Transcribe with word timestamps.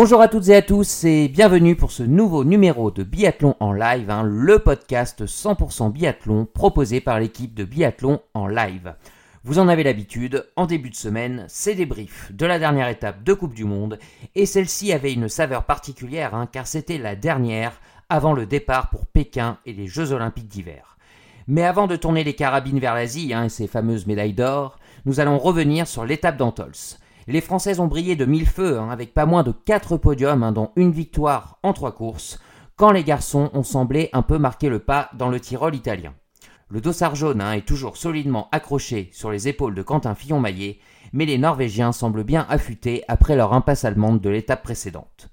Bonjour 0.00 0.22
à 0.22 0.28
toutes 0.28 0.46
et 0.46 0.54
à 0.54 0.62
tous 0.62 1.02
et 1.02 1.26
bienvenue 1.26 1.74
pour 1.74 1.90
ce 1.90 2.04
nouveau 2.04 2.44
numéro 2.44 2.92
de 2.92 3.02
Biathlon 3.02 3.56
en 3.58 3.72
live, 3.72 4.08
hein, 4.10 4.22
le 4.22 4.60
podcast 4.60 5.24
100% 5.26 5.90
biathlon 5.90 6.46
proposé 6.46 7.00
par 7.00 7.18
l'équipe 7.18 7.52
de 7.52 7.64
Biathlon 7.64 8.20
en 8.32 8.46
live. 8.46 8.94
Vous 9.42 9.58
en 9.58 9.66
avez 9.66 9.82
l'habitude, 9.82 10.46
en 10.54 10.66
début 10.66 10.90
de 10.90 10.94
semaine, 10.94 11.46
c'est 11.48 11.74
débrief 11.74 12.30
de 12.30 12.46
la 12.46 12.60
dernière 12.60 12.86
étape 12.86 13.24
de 13.24 13.34
Coupe 13.34 13.54
du 13.54 13.64
Monde 13.64 13.98
et 14.36 14.46
celle-ci 14.46 14.92
avait 14.92 15.12
une 15.12 15.28
saveur 15.28 15.64
particulière 15.64 16.32
hein, 16.32 16.46
car 16.46 16.68
c'était 16.68 16.98
la 16.98 17.16
dernière 17.16 17.80
avant 18.08 18.34
le 18.34 18.46
départ 18.46 18.90
pour 18.90 19.04
Pékin 19.04 19.58
et 19.66 19.72
les 19.72 19.88
Jeux 19.88 20.12
Olympiques 20.12 20.46
d'hiver. 20.46 20.96
Mais 21.48 21.64
avant 21.64 21.88
de 21.88 21.96
tourner 21.96 22.22
les 22.22 22.34
carabines 22.34 22.78
vers 22.78 22.94
l'Asie 22.94 23.34
hein, 23.34 23.46
et 23.46 23.48
ses 23.48 23.66
fameuses 23.66 24.06
médailles 24.06 24.32
d'or, 24.32 24.78
nous 25.06 25.18
allons 25.18 25.38
revenir 25.38 25.88
sur 25.88 26.04
l'étape 26.04 26.36
d'Antols. 26.36 26.98
Les 27.30 27.42
Françaises 27.42 27.78
ont 27.78 27.88
brillé 27.88 28.16
de 28.16 28.24
mille 28.24 28.46
feux, 28.46 28.78
hein, 28.78 28.88
avec 28.88 29.12
pas 29.12 29.26
moins 29.26 29.42
de 29.42 29.52
4 29.52 29.98
podiums, 29.98 30.42
hein, 30.42 30.50
dont 30.50 30.70
une 30.76 30.92
victoire 30.92 31.58
en 31.62 31.74
3 31.74 31.92
courses, 31.92 32.40
quand 32.76 32.90
les 32.90 33.04
garçons 33.04 33.50
ont 33.52 33.62
semblé 33.62 34.08
un 34.14 34.22
peu 34.22 34.38
marquer 34.38 34.70
le 34.70 34.78
pas 34.78 35.10
dans 35.12 35.28
le 35.28 35.38
Tyrol 35.38 35.74
italien. 35.74 36.14
Le 36.70 36.80
dossard 36.80 37.16
jaune 37.16 37.42
hein, 37.42 37.52
est 37.52 37.66
toujours 37.66 37.98
solidement 37.98 38.48
accroché 38.50 39.10
sur 39.12 39.30
les 39.30 39.46
épaules 39.46 39.74
de 39.74 39.82
Quentin 39.82 40.14
Fillon-Maillet, 40.14 40.78
mais 41.12 41.26
les 41.26 41.36
Norvégiens 41.36 41.92
semblent 41.92 42.24
bien 42.24 42.46
affûtés 42.48 43.04
après 43.08 43.36
leur 43.36 43.52
impasse 43.52 43.84
allemande 43.84 44.22
de 44.22 44.30
l'étape 44.30 44.62
précédente. 44.62 45.28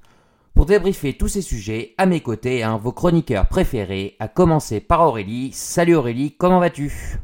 Pour 0.54 0.66
débriefer 0.66 1.14
tous 1.14 1.30
ces 1.30 1.42
sujets, 1.42 1.94
à 1.98 2.06
mes 2.08 2.20
côtés, 2.20 2.66
vos 2.82 2.92
chroniqueurs 2.92 3.48
préférés, 3.48 4.18
à 4.20 4.28
commencer 4.28 4.82
par 4.82 5.00
Aurélie. 5.00 5.54
Salut 5.54 5.96
Aurélie, 5.96 6.36
comment 6.36 6.60
vas-tu? 6.60 7.22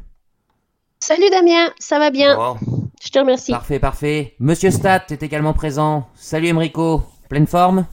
Salut 1.00 1.28
Damien, 1.30 1.70
ça 1.78 1.98
va 1.98 2.10
bien? 2.10 2.56
Je 3.04 3.10
te 3.10 3.18
remercie. 3.18 3.50
Parfait, 3.50 3.80
parfait. 3.80 4.34
Monsieur 4.38 4.70
Stat 4.70 5.06
est 5.10 5.24
également 5.24 5.54
présent. 5.54 6.06
Salut 6.14 6.46
Emrico, 6.46 7.02
pleine 7.28 7.48
forme? 7.48 7.84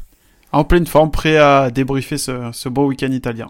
En 0.52 0.63
pleine 0.63 0.85
forme, 0.85 1.09
prêt 1.09 1.38
à 1.38 1.71
débriefer 1.71 2.19
ce, 2.19 2.49
ce 2.53 2.69
beau 2.69 2.85
week-end 2.85 3.11
italien. 3.11 3.47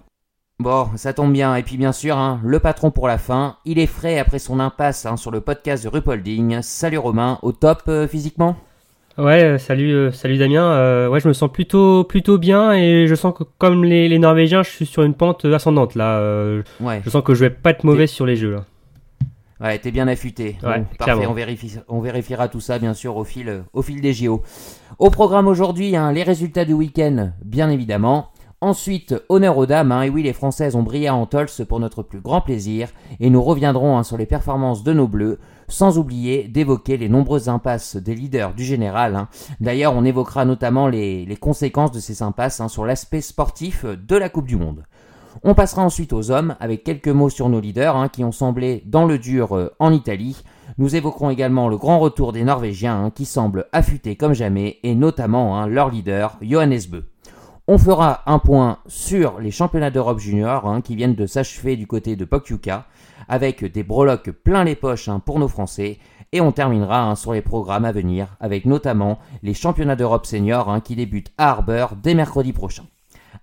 Bon, 0.60 0.88
ça 0.96 1.12
tombe 1.12 1.34
bien. 1.34 1.58
Et 1.58 1.64
puis 1.64 1.76
bien 1.76 1.92
sûr, 1.92 2.18
hein, 2.18 2.40
le 2.46 2.60
patron 2.60 2.92
pour 2.92 3.10
la 3.10 3.18
fin. 3.18 3.58
Il 3.66 3.78
est 3.78 3.88
frais 3.88 4.20
après 4.20 4.40
son 4.40 4.62
impasse 4.62 5.06
hein, 5.06 5.18
sur 5.18 5.32
le 5.32 5.42
podcast 5.42 5.84
de 5.84 5.90
Rupolding. 5.90 6.62
Salut 6.62 6.98
Romain, 6.98 7.40
au 7.42 7.52
top 7.52 7.84
euh, 7.90 8.08
physiquement? 8.08 8.56
Ouais, 9.18 9.44
euh, 9.44 9.58
salut, 9.58 9.92
euh, 9.92 10.12
salut 10.14 10.38
Damien. 10.38 10.64
Euh, 10.64 11.10
ouais, 11.10 11.20
je 11.20 11.28
me 11.28 11.34
sens 11.34 11.52
plutôt, 11.52 12.06
plutôt 12.06 12.38
bien 12.38 12.72
et 12.72 13.06
je 13.06 13.16
sens 13.16 13.34
que 13.38 13.44
comme 13.58 13.84
les, 13.84 14.08
les 14.08 14.20
Norvégiens, 14.20 14.64
je 14.64 14.70
suis 14.70 14.86
sur 14.86 15.04
une 15.04 15.14
pente 15.14 15.44
ascendante 15.44 15.96
là. 15.96 16.20
Euh, 16.20 16.64
Ouais, 16.80 17.02
je 17.04 17.10
sens 17.10 17.22
que 17.22 17.34
je 17.36 17.42
vais 17.42 17.50
pas 17.50 17.72
être 17.72 17.84
mauvais 17.84 18.08
sur 18.08 18.26
les 18.26 18.38
jeux 18.38 18.52
là. 18.52 18.64
Ouais, 19.62 19.80
t'es 19.80 19.92
bien 19.92 20.08
affûté. 20.08 20.58
Ouais, 20.64 20.80
Bon, 20.80 20.86
parfait, 20.98 21.26
on, 21.28 21.34
vérifie, 21.34 21.76
on 21.88 22.00
vérifiera 22.00 22.48
tout 22.48 22.60
ça 22.62 22.80
bien 22.80 22.94
sûr 22.94 23.18
au 23.18 23.24
fil, 23.24 23.64
au 23.74 23.82
fil 23.82 24.02
des 24.02 24.14
JO. 24.14 24.42
Au 24.98 25.10
programme 25.10 25.48
aujourd'hui, 25.48 25.96
hein, 25.96 26.12
les 26.12 26.24
résultats 26.24 26.66
du 26.66 26.74
week-end, 26.74 27.32
bien 27.44 27.70
évidemment. 27.70 28.30
Ensuite, 28.62 29.16
honneur 29.30 29.58
aux 29.58 29.66
dames, 29.66 29.94
hein, 29.94 30.02
et 30.02 30.10
oui, 30.10 30.22
les 30.22 30.34
Françaises 30.34 30.76
ont 30.76 30.84
brillé 30.84 31.08
à 31.08 31.16
Antols 31.16 31.48
pour 31.70 31.80
notre 31.80 32.04
plus 32.04 32.20
grand 32.20 32.42
plaisir, 32.42 32.90
et 33.22 33.30
nous 33.30 33.42
reviendrons 33.42 33.98
hein, 33.98 34.04
sur 34.04 34.18
les 34.18 34.26
performances 34.26 34.84
de 34.84 34.92
nos 34.92 35.08
bleus, 35.08 35.40
sans 35.70 35.98
oublier 35.98 36.44
d'évoquer 36.50 36.98
les 36.98 37.08
nombreuses 37.08 37.48
impasses 37.48 37.96
des 37.96 38.16
leaders 38.16 38.54
du 38.54 38.66
général. 38.66 39.16
hein. 39.16 39.30
D'ailleurs, 39.62 39.96
on 39.96 40.04
évoquera 40.04 40.44
notamment 40.44 40.90
les, 40.90 41.26
les 41.26 41.38
conséquences 41.38 41.94
de 41.94 42.02
ces 42.02 42.22
impasses 42.22 42.62
sur 42.68 42.84
l'aspect 42.86 43.22
sportif 43.22 43.86
de 43.86 44.18
la 44.18 44.28
Coupe 44.28 44.48
du 44.48 44.58
Monde. 44.58 44.84
On 45.44 45.54
passera 45.54 45.84
ensuite 45.84 46.14
aux 46.14 46.32
hommes 46.32 46.56
avec 46.60 46.84
quelques 46.84 47.08
mots 47.08 47.30
sur 47.30 47.50
nos 47.50 47.60
leaders 47.60 47.96
hein, 47.96 48.10
qui 48.10 48.24
ont 48.24 48.32
semblé 48.32 48.84
dans 48.86 49.06
le 49.06 49.18
dur 49.18 49.56
euh, 49.56 49.74
en 49.80 49.94
Italie. 49.94 50.44
Nous 50.78 50.96
évoquerons 50.96 51.30
également 51.30 51.70
le 51.70 51.78
grand 51.78 52.00
retour 52.00 52.34
des 52.34 52.44
Norvégiens 52.44 53.06
hein, 53.06 53.12
qui 53.12 53.26
semblent 53.26 53.68
affûtés 53.72 54.16
comme 54.16 54.34
jamais 54.34 54.78
et 54.84 54.96
notamment 54.96 55.58
hein, 55.58 55.68
leur 55.68 55.90
leader 55.90 56.38
Johannes 56.42 56.82
Bö. 56.90 57.02
On 57.68 57.78
fera 57.78 58.24
un 58.26 58.40
point 58.40 58.80
sur 58.88 59.40
les 59.40 59.52
championnats 59.52 59.92
d'Europe 59.92 60.20
junior 60.20 60.68
hein, 60.68 60.82
qui 60.82 60.96
viennent 60.96 61.16
de 61.16 61.28
s'achever 61.28 61.76
du 61.76 61.86
côté 61.86 62.16
de 62.16 62.26
Pokyuka 62.26 62.86
avec 63.28 63.64
des 63.64 63.84
breloques 63.84 64.32
plein 64.32 64.64
les 64.64 64.76
poches 64.76 65.10
pour 65.26 65.40
nos 65.40 65.48
Français 65.48 66.00
et 66.32 66.42
on 66.42 66.52
terminera 66.52 67.16
sur 67.16 67.34
les 67.34 67.42
programmes 67.42 67.86
à 67.86 67.92
venir 67.92 68.36
avec 68.40 68.66
notamment 68.66 69.20
les 69.44 69.54
championnats 69.54 69.96
d'Europe 69.96 70.26
senior 70.26 70.82
qui 70.84 70.96
débutent 70.96 71.32
à 71.38 71.52
Harbour 71.52 71.92
dès 72.02 72.16
mercredi 72.16 72.54
prochain. 72.54 72.86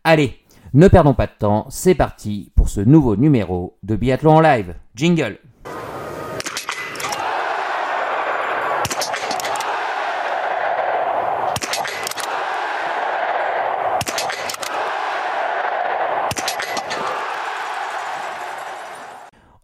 Allez, 0.03 0.37
ne 0.77 0.89
perdons 0.89 1.15
pas 1.15 1.27
de 1.27 1.33
temps, 1.39 1.65
c'est 1.71 1.95
parti 1.95 2.53
pour 2.55 2.69
ce 2.69 2.83
nouveau 2.83 3.17
numéro 3.17 3.79
de 3.83 3.97
Biathlon 3.97 4.41
live. 4.41 4.75
Jingle 4.95 5.39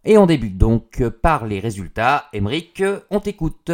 Et 0.05 0.17
on 0.17 0.25
débute 0.25 0.57
donc 0.57 1.07
par 1.21 1.45
les 1.45 1.59
résultats. 1.59 2.25
Emeric, 2.33 2.83
on 3.11 3.19
t'écoute. 3.19 3.71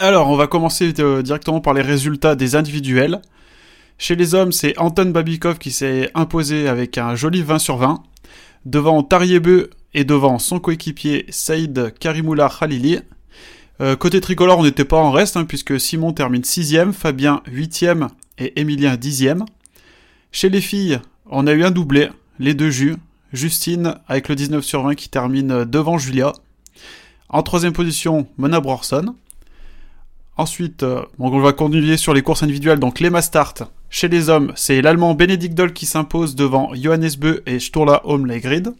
Alors, 0.00 0.28
on 0.28 0.36
va 0.36 0.48
commencer 0.48 0.92
euh, 0.98 1.22
directement 1.22 1.60
par 1.60 1.72
les 1.72 1.82
résultats 1.82 2.34
des 2.34 2.56
individuels. 2.56 3.22
Chez 3.98 4.16
les 4.16 4.34
hommes, 4.34 4.52
c'est 4.52 4.76
Anton 4.78 5.10
Babikov 5.10 5.58
qui 5.58 5.70
s'est 5.70 6.10
imposé 6.14 6.68
avec 6.68 6.98
un 6.98 7.14
joli 7.14 7.42
20 7.42 7.58
sur 7.58 7.76
20, 7.76 8.02
devant 8.64 9.02
Tariebeu 9.02 9.70
et 9.94 10.04
devant 10.04 10.38
son 10.38 10.58
coéquipier 10.58 11.26
Saïd 11.28 11.94
Karimoula 11.98 12.48
Khalili. 12.48 13.00
Euh, 13.80 13.96
côté 13.96 14.20
tricolore, 14.20 14.58
on 14.58 14.64
n'était 14.64 14.84
pas 14.84 14.98
en 14.98 15.10
reste, 15.10 15.36
hein, 15.36 15.44
puisque 15.44 15.78
Simon 15.80 16.12
termine 16.12 16.42
6ème, 16.42 16.92
Fabien 16.92 17.42
8ème 17.46 18.08
et 18.38 18.60
Emilien 18.60 18.96
10ème. 18.96 19.44
Chez 20.30 20.48
les 20.48 20.60
filles, 20.60 21.00
on 21.26 21.46
a 21.46 21.52
eu 21.52 21.64
un 21.64 21.70
doublé, 21.70 22.08
les 22.38 22.54
deux 22.54 22.70
jus. 22.70 22.96
Justine 23.32 23.94
avec 24.08 24.28
le 24.28 24.34
19 24.34 24.62
sur 24.62 24.82
20 24.82 24.94
qui 24.94 25.08
termine 25.08 25.64
devant 25.64 25.96
Julia. 25.96 26.32
En 27.30 27.42
troisième 27.42 27.72
position, 27.72 28.26
Mona 28.36 28.60
Brorson. 28.60 29.14
Ensuite, 30.36 30.82
euh, 30.82 31.02
on 31.18 31.40
va 31.40 31.52
continuer 31.52 31.96
sur 31.96 32.14
les 32.14 32.22
courses 32.22 32.42
individuelles. 32.42 32.78
Donc 32.78 33.00
les 33.00 33.10
Mastart, 33.10 33.54
chez 33.90 34.08
les 34.08 34.30
hommes, 34.30 34.52
c'est 34.56 34.80
l'Allemand 34.80 35.14
Benedikt 35.14 35.54
Doll 35.54 35.72
qui 35.72 35.84
s'impose 35.84 36.34
devant 36.34 36.74
Johannes 36.74 37.10
Bö 37.18 37.40
et 37.44 37.58
Sturla 37.58 38.00
Holmlegrid. 38.04 38.72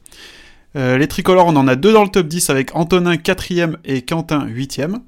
Euh, 0.75 0.97
les 0.97 1.09
tricolores, 1.09 1.47
on 1.47 1.57
en 1.57 1.69
a 1.69 1.77
deux 1.77 1.93
dans 1.93 2.05
le 2.05 2.09
top 2.09 2.27
10 2.27 2.49
avec 2.49 2.75
Antonin 2.75 3.17
4ème 3.17 3.77
et 3.85 4.03
Quentin 4.03 4.47
8ème. 4.47 5.01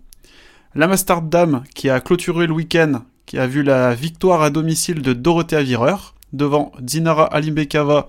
La 0.74 0.86
Mastart 0.86 1.22
Dame 1.22 1.64
qui 1.74 1.88
a 1.88 2.00
clôturé 2.00 2.46
le 2.46 2.52
week-end, 2.52 3.02
qui 3.24 3.38
a 3.38 3.46
vu 3.46 3.62
la 3.62 3.94
victoire 3.94 4.42
à 4.42 4.50
domicile 4.50 5.00
de 5.00 5.14
Dorothea 5.14 5.62
Virer 5.62 5.96
devant 6.34 6.72
Dinara 6.80 7.24
Alimbekava 7.24 8.08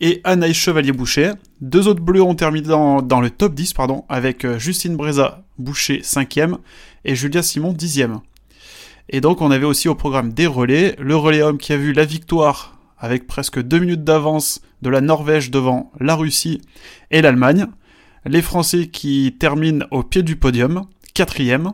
et 0.00 0.20
Anaïs 0.24 0.56
Chevalier-Boucher. 0.56 1.32
Deux 1.60 1.86
autres 1.86 2.02
bleus 2.02 2.22
ont 2.22 2.34
terminé 2.34 2.66
dans, 2.66 3.02
dans 3.02 3.20
le 3.20 3.30
top 3.30 3.54
10 3.54 3.74
pardon, 3.74 4.04
avec 4.08 4.44
euh, 4.44 4.58
Justine 4.58 4.96
Breza 4.96 5.44
Boucher 5.58 6.00
5ème 6.00 6.56
et 7.04 7.14
Julia 7.14 7.42
Simon 7.42 7.72
10ème. 7.72 8.20
Et 9.10 9.20
donc 9.20 9.40
on 9.40 9.50
avait 9.50 9.64
aussi 9.66 9.88
au 9.88 9.94
programme 9.94 10.32
des 10.32 10.46
relais, 10.46 10.94
le 10.98 11.16
relais 11.16 11.42
homme 11.42 11.58
qui 11.58 11.72
a 11.72 11.76
vu 11.76 11.92
la 11.92 12.04
victoire 12.04 12.78
avec 12.98 13.26
presque 13.26 13.62
deux 13.62 13.78
minutes 13.78 14.04
d'avance 14.04 14.60
de 14.82 14.90
la 14.90 15.00
Norvège 15.00 15.50
devant 15.50 15.92
la 16.00 16.14
Russie 16.14 16.60
et 17.10 17.22
l'Allemagne, 17.22 17.66
les 18.26 18.42
Français 18.42 18.88
qui 18.88 19.36
terminent 19.38 19.86
au 19.90 20.02
pied 20.02 20.22
du 20.22 20.36
podium, 20.36 20.82
quatrième, 21.14 21.72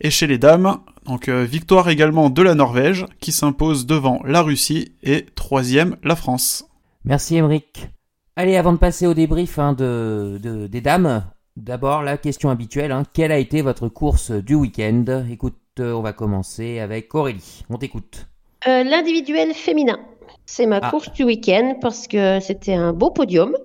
et 0.00 0.10
chez 0.10 0.26
les 0.26 0.38
dames, 0.38 0.78
donc 1.06 1.28
euh, 1.28 1.44
victoire 1.44 1.88
également 1.88 2.30
de 2.30 2.42
la 2.42 2.54
Norvège 2.54 3.04
qui 3.20 3.30
s'impose 3.32 3.86
devant 3.86 4.20
la 4.24 4.42
Russie 4.42 4.92
et 5.02 5.26
troisième 5.34 5.96
la 6.02 6.16
France. 6.16 6.64
Merci 7.04 7.36
Emeric. 7.36 7.88
Allez, 8.36 8.56
avant 8.56 8.72
de 8.72 8.78
passer 8.78 9.06
au 9.06 9.14
débrief 9.14 9.58
hein, 9.58 9.72
de, 9.74 10.40
de- 10.42 10.66
des 10.66 10.80
dames, 10.80 11.24
d'abord 11.56 12.02
la 12.02 12.16
question 12.16 12.50
habituelle, 12.50 12.92
hein, 12.92 13.04
quelle 13.12 13.32
a 13.32 13.38
été 13.38 13.62
votre 13.62 13.88
course 13.88 14.30
du 14.30 14.54
week-end? 14.54 15.24
Écoute, 15.30 15.56
euh, 15.80 15.92
on 15.92 16.02
va 16.02 16.12
commencer 16.12 16.78
avec 16.78 17.14
Aurélie, 17.14 17.64
on 17.70 17.76
t'écoute. 17.78 18.26
Euh, 18.66 18.82
L'individuel 18.84 19.52
féminin, 19.54 19.98
c'est 20.46 20.66
ma 20.66 20.80
Ah. 20.82 20.90
course 20.90 21.12
du 21.12 21.24
week-end 21.24 21.76
parce 21.80 22.08
que 22.08 22.40
c'était 22.40 22.74
un 22.74 22.92
beau 22.92 23.10
podium. 23.10 23.56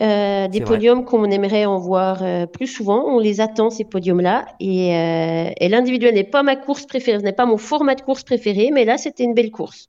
Euh, 0.00 0.48
des 0.48 0.60
podiums 0.60 1.04
qu'on 1.04 1.24
aimerait 1.30 1.66
en 1.66 1.78
voir 1.78 2.18
euh, 2.22 2.46
plus 2.46 2.66
souvent. 2.66 3.04
On 3.06 3.20
les 3.20 3.40
attend, 3.40 3.70
ces 3.70 3.84
podiums-là. 3.84 4.44
Et, 4.58 4.92
euh, 4.96 5.50
et 5.56 5.68
l'individuel 5.68 6.14
n'est 6.14 6.24
pas 6.24 6.42
ma 6.42 6.56
course 6.56 6.84
préférée, 6.84 7.20
ce 7.20 7.24
n'est 7.24 7.32
pas 7.32 7.46
mon 7.46 7.58
format 7.58 7.94
de 7.94 8.00
course 8.00 8.24
préféré, 8.24 8.70
mais 8.72 8.84
là, 8.84 8.98
c'était 8.98 9.22
une 9.22 9.34
belle 9.34 9.52
course. 9.52 9.88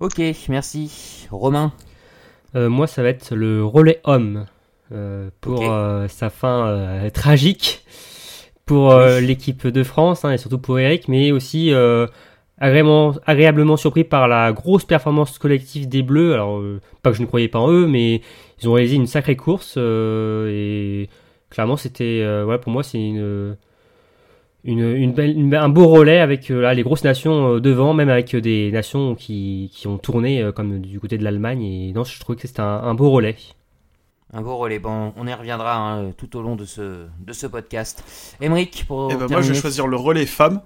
Ok, 0.00 0.22
merci. 0.48 1.26
Romain? 1.32 1.72
Euh, 2.54 2.68
moi, 2.68 2.86
ça 2.86 3.02
va 3.02 3.08
être 3.08 3.34
le 3.34 3.64
relais 3.64 4.00
homme 4.04 4.46
pour 5.40 5.60
Ok. 5.60 5.66
euh, 5.68 6.08
sa 6.08 6.30
fin 6.30 6.66
euh, 6.68 7.10
tragique 7.10 7.84
pour 8.66 8.92
euh, 8.92 9.20
l'équipe 9.20 9.66
de 9.66 9.82
France 9.82 10.24
hein, 10.24 10.32
et 10.32 10.38
surtout 10.38 10.58
pour 10.58 10.78
Eric, 10.78 11.08
mais 11.08 11.32
aussi 11.32 11.72
euh, 11.72 12.06
agréablement, 12.58 13.14
agréablement 13.26 13.76
surpris 13.76 14.04
par 14.04 14.28
la 14.28 14.52
grosse 14.52 14.84
performance 14.84 15.38
collective 15.38 15.88
des 15.88 16.02
Bleus. 16.02 16.34
Alors, 16.34 16.58
euh, 16.58 16.80
pas 17.02 17.10
que 17.10 17.16
je 17.16 17.22
ne 17.22 17.26
croyais 17.26 17.48
pas 17.48 17.58
en 17.58 17.70
eux, 17.70 17.86
mais 17.86 18.20
ils 18.60 18.68
ont 18.68 18.72
réalisé 18.74 18.96
une 18.96 19.06
sacrée 19.08 19.36
course 19.36 19.74
euh, 19.78 20.48
et 20.50 21.08
clairement, 21.50 21.76
c'était, 21.76 22.20
euh, 22.22 22.44
ouais, 22.44 22.58
pour 22.58 22.72
moi, 22.72 22.82
c'est 22.82 22.98
une 23.00 23.56
une, 24.64 24.78
une 24.94 25.12
belle- 25.12 25.36
une- 25.36 25.54
un 25.54 25.68
beau 25.68 25.88
relais 25.88 26.20
avec 26.20 26.50
euh, 26.50 26.60
là, 26.60 26.72
les 26.74 26.82
grosses 26.84 27.02
nations 27.04 27.54
euh, 27.56 27.60
devant, 27.60 27.94
même 27.94 28.08
avec 28.08 28.32
euh, 28.34 28.40
des 28.40 28.70
nations 28.70 29.14
qui, 29.16 29.70
qui 29.74 29.88
ont 29.88 29.98
tourné 29.98 30.40
euh, 30.40 30.52
comme 30.52 30.80
du 30.80 31.00
côté 31.00 31.18
de 31.18 31.24
l'Allemagne. 31.24 31.62
Et 31.64 31.92
non, 31.92 32.04
je 32.04 32.18
trouvais 32.20 32.36
que 32.38 32.46
c'était 32.46 32.60
un, 32.60 32.64
un 32.84 32.94
beau 32.94 33.10
relais. 33.10 33.34
Un 34.32 34.40
beau 34.40 34.56
relais. 34.56 34.78
Bon, 34.78 35.12
on 35.16 35.26
y 35.26 35.34
reviendra 35.34 35.76
hein, 35.76 36.12
tout 36.16 36.36
au 36.36 36.42
long 36.42 36.56
de 36.56 36.64
ce, 36.64 37.06
de 37.20 37.32
ce 37.32 37.46
podcast. 37.46 38.02
Emeric, 38.40 38.84
pour 38.86 39.10
Et 39.12 39.16
ben 39.16 39.26
moi, 39.30 39.42
je 39.42 39.52
vais 39.52 39.58
choisir 39.60 39.86
le 39.86 39.96
relais 39.96 40.26
femme 40.26 40.60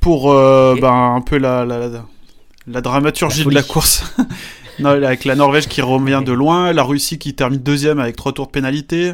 pour 0.00 0.32
euh, 0.32 0.74
ben, 0.80 1.14
un 1.16 1.20
peu 1.20 1.36
la, 1.38 1.64
la, 1.64 1.88
la, 1.88 2.04
la 2.66 2.80
dramaturgie 2.80 3.44
La 3.44 3.50
de 3.50 3.54
la 3.54 3.62
course. 3.62 4.16
non, 4.78 4.90
avec 4.90 5.24
la 5.24 5.34
Norvège 5.34 5.68
qui 5.68 5.82
revient 5.82 6.22
de 6.24 6.32
loin, 6.32 6.72
la 6.72 6.82
Russie 6.82 7.18
qui 7.18 7.34
termine 7.34 7.60
deuxième 7.60 7.98
avec 8.00 8.16
trois 8.16 8.32
tours 8.32 8.46
de 8.46 8.52
pénalité, 8.52 9.12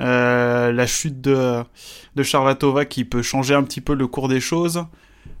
euh, 0.00 0.72
la 0.72 0.86
chute 0.88 1.20
de, 1.20 1.62
de 2.16 2.22
Charvatova 2.22 2.84
qui 2.84 3.04
peut 3.04 3.22
changer 3.22 3.54
un 3.54 3.62
petit 3.62 3.80
peu 3.80 3.94
le 3.94 4.06
cours 4.08 4.28
des 4.28 4.40
choses, 4.40 4.84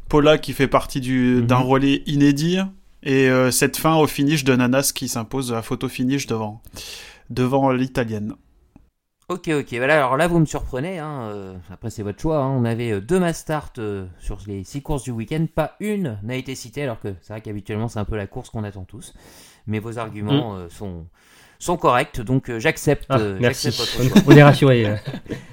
Paula 0.08 0.38
qui 0.38 0.52
fait 0.52 0.68
partie 0.68 1.00
du- 1.00 1.38
Mhm. 1.40 1.46
d'un 1.46 1.56
relais 1.58 2.02
inédit, 2.06 2.58
et 3.02 3.28
euh, 3.28 3.50
cette 3.50 3.76
fin 3.76 3.96
au 3.96 4.06
finish 4.06 4.44
de 4.44 4.54
Nanas 4.54 4.92
qui 4.94 5.08
s'impose 5.08 5.52
à 5.52 5.62
photo 5.62 5.88
finish 5.88 6.26
devant, 6.26 6.62
devant 7.30 7.70
l'italienne. 7.72 8.34
Ok, 9.28 9.48
ok. 9.48 9.72
Voilà, 9.74 9.94
alors 9.94 10.16
là, 10.16 10.26
vous 10.26 10.40
me 10.40 10.44
surprenez. 10.44 10.98
hein, 10.98 11.28
euh, 11.30 11.54
après, 11.72 11.88
c'est 11.90 12.02
votre 12.02 12.20
choix. 12.20 12.38
hein. 12.38 12.48
On 12.50 12.64
avait 12.64 12.90
euh, 12.90 13.00
deux 13.00 13.20
mass 13.20 13.38
start 13.38 13.78
euh, 13.78 14.06
sur 14.18 14.38
les 14.48 14.64
six 14.64 14.82
courses 14.82 15.04
du 15.04 15.12
week-end. 15.12 15.46
Pas 15.54 15.76
une 15.78 16.18
n'a 16.24 16.34
été 16.34 16.56
citée, 16.56 16.82
alors 16.82 16.98
que 17.00 17.14
c'est 17.22 17.32
vrai 17.32 17.40
qu'habituellement, 17.40 17.86
c'est 17.86 18.00
un 18.00 18.04
peu 18.04 18.16
la 18.16 18.26
course 18.26 18.50
qu'on 18.50 18.64
attend 18.64 18.82
tous. 18.82 19.14
Mais 19.68 19.78
vos 19.78 19.98
arguments 19.98 20.56
euh, 20.56 20.68
sont, 20.68 21.06
sont 21.60 21.76
corrects, 21.76 22.20
donc 22.20 22.50
j'accepte. 22.58 23.06
Ah, 23.08 23.18
merci. 23.38 23.68
votre 23.70 23.88
choix. 23.88 24.04
On, 24.26 24.32
on 24.32 24.36
est 24.36 24.42
rassurés. 24.42 24.96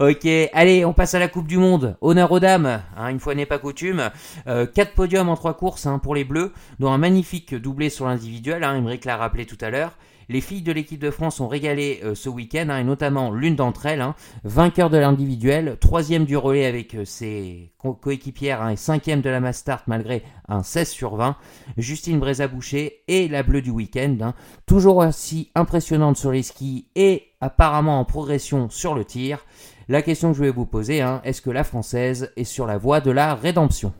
Ok, 0.00 0.26
allez, 0.52 0.84
on 0.84 0.92
passe 0.92 1.14
à 1.14 1.20
la 1.20 1.28
Coupe 1.28 1.46
du 1.46 1.56
Monde. 1.56 1.96
Honneur 2.00 2.32
aux 2.32 2.40
dames, 2.40 2.82
hein, 2.96 3.08
une 3.08 3.20
fois 3.20 3.34
n'est 3.36 3.46
pas 3.46 3.58
coutume. 3.58 4.10
Euh, 4.48 4.66
quatre 4.66 4.92
podiums 4.94 5.28
en 5.28 5.36
trois 5.36 5.54
courses 5.54 5.86
hein, 5.86 6.00
pour 6.00 6.16
les 6.16 6.24
Bleus, 6.24 6.52
dont 6.80 6.90
un 6.92 6.98
magnifique 6.98 7.54
doublé 7.54 7.90
sur 7.90 8.06
l'individuel. 8.06 8.64
Hein, 8.64 8.84
l'a 9.04 9.16
rappelé 9.16 9.46
tout 9.46 9.58
à 9.60 9.70
l'heure. 9.70 9.92
Les 10.28 10.40
filles 10.40 10.62
de 10.62 10.72
l'équipe 10.72 10.98
de 10.98 11.10
France 11.10 11.38
ont 11.38 11.48
régalé 11.48 12.00
euh, 12.02 12.14
ce 12.14 12.28
week-end, 12.28 12.66
hein, 12.70 12.78
et 12.78 12.84
notamment 12.84 13.30
l'une 13.30 13.56
d'entre 13.56 13.86
elles, 13.86 14.00
hein, 14.00 14.14
vainqueur 14.42 14.88
de 14.90 14.96
l'individuel, 14.96 15.76
troisième 15.80 16.24
du 16.24 16.36
relais 16.36 16.64
avec 16.64 16.94
euh, 16.94 17.04
ses 17.04 17.72
co- 17.78 17.92
coéquipières 17.92 18.62
hein, 18.62 18.70
et 18.70 18.76
cinquième 18.76 19.20
de 19.20 19.28
la 19.30 19.38
Mass 19.40 19.64
malgré 19.86 20.22
un 20.48 20.62
16 20.62 20.88
sur 20.88 21.14
20. 21.16 21.36
Justine 21.76 22.18
Brézaboucher 22.18 23.02
et 23.06 23.28
la 23.28 23.42
bleue 23.42 23.62
du 23.62 23.70
week-end, 23.70 24.32
toujours 24.66 24.96
aussi 24.96 25.50
impressionnante 25.54 26.16
sur 26.16 26.32
les 26.32 26.42
skis 26.42 26.88
et 26.96 27.24
apparemment 27.42 28.00
en 28.00 28.04
progression 28.04 28.70
sur 28.70 28.94
le 28.94 29.04
tir. 29.04 29.44
La 29.88 30.02
question 30.02 30.32
que 30.32 30.38
je 30.38 30.42
vais 30.42 30.50
vous 30.50 30.66
poser, 30.66 31.02
hein, 31.02 31.20
est-ce 31.24 31.42
que 31.42 31.50
la 31.50 31.64
française 31.64 32.32
est 32.36 32.44
sur 32.44 32.66
la 32.66 32.78
voie 32.78 33.00
de 33.00 33.10
la 33.10 33.34
rédemption? 33.34 33.92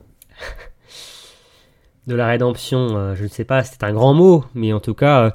De 2.06 2.14
la 2.14 2.26
rédemption, 2.26 2.96
euh, 2.96 3.14
je 3.14 3.22
ne 3.22 3.28
sais 3.28 3.44
pas, 3.44 3.62
c'est 3.62 3.82
un 3.82 3.92
grand 3.94 4.12
mot, 4.12 4.44
mais 4.54 4.74
en 4.74 4.80
tout 4.80 4.92
cas, 4.92 5.22
euh, 5.22 5.30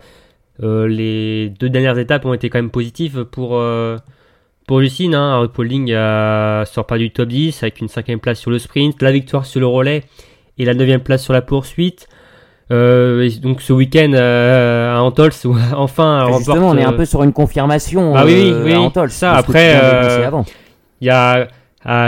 euh, 0.61 0.87
les 0.87 1.49
deux 1.49 1.69
dernières 1.69 1.97
étapes 1.97 2.25
ont 2.25 2.33
été 2.33 2.51
quand 2.51 2.59
même 2.59 2.69
positives 2.69 3.25
pour, 3.25 3.59
pour 4.69 4.79
Lucine. 4.81 5.15
Hein. 5.15 5.49
Paul 5.51 5.65
Ling 5.65 5.91
euh, 5.91 6.63
sort 6.65 6.85
pas 6.85 6.99
du 6.99 7.09
top 7.09 7.29
10 7.29 7.63
avec 7.63 7.81
une 7.81 7.87
cinquième 7.87 8.19
place 8.19 8.39
sur 8.39 8.51
le 8.51 8.59
sprint, 8.59 9.01
la 9.01 9.11
victoire 9.11 9.47
sur 9.47 9.59
le 9.59 9.65
relais 9.65 10.03
et 10.59 10.65
la 10.65 10.75
neuvième 10.75 11.01
place 11.01 11.23
sur 11.23 11.33
la 11.33 11.41
poursuite. 11.41 12.07
Euh, 12.71 13.21
et 13.21 13.29
donc 13.39 13.61
ce 13.61 13.73
week-end 13.73 14.11
euh, 14.13 14.95
à 14.95 15.01
Antols, 15.01 15.31
où 15.45 15.55
enfin, 15.75 16.25
elle 16.27 16.33
Justement, 16.35 16.55
remporte, 16.67 16.75
on 16.75 16.77
est 16.77 16.85
un 16.85 16.93
euh, 16.93 16.97
peu 16.97 17.05
sur 17.05 17.23
une 17.23 17.33
confirmation 17.33 18.13
Ah 18.15 18.25
oui, 18.25 18.51
euh, 18.53 18.63
oui, 18.63 18.73
à 18.73 19.07
ça, 19.09 19.33
après, 19.33 19.79
euh. 19.81 20.29
Il 21.01 21.07
y 21.07 21.09
a 21.09 21.47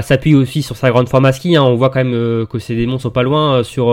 s'appuie 0.02 0.36
aussi 0.36 0.62
sur 0.62 0.76
sa 0.76 0.90
grande 0.92 1.10
forme 1.10 1.26
à 1.26 1.32
ski. 1.32 1.56
hein. 1.56 1.64
On 1.64 1.76
voit 1.76 1.90
quand 1.90 2.04
même 2.04 2.46
que 2.46 2.60
ces 2.60 2.76
démons 2.76 3.00
sont 3.00 3.10
pas 3.10 3.24
loin 3.24 3.64
sur 3.64 3.90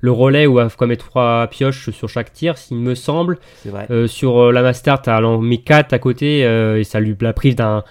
le 0.00 0.10
relais 0.10 0.46
où 0.46 0.60
il 0.60 0.68
faut 0.68 0.76
quand 0.76 0.86
même 0.86 0.90
mettre 0.90 1.08
trois 1.08 1.46
pioches 1.48 1.90
sur 1.90 2.08
chaque 2.08 2.32
tir, 2.32 2.56
s'il 2.58 2.78
me 2.78 2.94
semble. 2.94 3.38
C'est 3.62 3.68
vrai. 3.68 3.86
Euh, 3.90 4.06
sur 4.06 4.44
euh, 4.44 4.52
la 4.52 4.62
Master, 4.62 5.00
tu 5.02 5.10
as 5.10 5.20
mis 5.20 5.62
4 5.62 5.92
à 5.92 5.98
côté 5.98 6.44
euh, 6.44 6.78
et 6.78 6.84
ça 6.84 7.00
lui 7.00 7.14
la 7.20 7.32
prive 7.32 7.54
d'un 7.54 7.82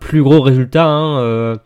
plus 0.00 0.22
gros 0.22 0.40
résultat. 0.40 0.84
hein, 0.86 1.20
euh. 1.20 1.56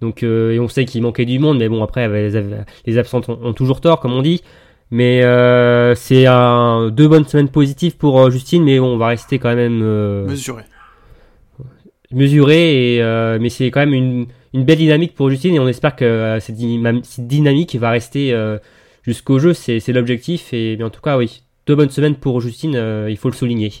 donc, 0.00 0.22
euh, 0.22 0.52
et 0.52 0.60
on 0.60 0.68
sait 0.68 0.84
qu'il 0.84 1.02
manquait 1.02 1.24
du 1.26 1.38
monde, 1.38 1.58
mais 1.58 1.68
bon, 1.68 1.82
après, 1.82 2.08
les, 2.08 2.42
les 2.86 2.98
absentes 2.98 3.28
ont, 3.28 3.38
ont 3.42 3.52
toujours 3.52 3.80
tort, 3.80 4.00
comme 4.00 4.12
on 4.12 4.22
dit. 4.22 4.42
Mais 4.90 5.22
euh, 5.24 5.94
c'est 5.96 6.26
un, 6.26 6.90
deux 6.90 7.08
bonnes 7.08 7.26
semaines 7.26 7.48
positives 7.48 7.96
pour 7.96 8.20
euh, 8.20 8.30
Justine, 8.30 8.62
mais 8.62 8.78
bon, 8.78 8.94
on 8.94 8.98
va 8.98 9.08
rester 9.08 9.38
quand 9.40 9.54
même 9.54 9.80
euh, 9.82 10.26
Mesuré. 10.26 10.62
mesuré. 12.12 12.94
Et, 12.96 13.02
euh, 13.02 13.38
mais 13.40 13.48
c'est 13.48 13.70
quand 13.70 13.80
même 13.80 13.94
une, 13.94 14.26
une 14.54 14.64
belle 14.64 14.78
dynamique 14.78 15.14
pour 15.14 15.28
Justine 15.30 15.54
et 15.54 15.60
on 15.60 15.68
espère 15.68 15.96
que 15.96 16.04
euh, 16.04 16.40
cette, 16.40 16.56
dyna- 16.56 17.00
cette 17.02 17.26
dynamique 17.26 17.74
va 17.76 17.90
rester 17.90 18.32
euh, 18.32 18.58
jusqu'au 19.02 19.38
jeu. 19.38 19.54
C'est 19.54 19.80
c'est 19.80 19.92
l'objectif. 19.92 20.52
Et 20.52 20.76
mais 20.76 20.84
en 20.84 20.90
tout 20.90 21.00
cas, 21.00 21.18
oui, 21.18 21.42
deux 21.66 21.74
bonnes 21.74 21.90
semaines 21.90 22.14
pour 22.16 22.40
Justine, 22.40 22.76
euh, 22.76 23.08
il 23.10 23.16
faut 23.16 23.28
le 23.28 23.34
souligner. 23.34 23.72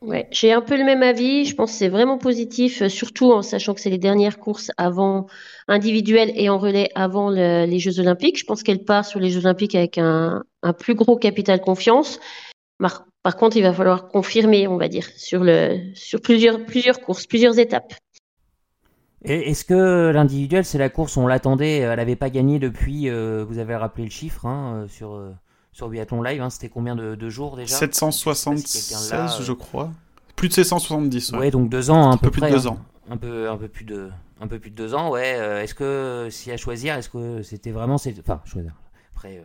Ouais, 0.00 0.28
j'ai 0.30 0.52
un 0.52 0.60
peu 0.60 0.76
le 0.76 0.84
même 0.84 1.02
avis. 1.02 1.44
Je 1.44 1.54
pense 1.56 1.72
que 1.72 1.78
c'est 1.78 1.88
vraiment 1.88 2.18
positif, 2.18 2.82
euh, 2.82 2.88
surtout 2.88 3.32
en 3.32 3.42
sachant 3.42 3.74
que 3.74 3.80
c'est 3.80 3.90
les 3.90 3.98
dernières 3.98 4.38
courses 4.38 4.70
avant 4.76 5.26
individuelles 5.66 6.30
et 6.36 6.48
en 6.48 6.58
relais 6.58 6.90
avant 6.94 7.30
le- 7.30 7.66
les 7.66 7.78
Jeux 7.80 7.98
Olympiques. 7.98 8.38
Je 8.38 8.44
pense 8.44 8.62
qu'elle 8.62 8.84
part 8.84 9.04
sur 9.04 9.18
les 9.18 9.30
Jeux 9.30 9.44
Olympiques 9.44 9.74
avec 9.74 9.98
un, 9.98 10.44
plus 10.78 10.94
gros 10.94 11.16
capital 11.16 11.60
confiance. 11.60 12.20
Par, 12.78 13.36
contre, 13.36 13.56
il 13.56 13.62
va 13.62 13.72
falloir 13.72 14.08
confirmer, 14.08 14.68
on 14.68 14.76
va 14.76 14.88
dire, 14.88 15.06
sur 15.16 15.42
le 15.42 15.78
sur 15.94 16.20
plusieurs 16.20 17.00
courses, 17.00 17.26
plusieurs 17.26 17.58
étapes. 17.58 17.92
Est-ce 19.24 19.64
que 19.64 20.10
l'individuel, 20.10 20.64
c'est 20.64 20.78
la 20.78 20.88
course, 20.88 21.16
on 21.16 21.26
l'attendait, 21.26 21.78
elle 21.78 21.96
n'avait 21.96 22.14
pas 22.16 22.30
gagné 22.30 22.60
depuis, 22.60 23.08
euh, 23.10 23.44
vous 23.44 23.58
avez 23.58 23.74
rappelé 23.74 24.04
le 24.04 24.10
chiffre 24.10 24.46
hein, 24.46 24.84
euh, 24.84 24.88
sur, 24.88 25.20
sur 25.78 25.88
Biathlon 25.88 26.22
Live, 26.22 26.42
hein, 26.42 26.50
c'était 26.50 26.68
combien 26.68 26.96
de, 26.96 27.14
de 27.14 27.28
jours 27.28 27.54
déjà 27.54 27.76
776, 27.76 28.88
quelqu'un 28.90 29.16
là, 29.16 29.32
euh, 29.32 29.42
je 29.44 29.52
crois. 29.52 29.92
Plus 30.34 30.48
de 30.48 30.54
770, 30.54 31.30
ouais. 31.30 31.38
Ouais, 31.38 31.50
donc 31.52 31.70
deux 31.70 31.92
ans, 31.92 32.10
un, 32.10 32.16
peu, 32.16 32.32
plus 32.32 32.40
de 32.40 32.48
deux 32.48 32.66
ans. 32.66 32.80
Un 33.08 33.16
peu, 33.16 33.48
un 33.48 33.56
peu 33.56 33.68
plus 33.68 33.84
de, 33.84 34.10
un 34.40 34.48
peu 34.48 34.58
plus 34.58 34.72
de 34.72 34.74
deux 34.74 34.96
ans, 34.96 35.10
ouais. 35.10 35.36
euh, 35.38 35.62
est-ce 35.62 35.76
que, 35.76 36.26
si 36.32 36.50
à 36.50 36.56
choisir, 36.56 36.96
est-ce 36.96 37.08
que 37.08 37.42
c'était 37.42 37.70
vraiment, 37.70 37.94
enfin, 37.94 38.42
choisir. 38.44 38.72
Après, 39.14 39.36
euh, 39.36 39.42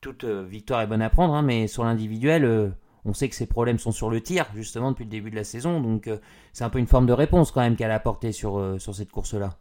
toute 0.00 0.24
victoire 0.24 0.82
est 0.82 0.86
bonne 0.86 1.02
à 1.02 1.10
prendre, 1.10 1.34
hein, 1.34 1.42
mais 1.42 1.66
sur 1.66 1.82
l'individuel, 1.82 2.72
on 3.04 3.14
sait 3.14 3.28
que 3.28 3.34
ses 3.34 3.46
problèmes 3.46 3.78
sont 3.78 3.90
sur 3.90 4.10
le 4.10 4.20
tir, 4.20 4.46
justement, 4.54 4.92
depuis 4.92 5.04
le 5.04 5.10
début 5.10 5.30
de 5.30 5.36
la 5.36 5.44
saison, 5.44 5.80
donc 5.80 6.06
euh, 6.06 6.18
c'est 6.52 6.64
un 6.64 6.70
peu 6.70 6.78
une 6.78 6.86
forme 6.86 7.06
de 7.06 7.12
réponse 7.12 7.50
quand 7.50 7.60
même 7.60 7.76
qu'elle 7.76 7.90
a 7.90 7.96
apportée 7.96 8.32
sur, 8.32 8.58
euh, 8.58 8.78
sur 8.78 8.94
cette 8.94 9.10
course-là. 9.10 9.58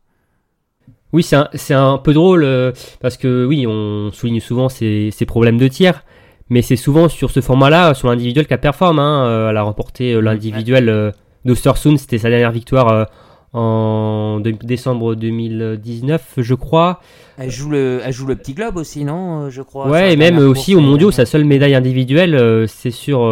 Oui, 1.13 1.23
c'est 1.23 1.35
un, 1.35 1.49
un 1.93 1.97
peu 1.97 2.13
drôle 2.13 2.43
euh, 2.45 2.71
parce 3.01 3.17
que 3.17 3.45
oui, 3.45 3.65
on 3.67 4.11
souligne 4.13 4.39
souvent 4.39 4.69
ces, 4.69 5.09
ces 5.11 5.25
problèmes 5.25 5.57
de 5.57 5.67
tir, 5.67 6.03
mais 6.49 6.61
c'est 6.61 6.77
souvent 6.77 7.09
sur 7.09 7.31
ce 7.31 7.41
format-là, 7.41 7.93
sur 7.93 8.07
l'individuel 8.07 8.47
qu'elle 8.47 8.61
performe. 8.61 8.99
Hein. 8.99 9.25
Euh, 9.25 9.49
Elle 9.49 9.57
a 9.57 9.63
remporté 9.63 10.13
euh, 10.13 10.21
l'individuel 10.21 11.13
d'Ostersund, 11.43 11.97
c'était 11.97 12.17
sa 12.17 12.29
dernière 12.29 12.51
victoire 12.51 13.07
en 13.53 14.39
de- 14.39 14.51
décembre 14.51 15.15
2019, 15.15 16.35
je 16.37 16.53
crois. 16.55 17.01
Elle 17.37 17.49
joue 17.51 17.69
le, 17.69 17.99
elle 18.05 18.13
joue 18.13 18.25
le 18.27 18.35
petit 18.35 18.53
globe 18.53 18.77
aussi, 18.77 19.03
non 19.03 19.49
Je 19.49 19.61
crois. 19.61 19.87
ouais, 19.89 20.13
et 20.13 20.15
même 20.15 20.37
aussi 20.37 20.75
euh, 20.75 20.79
mondiaux, 20.79 21.11
sa 21.11 21.25
seule 21.25 21.43
médaille 21.43 21.75
individuelle, 21.75 22.67
c'est 22.69 22.91
sur, 22.91 23.29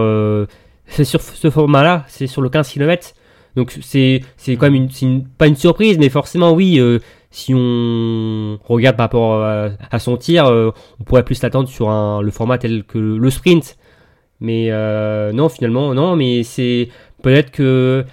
c'est 0.87 1.05
sur 1.05 1.21
ce 1.21 1.49
format-là, 1.49 2.03
c'est 2.07 2.27
sur 2.27 2.41
le 2.41 2.49
15 2.49 2.67
km. 2.69 3.13
Donc 3.55 3.77
c'est 3.81 4.21
quand 4.47 4.69
même 4.69 4.87
une, 5.01 5.23
pas 5.25 5.47
une 5.47 5.55
surprise, 5.55 5.97
mais 5.97 6.09
forcément 6.09 6.51
oui. 6.51 6.77
euh, 6.79 6.99
si 7.31 7.53
on 7.55 8.59
regarde 8.67 8.97
par 8.97 9.05
rapport 9.05 9.43
à, 9.43 9.69
à 9.91 9.99
son 9.99 10.17
tir, 10.17 10.45
euh, 10.47 10.71
on 10.99 11.03
pourrait 11.03 11.23
plus 11.23 11.41
l'attendre 11.43 11.69
sur 11.69 11.89
un, 11.89 12.21
le 12.21 12.31
format 12.31 12.57
tel 12.57 12.83
que 12.83 12.97
le, 12.97 13.29
sprint. 13.29 13.77
Mais 14.39 14.67
euh, 14.71 15.31
non, 15.31 15.49
finalement, 15.49 15.93
non. 15.93 16.15
Mais 16.15 16.43
c'est 16.43 16.89
peut-être 17.21 17.51
que 17.51 18.05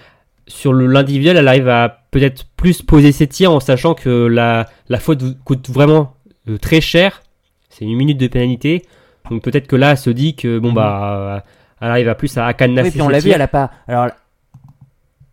sur 0.46 0.75
l'individuel, 0.75 1.37
elle 1.37 1.49
arrive 1.49 1.68
à 1.68 2.02
peut-être 2.11 2.44
plus 2.56 2.82
poser 2.82 3.12
ses 3.12 3.26
tirs 3.26 3.52
en 3.52 3.61
sachant 3.61 3.94
que 3.94 4.26
la, 4.26 4.66
la 4.88 4.99
faute 4.99 5.23
coûte 5.44 5.70
vraiment 5.70 6.14
euh, 6.49 6.58
très 6.58 6.80
cher. 6.80 7.23
C'est 7.70 7.85
une 7.85 7.96
minute 7.96 8.18
de 8.18 8.26
pénalité. 8.26 8.82
Donc 9.30 9.42
peut-être 9.42 9.66
que 9.66 9.76
là, 9.76 9.92
elle 9.92 9.99
se 9.99 10.11
dit 10.11 10.37
que 10.37 10.58
bon 10.58 10.73
bah, 10.73 11.42
elle 11.80 11.88
arrive 11.88 12.08
à 12.08 12.14
plus 12.14 12.37
à, 12.37 12.46
à 12.46 12.52
cadenasser 12.52 12.88
Oui, 12.88 12.92
puis 12.92 13.02
on 13.02 13.08
l'a 13.08 13.18
vu, 13.18 13.30
elle 13.30 13.42
a 13.42 13.49
pas. 13.49 13.70
Alors, 13.88 14.11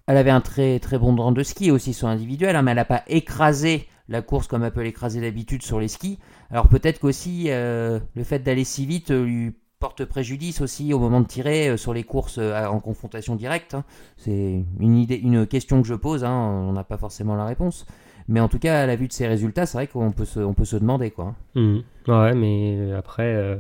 elle 0.07 0.17
avait 0.17 0.31
un 0.31 0.41
très 0.41 0.79
très 0.79 0.98
bon 0.98 1.15
rang 1.15 1.31
de 1.31 1.43
ski 1.43 1.72
aussi 1.72 1.93
sur 1.93 2.07
individuel, 2.07 2.55
hein, 2.55 2.62
mais 2.62 2.72
elle 2.72 2.77
n'a 2.77 2.86
pas 2.86 3.03
écrasé 3.07 3.88
la 4.10 4.22
course 4.22 4.48
comme 4.48 4.63
elle 4.63 4.72
peut 4.72 4.83
l'écraser 4.83 5.22
d'habitude 5.22 5.63
sur 5.63 5.79
les 5.79 5.88
skis. 5.88 6.19
Alors 6.51 6.67
peut-être 6.67 7.00
qu'aussi 7.00 7.45
le 7.48 8.24
fait 8.24 8.39
d'aller 8.39 8.65
si 8.65 8.86
vite 8.86 9.12
lui 9.12 9.53
porte 9.79 10.05
préjudice 10.05 10.62
aussi 10.62 10.93
au 10.93 11.00
moment 11.00 11.19
de 11.19 11.27
tirer 11.27 11.77
sur 11.77 11.93
les 11.93 12.03
courses 12.03 12.38
en 12.38 12.79
confrontation 12.79 13.36
directe. 13.36 13.74
Hein. 13.74 13.83
C'est 14.17 14.63
une 14.79 14.98
idée, 14.98 15.15
une 15.15 15.45
question 15.48 15.81
que 15.81 15.88
je 15.88 15.93
pose. 15.93 16.24
Hein, 16.24 16.33
on 16.33 16.74
n'a 16.74 16.83
pas 16.83 16.98
forcément 16.98 17.36
la 17.36 17.45
réponse. 17.45 17.86
Mais 18.29 18.39
en 18.39 18.48
tout 18.48 18.60
cas, 18.60 18.83
à 18.83 18.86
la 18.86 18.95
vue 18.95 19.10
de 19.10 19.13
ces 19.13 19.27
résultats, 19.27 19.65
c'est 19.65 19.77
vrai 19.77 19.88
qu'on 19.88 20.12
peut 20.12 20.24
se, 20.24 20.39
on 20.39 20.53
peut 20.53 20.63
se 20.63 20.77
demander 20.77 21.12
quoi. 21.12 21.36
Mmh. 21.55 21.79
Ouais, 22.07 22.33
mais 22.33 22.93
après, 22.93 23.60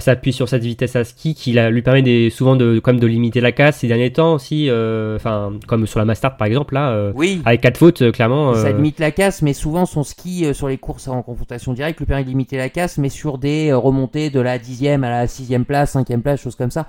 s'appuie 0.00 0.32
sur 0.32 0.48
cette 0.48 0.62
vitesse 0.62 0.96
à 0.96 1.04
ski 1.04 1.34
qui 1.34 1.52
lui 1.52 1.82
permet 1.82 2.00
des, 2.00 2.30
souvent 2.30 2.56
de, 2.56 2.78
comme 2.78 2.98
de 2.98 3.06
limiter 3.06 3.40
la 3.40 3.52
casse 3.52 3.78
ces 3.80 3.88
derniers 3.88 4.10
temps 4.10 4.34
aussi, 4.34 4.70
euh, 4.70 5.16
enfin 5.16 5.52
comme 5.66 5.86
sur 5.86 5.98
la 5.98 6.06
Mastart 6.06 6.38
par 6.38 6.46
exemple 6.46 6.74
là, 6.74 6.92
euh, 6.92 7.12
oui. 7.14 7.42
avec 7.44 7.60
quatre 7.60 7.76
fautes 7.76 8.00
euh, 8.00 8.10
clairement. 8.10 8.54
Ça 8.54 8.72
limite 8.72 8.98
la 9.00 9.10
casse, 9.10 9.42
mais 9.42 9.52
souvent 9.52 9.84
son 9.84 10.02
ski 10.02 10.46
sur 10.54 10.68
les 10.68 10.78
courses 10.78 11.08
en 11.08 11.22
confrontation 11.22 11.74
directe 11.74 11.98
lui 11.98 12.06
permet 12.06 12.24
de 12.24 12.30
limiter 12.30 12.56
la 12.56 12.70
casse, 12.70 12.96
mais 12.96 13.10
sur 13.10 13.36
des 13.36 13.72
remontées 13.74 14.30
de 14.30 14.40
la 14.40 14.58
dixième 14.58 15.04
à 15.04 15.10
la 15.10 15.26
sixième 15.26 15.66
place, 15.66 15.90
cinquième 15.90 16.22
place, 16.22 16.40
choses 16.40 16.56
comme 16.56 16.70
ça. 16.70 16.86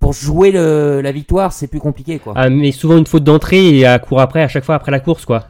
Pour 0.00 0.12
jouer 0.12 0.50
le, 0.50 1.02
la 1.02 1.12
victoire, 1.12 1.52
c'est 1.52 1.68
plus 1.68 1.78
compliqué 1.78 2.18
quoi. 2.18 2.32
Ah, 2.34 2.50
mais 2.50 2.72
souvent 2.72 2.98
une 2.98 3.06
faute 3.06 3.22
d'entrée 3.22 3.78
et 3.78 3.86
à 3.86 3.98
court 4.00 4.20
après, 4.20 4.42
à 4.42 4.48
chaque 4.48 4.64
fois 4.64 4.74
après 4.74 4.90
la 4.90 4.98
course 4.98 5.24
quoi. 5.24 5.44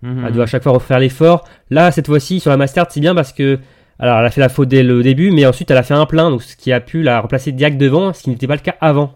Mhm. 0.00 0.24
Elle 0.26 0.32
doit 0.32 0.44
à 0.44 0.46
chaque 0.46 0.62
fois 0.62 0.72
refaire 0.72 0.98
l'effort. 0.98 1.44
Là 1.68 1.90
cette 1.90 2.06
fois-ci 2.06 2.40
sur 2.40 2.50
la 2.50 2.56
Mastart 2.56 2.86
c'est 2.88 3.00
bien 3.00 3.14
parce 3.14 3.34
que 3.34 3.58
alors, 3.98 4.18
elle 4.20 4.26
a 4.26 4.30
fait 4.30 4.40
la 4.40 4.48
faute 4.48 4.68
dès 4.68 4.82
le 4.82 5.02
début, 5.02 5.30
mais 5.30 5.44
ensuite 5.46 5.70
elle 5.70 5.76
a 5.76 5.82
fait 5.82 5.94
un 5.94 6.06
plein, 6.06 6.30
donc 6.30 6.42
ce 6.42 6.56
qui 6.56 6.72
a 6.72 6.80
pu 6.80 7.02
la 7.02 7.20
replacer 7.20 7.52
direct 7.52 7.78
devant, 7.78 8.12
ce 8.12 8.22
qui 8.22 8.30
n'était 8.30 8.46
pas 8.46 8.54
le 8.54 8.60
cas 8.60 8.76
avant. 8.80 9.14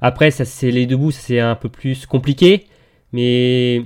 Après, 0.00 0.30
ça 0.30 0.44
c'est 0.44 0.70
les 0.70 0.86
deux 0.86 0.96
bouts, 0.96 1.10
c'est 1.10 1.40
un 1.40 1.54
peu 1.54 1.68
plus 1.68 2.06
compliqué, 2.06 2.66
mais 3.12 3.84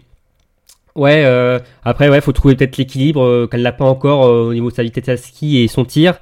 ouais. 0.94 1.24
Euh, 1.24 1.58
après, 1.84 2.08
ouais, 2.08 2.20
faut 2.20 2.32
trouver 2.32 2.54
peut-être 2.54 2.76
l'équilibre 2.76 3.24
euh, 3.24 3.46
qu'elle 3.48 3.62
n'a 3.62 3.72
pas 3.72 3.84
encore 3.84 4.26
euh, 4.26 4.48
au 4.48 4.54
niveau 4.54 4.70
de 4.70 4.76
sa 4.76 4.84
vitesse 4.84 5.08
à 5.08 5.16
ski 5.16 5.58
et 5.58 5.68
son 5.68 5.84
tir, 5.84 6.20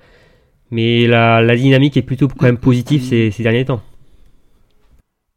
mais 0.71 1.07
la, 1.07 1.55
dynamique 1.57 1.97
est 1.99 2.03
plutôt 2.03 2.29
quand 2.29 2.47
même 2.47 2.59
positive 2.59 3.03
ces 3.03 3.43
derniers 3.43 3.67
temps 3.67 3.83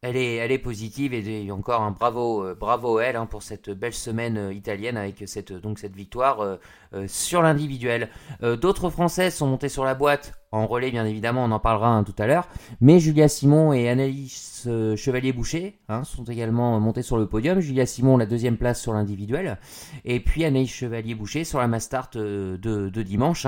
elle 0.08 0.52
est, 0.52 0.58
positive 0.60 1.14
et, 1.14 1.52
encore 1.52 1.82
un 1.82 1.92
bravo, 1.92 2.44
euh, 2.44 2.56
bravo 2.56 3.00
elle 3.00 3.16
hein, 3.16 3.26
pour 3.26 3.42
cette 3.42 3.72
belle 3.72 3.94
semaine 3.94 4.38
euh, 4.38 4.54
italienne 4.54 4.98
avec 4.98 5.24
cette, 5.26 5.54
cette 5.78 5.96
victoire 5.96 6.42
euh, 6.42 6.58
sur 7.08 7.42
l'individuel. 7.42 8.10
D'autres 8.42 8.90
Françaises 8.90 9.36
sont 9.36 9.48
montées 9.48 9.68
sur 9.68 9.84
la 9.84 9.96
boîte 9.96 10.34
en 10.52 10.66
relais, 10.68 10.92
bien 10.92 11.06
évidemment, 11.06 11.44
on 11.44 11.52
en 11.52 11.60
parlera 11.60 11.90
hein, 11.90 12.06
tout 12.06 12.16
à 12.18 12.28
l'heure. 12.28 12.48
Mais 12.80 13.02
Julia 13.02 13.28
Simon 13.28 13.74
et 13.74 13.90
Annalise 13.90 14.70
Chevalier-Boucher 14.96 15.78
hein, 15.90 16.06
sont 16.06 16.24
également 16.24 16.80
montées 16.80 17.02
sur 17.02 17.18
le 17.18 17.28
podium. 17.28 17.60
Julia 17.60 17.86
Simon, 17.86 18.16
la 18.16 18.26
deuxième 18.26 18.56
place 18.56 18.82
sur 18.82 18.94
l'individuel. 18.94 19.58
Et 20.06 20.22
puis 20.22 20.46
Anaïs 20.46 20.72
Chevalier-Boucher 20.72 21.44
sur 21.44 21.60
la 21.60 21.68
Mastart 21.68 22.12
de 22.14 23.02
dimanche. 23.02 23.46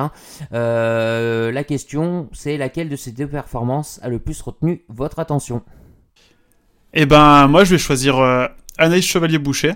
la 0.52 1.64
question, 1.64 2.28
c'est 2.34 2.58
laquelle 2.58 2.90
de 2.90 2.98
ces 2.98 3.14
deux 3.14 3.30
performances 3.30 4.02
a 4.04 4.10
le 4.10 4.20
plus 4.20 4.42
retenu 4.42 4.84
votre 4.90 5.20
attention? 5.20 5.64
Eh 6.94 7.06
ben, 7.06 7.48
moi, 7.48 7.64
je 7.64 7.72
vais 7.72 7.78
choisir 7.78 8.18
euh, 8.20 8.48
Anaïs 8.78 9.06
Chevalier-Boucher. 9.06 9.74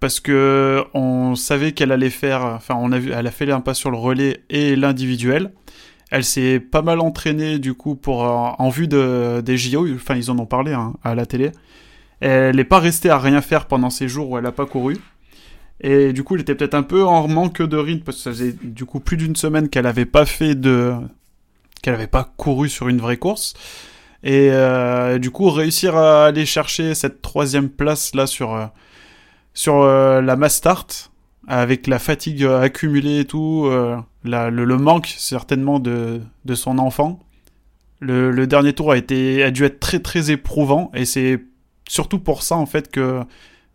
Parce 0.00 0.20
que 0.20 0.84
on 0.92 1.34
savait 1.34 1.72
qu'elle 1.72 1.92
allait 1.92 2.10
faire. 2.10 2.44
Enfin, 2.44 2.74
on 2.78 2.92
a 2.92 2.98
vu, 2.98 3.12
elle 3.12 3.26
a 3.26 3.30
fait 3.30 3.50
un 3.50 3.60
pas 3.60 3.72
sur 3.74 3.90
le 3.90 3.96
relais 3.96 4.42
et 4.50 4.76
l'individuel. 4.76 5.52
Elle 6.10 6.24
s'est 6.24 6.60
pas 6.60 6.82
mal 6.82 7.00
entraînée, 7.00 7.58
du 7.58 7.74
coup, 7.74 7.94
pour, 7.94 8.24
euh, 8.24 8.50
en 8.58 8.68
vue 8.68 8.86
de, 8.86 9.40
des 9.40 9.56
JO. 9.56 9.86
Enfin, 9.94 10.16
ils 10.16 10.30
en 10.30 10.38
ont 10.38 10.46
parlé 10.46 10.72
hein, 10.72 10.94
à 11.02 11.14
la 11.14 11.24
télé. 11.24 11.52
Elle 12.20 12.56
n'est 12.56 12.64
pas 12.64 12.80
restée 12.80 13.10
à 13.10 13.18
rien 13.18 13.40
faire 13.40 13.66
pendant 13.66 13.90
ces 13.90 14.08
jours 14.08 14.30
où 14.30 14.36
elle 14.36 14.44
n'a 14.44 14.52
pas 14.52 14.66
couru. 14.66 14.98
Et 15.80 16.12
du 16.12 16.22
coup, 16.22 16.34
elle 16.34 16.42
était 16.42 16.54
peut-être 16.54 16.74
un 16.74 16.82
peu 16.82 17.04
en 17.04 17.26
manque 17.28 17.62
de 17.62 17.76
rythme 17.76 18.04
parce 18.04 18.18
que 18.18 18.22
ça 18.24 18.30
faisait 18.30 18.54
du 18.62 18.84
coup 18.84 19.00
plus 19.00 19.16
d'une 19.16 19.36
semaine 19.36 19.68
qu'elle 19.68 19.84
n'avait 19.84 20.06
pas 20.06 20.26
fait 20.26 20.54
de. 20.54 20.94
qu'elle 21.82 21.94
n'avait 21.94 22.06
pas 22.06 22.32
couru 22.36 22.68
sur 22.68 22.88
une 22.88 22.98
vraie 22.98 23.16
course. 23.16 23.54
Et 24.24 24.48
euh, 24.50 25.18
du 25.18 25.30
coup, 25.30 25.50
réussir 25.50 25.96
à 25.96 26.26
aller 26.26 26.46
chercher 26.46 26.94
cette 26.94 27.20
troisième 27.20 27.68
place 27.68 28.14
là 28.14 28.26
sur, 28.26 28.54
euh, 28.54 28.66
sur 29.52 29.82
euh, 29.82 30.22
la 30.22 30.34
Mastart, 30.34 30.86
avec 31.46 31.86
la 31.86 31.98
fatigue 31.98 32.42
accumulée 32.44 33.20
et 33.20 33.24
tout, 33.26 33.70
la, 34.24 34.48
le, 34.48 34.78
manque 34.78 35.14
certainement 35.18 35.78
de, 35.78 36.22
de 36.46 36.54
son 36.54 36.78
enfant. 36.78 37.20
Le, 38.00 38.30
le, 38.30 38.46
dernier 38.46 38.72
tour 38.72 38.92
a, 38.92 38.96
été, 38.96 39.42
a 39.42 39.50
dû 39.50 39.64
être 39.64 39.78
très 39.78 39.98
très 39.98 40.30
éprouvant 40.30 40.90
et 40.94 41.04
c'est 41.04 41.44
surtout 41.86 42.18
pour 42.18 42.42
ça 42.42 42.56
en 42.56 42.66
fait 42.66 42.90
que 42.90 43.20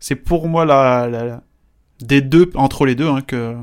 c'est 0.00 0.16
pour 0.16 0.48
moi 0.48 0.64
la, 0.64 1.08
la, 1.08 1.42
des 2.00 2.20
deux, 2.20 2.50
entre 2.54 2.86
les 2.86 2.94
deux, 2.94 3.08
hein, 3.08 3.20
que, 3.20 3.54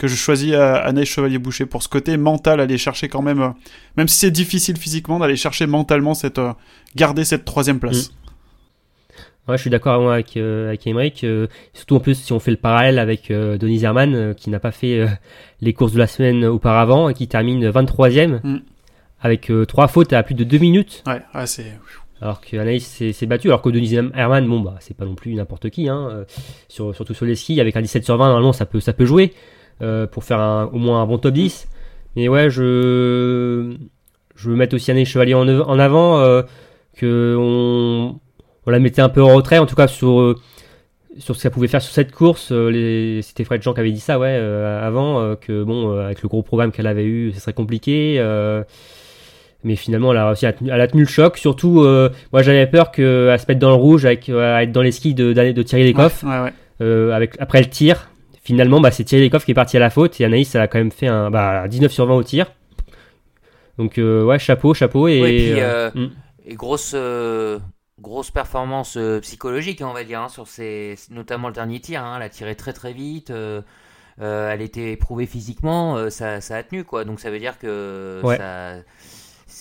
que 0.00 0.08
je 0.08 0.14
choisis 0.14 0.54
Anaïs 0.54 1.08
Chevalier-Boucher 1.08 1.66
pour 1.66 1.82
ce 1.82 1.88
côté 1.88 2.16
mental, 2.16 2.60
aller 2.60 2.78
chercher 2.78 3.08
quand 3.08 3.20
même, 3.20 3.42
euh, 3.42 3.50
même 3.98 4.08
si 4.08 4.16
c'est 4.16 4.30
difficile 4.30 4.78
physiquement, 4.78 5.18
d'aller 5.18 5.36
chercher 5.36 5.66
mentalement 5.66 6.14
cette, 6.14 6.38
euh, 6.38 6.54
garder 6.96 7.24
cette 7.24 7.44
troisième 7.44 7.78
place. 7.78 8.08
Mm. 8.08 8.14
Ouais, 9.48 9.56
je 9.56 9.62
suis 9.62 9.70
d'accord 9.70 10.10
avec, 10.10 10.38
euh, 10.38 10.68
avec 10.68 10.86
Emmerich, 10.86 11.26
surtout 11.74 11.96
en 11.96 12.00
plus 12.00 12.14
si 12.14 12.32
on 12.32 12.38
fait 12.38 12.50
le 12.50 12.56
parallèle 12.56 12.98
avec 12.98 13.32
Denis 13.32 13.82
Herman 13.84 14.34
qui 14.34 14.48
n'a 14.48 14.60
pas 14.60 14.70
fait 14.70 15.06
les 15.60 15.72
courses 15.72 15.92
de 15.92 15.98
la 15.98 16.06
semaine 16.06 16.44
auparavant 16.44 17.08
et 17.08 17.14
qui 17.14 17.26
termine 17.26 17.68
23ème 17.68 18.40
mm. 18.44 18.60
avec 19.20 19.50
trois 19.66 19.88
fautes 19.88 20.12
à 20.12 20.22
plus 20.22 20.34
de 20.34 20.44
deux 20.44 20.58
minutes. 20.58 21.02
Ouais, 21.06 21.20
ouais 21.34 21.46
c'est. 21.46 21.78
Alors 22.20 22.40
que 22.40 22.56
Anaïs 22.56 22.84
s'est 23.12 23.26
battu, 23.26 23.48
alors 23.48 23.62
que 23.62 23.70
Denis 23.70 23.94
Herman, 23.94 24.46
bon 24.46 24.60
bah 24.60 24.76
c'est 24.80 24.96
pas 24.96 25.06
non 25.06 25.14
plus 25.14 25.34
n'importe 25.34 25.70
qui, 25.70 25.88
hein, 25.88 26.24
sur, 26.68 26.94
surtout 26.94 27.14
sur 27.14 27.24
les 27.24 27.34
skis, 27.34 27.60
avec 27.60 27.76
un 27.76 27.80
17 27.80 28.04
sur 28.04 28.16
20 28.16 28.26
normalement 28.26 28.52
ça 28.52 28.66
peut, 28.66 28.80
ça 28.80 28.92
peut 28.92 29.06
jouer. 29.06 29.32
Euh, 29.82 30.06
pour 30.06 30.24
faire 30.24 30.68
au 30.74 30.78
moins 30.78 31.00
un 31.02 31.06
bon 31.06 31.16
top 31.16 31.32
10. 31.32 31.66
Mais 32.14 32.28
ouais, 32.28 32.50
je, 32.50 33.76
je 34.34 34.50
veux 34.50 34.56
mettre 34.56 34.74
aussi 34.76 34.90
Année 34.90 35.06
Chevalier 35.06 35.32
en, 35.32 35.48
en 35.48 35.78
avant, 35.78 36.18
euh, 36.18 36.42
que 36.96 37.34
on, 37.38 38.20
on, 38.66 38.70
la 38.70 38.78
mettait 38.78 39.00
un 39.00 39.08
peu 39.08 39.22
en 39.22 39.34
retrait, 39.34 39.56
en 39.56 39.64
tout 39.64 39.76
cas 39.76 39.86
sur, 39.86 40.20
euh, 40.20 40.36
sur 41.16 41.34
ce 41.34 41.42
qu'elle 41.42 41.52
pouvait 41.52 41.68
faire 41.68 41.80
sur 41.80 41.94
cette 41.94 42.12
course. 42.12 42.52
C'était 43.22 43.44
Fred 43.44 43.62
Jean 43.62 43.72
qui 43.72 43.80
avait 43.80 43.92
dit 43.92 44.00
ça, 44.00 44.18
ouais, 44.18 44.34
avant, 44.34 45.34
que 45.36 45.62
bon, 45.62 45.98
avec 45.98 46.20
le 46.22 46.28
gros 46.28 46.42
programme 46.42 46.72
qu'elle 46.72 46.86
avait 46.86 47.06
eu, 47.06 47.32
ce 47.32 47.40
serait 47.40 47.54
compliqué. 47.54 48.18
Mais 49.64 49.76
finalement, 49.76 50.12
elle 50.12 50.18
a 50.18 50.26
réussi 50.26 50.46
à, 50.46 50.54
elle 50.66 50.80
a 50.80 50.86
tenu 50.88 51.02
le 51.02 51.08
choc. 51.08 51.36
Surtout, 51.36 51.82
moi, 52.32 52.42
j'avais 52.42 52.66
peur 52.66 52.90
qu'elle 52.90 53.38
se 53.38 53.44
mette 53.48 53.58
dans 53.58 53.68
le 53.68 53.74
rouge, 53.74 54.04
avec, 54.04 54.28
à 54.28 54.62
être 54.62 54.72
dans 54.72 54.82
les 54.82 54.92
skis 54.92 55.14
de, 55.14 55.32
de, 55.32 55.62
Thierry 55.62 55.92
Lecoff. 55.92 56.24
avec, 56.80 57.34
après 57.38 57.60
le 57.60 57.68
tir, 57.68 58.10
Finalement, 58.42 58.80
bah, 58.80 58.90
c'est 58.90 59.04
Thierry 59.04 59.24
Lecoff 59.24 59.44
qui 59.44 59.50
est 59.50 59.54
parti 59.54 59.76
à 59.76 59.80
la 59.80 59.90
faute 59.90 60.20
et 60.20 60.24
Anaïs, 60.24 60.54
elle 60.54 60.62
a 60.62 60.66
quand 60.66 60.78
même 60.78 60.90
fait 60.90 61.06
un 61.06 61.30
bah, 61.30 61.68
19 61.68 61.92
sur 61.92 62.06
20 62.06 62.14
au 62.14 62.22
tir. 62.22 62.50
Donc, 63.76 63.98
euh, 63.98 64.24
ouais, 64.24 64.38
chapeau, 64.38 64.72
chapeau. 64.72 65.08
Et, 65.08 65.54
euh, 65.60 65.90
euh, 65.94 66.06
hmm. 66.06 66.54
grosse, 66.54 66.96
grosse 68.00 68.30
performance 68.30 68.96
psychologique, 69.20 69.82
on 69.84 69.92
va 69.92 70.04
dire, 70.04 70.22
hein, 70.22 70.28
sur 70.28 70.48
ces, 70.48 70.96
notamment 71.10 71.48
le 71.48 71.54
dernier 71.54 71.80
tir. 71.80 72.02
Hein, 72.02 72.14
elle 72.16 72.22
a 72.22 72.28
tiré 72.30 72.56
très 72.56 72.72
très 72.72 72.94
vite. 72.94 73.30
elle 74.18 74.62
était 74.62 74.92
éprouvée 74.92 75.26
physiquement, 75.26 76.08
ça, 76.08 76.40
ça, 76.40 76.56
a 76.56 76.62
tenu 76.62 76.84
quoi. 76.84 77.04
Donc 77.04 77.20
ça 77.20 77.30
veut 77.30 77.38
dire 77.38 77.58
que 77.58 78.22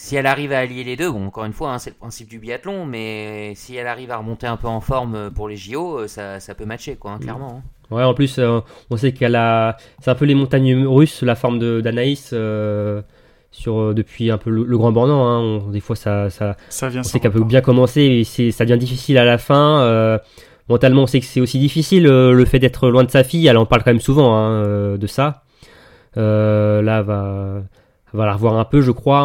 si 0.01 0.15
elle 0.15 0.27
arrive 0.27 0.53
à 0.53 0.59
allier 0.59 0.85
les 0.85 0.95
deux, 0.95 1.11
bon 1.11 1.27
encore 1.27 1.43
une 1.43 1.53
fois 1.53 1.73
hein, 1.73 1.77
c'est 1.77 1.89
le 1.89 1.95
principe 1.97 2.29
du 2.29 2.39
biathlon, 2.39 2.85
mais 2.85 3.53
si 3.55 3.75
elle 3.75 3.85
arrive 3.85 4.11
à 4.11 4.17
remonter 4.17 4.47
un 4.47 4.55
peu 4.55 4.67
en 4.67 4.79
forme 4.79 5.29
pour 5.29 5.49
les 5.49 5.57
JO, 5.57 6.07
ça, 6.07 6.39
ça 6.39 6.55
peut 6.55 6.65
matcher 6.65 6.95
quoi, 6.95 7.17
hmm. 7.17 7.19
clairement. 7.19 7.61
Ouais, 7.91 8.03
en 8.03 8.13
plus, 8.13 8.37
euh, 8.39 8.61
on 8.89 8.97
sait 8.97 9.11
qu'elle 9.11 9.35
a. 9.35 9.75
C'est 10.01 10.09
un 10.09 10.15
peu 10.15 10.25
les 10.25 10.35
montagnes 10.35 10.85
russes, 10.87 11.21
la 11.21 11.35
forme 11.35 11.81
d'Anaïs. 11.81 12.31
Euh, 12.33 13.01
sur 13.51 13.79
euh, 13.79 13.93
depuis 13.95 14.29
un 14.29 14.37
peu 14.37 14.51
le, 14.51 14.77
grand 14.77 14.91
bornant 14.91 15.27
hein. 15.27 15.71
des 15.71 15.79
fois 15.79 15.95
ça 15.95 16.29
ça, 16.29 16.55
ça 16.69 16.87
vient 16.87 16.99
on 16.99 17.03
sait 17.03 17.19
qu'elle 17.19 17.31
peut 17.31 17.43
bien 17.43 17.61
commencer 17.61 18.01
et 18.01 18.51
ça 18.51 18.63
devient 18.63 18.77
difficile 18.77 19.17
à 19.17 19.25
la 19.25 19.39
fin 19.39 20.19
mentalement 20.69 21.01
on 21.01 21.07
sait 21.07 21.19
que 21.19 21.25
c'est 21.25 21.41
aussi 21.41 21.57
difficile 21.57 22.03
le 22.03 22.45
fait 22.45 22.59
d'être 22.59 22.89
loin 22.89 23.03
de 23.03 23.09
sa 23.09 23.23
fille 23.23 23.47
elle 23.47 23.57
en 23.57 23.65
parle 23.65 23.81
quand 23.81 23.89
même 23.89 24.01
souvent 24.01 24.35
hein, 24.35 24.97
de 24.99 25.07
ça 25.07 25.45
là 26.15 27.01
va 27.01 27.63
va 28.13 28.25
la 28.25 28.33
revoir 28.33 28.57
un 28.57 28.65
peu 28.65 28.81
je 28.81 28.91
crois 28.91 29.21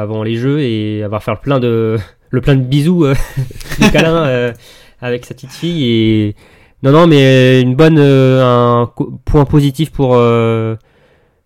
avant 0.00 0.22
les 0.22 0.36
jeux 0.36 0.60
et 0.60 0.98
elle 0.98 1.10
va 1.10 1.20
faire 1.20 1.40
plein 1.40 1.60
de 1.60 1.98
le 2.30 2.40
plein 2.40 2.56
de 2.56 2.62
bisous 2.62 3.04
de 3.80 3.92
câlins 3.92 4.52
avec 5.00 5.26
sa 5.26 5.34
petite 5.34 5.52
fille 5.52 5.84
et 5.84 6.36
non, 6.82 6.92
non, 6.92 7.06
mais 7.06 7.62
une 7.62 7.74
bonne, 7.74 7.98
euh, 7.98 8.44
un 8.44 8.92
point 9.24 9.44
positif 9.44 9.90
pour 9.90 10.14
euh, 10.14 10.76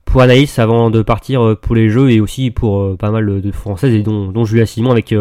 pour 0.04 0.22
Anaïs 0.22 0.58
avant 0.58 0.90
de 0.90 1.02
partir 1.02 1.42
euh, 1.42 1.54
pour 1.54 1.76
les 1.76 1.88
Jeux 1.88 2.10
et 2.10 2.20
aussi 2.20 2.50
pour 2.50 2.96
pas 2.98 3.10
mal 3.10 3.40
de 3.40 3.50
Françaises 3.52 3.94
et 3.94 4.02
dont, 4.02 4.32
dont 4.32 4.44
Julia 4.44 4.66
Simon 4.66 4.90
avec 4.90 5.14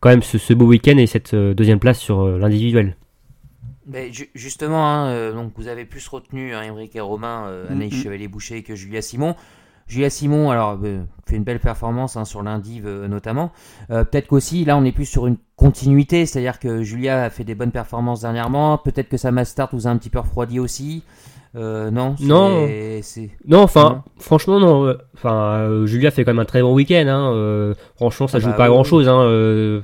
quand 0.00 0.08
même 0.10 0.22
ce, 0.22 0.52
beau 0.52 0.66
week-end 0.66 0.98
et 0.98 1.06
cette 1.06 1.34
deuxième 1.34 1.80
place 1.80 1.98
sur 1.98 2.24
l'individuel. 2.38 2.96
justement, 4.34 4.86
hein, 4.86 5.32
donc 5.32 5.52
vous 5.56 5.66
avez 5.66 5.86
plus 5.86 6.06
retenu 6.06 6.54
hein, 6.54 6.62
et 6.62 7.00
Romain, 7.00 7.50
Anaïs 7.70 7.94
mm-hmm. 7.94 8.02
Chevalier-Boucher 8.02 8.62
que 8.62 8.76
Julia 8.76 9.02
Simon. 9.02 9.34
Julia 9.88 10.10
Simon, 10.10 10.50
alors, 10.50 10.78
euh, 10.84 11.00
fait 11.26 11.36
une 11.36 11.44
belle 11.44 11.60
performance 11.60 12.16
hein, 12.16 12.24
sur 12.24 12.42
l'indiv 12.42 12.84
euh, 12.86 13.08
notamment. 13.08 13.50
Euh, 13.90 14.04
peut-être 14.04 14.28
qu'aussi, 14.28 14.64
là, 14.64 14.76
on 14.76 14.84
est 14.84 14.92
plus 14.92 15.06
sur 15.06 15.26
une 15.26 15.38
continuité, 15.56 16.26
c'est-à-dire 16.26 16.58
que 16.58 16.82
Julia 16.82 17.24
a 17.24 17.30
fait 17.30 17.44
des 17.44 17.54
bonnes 17.54 17.72
performances 17.72 18.20
dernièrement. 18.20 18.76
Peut-être 18.78 19.08
que 19.08 19.16
sa 19.16 19.30
Mastart 19.32 19.70
vous 19.72 19.86
a 19.86 19.90
un 19.90 19.96
petit 19.96 20.10
peu 20.10 20.18
refroidi 20.18 20.60
aussi. 20.60 21.02
Euh, 21.56 21.90
non, 21.90 22.14
Non. 22.20 22.68
Non, 23.46 23.62
enfin, 23.62 24.04
franchement, 24.18 24.60
non. 24.60 24.94
Enfin, 25.14 25.86
Julia 25.86 26.10
fait 26.10 26.22
quand 26.24 26.32
même 26.32 26.38
un 26.40 26.44
très 26.44 26.60
bon 26.60 26.74
week-end. 26.74 27.06
Hein, 27.08 27.74
franchement, 27.96 28.28
ça 28.28 28.36
Ah 28.36 28.40
joue 28.40 28.50
bah 28.50 28.56
pas 28.56 28.64
à 28.64 28.68
oui, 28.68 28.74
grand 28.74 28.84
chose 28.84 29.08
hein, 29.08 29.82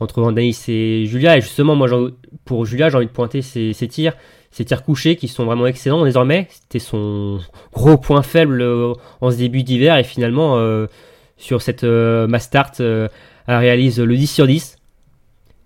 entre 0.00 0.20
Vandanis 0.20 0.64
et 0.68 1.06
Julia. 1.06 1.38
Et 1.38 1.40
justement, 1.40 1.74
moi, 1.74 1.88
pour 2.44 2.66
Julia, 2.66 2.90
j'ai 2.90 2.96
envie 2.98 3.06
de 3.06 3.10
pointer 3.10 3.40
ses, 3.40 3.72
ses 3.72 3.88
tirs, 3.88 4.12
ses 4.56 4.64
tirs 4.64 4.82
couchés 4.82 5.16
qui 5.16 5.28
sont 5.28 5.44
vraiment 5.44 5.66
excellents 5.66 6.02
désormais. 6.04 6.46
C'était 6.48 6.78
son 6.78 7.40
gros 7.74 7.98
point 7.98 8.22
faible 8.22 8.62
euh, 8.62 8.94
en 9.20 9.30
ce 9.30 9.36
début 9.36 9.62
d'hiver. 9.62 9.98
Et 9.98 10.02
finalement, 10.02 10.56
euh, 10.56 10.86
sur 11.36 11.60
cette 11.60 11.84
euh, 11.84 12.26
Mastart, 12.26 12.72
euh, 12.80 13.06
elle 13.46 13.56
réalise 13.58 14.00
le 14.00 14.16
10 14.16 14.26
sur 14.26 14.46
10. 14.46 14.76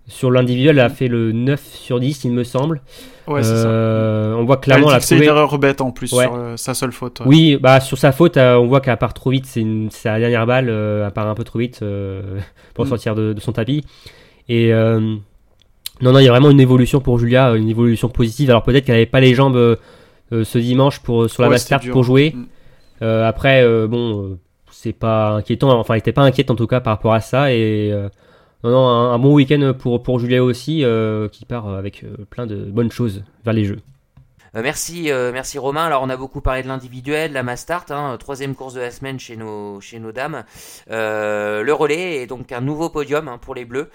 Sur 0.09 0.32
l'individuel, 0.32 0.76
elle 0.78 0.85
a 0.85 0.88
fait 0.88 1.06
le 1.06 1.30
9 1.30 1.61
sur 1.64 2.00
10, 2.00 2.25
il 2.25 2.32
me 2.32 2.42
semble. 2.42 2.82
Ouais, 3.28 3.44
c'est 3.44 3.54
ça. 3.54 3.68
Euh, 3.68 4.35
on 4.35 4.44
voit 4.44 4.56
Elle 4.56 4.61
clairement 4.61 4.88
dit 4.88 4.92
la 4.94 4.99
c'est 5.00 5.16
une 5.16 5.23
erreur 5.23 5.56
bête 5.61 5.80
en 5.80 5.92
plus 5.92 6.12
Ouais. 6.12 6.25
sur 6.25 6.52
sa 6.56 6.75
seule 6.75 6.90
faute. 6.90 7.20
ouais. 7.20 7.26
Oui, 7.28 7.56
bah 7.61 7.78
sur 7.78 7.97
sa 7.97 8.11
faute, 8.11 8.37
on 8.38 8.66
voit 8.66 8.80
qu'elle 8.80 8.97
part 8.97 9.14
trop 9.14 9.30
vite. 9.30 9.47
C'est 9.47 9.62
la 10.09 10.18
dernière 10.18 10.47
balle, 10.49 10.68
elle 10.68 11.12
part 11.12 11.28
un 11.28 11.37
peu 11.37 11.44
trop 11.44 11.61
vite 11.61 11.78
pour 12.75 12.87
Mm. 12.87 12.88
sortir 12.88 13.14
de, 13.14 13.35
de 13.35 13.40
son 13.40 13.52
tapis. 13.52 13.85
Et 14.49 14.73
non, 16.02 16.12
non, 16.12 16.19
il 16.19 16.25
y 16.25 16.28
a 16.28 16.30
vraiment 16.30 16.50
une 16.50 16.61
évolution 16.61 17.00
pour 17.00 17.19
Julia, 17.19 17.54
une 17.57 17.69
évolution 17.69 18.09
positive. 18.09 18.50
Alors 18.50 18.62
peut-être 18.62 18.85
qu'elle 18.85 18.95
n'avait 18.95 19.07
pas 19.07 19.21
les 19.21 19.35
jambes 19.35 19.57
euh, 19.57 19.76
euh, 20.33 20.45
ce 20.45 20.59
dimanche 20.59 21.00
pour 21.00 21.28
sur 21.28 21.42
la 21.42 21.49
Ouais, 21.49 21.57
pour 21.90 22.04
jouer. 22.04 22.33
Mm. 22.35 22.47
Euh, 23.02 23.28
après, 23.28 23.62
euh, 23.62 23.87
bon, 23.87 24.23
euh, 24.23 24.38
c'est 24.71 24.92
pas 24.92 25.30
inquiétant. 25.30 25.78
Enfin, 25.78 25.95
elle 25.95 25.99
n'était 25.99 26.12
pas 26.12 26.23
inquiète 26.23 26.50
en 26.50 26.57
tout 26.57 26.66
cas 26.66 26.80
par 26.80 26.95
rapport 26.97 27.14
à 27.14 27.21
ça. 27.21 27.52
Et 27.52 27.90
euh, 27.92 28.09
non, 28.64 28.71
non, 28.71 28.87
un, 28.88 29.12
un 29.14 29.19
bon 29.19 29.35
week-end 29.35 29.75
pour 29.78 30.02
pour 30.02 30.19
Julia 30.19 30.42
aussi, 30.45 30.85
euh, 30.85 31.28
qui 31.28 31.45
part 31.45 31.69
avec 31.69 32.04
euh, 32.04 32.25
plein 32.28 32.47
de 32.47 32.57
bonnes 32.57 32.90
choses 32.90 33.23
vers 33.45 33.54
les 33.54 33.64
jeux. 33.64 33.80
Euh, 34.57 34.62
merci, 34.62 35.11
euh, 35.11 35.30
merci 35.33 35.59
Romain. 35.59 35.85
Alors 35.85 36.02
on 36.02 36.11
a 36.11 36.16
beaucoup 36.16 36.40
parlé 36.40 36.62
de 36.62 36.69
l'individuel, 36.69 37.33
la 37.33 37.42
Mastart, 37.42 37.87
hein, 37.90 38.16
troisième 38.19 38.54
course 38.54 38.75
de 38.75 38.80
la 38.80 38.90
semaine 38.90 39.21
chez 39.21 39.37
nos, 39.37 39.80
chez 39.80 40.00
nos 40.00 40.11
dames. 40.12 40.45
Euh, 40.90 41.62
le 41.62 41.73
relais 41.73 42.23
est 42.23 42.26
donc 42.26 42.50
un 42.50 42.61
nouveau 42.61 42.90
podium 42.90 43.28
hein, 43.28 43.38
pour 43.38 43.54
les 43.54 43.64
Bleus 43.64 43.90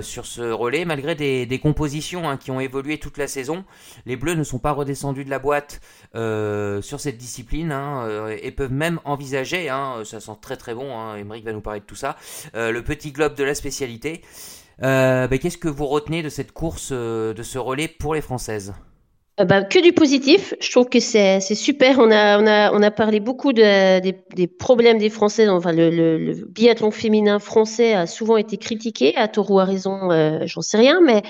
sur 0.00 0.26
ce 0.26 0.42
relais, 0.42 0.84
malgré 0.84 1.14
des, 1.14 1.46
des 1.46 1.58
compositions 1.58 2.28
hein, 2.28 2.36
qui 2.36 2.50
ont 2.50 2.60
évolué 2.60 2.98
toute 2.98 3.18
la 3.18 3.28
saison. 3.28 3.64
Les 4.06 4.16
Bleus 4.16 4.34
ne 4.34 4.44
sont 4.44 4.58
pas 4.58 4.72
redescendus 4.72 5.24
de 5.24 5.30
la 5.30 5.38
boîte 5.38 5.80
sur 6.14 7.00
cette 7.00 7.16
discipline 7.16 7.72
hein, 7.72 8.28
et 8.40 8.50
peuvent 8.50 8.72
même 8.72 9.00
envisager, 9.04 9.68
ça 10.04 10.20
sent 10.20 10.36
très 10.40 10.56
très 10.56 10.74
bon. 10.74 10.96
Hein, 10.96 11.22
va 11.24 11.52
nous 11.52 11.60
parler 11.60 11.80
de 11.80 11.84
tout 11.84 11.96
ça. 11.96 12.16
le 12.54 12.80
petit 12.80 13.12
globe 13.12 13.34
de 13.34 13.44
la 13.44 13.54
spécialité. 13.54 14.22
Ben, 14.78 15.38
Qu'est-ce 15.38 15.58
que 15.58 15.68
vous 15.68 15.86
retenez 15.86 16.22
de 16.22 16.28
cette 16.28 16.52
course, 16.52 16.92
de 16.92 17.42
ce 17.42 17.58
relais 17.58 17.88
pour 17.88 18.14
les 18.14 18.20
Françaises? 18.20 18.74
Euh, 19.40 19.44
bah, 19.44 19.62
que 19.62 19.78
du 19.78 19.92
positif. 19.92 20.52
Je 20.60 20.70
trouve 20.70 20.88
que 20.90 21.00
c'est 21.00 21.40
super. 21.40 21.98
On 21.98 22.10
a, 22.10 22.38
on 22.38 22.46
a, 22.46 22.70
on 22.72 22.82
a 22.82 22.90
parlé 22.90 23.18
beaucoup 23.18 23.54
de, 23.54 24.00
des, 24.00 24.14
des 24.34 24.46
problèmes 24.46 24.98
des 24.98 25.08
Français. 25.08 25.48
Enfin, 25.48 25.72
le, 25.72 25.88
le, 25.88 26.18
le 26.18 26.34
biathlon 26.46 26.90
féminin 26.90 27.38
français 27.38 27.94
a 27.94 28.06
souvent 28.06 28.36
été 28.36 28.58
critiqué, 28.58 29.16
à 29.16 29.28
tort 29.28 29.50
ou 29.50 29.58
à 29.58 29.64
raison, 29.64 30.10
euh, 30.10 30.40
j'en 30.44 30.60
sais 30.60 30.76
rien. 30.76 31.00
Mais, 31.00 31.22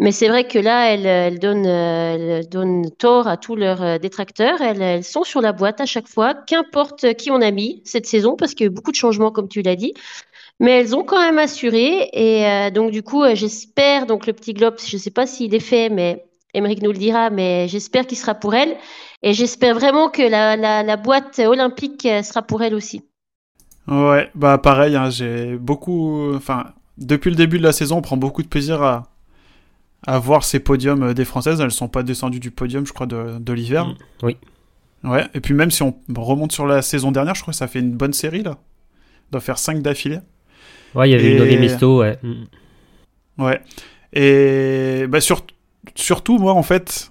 mais 0.00 0.10
c'est 0.10 0.26
vrai 0.26 0.48
que 0.48 0.58
là, 0.58 0.92
elle, 0.92 1.06
elle, 1.06 1.38
donne, 1.38 1.66
euh, 1.66 2.38
elle 2.40 2.48
donne 2.48 2.90
tort 2.90 3.28
à 3.28 3.36
tous 3.36 3.54
leurs 3.54 3.82
euh, 3.82 3.98
détracteurs. 3.98 4.60
Elles, 4.60 4.82
elles 4.82 5.04
sont 5.04 5.22
sur 5.22 5.40
la 5.40 5.52
boîte 5.52 5.80
à 5.80 5.86
chaque 5.86 6.08
fois, 6.08 6.34
qu'importe 6.34 7.14
qui 7.14 7.30
on 7.30 7.40
a 7.40 7.52
mis 7.52 7.80
cette 7.84 8.06
saison, 8.06 8.34
parce 8.34 8.54
qu'il 8.54 8.66
y 8.66 8.68
a 8.68 8.72
eu 8.72 8.74
beaucoup 8.74 8.90
de 8.90 8.96
changements, 8.96 9.30
comme 9.30 9.48
tu 9.48 9.62
l'as 9.62 9.76
dit. 9.76 9.94
Mais 10.58 10.80
elles 10.80 10.96
ont 10.96 11.04
quand 11.04 11.20
même 11.20 11.38
assuré. 11.38 12.08
Et 12.12 12.44
euh, 12.46 12.70
donc, 12.70 12.90
du 12.90 13.02
coup, 13.04 13.22
euh, 13.22 13.36
j'espère, 13.36 14.06
donc 14.06 14.26
le 14.26 14.32
petit 14.32 14.52
globe, 14.52 14.76
je 14.84 14.96
ne 14.96 15.00
sais 15.00 15.10
pas 15.10 15.26
s'il 15.26 15.54
est 15.54 15.60
fait, 15.60 15.90
mais 15.90 16.24
Émeric 16.56 16.82
nous 16.82 16.92
le 16.92 16.98
dira, 16.98 17.30
mais 17.30 17.68
j'espère 17.68 18.06
qu'il 18.06 18.18
sera 18.18 18.34
pour 18.34 18.54
elle. 18.54 18.76
Et 19.22 19.32
j'espère 19.32 19.74
vraiment 19.74 20.08
que 20.08 20.22
la, 20.22 20.56
la, 20.56 20.82
la 20.82 20.96
boîte 20.96 21.38
olympique 21.38 22.04
euh, 22.06 22.22
sera 22.22 22.42
pour 22.42 22.62
elle 22.62 22.74
aussi. 22.74 23.02
Ouais, 23.88 24.30
bah 24.34 24.58
pareil, 24.58 24.96
hein, 24.96 25.10
j'ai 25.10 25.56
beaucoup. 25.56 26.32
Enfin, 26.34 26.72
depuis 26.98 27.30
le 27.30 27.36
début 27.36 27.58
de 27.58 27.62
la 27.62 27.72
saison, 27.72 27.98
on 27.98 28.02
prend 28.02 28.16
beaucoup 28.16 28.42
de 28.42 28.48
plaisir 28.48 28.82
à, 28.82 29.04
à 30.06 30.18
voir 30.18 30.42
ces 30.44 30.58
podiums 30.60 31.02
euh, 31.04 31.14
des 31.14 31.24
Françaises. 31.24 31.60
Elles 31.60 31.70
sont 31.70 31.88
pas 31.88 32.02
descendues 32.02 32.40
du 32.40 32.50
podium, 32.50 32.84
je 32.86 32.92
crois, 32.92 33.06
de, 33.06 33.38
de 33.38 33.52
l'hiver. 33.52 33.86
Mm, 33.86 33.94
oui. 34.24 34.36
Ouais, 35.04 35.24
et 35.34 35.40
puis 35.40 35.54
même 35.54 35.70
si 35.70 35.82
on 35.84 35.94
remonte 36.16 36.50
sur 36.52 36.66
la 36.66 36.82
saison 36.82 37.12
dernière, 37.12 37.34
je 37.36 37.42
crois 37.42 37.52
que 37.52 37.58
ça 37.58 37.68
fait 37.68 37.78
une 37.78 37.92
bonne 37.92 38.12
série 38.14 38.42
là. 38.42 38.56
On 39.28 39.32
doit 39.32 39.40
faire 39.40 39.58
5 39.58 39.80
d'affilée. 39.82 40.18
Ouais, 40.94 41.08
il 41.08 41.12
y 41.12 41.14
avait 41.14 41.52
Et- 41.52 41.54
une 41.54 41.60
Misto, 41.60 42.00
ouais. 42.00 42.18
Mm. 42.22 42.44
Ouais. 43.44 43.60
Et 44.12 45.06
bah 45.08 45.20
sur- 45.20 45.42
surtout, 45.94 46.38
moi, 46.38 46.52
en 46.54 46.62
fait, 46.62 47.10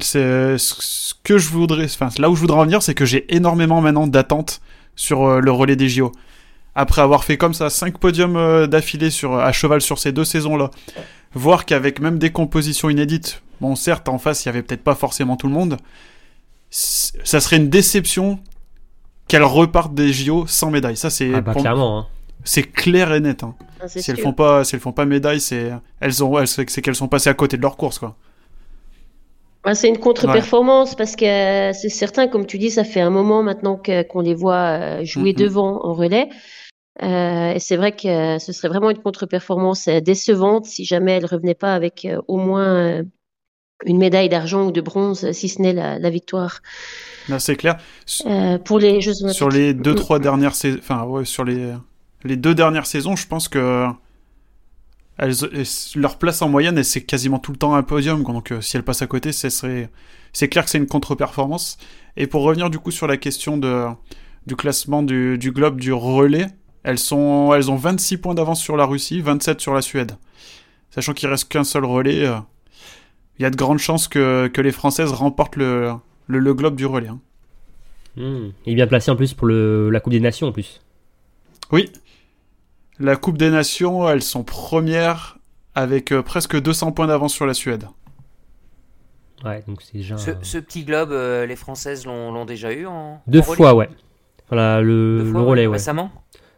c'est 0.00 0.56
ce 0.58 1.14
que 1.24 1.38
je 1.38 1.48
voudrais. 1.48 1.84
Enfin, 1.84 2.08
là 2.18 2.30
où 2.30 2.34
je 2.36 2.40
voudrais 2.40 2.58
en 2.58 2.64
venir, 2.64 2.82
c'est 2.82 2.94
que 2.94 3.04
j'ai 3.04 3.32
énormément 3.34 3.80
maintenant 3.80 4.06
d'attentes 4.06 4.60
sur 4.96 5.24
euh, 5.24 5.40
le 5.40 5.50
relais 5.50 5.76
des 5.76 5.88
JO. 5.88 6.12
Après 6.74 7.02
avoir 7.02 7.24
fait 7.24 7.36
comme 7.36 7.54
ça 7.54 7.68
5 7.70 7.98
podiums 7.98 8.36
euh, 8.36 8.66
d'affilée 8.66 9.10
sur, 9.10 9.34
à 9.34 9.50
cheval 9.52 9.80
sur 9.80 9.98
ces 9.98 10.12
deux 10.12 10.24
saisons-là, 10.24 10.70
voir 11.34 11.64
qu'avec 11.66 12.00
même 12.00 12.18
des 12.18 12.30
compositions 12.30 12.90
inédites, 12.90 13.42
bon, 13.60 13.74
certes, 13.74 14.08
en 14.08 14.18
face, 14.18 14.44
il 14.44 14.48
y 14.48 14.50
avait 14.50 14.62
peut-être 14.62 14.84
pas 14.84 14.94
forcément 14.94 15.36
tout 15.36 15.48
le 15.48 15.54
monde, 15.54 15.76
ça 16.70 17.40
serait 17.40 17.56
une 17.56 17.68
déception 17.68 18.38
qu'elles 19.26 19.42
repartent 19.42 19.94
des 19.94 20.12
JO 20.12 20.46
sans 20.46 20.70
médaille. 20.70 20.96
Ça, 20.96 21.10
c'est 21.10 21.32
Ah 21.34 21.40
bah 21.40 21.52
pour- 21.52 21.62
clairement. 21.62 21.98
Hein. 22.00 22.06
c'est 22.44 22.62
clair 22.62 23.12
et 23.12 23.20
net. 23.20 23.42
hein. 23.42 23.54
Si 23.86 24.10
elles 24.10 24.18
font 24.18 24.32
pas, 24.32 24.64
si 24.64 24.74
elles 24.74 24.80
font 24.80 24.92
pas 24.92 25.04
médaille, 25.06 25.40
c'est 25.40 25.70
elles 26.00 26.22
ont, 26.24 26.38
elles- 26.38 26.46
c'est 26.48 26.82
qu'elles 26.82 26.94
sont 26.94 27.08
passées 27.08 27.30
à 27.30 27.34
côté 27.34 27.56
de 27.56 27.62
leur 27.62 27.76
course, 27.76 27.98
quoi. 27.98 28.16
Ah, 29.64 29.74
c'est 29.74 29.88
une 29.88 29.98
contre-performance 29.98 30.94
parce 30.94 31.16
que 31.16 31.24
euh, 31.70 31.72
c'est 31.74 31.90
certain, 31.90 32.28
comme 32.28 32.46
tu 32.46 32.56
dis, 32.56 32.70
ça 32.70 32.82
fait 32.84 33.00
un 33.02 33.10
moment 33.10 33.42
maintenant 33.42 33.80
qu'on 34.10 34.20
les 34.20 34.34
voit 34.34 34.54
euh, 35.00 35.04
jouer 35.04 35.32
devant 35.34 35.84
en 35.84 35.92
relais. 35.92 36.28
Euh, 37.02 37.52
et 37.52 37.58
c'est 37.60 37.76
vrai 37.76 37.92
que 37.92 38.38
ce 38.38 38.52
serait 38.52 38.68
vraiment 38.68 38.90
une 38.90 38.98
contre-performance 38.98 39.88
décevante 39.88 40.66
si 40.66 40.84
jamais 40.84 41.12
elle 41.12 41.26
revenait 41.26 41.54
pas 41.54 41.74
avec 41.74 42.06
au 42.28 42.36
moins 42.38 43.02
une 43.86 43.98
médaille 43.98 44.28
d'argent 44.28 44.66
ou 44.66 44.72
de 44.72 44.80
bronze, 44.82 45.30
si 45.32 45.48
ce 45.48 45.62
n'est 45.62 45.72
la, 45.72 45.98
la 45.98 46.10
victoire. 46.10 46.60
C'est 47.38 47.56
clair. 47.56 47.76
Euh, 48.26 48.58
pour 48.58 48.78
les 48.78 49.00
Jeux 49.00 49.12
Olympiques. 49.22 49.36
Sur 49.36 49.48
les 49.50 49.72
deux, 49.74 49.92
Mm. 49.92 49.96
trois 49.96 50.18
dernières 50.18 50.54
saisons, 50.54 50.78
enfin, 50.80 51.04
ouais, 51.04 51.24
sur 51.24 51.44
les, 51.44 51.72
les 52.24 52.36
deux 52.36 52.54
dernières 52.54 52.86
saisons, 52.86 53.16
je 53.16 53.26
pense 53.26 53.48
que 53.48 53.86
elles, 55.18 55.34
leur 55.96 56.18
place 56.18 56.40
en 56.42 56.48
moyenne, 56.48 56.82
c'est 56.82 57.02
quasiment 57.02 57.38
tout 57.38 57.52
le 57.52 57.58
temps 57.58 57.74
un 57.74 57.82
podium. 57.82 58.22
Donc, 58.24 58.52
euh, 58.52 58.60
si 58.60 58.76
elles 58.76 58.82
passent 58.82 59.02
à 59.02 59.06
côté, 59.06 59.32
ce 59.32 59.48
c'est 60.32 60.48
clair 60.48 60.64
que 60.64 60.70
c'est 60.70 60.78
une 60.78 60.86
contre-performance. 60.86 61.76
Et 62.16 62.26
pour 62.26 62.42
revenir 62.42 62.70
du 62.70 62.78
coup 62.78 62.90
sur 62.90 63.06
la 63.06 63.16
question 63.16 63.58
de, 63.58 63.86
du 64.46 64.56
classement 64.56 65.02
du, 65.02 65.36
du 65.38 65.52
globe 65.52 65.78
du 65.80 65.92
relais, 65.92 66.46
elles 66.84 66.98
sont, 66.98 67.52
elles 67.54 67.70
ont 67.70 67.76
26 67.76 68.18
points 68.18 68.34
d'avance 68.34 68.60
sur 68.60 68.76
la 68.76 68.84
Russie, 68.86 69.20
27 69.20 69.60
sur 69.60 69.74
la 69.74 69.82
Suède. 69.82 70.12
Sachant 70.90 71.12
qu'il 71.12 71.28
reste 71.28 71.48
qu'un 71.48 71.64
seul 71.64 71.84
relais, 71.84 72.26
euh, 72.26 72.38
il 73.38 73.42
y 73.42 73.44
a 73.44 73.50
de 73.50 73.56
grandes 73.56 73.78
chances 73.78 74.08
que, 74.08 74.48
que 74.48 74.60
les 74.60 74.72
Françaises 74.72 75.12
remportent 75.12 75.56
le, 75.56 75.92
le, 76.26 76.38
le 76.38 76.54
globe 76.54 76.76
du 76.76 76.86
relais. 76.86 77.08
hein. 77.08 77.20
Mm. 78.16 78.50
Il 78.66 78.72
est 78.72 78.74
bien 78.76 78.86
placé 78.86 79.10
en 79.10 79.16
plus 79.16 79.34
pour 79.34 79.46
le, 79.46 79.90
la 79.90 80.00
Coupe 80.00 80.12
des 80.12 80.20
Nations 80.20 80.48
en 80.48 80.52
plus. 80.52 80.80
Oui. 81.72 81.90
La 83.00 83.16
Coupe 83.16 83.38
des 83.38 83.50
Nations, 83.50 84.08
elles 84.08 84.22
sont 84.22 84.44
premières 84.44 85.38
avec 85.74 86.12
euh, 86.12 86.22
presque 86.22 86.60
200 86.60 86.92
points 86.92 87.06
d'avance 87.06 87.32
sur 87.32 87.46
la 87.46 87.54
Suède. 87.54 87.86
Ouais, 89.44 89.62
donc 89.66 89.80
c'est 89.82 89.94
déjà. 89.98 90.18
Ce, 90.18 90.32
ce 90.42 90.58
petit 90.58 90.84
globe, 90.84 91.12
euh, 91.12 91.46
les 91.46 91.56
Françaises 91.56 92.04
l'ont 92.04 92.30
l'ont 92.30 92.44
déjà 92.44 92.72
eu 92.72 92.86
en 92.86 93.22
Deux 93.26 93.38
en 93.40 93.42
relais 93.42 93.56
fois, 93.56 93.74
ouais. 93.74 93.88
Voilà, 94.48 94.80
le, 94.82 95.18
Deux 95.18 95.24
le 95.24 95.30
fois, 95.32 95.42
relais, 95.42 95.66
ouais. 95.66 95.72
Récemment 95.74 96.10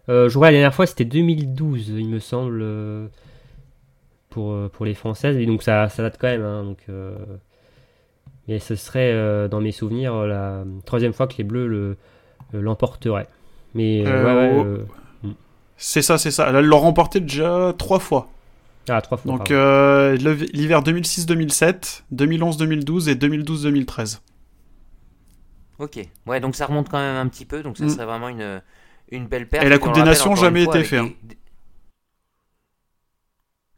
Euh, 0.08 0.28
je 0.28 0.36
la 0.50 0.50
dernière 0.50 0.74
fois 0.74 0.86
c'était 0.86 1.04
2012, 1.04 1.90
il 1.90 2.08
me 2.08 2.18
semble, 2.18 2.60
euh, 2.62 3.06
pour, 4.30 4.52
pour 4.70 4.84
les 4.84 4.94
Françaises. 4.94 5.36
Et 5.36 5.46
donc 5.46 5.62
ça, 5.62 5.88
ça 5.88 6.02
date 6.02 6.16
quand 6.20 6.26
même. 6.28 6.42
hein, 6.42 6.64
donc, 6.64 6.78
euh, 6.88 7.14
Mais 8.48 8.58
ce 8.58 8.74
serait, 8.74 9.12
euh, 9.12 9.46
dans 9.48 9.60
mes 9.60 9.72
souvenirs, 9.72 10.14
la 10.26 10.64
troisième 10.84 11.12
fois 11.12 11.26
que 11.28 11.34
les 11.38 11.44
Bleus 11.44 11.68
le- 11.68 11.96
l'emporteraient. 12.52 13.28
Mais 13.74 14.02
euh, 14.04 14.10
Euh, 14.10 14.24
ouais, 14.24 14.62
ouais, 14.80 14.84
C'est 15.84 16.00
ça, 16.00 16.16
c'est 16.16 16.30
ça. 16.30 16.48
Elles 16.48 16.64
l'ont 16.64 16.78
remporté 16.78 17.18
déjà 17.18 17.74
trois 17.76 17.98
fois. 17.98 18.28
Ah, 18.88 19.00
trois 19.00 19.18
fois. 19.18 19.32
Donc 19.32 19.50
euh, 19.50 20.16
le- 20.16 20.34
l'hiver 20.52 20.82
2006-2007, 20.82 22.04
2011-2012 22.14 23.08
et 23.08 23.14
2012-2013. 23.16 24.20
Ok. 25.80 25.98
Ouais, 26.26 26.38
donc 26.38 26.54
ça 26.54 26.66
remonte 26.66 26.88
quand 26.88 26.98
même 26.98 27.16
un 27.16 27.26
petit 27.28 27.44
peu, 27.44 27.62
donc 27.64 27.78
ça 27.78 27.84
Mm. 27.84 27.88
serait 27.88 28.04
vraiment 28.06 28.28
une, 28.28 28.62
une 29.10 29.26
belle 29.26 29.48
perte. 29.48 29.64
Et 29.64 29.68
la 29.68 29.78
Coupe 29.78 29.94
des 29.94 30.04
Nations, 30.04 30.36
jamais 30.36 30.62
été 30.62 30.74
avec 30.76 30.86
fait, 30.86 31.00
des- 31.00 31.16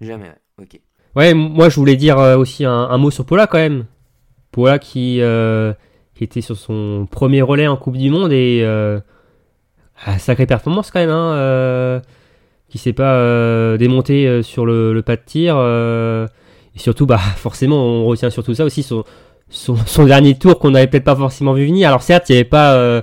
des- 0.00 0.06
Jamais, 0.06 0.28
ouais. 0.28 0.62
Ok. 0.62 0.80
Ouais, 1.16 1.32
moi 1.32 1.68
je 1.70 1.76
voulais 1.76 1.96
dire 1.96 2.18
euh, 2.18 2.36
aussi 2.36 2.64
un, 2.66 2.70
un 2.72 2.98
mot 2.98 3.10
sur 3.10 3.24
Paula 3.24 3.46
quand 3.46 3.58
même. 3.58 3.86
Paula 4.52 4.78
qui, 4.78 5.20
euh, 5.22 5.72
qui 6.14 6.24
était 6.24 6.40
sur 6.42 6.56
son 6.56 7.06
premier 7.10 7.40
relais 7.42 7.66
en 7.66 7.76
Coupe 7.76 7.96
du 7.96 8.10
Monde 8.10 8.32
et 8.32 8.60
euh, 8.62 9.00
ah, 10.04 10.18
sacrée 10.18 10.46
performance 10.46 10.90
quand 10.90 11.00
même, 11.00 11.10
hein, 11.10 11.34
euh, 11.34 12.00
qui 12.68 12.78
s'est 12.78 12.92
pas 12.92 13.14
euh, 13.14 13.76
démonté 13.78 14.26
euh, 14.26 14.42
sur 14.42 14.66
le, 14.66 15.00
pas 15.02 15.16
de 15.16 15.22
tir. 15.24 15.54
euh, 15.56 16.26
et 16.76 16.78
surtout, 16.78 17.06
bah, 17.06 17.18
forcément, 17.36 17.76
on 17.76 18.04
retient 18.04 18.30
surtout 18.30 18.54
ça 18.54 18.64
aussi, 18.64 18.82
son, 18.82 20.04
dernier 20.04 20.34
tour 20.34 20.58
qu'on 20.58 20.72
n'avait 20.72 20.86
peut-être 20.88 21.04
pas 21.04 21.16
forcément 21.16 21.54
vu 21.54 21.66
venir. 21.66 21.88
Alors 21.88 22.02
certes, 22.02 22.28
il 22.28 22.32
n'y 22.32 22.38
avait 22.38 22.48
pas 22.48 22.74
euh, 22.74 23.00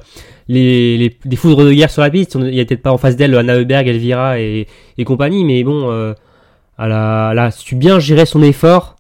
les, 0.48 1.18
des 1.26 1.36
foudres 1.36 1.64
de 1.64 1.72
guerre 1.72 1.90
sur 1.90 2.02
la 2.02 2.10
piste, 2.10 2.36
il 2.36 2.42
n'y 2.42 2.58
avait 2.58 2.66
peut-être 2.66 2.82
pas 2.84 2.92
en 2.92 2.98
face 2.98 3.16
d'elle 3.16 3.36
Anna 3.36 3.56
Heuberg, 3.56 3.88
Elvira 3.88 4.40
et, 4.40 4.68
compagnie, 5.06 5.46
mais 5.46 5.64
bon, 5.64 5.90
elle, 6.78 6.92
a, 6.92 7.50
su 7.52 7.76
bien 7.76 8.00
gérer 8.00 8.26
son 8.26 8.44
effort 8.44 8.98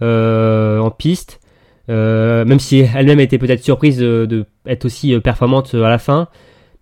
en 0.00 0.90
piste. 0.96 1.40
Même 1.88 2.60
si 2.60 2.86
elle-même 2.94 3.20
était 3.20 3.38
peut-être 3.38 3.62
surprise 3.62 3.98
de, 3.98 4.26
de 4.26 4.46
aussi 4.84 5.18
performante 5.18 5.74
à 5.74 5.88
la 5.88 5.98
fin. 5.98 6.28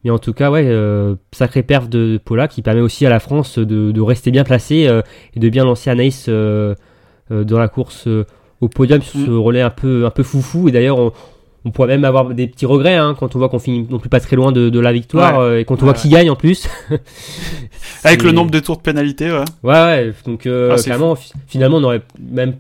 Mais 0.05 0.11
en 0.11 0.19
tout 0.19 0.33
cas, 0.33 0.51
ouais, 0.51 0.65
euh, 0.67 1.15
sacré 1.33 1.63
perf 1.63 1.89
de, 1.89 2.15
de 2.15 2.19
Paula 2.19 2.49
qui 2.49 2.63
permet 2.63 2.81
aussi 2.81 3.07
à 3.07 3.11
la 3.11 3.21
France 3.21 3.59
de, 3.59 4.01
rester 4.01 4.31
bien 4.31 4.45
placée 4.45 4.89
euh, 4.89 5.03
et 5.35 5.41
de 5.41 5.49
bien 5.49 5.65
lancer 5.65 5.91
Anaïs 5.91 6.27
euh, 6.29 6.75
dans 7.31 7.59
la 7.59 7.69
course 7.69 8.09
au 8.61 8.69
podium 8.69 9.01
sur 9.01 9.21
ce 9.21 9.31
mm. 9.31 9.39
relais 9.39 9.61
un 9.61 9.71
peu, 9.71 10.05
un 10.05 10.11
peu 10.11 10.23
foufou. 10.23 10.69
Et 10.69 10.73
d'ailleurs, 10.73 10.99
on, 11.65 11.71
pourrait 11.71 11.89
même 11.89 12.05
avoir 12.05 12.31
des 12.31 12.49
petits 12.49 12.67
regrets 12.67 12.97
hein, 12.97 13.15
quand 13.17 13.37
on 13.37 13.39
voit 13.39 13.49
qu'on 13.49 13.61
finit 13.61 13.87
non 13.89 14.01
plus 14.01 14.09
pas 14.09 14.19
très 14.19 14.35
loin 14.35 14.51
de, 14.51 14.81
la 14.81 14.93
victoire 14.93 15.55
et 15.55 15.65
quand 15.65 15.77
on 15.77 15.85
voit 15.85 15.95
ouais. 15.95 16.01
qui 16.01 16.09
gagne 16.09 16.31
en 16.31 16.37
plus. 16.37 16.69
Avec 18.05 18.25
le 18.25 18.33
nombre 18.33 18.51
de 18.51 18.59
tours 18.59 18.79
de 18.79 18.83
pénalité, 18.83 19.31
ouais. 19.31 19.45
Ouais, 19.63 20.13
donc 20.27 20.49
ah, 20.49 20.77
finalement, 21.47 21.77
on 21.77 21.85
aurait 21.85 22.03
même 22.19 22.57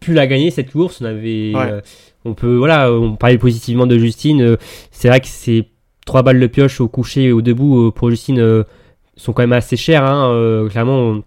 pu 0.00 0.14
la 0.14 0.28
gagner 0.28 0.52
cette 0.52 0.70
course. 0.70 1.00
On 1.00 1.06
avait. 1.06 1.52
on 2.24 2.34
peut, 2.34 2.54
voilà, 2.54 2.92
on 2.92 3.16
parlait 3.16 3.38
positivement 3.38 3.88
de 3.88 3.98
Justine. 3.98 4.56
c'est 4.92 5.08
vrai 5.08 5.18
que 5.18 5.26
c'est 5.26 5.66
3 6.04 6.22
balles 6.22 6.40
de 6.40 6.46
pioche 6.46 6.80
au 6.80 6.88
coucher 6.88 7.24
et 7.24 7.32
au 7.32 7.42
debout 7.42 7.86
euh, 7.86 7.90
pour 7.90 8.10
Justine 8.10 8.38
euh, 8.38 8.64
sont 9.16 9.32
quand 9.32 9.42
même 9.42 9.52
assez 9.52 9.76
chères. 9.76 10.04
Hein, 10.04 10.30
euh, 10.30 10.68
clairement, 10.68 11.20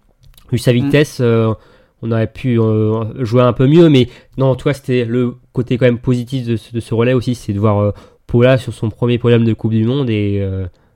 vu 0.51 0.57
sa 0.57 0.71
mm. 0.71 0.75
vitesse, 0.75 1.21
on 1.21 2.11
aurait 2.11 2.31
pu 2.31 2.59
jouer 3.19 3.41
un 3.41 3.53
peu 3.53 3.67
mieux. 3.67 3.89
Mais 3.89 4.07
non, 4.37 4.47
en 4.47 4.55
tout 4.55 4.69
cas, 4.69 4.73
c'était 4.73 5.05
le 5.05 5.35
côté 5.53 5.77
quand 5.77 5.85
même 5.85 5.99
positif 5.99 6.45
de, 6.45 6.79
ce 6.79 6.93
relais 6.93 7.13
aussi, 7.13 7.35
c'est 7.35 7.53
de 7.53 7.59
voir 7.59 7.93
Paula 8.27 8.57
sur 8.57 8.73
son 8.73 8.89
premier 8.89 9.17
podium 9.17 9.43
de 9.43 9.53
Coupe 9.53 9.71
du 9.71 9.85
Monde. 9.85 10.09
Et 10.09 10.45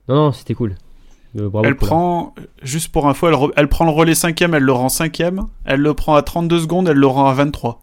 non, 0.08 0.14
non, 0.14 0.32
c'était 0.32 0.54
cool. 0.54 0.74
Elle 1.64 1.76
prend, 1.76 2.34
juste 2.62 2.92
pour 2.92 3.08
info, 3.08 3.26
elle, 3.28 3.36
elle 3.56 3.68
prend 3.68 3.86
le 3.86 3.90
relais 3.90 4.14
5 4.14 4.42
elle 4.42 4.50
le 4.58 4.72
rend 4.72 4.90
5 4.90 5.18
elle 5.64 5.80
le 5.80 5.94
prend 5.94 6.14
à 6.14 6.20
32 6.20 6.60
secondes, 6.60 6.88
elle 6.88 6.98
le 6.98 7.06
rend 7.06 7.26
à 7.26 7.32
23. 7.32 7.80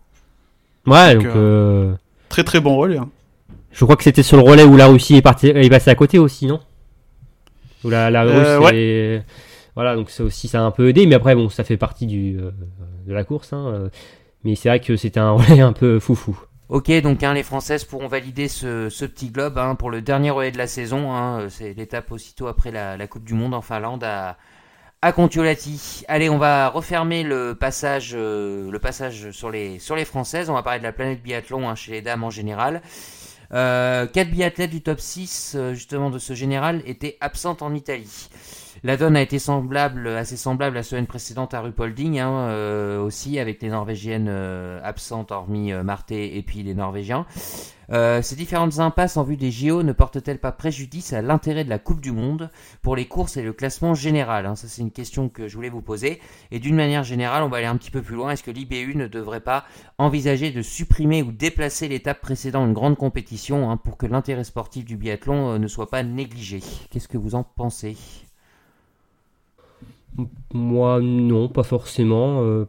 Ouais, 0.86 1.16
donc. 1.16 1.98
très 2.30 2.44
très 2.44 2.60
bon 2.60 2.78
relais. 2.78 2.98
Hein. 2.98 3.10
Je 3.72 3.86
crois 3.86 3.96
que 3.96 4.04
c'était 4.04 4.24
sur 4.24 4.38
le 4.38 4.44
relais 4.44 4.64
où 4.64 4.76
la 4.76 4.88
Russie 4.88 5.16
est, 5.16 5.22
partie, 5.22 5.48
est 5.48 5.70
passée 5.70 5.90
à 5.90 5.96
côté 5.96 6.20
aussi, 6.20 6.48
non? 6.48 6.60
Où 7.84 7.90
la, 7.90 8.10
la 8.10 8.24
Euh, 8.26 8.60
Russe 8.60 8.72
est- 8.74 9.24
Voilà, 9.76 9.96
donc 9.96 10.10
ça 10.10 10.24
aussi, 10.24 10.48
ça 10.48 10.60
a 10.60 10.64
un 10.64 10.72
peu 10.72 10.90
aidé, 10.90 11.06
mais 11.06 11.16
après, 11.16 11.36
bon, 11.36 11.50
ça 11.50 11.64
fait 11.64 11.78
partie 11.78 12.06
du, 12.08 12.38
euh, 12.40 12.52
de 13.08 13.14
la 13.14 13.24
course. 13.24 13.54
hein, 13.54 13.66
euh, 13.68 13.90
mais 14.44 14.56
c'est 14.56 14.70
vrai 14.70 14.80
que 14.80 14.96
c'était 14.98 15.20
un 15.20 15.32
relais 15.34 15.62
un 15.62 15.74
peu 15.74 16.00
foufou. 16.00 16.38
Ok, 16.68 16.92
donc 17.02 17.24
hein, 17.24 17.34
les 17.34 17.44
Françaises 17.44 17.84
pourront 17.84 18.08
valider 18.08 18.48
ce, 18.48 18.90
ce 18.90 19.06
petit 19.06 19.30
globe 19.30 19.58
hein, 19.58 19.76
pour 19.76 19.90
le 19.90 20.02
dernier 20.02 20.30
relais 20.32 20.52
de 20.52 20.58
la 20.58 20.68
saison. 20.68 21.14
hein. 21.14 21.48
C'est 21.50 21.74
l'étape 21.74 22.12
aussitôt 22.12 22.48
après 22.48 22.72
la, 22.72 22.98
la 22.98 23.08
Coupe 23.08 23.24
du 23.24 23.34
Monde 23.34 23.54
en 23.56 23.62
Finlande 23.62 24.04
à, 24.04 24.38
à 25.02 25.12
Kontiolahti. 25.12 26.04
Allez, 26.08 26.30
on 26.30 26.38
va 26.38 26.68
refermer 26.70 27.24
le 27.24 27.56
passage, 27.56 28.12
euh, 28.14 28.70
le 28.70 28.80
passage 28.80 29.32
sur, 29.32 29.50
les, 29.50 29.80
sur 29.80 29.96
les 29.96 30.06
Françaises. 30.06 30.50
On 30.50 30.54
va 30.54 30.62
parler 30.62 30.80
de 30.80 30.84
la 30.84 30.92
planète 30.92 31.24
biathlon 31.24 31.68
hein, 31.70 31.74
chez 31.76 31.92
les 31.94 32.02
dames 32.02 32.24
en 32.24 32.30
général. 32.30 32.82
Euh, 33.52 34.06
quatre 34.06 34.30
biathlètes 34.30 34.70
du 34.70 34.82
top 34.82 35.00
6 35.00 35.54
euh, 35.56 35.74
justement 35.74 36.10
de 36.10 36.20
ce 36.20 36.34
général 36.34 36.84
étaient 36.86 37.18
absentes 37.20 37.62
en 37.62 37.74
Italie. 37.74 38.30
La 38.84 38.96
donne 38.96 39.18
a 39.18 39.22
été 39.22 39.40
semblable, 39.40 40.08
assez 40.08 40.38
semblable 40.38 40.76
la 40.76 40.84
semaine 40.84 41.08
précédente 41.08 41.54
à 41.54 41.60
Rupolding 41.60 42.20
hein, 42.20 42.32
euh, 42.50 43.02
aussi 43.02 43.38
avec 43.38 43.62
les 43.62 43.70
Norvégiennes 43.70 44.28
euh, 44.30 44.80
absentes 44.84 45.32
hormis 45.32 45.74
euh, 45.74 45.84
Marté 45.84 46.38
et 46.38 46.42
puis 46.44 46.64
les 46.64 46.76
Norvégiens. 46.76 47.26
Euh, 47.92 48.22
ces 48.22 48.36
différentes 48.36 48.80
impasses 48.80 49.18
en 49.18 49.24
vue 49.24 49.38
des 49.38 49.50
JO 49.52 49.82
ne 49.82 49.94
portent-elles 49.94 50.40
pas 50.40 50.52
préjudice 50.52 51.12
à 51.14 51.22
l'intérêt 51.24 51.64
de 51.64 51.70
la 51.70 51.80
Coupe 51.80 52.02
du 52.02 52.12
Monde 52.12 52.52
pour 52.84 52.96
les 52.96 53.08
courses 53.08 53.38
et 53.38 53.42
le 53.42 53.52
classement 53.52 53.96
général 53.96 54.46
hein 54.46 54.56
Ça 54.56 54.68
c'est 54.68 54.82
une 54.82 54.92
question 54.92 55.28
que 55.28 55.48
je 55.48 55.56
voulais 55.56 55.70
vous 55.70 55.82
poser. 55.82 56.20
Et 56.52 56.60
d'une 56.60 56.76
manière 56.76 57.04
générale, 57.04 57.42
on 57.44 57.50
va 57.50 57.58
aller 57.58 57.66
un 57.66 57.78
petit 57.78 57.92
peu 57.92 58.02
plus 58.02 58.16
loin. 58.16 58.32
Est-ce 58.32 58.44
que 58.44 58.52
l'IBU 58.52 58.96
ne 58.96 59.08
devrait 59.08 59.40
pas 59.40 59.66
envisager 59.98 60.52
de 60.52 60.62
supprimer 60.62 61.24
ou 61.24 61.32
déplacer 61.32 61.88
l'étape 61.88 62.22
précédant 62.22 62.66
une 62.66 62.74
grande 62.74 62.98
compétition 62.98 63.72
hein, 63.72 63.78
pour 63.78 63.98
que 63.98 64.06
l'intérêt 64.06 64.44
sportif 64.44 64.86
du 64.86 64.96
biathlon 64.96 65.54
euh, 65.54 65.58
ne 65.58 65.68
soit 65.68 65.90
pas 65.90 66.04
négligé? 66.04 66.62
Qu'est-ce 66.92 67.08
que 67.08 67.18
vous 67.18 67.34
en 67.36 67.44
pensez? 67.44 67.98
Moi, 70.54 71.00
non, 71.02 71.48
pas 71.50 71.64
forcément. 71.64 72.42
euh, 72.44 72.66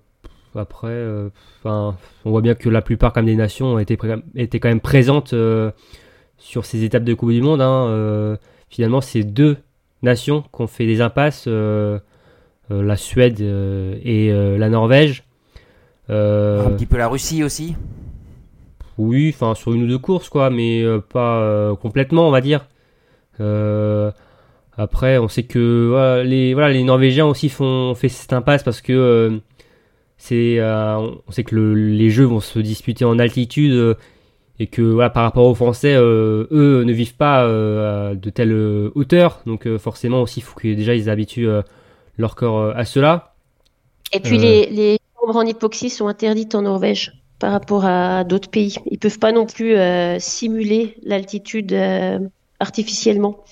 après, 0.54 0.88
euh, 0.88 1.28
enfin, 1.58 1.96
on 2.24 2.30
voit 2.30 2.40
bien 2.40 2.54
que 2.54 2.68
la 2.68 2.82
plupart 2.82 3.12
quand 3.12 3.20
même, 3.20 3.26
des 3.26 3.36
nations 3.36 3.78
étaient, 3.78 3.98
étaient 4.34 4.60
quand 4.60 4.68
même 4.68 4.80
présentes 4.80 5.32
euh, 5.32 5.70
sur 6.38 6.64
ces 6.64 6.84
étapes 6.84 7.04
de 7.04 7.14
Coupe 7.14 7.30
du 7.30 7.42
Monde. 7.42 7.60
hein, 7.60 7.86
euh, 7.88 8.36
finalement, 8.68 9.00
c'est 9.00 9.22
deux 9.22 9.56
nations 10.02 10.42
qui 10.42 10.62
ont 10.62 10.66
fait 10.66 10.86
des 10.86 11.00
impasses, 11.00 11.46
la 11.46 12.96
Suède 12.96 13.40
et 13.40 14.32
la 14.58 14.68
Norvège. 14.68 15.24
Un 16.08 16.70
petit 16.70 16.86
peu 16.86 16.96
la 16.96 17.08
Russie 17.08 17.44
aussi 17.44 17.76
oui, 19.00 19.32
enfin 19.34 19.54
sur 19.54 19.72
une 19.72 19.84
ou 19.84 19.86
deux 19.86 19.98
courses 19.98 20.28
quoi, 20.28 20.50
mais 20.50 20.82
euh, 20.82 21.00
pas 21.00 21.40
euh, 21.40 21.74
complètement 21.74 22.28
on 22.28 22.30
va 22.30 22.40
dire. 22.40 22.66
Euh, 23.40 24.10
après, 24.76 25.18
on 25.18 25.28
sait 25.28 25.44
que 25.44 25.88
voilà, 25.88 26.22
les 26.22 26.52
voilà 26.54 26.70
les 26.70 26.84
Norvégiens 26.84 27.26
aussi 27.26 27.48
font 27.48 27.94
fait 27.94 28.08
cette 28.08 28.32
impasse 28.32 28.62
parce 28.62 28.82
que 28.82 29.40
c'est 30.20 30.60
euh, 30.60 30.98
on 31.26 31.32
sait 31.32 31.44
que 31.44 31.56
le- 31.56 31.74
les 31.74 32.10
jeux 32.10 32.26
vont 32.26 32.40
se 32.40 32.60
disputer 32.60 33.04
en 33.06 33.18
altitude 33.18 33.72
euh, 33.74 33.94
et 34.60 34.68
que 34.68 34.82
voilà 34.82 35.10
par 35.10 35.24
rapport 35.24 35.46
aux 35.46 35.54
Français, 35.56 35.94
euh, 35.96 36.46
eux 36.52 36.84
ne 36.84 36.92
vivent 36.94 37.16
pas 37.16 37.44
euh, 37.46 38.12
à 38.12 38.16
de 38.16 38.30
telle 38.30 38.52
euh, 38.52 38.92
hauteur, 38.96 39.42
donc 39.46 39.66
euh, 39.66 39.78
forcément 39.78 40.22
aussi 40.22 40.40
il 40.40 40.44
faut 40.44 40.58
que 40.60 40.68
déjà 40.74 40.94
ils 40.96 41.10
habituent 41.10 41.48
euh, 41.48 41.62
leur 42.18 42.36
corps 42.36 42.60
euh, 42.60 42.74
à 42.76 42.84
cela. 42.86 43.34
Et 44.12 44.20
puis 44.20 44.38
Euh. 44.38 44.40
les, 44.40 44.66
les 44.70 44.98
chambres 45.20 45.36
en 45.38 45.42
hypoxie 45.46 45.90
sont 45.90 46.08
interdites 46.08 46.54
en 46.54 46.62
Norvège 46.62 47.12
par 47.38 47.52
rapport 47.52 47.84
à 47.86 48.24
d'autres 48.24 48.50
pays. 48.50 48.76
Ils 48.90 48.98
peuvent 48.98 49.18
pas 49.18 49.32
non 49.32 49.46
plus 49.46 49.76
euh, 49.76 50.18
simuler 50.20 50.96
l'altitude 51.04 51.72
euh, 51.72 52.18
artificiellement. 52.60 53.44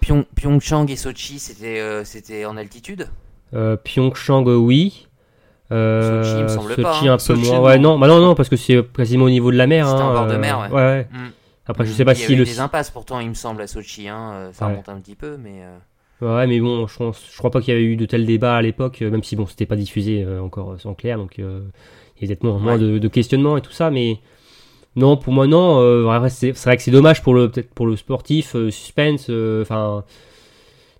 Pyong- 0.00 0.26
Pyeongchang 0.36 0.88
et 0.90 0.96
Sochi, 0.96 1.38
c'était 1.40 1.80
euh, 1.80 2.04
c'était 2.04 2.44
en 2.44 2.56
altitude? 2.56 3.02
Euh, 3.02 3.23
Pyeongchang, 3.52 4.46
euh, 4.48 4.56
oui. 4.56 5.06
Euh, 5.72 6.22
Sochi, 6.22 6.36
il 6.38 6.42
me 6.44 6.48
semble 6.48 6.76
pas, 6.82 6.92
Sochi, 6.94 7.08
hein. 7.08 7.12
un 7.14 7.16
peu 7.16 7.22
Sochi, 7.22 7.50
moins. 7.50 7.60
Ouais, 7.60 7.78
non. 7.78 7.92
non, 7.94 7.98
bah 7.98 8.06
non, 8.08 8.20
non, 8.20 8.34
parce 8.34 8.48
que 8.48 8.56
c'est 8.56 8.82
quasiment 8.92 9.24
au 9.24 9.30
niveau 9.30 9.50
de 9.50 9.56
la 9.56 9.66
mer. 9.66 9.88
C'était 9.88 10.00
hein, 10.02 10.06
en 10.08 10.12
bord 10.12 10.26
de 10.26 10.34
euh, 10.34 10.38
mer, 10.38 10.58
ouais. 10.60 10.68
ouais, 10.68 10.82
ouais. 10.82 11.08
Mm. 11.10 11.30
Après, 11.66 11.86
je 11.86 11.92
sais 11.92 12.04
pas 12.04 12.12
Il 12.12 12.16
y 12.16 12.18
si 12.18 12.24
avait 12.26 12.34
le. 12.36 12.42
eu 12.42 12.44
des 12.44 12.60
impasses 12.60 12.90
pourtant, 12.90 13.20
il 13.20 13.28
me 13.28 13.34
semble, 13.34 13.62
à 13.62 13.66
Sochi. 13.66 14.08
Hein. 14.08 14.32
euh, 14.34 14.52
Ça 14.52 14.66
Ouais. 14.66 14.72
remonte 14.72 14.88
un 14.88 15.00
petit 15.00 15.14
peu, 15.14 15.36
mais. 15.38 15.62
euh, 15.62 15.76
Ouais, 16.20 16.46
mais 16.46 16.60
bon, 16.60 16.86
je, 16.86 16.96
pense, 16.96 17.20
je 17.32 17.36
crois 17.38 17.50
pas 17.50 17.60
qu'il 17.60 17.74
y 17.74 17.76
avait 17.76 17.84
eu 17.84 17.96
de 17.96 18.06
tels 18.06 18.24
débats 18.24 18.56
à 18.56 18.62
l'époque, 18.62 19.02
euh, 19.02 19.10
même 19.10 19.22
si 19.22 19.34
bon, 19.36 19.46
c'était 19.46 19.66
pas 19.66 19.74
diffusé 19.76 20.22
euh, 20.22 20.40
encore 20.40 20.70
euh, 20.72 20.88
en 20.88 20.94
clair, 20.94 21.18
donc 21.18 21.38
euh, 21.38 21.60
il 22.20 22.28
y 22.28 22.32
a 22.32 22.36
peut-être 22.36 22.44
moins, 22.58 22.78
de, 22.78 22.98
de 22.98 23.08
questionnements 23.08 23.56
et 23.56 23.60
tout 23.60 23.72
ça, 23.72 23.90
mais 23.90 24.20
non, 24.96 25.16
pour 25.16 25.32
moi 25.32 25.46
non. 25.48 25.80
euh, 25.80 26.08
après, 26.08 26.30
c'est 26.30 26.54
c'est 26.56 26.68
vrai 26.70 26.76
que 26.76 26.82
c'est 26.84 26.92
dommage 26.92 27.20
pour 27.22 27.34
le 27.34 27.50
peut-être 27.50 27.74
pour 27.74 27.86
le 27.86 27.96
sportif, 27.96 28.54
euh, 28.54 28.70
suspense, 28.70 29.26
euh, 29.28 29.62
enfin, 29.62 30.04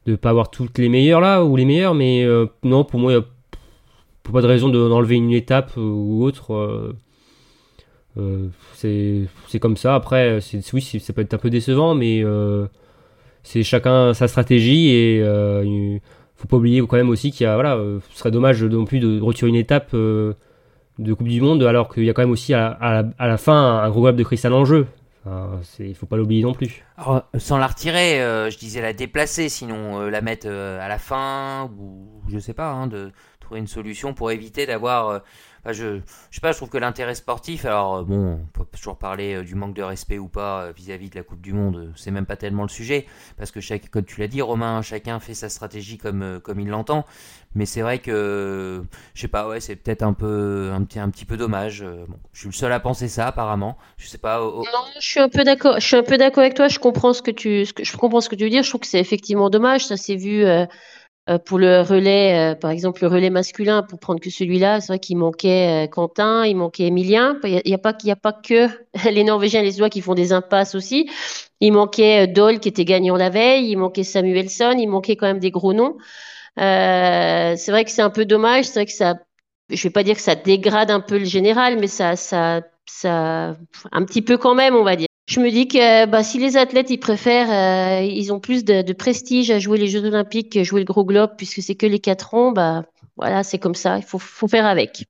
de 0.06 0.16
pas 0.16 0.30
avoir 0.30 0.50
toutes 0.50 0.78
les 0.78 0.88
meilleures 0.88 1.20
là 1.20 1.44
ou 1.44 1.56
les 1.56 1.64
meilleures, 1.64 1.94
mais 1.94 2.24
euh, 2.24 2.46
non, 2.62 2.84
pour 2.84 3.00
moi, 3.00 3.12
il 3.12 3.16
y 3.16 3.18
a 3.18 3.24
pas 4.32 4.42
de 4.42 4.46
raison 4.46 4.68
de- 4.68 4.88
d'enlever 4.88 5.16
une 5.16 5.32
étape 5.32 5.72
euh, 5.76 5.80
ou 5.80 6.22
autre. 6.24 6.54
euh, 8.16 8.48
c'est 8.74 9.58
comme 9.60 9.76
ça. 9.76 9.94
Après, 9.94 10.38
oui, 10.72 10.80
ça 10.82 11.12
peut 11.12 11.22
être 11.22 11.34
un 11.34 11.38
peu 11.38 11.50
décevant, 11.50 11.94
mais 11.94 12.22
c'est 13.42 13.62
chacun 13.62 14.14
sa 14.14 14.28
stratégie 14.28 14.88
et 14.90 15.18
il 15.18 16.00
faut 16.36 16.48
pas 16.48 16.56
oublier 16.56 16.80
quand 16.80 16.96
même 16.96 17.10
aussi 17.10 17.30
qu'il 17.32 17.44
y 17.44 17.46
a 17.46 17.54
voilà 17.54 17.78
ce 18.10 18.18
serait 18.18 18.30
dommage 18.30 18.62
non 18.64 18.84
plus 18.84 19.00
de 19.00 19.20
retirer 19.20 19.48
une 19.48 19.56
étape 19.56 19.94
de 19.94 20.34
Coupe 21.14 21.28
du 21.28 21.40
Monde 21.40 21.62
alors 21.64 21.92
qu'il 21.92 22.04
y 22.04 22.10
a 22.10 22.12
quand 22.12 22.22
même 22.22 22.30
aussi 22.30 22.54
à, 22.54 22.68
à 22.68 23.02
la, 23.02 23.08
à 23.18 23.26
la 23.26 23.36
fin 23.36 23.78
un 23.80 23.90
gros 23.90 24.02
globe 24.02 24.16
de 24.16 24.22
cristal 24.22 24.52
en 24.52 24.64
jeu 24.64 24.86
Enfin, 25.26 25.60
c'est 25.62 25.88
il 25.88 25.94
faut 25.94 26.06
pas 26.06 26.16
l'oublier 26.16 26.42
non 26.42 26.52
plus 26.52 26.84
alors, 26.98 27.24
sans 27.38 27.56
la 27.56 27.66
retirer, 27.66 28.22
euh, 28.22 28.50
je 28.50 28.58
disais 28.58 28.82
la 28.82 28.92
déplacer, 28.92 29.48
sinon 29.48 30.00
euh, 30.02 30.10
la 30.10 30.20
mettre 30.20 30.46
euh, 30.48 30.78
à 30.84 30.88
la 30.88 30.98
fin, 30.98 31.70
ou 31.78 32.20
je 32.28 32.38
sais 32.38 32.52
pas, 32.52 32.70
hein, 32.70 32.86
de 32.86 33.10
trouver 33.40 33.60
une 33.60 33.66
solution 33.66 34.12
pour 34.14 34.30
éviter 34.30 34.66
d'avoir. 34.66 35.08
euh, 35.08 35.18
je, 35.66 35.96
je 36.30 36.34
sais 36.34 36.42
pas, 36.42 36.52
je 36.52 36.58
trouve 36.58 36.68
que 36.68 36.76
l'intérêt 36.76 37.14
sportif, 37.14 37.64
alors 37.64 37.96
euh, 37.96 38.04
bon, 38.04 38.34
on 38.34 38.46
peut 38.52 38.66
toujours 38.70 38.98
parler 38.98 39.36
euh, 39.36 39.42
du 39.42 39.54
manque 39.54 39.74
de 39.74 39.82
respect 39.82 40.18
ou 40.18 40.28
pas 40.28 40.64
euh, 40.64 40.72
vis-à-vis 40.76 41.08
de 41.08 41.16
la 41.16 41.22
Coupe 41.22 41.40
du 41.40 41.54
Monde, 41.54 41.76
euh, 41.76 41.92
c'est 41.96 42.10
même 42.10 42.26
pas 42.26 42.36
tellement 42.36 42.64
le 42.64 42.68
sujet, 42.68 43.06
parce 43.38 43.50
que 43.50 43.60
chaque, 43.60 43.88
comme 43.88 44.04
tu 44.04 44.20
l'as 44.20 44.28
dit, 44.28 44.42
Romain, 44.42 44.82
chacun 44.82 45.20
fait 45.20 45.32
sa 45.32 45.48
stratégie 45.48 45.96
comme, 45.96 46.22
euh, 46.22 46.38
comme 46.38 46.60
il 46.60 46.68
l'entend. 46.68 47.06
Mais 47.54 47.66
c'est 47.66 47.82
vrai 47.82 48.00
que, 48.00 48.82
je 49.14 49.20
sais 49.20 49.28
pas, 49.28 49.48
ouais, 49.48 49.60
c'est 49.60 49.76
peut-être 49.76 50.02
un 50.02 50.12
peu, 50.12 50.70
un 50.72 50.82
petit, 50.84 50.98
un 50.98 51.10
petit 51.10 51.24
peu 51.24 51.36
dommage. 51.36 51.82
euh, 51.82 52.04
Bon, 52.08 52.16
je 52.32 52.40
suis 52.40 52.48
le 52.48 52.52
seul 52.54 52.72
à 52.72 52.80
penser 52.80 53.08
ça, 53.08 53.28
apparemment. 53.28 53.78
Je 53.96 54.06
sais 54.08 54.18
pas. 54.18 54.42
au- 54.42 54.60
au- 54.60 54.64
Non, 54.64 54.84
je 55.00 55.06
suis 55.06 55.20
un 55.20 55.28
peu 55.28 55.44
d'accord. 55.44 55.78
Je 55.80 55.86
suis 55.86 55.96
un 55.96 56.02
peu 56.02 56.16
d'accord 56.16 56.42
avec 56.42 56.54
toi. 56.54 56.68
Je 56.68 56.78
comprends 56.78 57.12
ce 57.12 57.22
que 57.22 57.30
tu, 57.30 57.64
je 57.64 57.96
comprends 57.96 58.20
ce 58.20 58.28
que 58.28 58.34
tu 58.36 58.44
veux 58.44 58.50
dire. 58.50 58.62
Je 58.62 58.68
trouve 58.68 58.80
que 58.80 58.86
c'est 58.88 59.00
effectivement 59.00 59.50
dommage. 59.50 59.86
Ça 59.86 59.96
s'est 59.96 60.16
vu 60.16 60.44
euh, 60.44 60.66
euh, 61.30 61.38
pour 61.38 61.58
le 61.58 61.80
relais, 61.82 62.56
par 62.60 62.70
exemple 62.70 63.02
le 63.02 63.08
relais 63.08 63.30
masculin, 63.30 63.82
pour 63.82 63.98
prendre 64.00 64.20
que 64.20 64.30
celui-là. 64.30 64.80
C'est 64.80 64.88
vrai 64.88 64.98
qu'il 65.00 65.16
manquait 65.18 65.88
Quentin, 65.92 66.44
il 66.46 66.56
manquait 66.56 66.84
Emilien. 66.88 67.38
Il 67.44 67.62
y 67.68 67.74
a, 67.74 67.78
pas, 67.78 67.94
y 68.04 68.10
a 68.10 68.16
pas 68.16 68.32
que 68.34 68.68
les 69.10 69.24
Norvégiens 69.24 69.60
et 69.60 69.64
les 69.64 69.72
Suédois 69.72 69.90
qui 69.90 70.00
font 70.02 70.14
des 70.14 70.32
impasses 70.32 70.74
aussi. 70.74 71.08
Il 71.60 71.72
manquait 71.72 72.26
Doll 72.28 72.60
qui 72.60 72.68
était 72.68 72.84
gagnant 72.84 73.16
la 73.16 73.30
veille. 73.30 73.70
Il 73.70 73.76
manquait 73.78 74.04
Samuelson. 74.04 74.76
Il 74.78 74.88
manquait 74.88 75.16
quand 75.16 75.26
même 75.26 75.40
des 75.40 75.50
gros 75.52 75.72
noms. 75.74 75.96
Euh, 76.58 77.54
c'est 77.56 77.70
vrai 77.70 77.84
que 77.84 77.90
c'est 77.90 78.02
un 78.02 78.10
peu 78.10 78.24
dommage. 78.24 78.66
C'est 78.66 78.74
vrai 78.74 78.86
que 78.86 78.92
ça, 78.92 79.14
je 79.70 79.82
vais 79.82 79.90
pas 79.90 80.02
dire 80.02 80.16
que 80.16 80.20
ça 80.20 80.34
dégrade 80.34 80.90
un 80.90 81.00
peu 81.00 81.18
le 81.18 81.24
général, 81.24 81.78
mais 81.78 81.86
ça, 81.86 82.16
ça, 82.16 82.62
ça, 82.86 83.56
un 83.92 84.04
petit 84.04 84.22
peu 84.22 84.36
quand 84.36 84.54
même, 84.54 84.74
on 84.74 84.84
va 84.84 84.96
dire. 84.96 85.08
Je 85.26 85.40
me 85.40 85.50
dis 85.50 85.68
que 85.68 86.06
bah, 86.06 86.22
si 86.22 86.38
les 86.38 86.56
athlètes 86.56 86.90
ils 86.90 86.98
préfèrent, 86.98 87.50
euh, 87.50 88.04
ils 88.04 88.32
ont 88.32 88.40
plus 88.40 88.64
de, 88.64 88.92
prestige 88.92 89.50
à 89.50 89.58
jouer 89.58 89.78
les 89.78 89.88
Jeux 89.88 90.04
Olympiques 90.04 90.52
que 90.52 90.64
jouer 90.64 90.80
le 90.80 90.84
gros 90.84 91.04
globe 91.04 91.30
puisque 91.36 91.62
c'est 91.62 91.74
que 91.74 91.86
les 91.86 91.98
quatre 91.98 92.34
ans, 92.34 92.52
bah 92.52 92.84
voilà, 93.16 93.42
c'est 93.42 93.58
comme 93.58 93.74
ça. 93.74 93.96
Il 93.96 94.04
faut, 94.04 94.18
faut 94.18 94.48
faire 94.48 94.66
avec. 94.66 95.06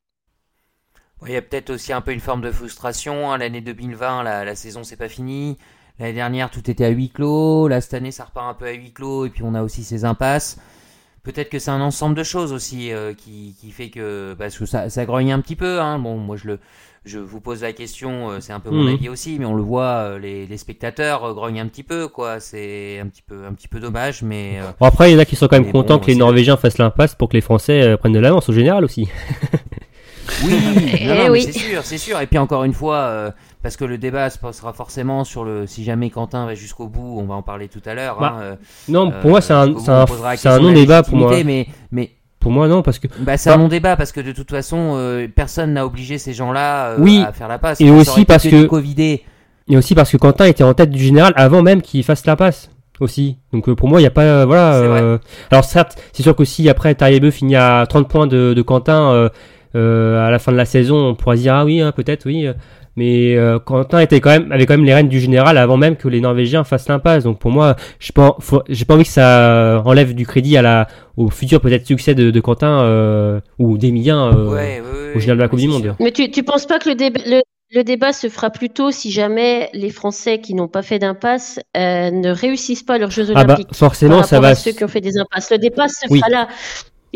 Il 1.27 1.33
y 1.33 1.37
a 1.37 1.43
peut-être 1.43 1.71
aussi 1.71 1.93
un 1.93 2.01
peu 2.01 2.13
une 2.13 2.21
forme 2.21 2.43
de 2.43 2.53
frustration. 2.53 3.33
hein. 3.33 3.39
L'année 3.39 3.61
2020, 3.61 4.23
la, 4.23 4.45
la 4.45 4.55
saison 4.55 4.85
c'est 4.85 4.97
pas 4.97 5.09
fini. 5.09 5.57
L'année 5.99 6.15
dernière, 6.15 6.51
tout 6.51 6.69
était 6.71 6.85
à 6.85 6.89
huis 6.89 7.11
clos. 7.11 7.69
Là, 7.69 7.81
cette 7.81 7.95
année, 7.95 8.11
ça 8.11 8.25
repart 8.25 8.51
un 8.51 8.55
peu 8.55 8.67
à 8.67 8.73
huis 8.73 8.93
clos. 8.93 9.27
Et 9.27 9.31
puis, 9.31 9.43
on 9.45 9.55
a 9.55 9.63
aussi 9.63 9.85
ces 9.85 10.05
impasses. 10.05 10.59
Peut-être 11.25 11.49
que 11.51 11.59
c'est 11.59 11.71
un 11.71 11.81
ensemble 11.81 12.15
de 12.15 12.23
choses 12.23 12.53
aussi 12.53 12.93
euh, 12.93 13.13
qui, 13.15 13.57
qui 13.61 13.71
fait 13.71 13.89
que 13.89 14.35
parce 14.39 14.59
que 14.59 14.67
ça, 14.67 14.91
ça 14.91 15.05
grogne 15.07 15.33
un 15.33 15.41
petit 15.41 15.57
peu. 15.57 15.81
Hein. 15.81 15.99
Bon, 15.99 16.17
moi, 16.19 16.37
je 16.37 16.47
le, 16.49 16.59
je 17.07 17.19
vous 17.19 17.41
pose 17.41 17.63
la 17.63 17.73
question. 17.73 18.31
euh, 18.31 18.41
c'est 18.41 18.53
un 18.53 18.61
peu 18.61 18.69
mon 18.71 18.83
Mhm. 18.83 18.95
avis 18.95 19.09
aussi, 19.09 19.39
mais 19.39 19.47
on 19.47 19.55
le 19.55 19.63
voit. 19.63 19.85
euh, 19.85 20.19
les, 20.19 20.47
les 20.47 20.57
spectateurs 20.59 21.25
euh, 21.25 21.33
grognent 21.33 21.61
un 21.61 21.67
petit 21.67 21.83
peu, 21.83 22.09
quoi. 22.09 22.41
C'est 22.41 22.99
un 23.01 23.07
petit 23.07 23.23
peu, 23.27 23.47
un 23.49 23.55
petit 23.55 23.69
peu 23.69 23.81
dommage, 23.81 24.23
mais. 24.23 24.59
euh, 24.61 24.71
Bon, 24.79 24.87
après, 24.87 25.11
il 25.11 25.15
y 25.15 25.17
en 25.17 25.19
a 25.19 25.25
qui 25.25 25.35
sont 25.35 25.49
quand 25.49 25.59
même 25.59 25.73
contents 25.73 25.95
bon, 25.97 26.01
que 26.01 26.07
les 26.09 26.15
Norvégiens 26.15 26.59
fassent 26.59 26.77
l'impasse 26.79 27.15
pour 27.15 27.31
que 27.31 27.35
les 27.37 27.41
Français 27.41 27.81
euh, 27.83 27.97
prennent 27.97 28.13
de 28.13 28.19
l'avance 28.21 28.49
au 28.51 28.53
général 28.53 28.85
aussi. 28.85 29.09
Oui, 30.45 30.53
Eh 31.01 31.05
non, 31.07 31.15
non, 31.15 31.23
mais 31.25 31.31
oui. 31.31 31.43
c'est 31.43 31.53
sûr, 31.53 31.83
c'est 31.85 31.99
sûr. 31.99 32.21
Et 32.21 32.27
puis 32.27 32.39
encore 32.39 32.65
une 32.65 32.73
fois, 32.75 32.97
euh, 32.97 33.31
parce 33.65 33.77
que 33.77 33.85
le 33.85 33.99
débat 33.99 34.29
se 34.31 34.39
passera 34.39 34.73
forcément 34.73 35.25
sur 35.25 35.43
le 35.43 35.67
si 35.67 35.83
jamais 35.85 36.11
Quentin 36.11 36.47
va 36.47 36.55
jusqu'au 36.55 36.87
bout, 36.87 37.19
on 37.19 37.25
va 37.25 37.35
en 37.35 37.43
parler 37.43 37.67
tout 37.69 37.83
à 37.87 37.95
l'heure. 37.95 38.19
Bah, 38.21 38.35
hein, 38.37 38.43
euh, 38.43 38.57
Non, 38.89 39.11
euh, 39.11 39.21
pour 39.23 39.31
moi, 39.31 39.41
c'est 39.41 39.55
un, 39.55 39.67
jusqu'au 39.67 39.81
c'est 40.37 40.49
un, 40.49 40.59
non-débat 40.61 41.03
pour 41.03 41.17
moi. 41.17 41.33
Mais, 41.45 41.67
mais 41.91 42.11
Pour 42.39 42.53
moi, 42.53 42.69
non, 42.69 42.83
parce 42.83 42.99
que 42.99 43.09
bah, 43.21 43.39
c'est 43.39 43.51
un 43.51 43.57
non-débat 43.57 43.97
parce 43.97 44.13
que 44.13 44.21
de 44.21 44.33
toute 44.33 44.51
façon, 44.51 44.95
euh, 44.97 45.27
personne 45.35 45.73
n'a 45.73 45.87
obligé 45.87 46.19
ces 46.19 46.35
gens-là 46.35 46.91
euh, 46.91 46.97
Oui. 47.01 47.25
à 47.27 47.33
faire 47.33 47.49
la 47.49 47.59
passe. 47.59 47.81
Et 47.81 47.91
aussi 47.91 48.25
parce 48.25 48.47
que-. 48.47 48.69
Et 49.67 49.77
aussi 49.79 49.95
parce 49.95 50.13
que 50.13 50.19
Quentin 50.19 50.45
était 50.45 50.63
en 50.63 50.75
tête 50.75 50.91
du 50.91 51.03
général 51.03 51.33
avant 51.37 51.63
même 51.63 51.81
qu'il 51.81 52.05
fasse 52.05 52.27
la 52.27 52.37
passe 52.37 52.71
aussi. 53.01 53.39
Donc 53.53 53.69
euh, 53.69 53.75
pour 53.75 53.89
moi, 53.89 53.99
il 53.99 54.03
n'y 54.03 54.07
a 54.09 54.11
pas... 54.11 54.23
euh, 54.25 54.45
voilà. 54.45 54.75
Euh, 54.75 55.19
Alors 55.51 55.65
certes, 55.65 55.97
c'est 56.13 56.23
sûr 56.23 56.37
que 56.37 56.45
si 56.45 56.69
après 56.69 56.95
Tariebeu 56.95 57.31
finit 57.31 57.57
à 57.57 57.87
30 57.89 58.09
points 58.09 58.27
de, 58.27 58.53
de 58.55 58.63
Quentin 58.63 59.11
euh, 59.11 59.29
euh, 59.75 60.27
à 60.27 60.31
la 60.31 60.39
fin 60.39 60.53
de 60.53 60.57
la 60.57 60.67
saison, 60.67 60.97
on 61.09 61.15
pourra 61.15 61.37
se 61.37 61.43
dire 61.43 61.55
ah 61.55 61.65
oui, 61.65 61.81
hein, 61.81 61.93
peut-être 61.93 62.27
oui. 62.27 62.47
Mais 62.97 63.37
euh, 63.37 63.59
Quentin 63.59 63.99
était 64.01 64.21
quand 64.21 64.31
même, 64.31 64.53
avait 64.53 64.67
quand 64.67 64.75
même 64.75 64.85
les 64.85 64.95
rênes 64.95 65.09
du 65.09 65.19
général 65.21 65.59
avant 65.59 65.77
même 65.77 65.97
que 65.97 66.07
les 66.09 66.21
Norvégiens 66.21 66.63
fassent 66.65 66.89
l'impasse. 66.89 67.25
Donc 67.25 67.39
pour 67.39 67.51
moi, 67.51 67.75
j'ai 67.99 68.13
pas, 68.13 68.37
j'ai 68.69 68.85
pas 68.85 68.95
envie 68.95 69.05
que 69.05 69.11
ça 69.11 69.83
enlève 69.85 70.15
du 70.15 70.27
crédit 70.27 70.57
à 70.57 70.63
la, 70.63 70.87
au 71.17 71.29
futur 71.31 71.61
peut-être 71.61 71.87
succès 71.87 72.15
de, 72.15 72.31
de 72.31 72.41
Quentin 72.41 72.83
euh, 72.83 73.41
ou 73.59 73.79
d'Emilien 73.79 74.29
euh, 74.37 74.49
Ouais, 74.51 74.55
ouais, 74.55 74.81
ouais, 74.81 75.13
au 75.17 75.19
général 75.19 75.39
de 75.39 75.43
la 75.43 75.49
Coupe 75.49 75.59
du 75.61 75.69
Monde. 75.69 75.97
Mais 76.01 76.13
tu, 76.13 76.31
tu 76.31 76.43
penses 76.43 76.67
pas 76.67 76.79
que 76.79 76.89
le 76.89 76.95
débat, 76.95 77.21
le, 77.27 77.43
le 77.75 77.83
débat 77.83 78.13
se 78.13 78.29
fera 78.29 78.51
plutôt 78.51 78.93
si 78.93 79.11
jamais 79.11 79.69
les 79.73 79.91
Français 79.91 80.39
qui 80.41 80.55
n'ont 80.55 80.69
pas 80.69 80.83
fait 80.83 81.01
d'impasse 81.01 81.59
euh, 81.77 82.11
ne 82.13 82.31
réussissent 82.31 82.85
pas 82.85 82.99
leurs 82.99 83.11
Jeux 83.11 83.27
Ah 83.35 83.43
bah 83.45 83.55
Olympiques 83.55 83.75
forcément, 83.75 84.19
par 84.19 84.27
ça 84.27 84.39
va. 84.39 84.49
à 84.49 84.55
ceux 84.55 84.71
qui 84.73 84.85
ont 84.85 84.89
fait 84.89 85.01
des 85.01 85.19
impasses. 85.19 85.51
Le 85.51 85.59
débat 85.59 85.89
se 85.89 86.07
Oui. 86.11 86.21
fera 86.21 86.31
là. 86.31 86.49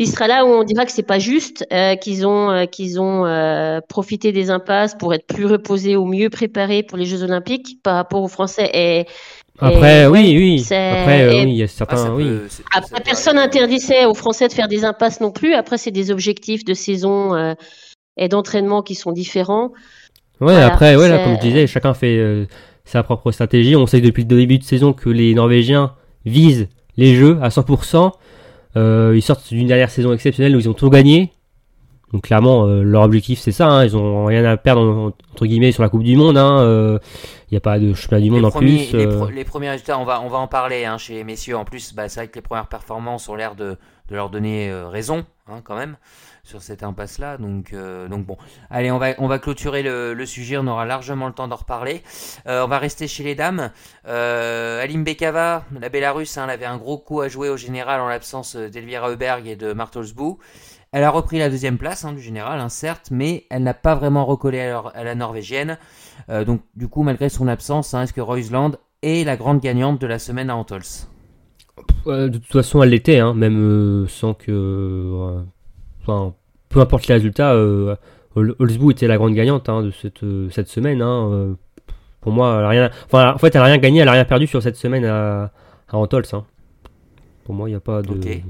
Il 0.00 0.06
sera 0.08 0.28
là 0.28 0.44
où 0.44 0.48
on 0.48 0.62
dira 0.62 0.84
que 0.87 0.92
c'est 0.92 1.02
pas 1.02 1.18
juste, 1.18 1.66
euh, 1.72 1.96
qu'ils 1.96 2.24
ont 2.24 2.50
euh, 2.52 2.66
qu'ils 2.66 3.00
ont 3.00 3.26
euh, 3.26 3.80
profité 3.88 4.30
des 4.30 4.48
impasses 4.48 4.94
pour 4.94 5.12
être 5.12 5.26
plus 5.26 5.44
reposés 5.44 5.96
ou 5.96 6.04
mieux 6.06 6.30
préparés 6.30 6.84
pour 6.84 6.96
les 6.96 7.04
Jeux 7.04 7.24
Olympiques 7.24 7.80
par 7.82 7.96
rapport 7.96 8.22
aux 8.22 8.28
Français. 8.28 8.70
Et, 8.72 9.06
Après, 9.58 10.02
et, 10.02 10.06
oui, 10.06 10.34
oui. 10.37 10.61
c'est- 10.61 11.00
Après, 11.00 11.22
et- 11.24 11.44
oui, 11.44 11.50
il 11.50 11.56
y 11.56 11.62
a 11.62 11.64
Ah, 11.64 11.68
certains, 11.68 11.96
ça 11.96 12.14
oui. 12.14 12.22
peut- 12.26 12.46
après, 12.72 13.00
personne 13.04 13.37
n'interdisait 13.37 14.04
aux 14.04 14.14
Français 14.14 14.46
de 14.46 14.52
faire 14.52 14.68
des 14.68 14.84
impasses 14.84 15.20
non 15.20 15.32
plus. 15.32 15.52
Après, 15.54 15.78
c'est 15.78 15.90
des 15.90 16.12
objectifs 16.12 16.64
de 16.64 16.74
saison 16.74 17.34
euh, 17.34 17.54
et 18.16 18.28
d'entraînement 18.28 18.82
qui 18.82 18.94
sont 18.94 19.11
différents. 19.11 19.70
Ouais, 20.40 20.52
Voilà, 20.52 20.66
après, 20.66 20.94
ouais, 20.94 21.08
là, 21.08 21.24
comme 21.24 21.34
je 21.34 21.40
disais, 21.40 21.66
chacun 21.66 21.92
fait 21.92 22.18
euh, 22.18 22.46
sa 22.84 23.02
propre 23.02 23.32
stratégie. 23.32 23.74
On 23.74 23.88
sait 23.88 24.00
depuis 24.00 24.22
le 24.22 24.28
début 24.28 24.58
de 24.58 24.64
saison 24.64 24.92
que 24.92 25.08
les 25.11 25.34
Norvégiens 25.34 25.94
visent 26.24 26.68
les 26.96 27.16
jeux 27.16 27.37
à 27.42 27.50
100%. 27.50 28.12
Euh, 28.76 29.12
ils 29.16 29.22
sortent 29.22 29.48
d'une 29.52 29.66
dernière 29.66 29.90
saison 29.90 30.12
exceptionnelle 30.12 30.54
où 30.54 30.59
ils 30.61 30.68
ont 30.68 30.74
tout 30.74 30.90
gagné. 30.90 31.33
Donc 32.12 32.22
clairement, 32.22 32.66
euh, 32.66 32.83
leur 32.83 33.02
objectif 33.02 33.38
c'est 33.38 33.52
ça. 33.52 33.66
hein. 33.68 33.85
Ils 33.85 33.96
ont 33.96 34.24
rien 34.26 34.44
à 34.44 34.57
perdre 34.57 34.81
en- 34.83 35.07
entre 35.33 35.46
guillemets 35.46 35.72
sur 35.72 35.83
la 35.83 35.88
Coupe 35.90 36.02
du 36.02 36.16
Monde. 36.16 36.37
Il 36.37 37.52
n'y 37.52 37.57
a 37.57 37.61
pas 37.61 37.78
de 37.78 37.94
championnat 37.94 38.22
du 38.22 38.31
monde 38.31 38.40
les 38.40 38.46
en 38.46 38.50
premiers, 38.50 38.87
plus. 38.87 38.96
les, 38.96 39.07
euh. 39.07 39.16
pro- 39.16 39.31
les 39.31 39.44
premiers 39.44 39.70
résultats, 39.70 39.98
on 39.98 40.04
va, 40.04 40.20
on 40.22 40.28
va 40.28 40.38
en 40.38 40.48
parler 40.48 40.85
hein, 40.85 40.98
chez 40.98 41.14
les 41.14 41.24
messieurs. 41.24 41.57
En 41.57 41.64
plus, 41.64 41.94
bah, 41.94 42.09
c'est 42.09 42.20
vrai 42.20 42.28
que 42.28 42.35
les 42.35 42.42
premières 42.42 42.66
performances 42.66 43.28
ont 43.28 43.35
l'air 43.35 43.54
de, 43.54 43.76
de 44.11 44.14
leur 44.14 44.28
donner 44.31 44.70
euh, 44.70 44.88
raison, 44.88 45.24
hein, 45.48 45.61
quand 45.64 45.76
même, 45.76 45.96
sur 46.48 46.62
cette 46.62 46.82
impasse-là. 46.82 47.37
Donc, 47.37 47.72
euh, 47.72 48.08
donc 48.08 48.24
bon, 48.24 48.37
allez, 48.70 48.90
on 48.90 48.98
va, 48.98 49.11
on 49.18 49.28
va 49.28 49.38
clôturer 49.38 49.82
le, 49.82 50.26
sujet. 50.26 50.56
On 50.56 50.66
aura 50.66 50.87
largement 50.87 51.26
le 51.26 51.34
temps 51.34 51.46
d'en 51.46 51.56
reparler. 51.56 52.02
Euh, 52.46 52.64
on 52.64 52.68
va 52.68 52.78
rester 52.78 53.06
chez 53.06 53.22
les 53.22 53.34
dames. 53.34 53.70
Euh, 54.06 54.82
Alim 54.82 55.04
Bekava, 55.04 55.64
la 55.78 55.88
Bélarusse, 55.88 56.38
hein, 56.38 56.44
elle 56.44 56.50
avait 56.50 56.64
un 56.64 56.78
gros 56.78 56.98
coup 56.98 57.20
à 57.20 57.28
jouer 57.28 57.50
au 57.50 57.56
général 57.56 58.00
en 58.00 58.08
l'absence 58.08 58.56
euh, 58.56 58.70
d'Elvira 58.70 59.11
Heuberg 59.11 59.46
et 59.46 59.56
de 59.56 59.72
Martolsbou. 59.72 60.38
Elle 60.90 61.04
a 61.04 61.11
repris 61.11 61.38
la 61.38 61.50
deuxième 61.50 61.76
place 61.76 62.06
hein, 62.06 62.12
du 62.14 62.22
général, 62.22 62.61
hein, 62.61 62.70
certes, 62.70 63.08
mais 63.11 63.44
elle 63.50 63.62
n'a 63.62 63.74
pas 63.74 63.94
vraiment 63.94 64.24
recollé 64.24 64.61
à, 64.61 65.04
la 65.04 65.14
norvégienne. 65.14 65.76
Donc, 66.28 66.62
du 66.76 66.88
coup, 66.88 67.02
malgré 67.02 67.28
son 67.28 67.46
absence, 67.46 67.92
est-ce 67.92 68.12
que 68.14 68.22
Roysland 68.22 68.72
est 69.02 69.24
la 69.24 69.37
grande 69.37 69.61
gagnante 69.61 70.00
de 70.00 70.06
la 70.06 70.18
semaine 70.18 70.48
à 70.48 70.56
Antols? 70.56 70.82
De 72.06 72.28
toute 72.28 72.52
façon, 72.52 72.82
elle 72.82 72.90
l'était, 72.90 73.22
même 73.34 74.06
sans 74.08 74.32
que. 74.32 75.42
Enfin, 76.08 76.34
peu 76.68 76.80
importe 76.80 77.06
les 77.06 77.14
résultats, 77.14 77.52
euh, 77.54 77.94
Hol- 78.34 78.54
Holzbou 78.58 78.90
était 78.90 79.06
la 79.06 79.16
grande 79.16 79.34
gagnante 79.34 79.68
hein, 79.68 79.82
de 79.82 79.90
cette, 79.90 80.22
euh, 80.24 80.48
cette 80.50 80.68
semaine. 80.68 81.02
hein, 81.02 81.30
euh, 81.32 81.54
pour 82.20 82.32
moi, 82.32 82.56
elle 82.58 82.64
a 82.64 82.68
rien. 82.68 82.90
Enfin, 83.06 83.32
en 83.34 83.38
fait, 83.38 83.54
elle 83.54 83.60
a 83.60 83.64
rien 83.64 83.78
gagné, 83.78 84.00
elle 84.00 84.08
a 84.08 84.12
rien 84.12 84.24
perdu 84.24 84.46
sur 84.46 84.62
cette 84.62 84.76
semaine 84.76 85.04
à, 85.04 85.52
à 85.88 85.96
Antols. 85.96 86.24
hein. 86.32 86.44
Pour 87.44 87.54
moi, 87.54 87.68
il 87.68 87.72
n'y 87.72 87.76
a 87.76 87.80
pas 87.80 88.02
de. 88.02 88.10
Ok. 88.10 88.42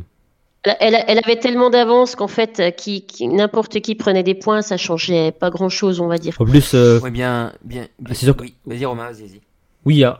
Elle, 0.81 0.95
avait 1.25 1.37
tellement 1.39 1.71
d'avance 1.71 2.17
qu'en 2.17 2.27
fait, 2.29 2.61
euh, 2.61 2.71
qui, 2.71 3.07
qui- 3.07 3.29
n'importe 3.29 3.81
qui 3.81 3.95
prenait 3.95 4.25
des 4.25 4.35
points, 4.35 4.61
ça 4.61 4.77
changeait 4.77 5.31
pas 5.33 5.51
grand-chose, 5.51 6.01
on 6.01 6.09
va 6.09 6.19
dire. 6.19 6.35
En 6.41 6.45
plus, 6.45 6.75
euh, 6.75 6.99
Oui, 7.03 7.11
bien, 7.11 7.53
bien. 7.65 7.87
bien- 8.01 8.15
c'est 8.15 8.25
sûr 8.27 8.37
que- 8.37 8.43
Oui, 8.43 8.55
vas-y, 8.67 8.85
Romain, 8.85 9.05
vas-y. 9.11 9.23
vas-y. 9.29 9.41
oui, 9.87 10.05
hein, 10.05 10.19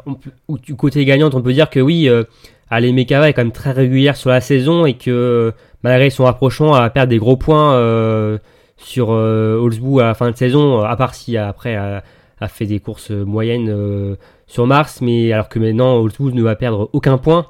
on 0.49 0.57
du 0.57 0.75
côté 0.77 1.05
gagnante, 1.05 1.35
on 1.35 1.43
peut 1.43 1.53
dire 1.53 1.69
que 1.69 1.81
oui, 1.81 2.09
euh, 2.09 2.23
Ale 2.71 2.93
Mekava 2.93 3.29
est 3.29 3.33
quand 3.33 3.43
même 3.43 3.53
très 3.53 3.73
régulière 3.73 4.17
sur 4.17 4.31
la 4.31 4.41
saison 4.41 4.87
et 4.87 4.95
que 4.95 5.11
euh, 5.11 5.53
malgré 5.83 6.11
son 6.11 6.25
rapprochement, 6.25 6.73
va 6.73 6.91
perdre 6.91 7.11
des 7.11 7.19
gros 7.19 7.37
points 7.37 7.75
euh, 7.75 8.39
sur 8.77 9.13
euh, 9.13 9.69
à 10.01 10.05
la 10.05 10.15
fin 10.15 10.31
de 10.31 10.37
saison, 10.37 10.83
à 10.83 10.97
part 10.97 11.15
si 11.15 11.37
après 11.37 11.77
a 11.77 12.03
fait 12.49 12.67
des 12.67 12.81
courses 12.81 13.11
moyennes 13.11 13.69
euh, 13.69 14.17
sur 14.47 14.67
Mars, 14.67 15.01
mais 15.01 15.33
alors 15.33 15.49
que 15.49 15.59
maintenant 15.59 15.97
Holzbou 15.97 16.31
ne 16.31 16.43
va 16.43 16.57
perdre 16.57 16.89
aucun 16.93 17.19
point. 17.19 17.47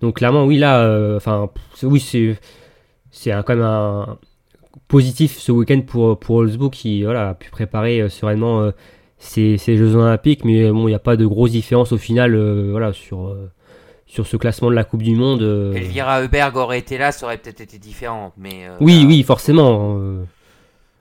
Donc 0.00 0.16
clairement, 0.16 0.44
oui, 0.44 0.58
là, 0.58 0.80
euh, 0.80 1.16
enfin, 1.16 1.50
oui, 1.82 2.00
c'est 2.00 2.36
c'est 3.10 3.30
quand 3.30 3.54
même 3.56 3.62
un 3.62 4.18
positif 4.88 5.38
ce 5.38 5.52
week-end 5.52 5.80
pour 5.86 6.18
pour 6.18 6.36
Holzbou 6.36 6.70
qui 6.70 7.02
voilà 7.02 7.30
a 7.30 7.34
pu 7.34 7.50
préparer 7.50 8.00
euh, 8.00 8.08
sereinement 8.08 8.60
euh, 8.60 8.70
ces, 9.18 9.56
Jeux 9.58 9.96
Olympiques, 9.96 10.44
mais 10.44 10.70
bon, 10.70 10.88
il 10.88 10.90
n'y 10.90 10.94
a 10.94 11.00
pas 11.00 11.16
de 11.16 11.26
grosse 11.26 11.52
différence 11.52 11.92
au 11.92 11.98
final, 11.98 12.34
euh, 12.34 12.68
voilà, 12.70 12.92
sur 12.92 13.28
euh, 13.28 13.50
sur 14.06 14.26
ce 14.26 14.36
classement 14.36 14.70
de 14.70 14.74
la 14.74 14.84
Coupe 14.84 15.02
du 15.02 15.14
Monde. 15.16 15.42
euh. 15.42 15.74
Elvira 15.74 16.20
Heuberg 16.22 16.56
aurait 16.56 16.78
été 16.78 16.96
là, 16.98 17.12
ça 17.12 17.26
aurait 17.26 17.38
peut-être 17.38 17.60
été 17.60 17.78
différent. 17.78 18.32
Mais, 18.38 18.66
euh, 18.68 18.76
Oui, 18.80 19.04
oui, 19.06 19.22
forcément. 19.22 19.96
euh, 19.98 20.22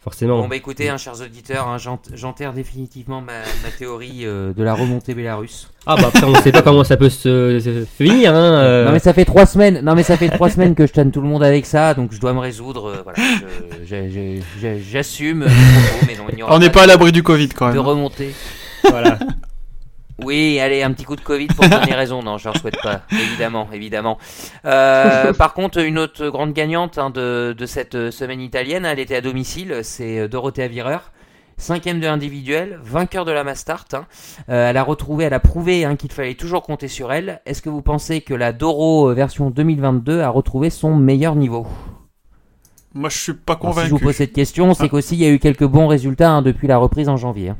forcément. 0.03 0.39
Bon, 0.41 0.47
bah 0.47 0.55
écoutez, 0.55 0.89
hein, 0.89 0.97
chers 0.97 1.19
auditeurs, 1.21 1.67
hein, 1.67 1.77
j'ent- 1.79 1.99
j'enterre 2.13 2.53
définitivement 2.53 3.21
ma, 3.21 3.39
ma 3.63 3.69
théorie 3.77 4.21
euh, 4.25 4.53
de 4.53 4.63
la 4.63 4.73
remontée 4.75 5.13
Bélarus. 5.15 5.71
Ah 5.87 5.95
bah 5.95 6.09
après 6.13 6.25
on 6.25 6.35
sait 6.35 6.51
pas 6.51 6.61
comment 6.63 6.83
ça 6.83 6.95
peut 6.97 7.09
se, 7.09 7.59
se 7.59 7.85
finir. 7.85 8.33
Hein, 8.35 8.53
euh. 8.63 8.85
Non 8.85 8.91
mais 8.91 8.99
ça 8.99 9.13
fait 9.13 9.25
trois 9.25 9.45
semaines. 9.47 9.81
Non 9.81 9.93
mais 9.95 10.03
ça 10.03 10.15
fait 10.17 10.29
trois 10.29 10.49
semaines 10.49 10.73
que 10.75 10.85
je 10.87 10.93
tanne 10.93 11.11
tout 11.11 11.21
le 11.21 11.27
monde 11.27 11.43
avec 11.43 11.65
ça, 11.65 11.93
donc 11.95 12.11
je 12.11 12.19
dois 12.19 12.33
me 12.33 12.39
résoudre. 12.39 12.87
euh, 12.89 13.01
voilà, 13.03 13.19
j'assume. 14.91 15.45
On 16.49 16.59
n'est 16.59 16.69
pas 16.71 16.83
à 16.83 16.87
l'abri 16.87 17.11
du 17.11 17.23
Covid 17.23 17.49
quand 17.49 17.69
de 17.69 17.73
même. 17.73 17.81
remontée. 17.81 18.31
Voilà. 18.89 19.17
Oui, 20.23 20.59
allez, 20.59 20.81
un 20.81 20.93
petit 20.93 21.03
coup 21.03 21.15
de 21.17 21.21
Covid 21.21 21.47
pour 21.47 21.67
donner 21.67 21.93
raison. 21.93 22.23
Non, 22.23 22.37
je 22.37 22.45
leur 22.45 22.57
souhaite 22.57 22.81
pas, 22.81 23.01
évidemment, 23.11 23.67
évidemment. 23.73 24.17
Euh, 24.63 25.33
par 25.37 25.53
contre, 25.53 25.79
une 25.79 25.97
autre 25.99 26.29
grande 26.29 26.53
gagnante 26.53 26.97
hein, 26.97 27.09
de, 27.09 27.53
de 27.57 27.65
cette 27.65 27.95
euh, 27.95 28.11
semaine 28.11 28.39
italienne, 28.41 28.85
elle 28.85 28.99
était 28.99 29.15
à 29.17 29.21
domicile, 29.21 29.79
c'est 29.83 30.19
euh, 30.19 30.27
Dorothea 30.27 30.67
Virer. 30.67 30.99
Cinquième 31.57 32.01
de 32.01 32.05
l'individuel, 32.05 32.79
vainqueur 32.83 33.23
de 33.23 33.31
la 33.31 33.45
Mastart. 33.45 33.85
hein. 33.93 34.05
Euh, 34.49 34.69
elle 34.69 34.75
a 34.77 34.83
retrouvé, 34.83 35.23
elle 35.25 35.33
a 35.33 35.39
prouvé 35.39 35.85
hein, 35.85 35.95
qu'il 35.95 36.11
fallait 36.11 36.33
toujours 36.35 36.63
compter 36.63 36.89
sur 36.89 37.13
elle. 37.13 37.41
Est-ce 37.45 37.61
que 37.61 37.69
vous 37.69 37.81
pensez 37.81 38.19
que 38.21 38.33
la 38.33 38.51
Doro 38.51 39.13
version 39.13 39.49
2022 39.51 40.19
a 40.21 40.27
retrouvé 40.29 40.69
son 40.69 40.95
meilleur 40.95 41.35
niveau? 41.35 41.65
Moi, 42.93 43.09
je 43.09 43.17
suis 43.17 43.33
pas 43.33 43.57
Alors, 43.61 43.73
Si 43.73 43.79
je 43.81 43.85
vous 43.85 43.89
convaincu. 43.99 44.03
pose 44.05 44.15
cette 44.15 44.33
question, 44.33 44.73
c'est 44.73 44.83
Ah. 44.85 44.89
qu'aussi 44.89 45.15
il 45.15 45.21
y 45.21 45.25
a 45.25 45.29
eu 45.29 45.39
quelques 45.39 45.65
bons 45.65 45.87
résultats 45.87 46.29
hein, 46.31 46.41
depuis 46.41 46.67
la 46.67 46.77
reprise 46.77 47.07
en 47.09 47.15
janvier. 47.17 47.49
hein. 47.49 47.57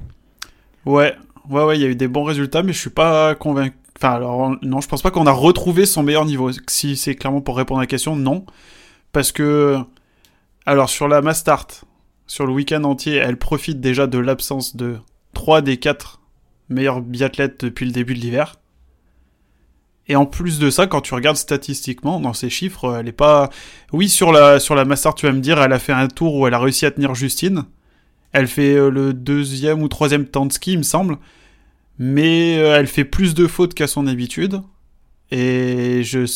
Ouais, 0.86 1.14
ouais, 1.50 1.64
ouais, 1.64 1.78
il 1.78 1.82
y 1.82 1.86
a 1.86 1.88
eu 1.88 1.96
des 1.96 2.08
bons 2.08 2.24
résultats, 2.24 2.64
mais 2.64 2.74
je 2.74 2.80
suis 2.80 2.90
pas 2.90 3.36
convaincu. 3.36 3.76
Enfin, 3.98 4.12
alors, 4.12 4.56
non, 4.62 4.82
je 4.82 4.88
pense 4.88 5.02
pas 5.02 5.12
qu'on 5.12 5.26
a 5.26 5.32
retrouvé 5.32 5.86
son 5.86 6.04
meilleur 6.04 6.26
niveau. 6.26 6.52
Si 6.68 6.98
c'est 6.98 7.16
clairement 7.16 7.42
pour 7.42 7.56
répondre 7.58 7.80
à 7.80 7.84
la 7.84 7.88
question, 7.88 8.16
non. 8.16 8.46
Parce 9.14 9.32
que, 9.32 9.78
alors, 10.66 10.90
sur 10.90 11.08
la 11.08 11.22
Mastart, 11.22 11.68
sur 12.28 12.46
le 12.46 12.52
week-end 12.54 12.84
entier, 12.84 13.16
elle 13.16 13.38
profite 13.38 13.80
déjà 13.80 14.08
de 14.08 14.18
l'absence 14.18 14.76
de 14.76 14.98
3 15.34 15.62
des 15.62 15.78
4 15.78 16.20
meilleurs 16.70 17.02
biathlètes 17.02 17.64
depuis 17.64 17.86
le 17.86 17.92
début 17.92 18.16
de 18.16 18.20
l'hiver. 18.20 18.56
Et 20.08 20.16
en 20.16 20.26
plus 20.26 20.60
de 20.60 20.70
ça, 20.70 20.88
quand 20.88 21.02
tu 21.02 21.14
regardes 21.14 21.38
statistiquement 21.38 22.20
dans 22.20 22.34
ces 22.34 22.50
chiffres, 22.50 22.98
elle 23.00 23.08
est 23.08 23.12
pas. 23.12 23.50
Oui, 23.92 24.08
sur 24.10 24.32
la 24.32 24.60
sur 24.60 24.76
la 24.76 24.86
tu 24.86 25.26
vas 25.26 25.32
me 25.32 25.40
dire, 25.40 25.60
elle 25.62 25.74
a 25.74 25.80
fait 25.80 25.94
un 25.94 26.08
tour 26.08 26.36
où 26.36 26.48
elle 26.48 26.54
a 26.54 26.60
réussi 26.60 26.86
à 26.86 26.92
tenir 26.92 27.16
Justine. 27.16 27.66
Elle 28.36 28.48
fait 28.48 28.76
euh, 28.76 28.90
le 28.90 29.14
deuxième 29.14 29.82
ou 29.82 29.88
troisième 29.88 30.26
temps 30.26 30.46
de 30.46 30.52
ski, 30.52 30.74
il 30.74 30.80
me 30.80 30.84
semble. 30.84 31.18
Mais 32.00 32.58
euh, 32.58 32.78
elle 32.78 32.88
fait 32.88 33.06
plus 33.06 33.34
de 33.34 33.48
fautes 33.48 33.74
qu'à 33.74 33.88
son 33.88 34.08
habitude. 34.08 34.62
Et 35.32 36.04
je 36.04 36.30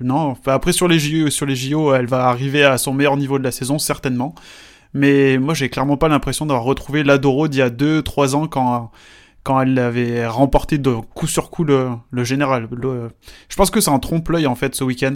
non, 0.00 0.34
après 0.46 0.72
sur 0.72 0.88
les 0.88 0.98
JO, 0.98 1.30
sur 1.30 1.46
les 1.46 1.54
JO, 1.54 1.94
elle 1.94 2.06
va 2.06 2.26
arriver 2.26 2.64
à 2.64 2.76
son 2.76 2.92
meilleur 2.92 3.16
niveau 3.16 3.38
de 3.38 3.44
la 3.44 3.52
saison 3.52 3.78
certainement. 3.78 4.34
Mais 4.94 5.38
moi, 5.38 5.54
j'ai 5.54 5.68
clairement 5.68 5.96
pas 5.96 6.08
l'impression 6.08 6.44
d'avoir 6.44 6.64
retrouvé 6.64 7.04
l'Adoro 7.04 7.46
d'il 7.46 7.60
y 7.60 7.62
a 7.62 7.70
2-3 7.70 8.34
ans 8.34 8.48
quand 8.48 8.90
quand 9.44 9.60
elle 9.60 9.78
avait 9.78 10.26
remporté 10.26 10.78
de 10.78 10.92
coup 11.14 11.28
sur 11.28 11.50
coup 11.50 11.62
le, 11.64 11.98
général. 12.24 12.68
Je 13.48 13.56
pense 13.56 13.70
que 13.70 13.80
c'est 13.80 13.90
un 13.90 14.00
trompe-l'œil 14.00 14.48
en 14.48 14.56
fait 14.56 14.74
ce 14.74 14.82
week-end. 14.82 15.14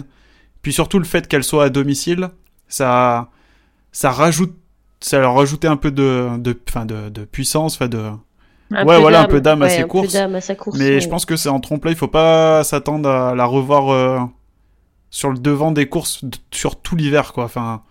Puis 0.61 0.71
surtout 0.71 0.99
le 0.99 1.05
fait 1.05 1.27
qu'elle 1.27 1.43
soit 1.43 1.65
à 1.65 1.69
domicile, 1.69 2.29
ça 2.69 3.29
ça 3.91 4.11
rajoute 4.11 4.55
ça 5.01 5.19
leur 5.19 5.35
rajoutait 5.35 5.67
un 5.67 5.77
peu 5.77 5.91
de 5.91 6.29
de 6.37 6.59
enfin 6.69 6.85
de, 6.85 7.09
de 7.09 7.25
puissance, 7.25 7.75
enfin 7.75 7.87
de 7.87 8.11
Un 8.71 8.85
Ouais, 8.85 8.95
peu 8.95 9.01
voilà, 9.01 9.21
un 9.21 9.23
d'âme. 9.23 9.27
peu 9.27 9.41
d'âme 9.41 9.61
à 9.63 9.67
Ouais, 9.67 9.69
ses 9.69 9.85
courses. 9.85 10.13
d'âme 10.13 10.35
à 10.35 10.41
sa 10.41 10.55
course, 10.55 10.77
Mais 10.77 10.89
ouais. 10.89 11.01
je 11.01 11.07
pense 11.09 11.25
que 11.25 11.35
c'est 11.35 11.49
en 11.49 11.59
trompe-l'œil, 11.59 11.93
il 11.95 11.97
faut 11.97 12.07
pas 12.07 12.63
s'attendre 12.63 13.09
à 13.09 13.35
la 13.35 13.45
revoir 13.45 13.89
euh, 13.89 14.19
sur 15.11 15.29
le 15.31 15.39
devant 15.39 15.71
des 15.71 15.87
courses 15.89 16.23
sur 16.51 16.79
tout 16.81 16.95
l'hiver, 16.95 17.33
quoi. 17.33 17.45
Enfin, 17.45 17.83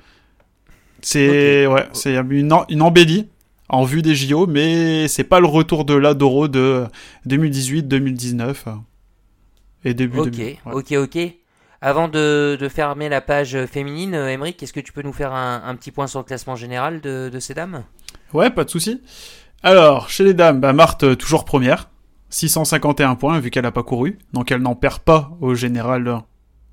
c'est 1.02 1.66
ouais, 1.66 1.88
c'est 1.92 2.16
une, 2.16 2.52
une 2.68 2.82
embellie 2.82 3.28
en 3.68 3.84
vue 3.84 4.02
des 4.02 4.14
JO, 4.14 4.46
mais 4.46 5.08
c'est 5.08 5.24
pas 5.24 5.40
le 5.40 5.46
retour 5.46 5.84
de 5.84 5.94
l'Adoro 5.94 6.48
de 6.48 6.86
2018, 7.26 7.84
2019 7.84 8.64
euh, 8.68 8.72
et 9.84 9.94
début 9.94 10.18
Ok, 10.18 10.30
2000. 10.30 10.56
ouais. 10.66 10.72
ok, 10.72 10.92
ok. 10.92 11.18
Avant 11.80 12.08
de, 12.08 12.58
fermer 12.68 13.08
la 13.08 13.20
page 13.20 13.56
féminine, 13.66 14.14
euh, 14.14 14.32
Émeric, 14.32 14.60
est-ce 14.62 14.72
que 14.72 14.80
tu 14.80 14.92
peux 14.92 15.02
nous 15.02 15.12
faire 15.12 15.32
un, 15.32 15.74
petit 15.76 15.92
point 15.92 16.08
sur 16.08 16.18
le 16.18 16.24
classement 16.24 16.56
général 16.56 17.00
de, 17.00 17.38
ces 17.38 17.54
dames? 17.54 17.84
Ouais, 18.32 18.50
pas 18.50 18.64
de 18.64 18.70
souci. 18.70 19.00
Alors, 19.62 20.10
chez 20.10 20.24
les 20.24 20.34
dames, 20.34 20.60
bah, 20.60 20.72
Marthe, 20.72 21.04
euh, 21.04 21.14
toujours 21.14 21.44
première. 21.44 21.88
651 22.30 23.14
points, 23.14 23.38
vu 23.38 23.50
qu'elle 23.50 23.62
n'a 23.62 23.70
pas 23.70 23.84
couru. 23.84 24.18
Donc, 24.32 24.50
elle 24.50 24.60
n'en 24.60 24.74
perd 24.74 24.98
pas 25.00 25.30
au 25.40 25.54
général, 25.54 26.08
euh, 26.08 26.16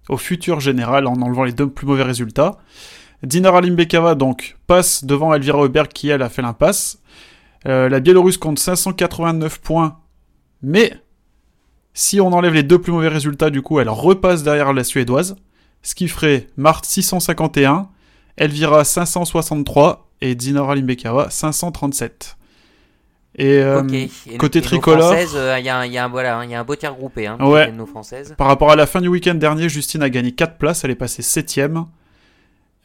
au 0.09 0.17
futur 0.17 0.59
général, 0.59 1.05
en 1.05 1.21
enlevant 1.21 1.43
les 1.43 1.53
deux 1.53 1.69
plus 1.69 1.85
mauvais 1.85 2.03
résultats. 2.03 2.57
Dinara 3.21 3.61
Limbekava, 3.61 4.15
donc, 4.15 4.57
passe 4.65 5.05
devant 5.05 5.33
Elvira 5.35 5.59
Auberg, 5.59 5.87
qui, 5.87 6.09
elle, 6.09 6.23
a 6.23 6.29
fait 6.29 6.41
l'impasse. 6.41 6.99
La 7.63 7.99
Biélorusse 7.99 8.37
compte 8.37 8.59
589 8.59 9.59
points. 9.59 9.97
Mais, 10.61 10.99
si 11.95 12.21
on 12.21 12.31
enlève 12.33 12.53
les 12.53 12.61
deux 12.61 12.77
plus 12.79 12.91
mauvais 12.91 13.07
résultats, 13.07 13.49
du 13.49 13.63
coup, 13.63 13.79
elle 13.79 13.89
repasse 13.89 14.43
derrière 14.43 14.71
la 14.73 14.83
Suédoise. 14.83 15.35
Ce 15.81 15.95
qui 15.95 16.07
ferait 16.07 16.47
Marthe 16.57 16.85
651, 16.85 17.87
Elvira 18.37 18.83
563 18.83 20.07
et 20.21 20.35
Dinara 20.35 20.75
Limbekava 20.75 21.29
537. 21.31 22.37
Et 23.37 23.57
euh, 23.59 23.81
côté 24.39 24.59
et 24.59 24.61
tricolore- 24.61 25.13
euh, 25.35 25.59
Il 25.59 25.65
y, 25.65 25.69
a 25.69 25.85
y 25.85 25.97
a 25.97 26.05
un- 26.05 26.07
voilà, 26.07 26.41
il 26.45 26.49
y 26.51 26.55
a 26.55 26.59
un 26.59 26.63
beau 26.63 26.75
tir 26.75 26.93
groupé 26.95 27.27
hein, 27.27 27.37
Ouais. 27.41 27.69
nos 27.71 27.85
françaises. 27.85 28.33
par 28.37 28.47
rapport 28.47 28.71
à 28.71 28.75
la 28.77 28.85
fin 28.85 29.01
du 29.01 29.09
week-end 29.09 29.35
dernier, 29.35 29.67
Justine 29.67 30.01
a 30.03 30.09
gagné 30.09 30.31
4 30.31 30.57
places, 30.57 30.83
elle 30.85 30.91
est 30.91 30.95
passée 30.95 31.21
7ème. 31.21 31.85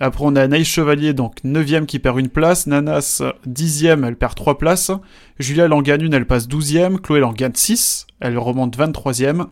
Après, 0.01 0.25
on 0.25 0.35
a 0.35 0.43
Anaïs 0.43 0.67
Chevalier, 0.67 1.13
donc 1.13 1.45
9ème 1.45 1.87
qui 1.87 1.99
perd 1.99 2.19
une 2.19 2.31
place. 2.31 2.67
Nanas, 2.67 3.23
10ème, 3.47 4.07
elle 4.07 4.17
perd 4.17 4.35
3 4.35 4.59
places. 4.59 4.91
Julia, 5.39 5.67
elle 5.67 5.73
en 5.73 5.83
gagne 5.83 6.03
une, 6.03 6.15
elle 6.15 6.27
passe 6.27 6.49
12ème. 6.49 6.99
Chloé, 6.99 7.19
elle 7.19 7.25
en 7.25 7.33
gagne 7.33 7.55
6, 7.55 8.07
elle 8.21 8.39
remonte 8.39 8.77
23ème. 8.77 9.47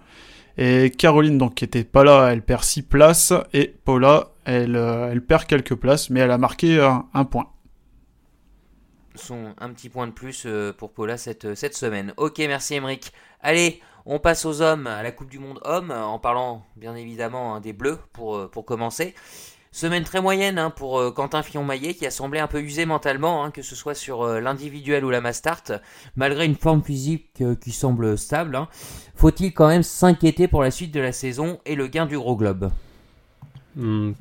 Et 0.56 0.90
Caroline, 0.90 1.38
donc, 1.38 1.54
qui 1.54 1.64
était 1.64 1.84
pas 1.84 2.02
là, 2.02 2.30
elle 2.32 2.42
perd 2.42 2.64
6 2.64 2.82
places. 2.82 3.32
Et 3.52 3.74
Paula, 3.84 4.28
elle, 4.44 4.76
euh, 4.76 5.10
elle 5.12 5.22
perd 5.22 5.44
quelques 5.44 5.74
places, 5.74 6.10
mais 6.10 6.20
elle 6.20 6.30
a 6.30 6.38
marqué 6.38 6.80
un, 6.80 7.24
point. 7.24 7.46
Son, 9.14 9.54
un 9.58 9.70
petit 9.70 9.90
point 9.90 10.06
de 10.06 10.12
plus 10.12 10.44
euh, 10.46 10.72
pour 10.72 10.92
Paula 10.92 11.18
cette, 11.18 11.54
cette 11.54 11.76
semaine. 11.76 12.14
Ok, 12.16 12.38
merci 12.38 12.74
Émeric. 12.74 13.12
Allez, 13.42 13.80
on 14.10 14.18
passe 14.18 14.46
aux 14.46 14.62
hommes, 14.62 14.86
à 14.86 15.02
la 15.02 15.12
Coupe 15.12 15.28
du 15.28 15.38
Monde 15.38 15.60
hommes, 15.64 15.90
euh, 15.90 16.02
en 16.02 16.18
parlant 16.18 16.64
bien 16.76 16.96
évidemment 16.96 17.54
hein, 17.54 17.60
des 17.60 17.74
Bleus 17.74 17.98
pour, 18.14 18.36
euh, 18.36 18.48
pour 18.48 18.64
commencer. 18.64 19.14
Semaine 19.70 20.02
très 20.04 20.20
moyenne 20.22 20.58
hein, 20.58 20.70
pour 20.70 20.98
euh, 20.98 21.10
Quentin 21.10 21.42
Fillon-Maillet 21.42 21.94
qui 21.94 22.06
a 22.06 22.10
semblé 22.10 22.40
un 22.40 22.46
peu 22.46 22.60
usé 22.60 22.86
mentalement, 22.86 23.44
hein, 23.44 23.50
que 23.50 23.62
ce 23.62 23.76
soit 23.76 23.94
sur 23.94 24.22
euh, 24.22 24.40
l'individuel 24.40 25.04
ou 25.04 25.10
la 25.10 25.20
Mastart, 25.20 25.62
malgré 26.16 26.46
une 26.46 26.54
forme 26.56 26.82
physique 26.82 27.28
euh, 27.42 27.54
qui 27.54 27.70
semble 27.72 28.16
stable. 28.16 28.56
hein. 28.56 28.68
Faut-il 29.14 29.52
quand 29.52 29.68
même 29.68 29.82
s'inquiéter 29.82 30.48
pour 30.48 30.62
la 30.62 30.70
suite 30.70 30.92
de 30.92 31.00
la 31.00 31.12
saison 31.12 31.60
et 31.66 31.74
le 31.74 31.86
gain 31.86 32.06
du 32.06 32.16
gros 32.18 32.36
globe? 32.36 32.70
Hmm, 33.76 34.12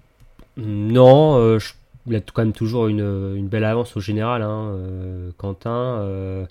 non, 0.57 1.57
je- 1.59 1.73
il 2.05 2.15
a 2.15 2.21
quand 2.21 2.41
même 2.43 2.53
toujours 2.53 2.87
une, 2.87 3.35
une 3.35 3.47
belle 3.47 3.65
avance 3.65 3.97
au 3.97 3.99
général, 3.99 4.45
Quentin. 5.37 6.47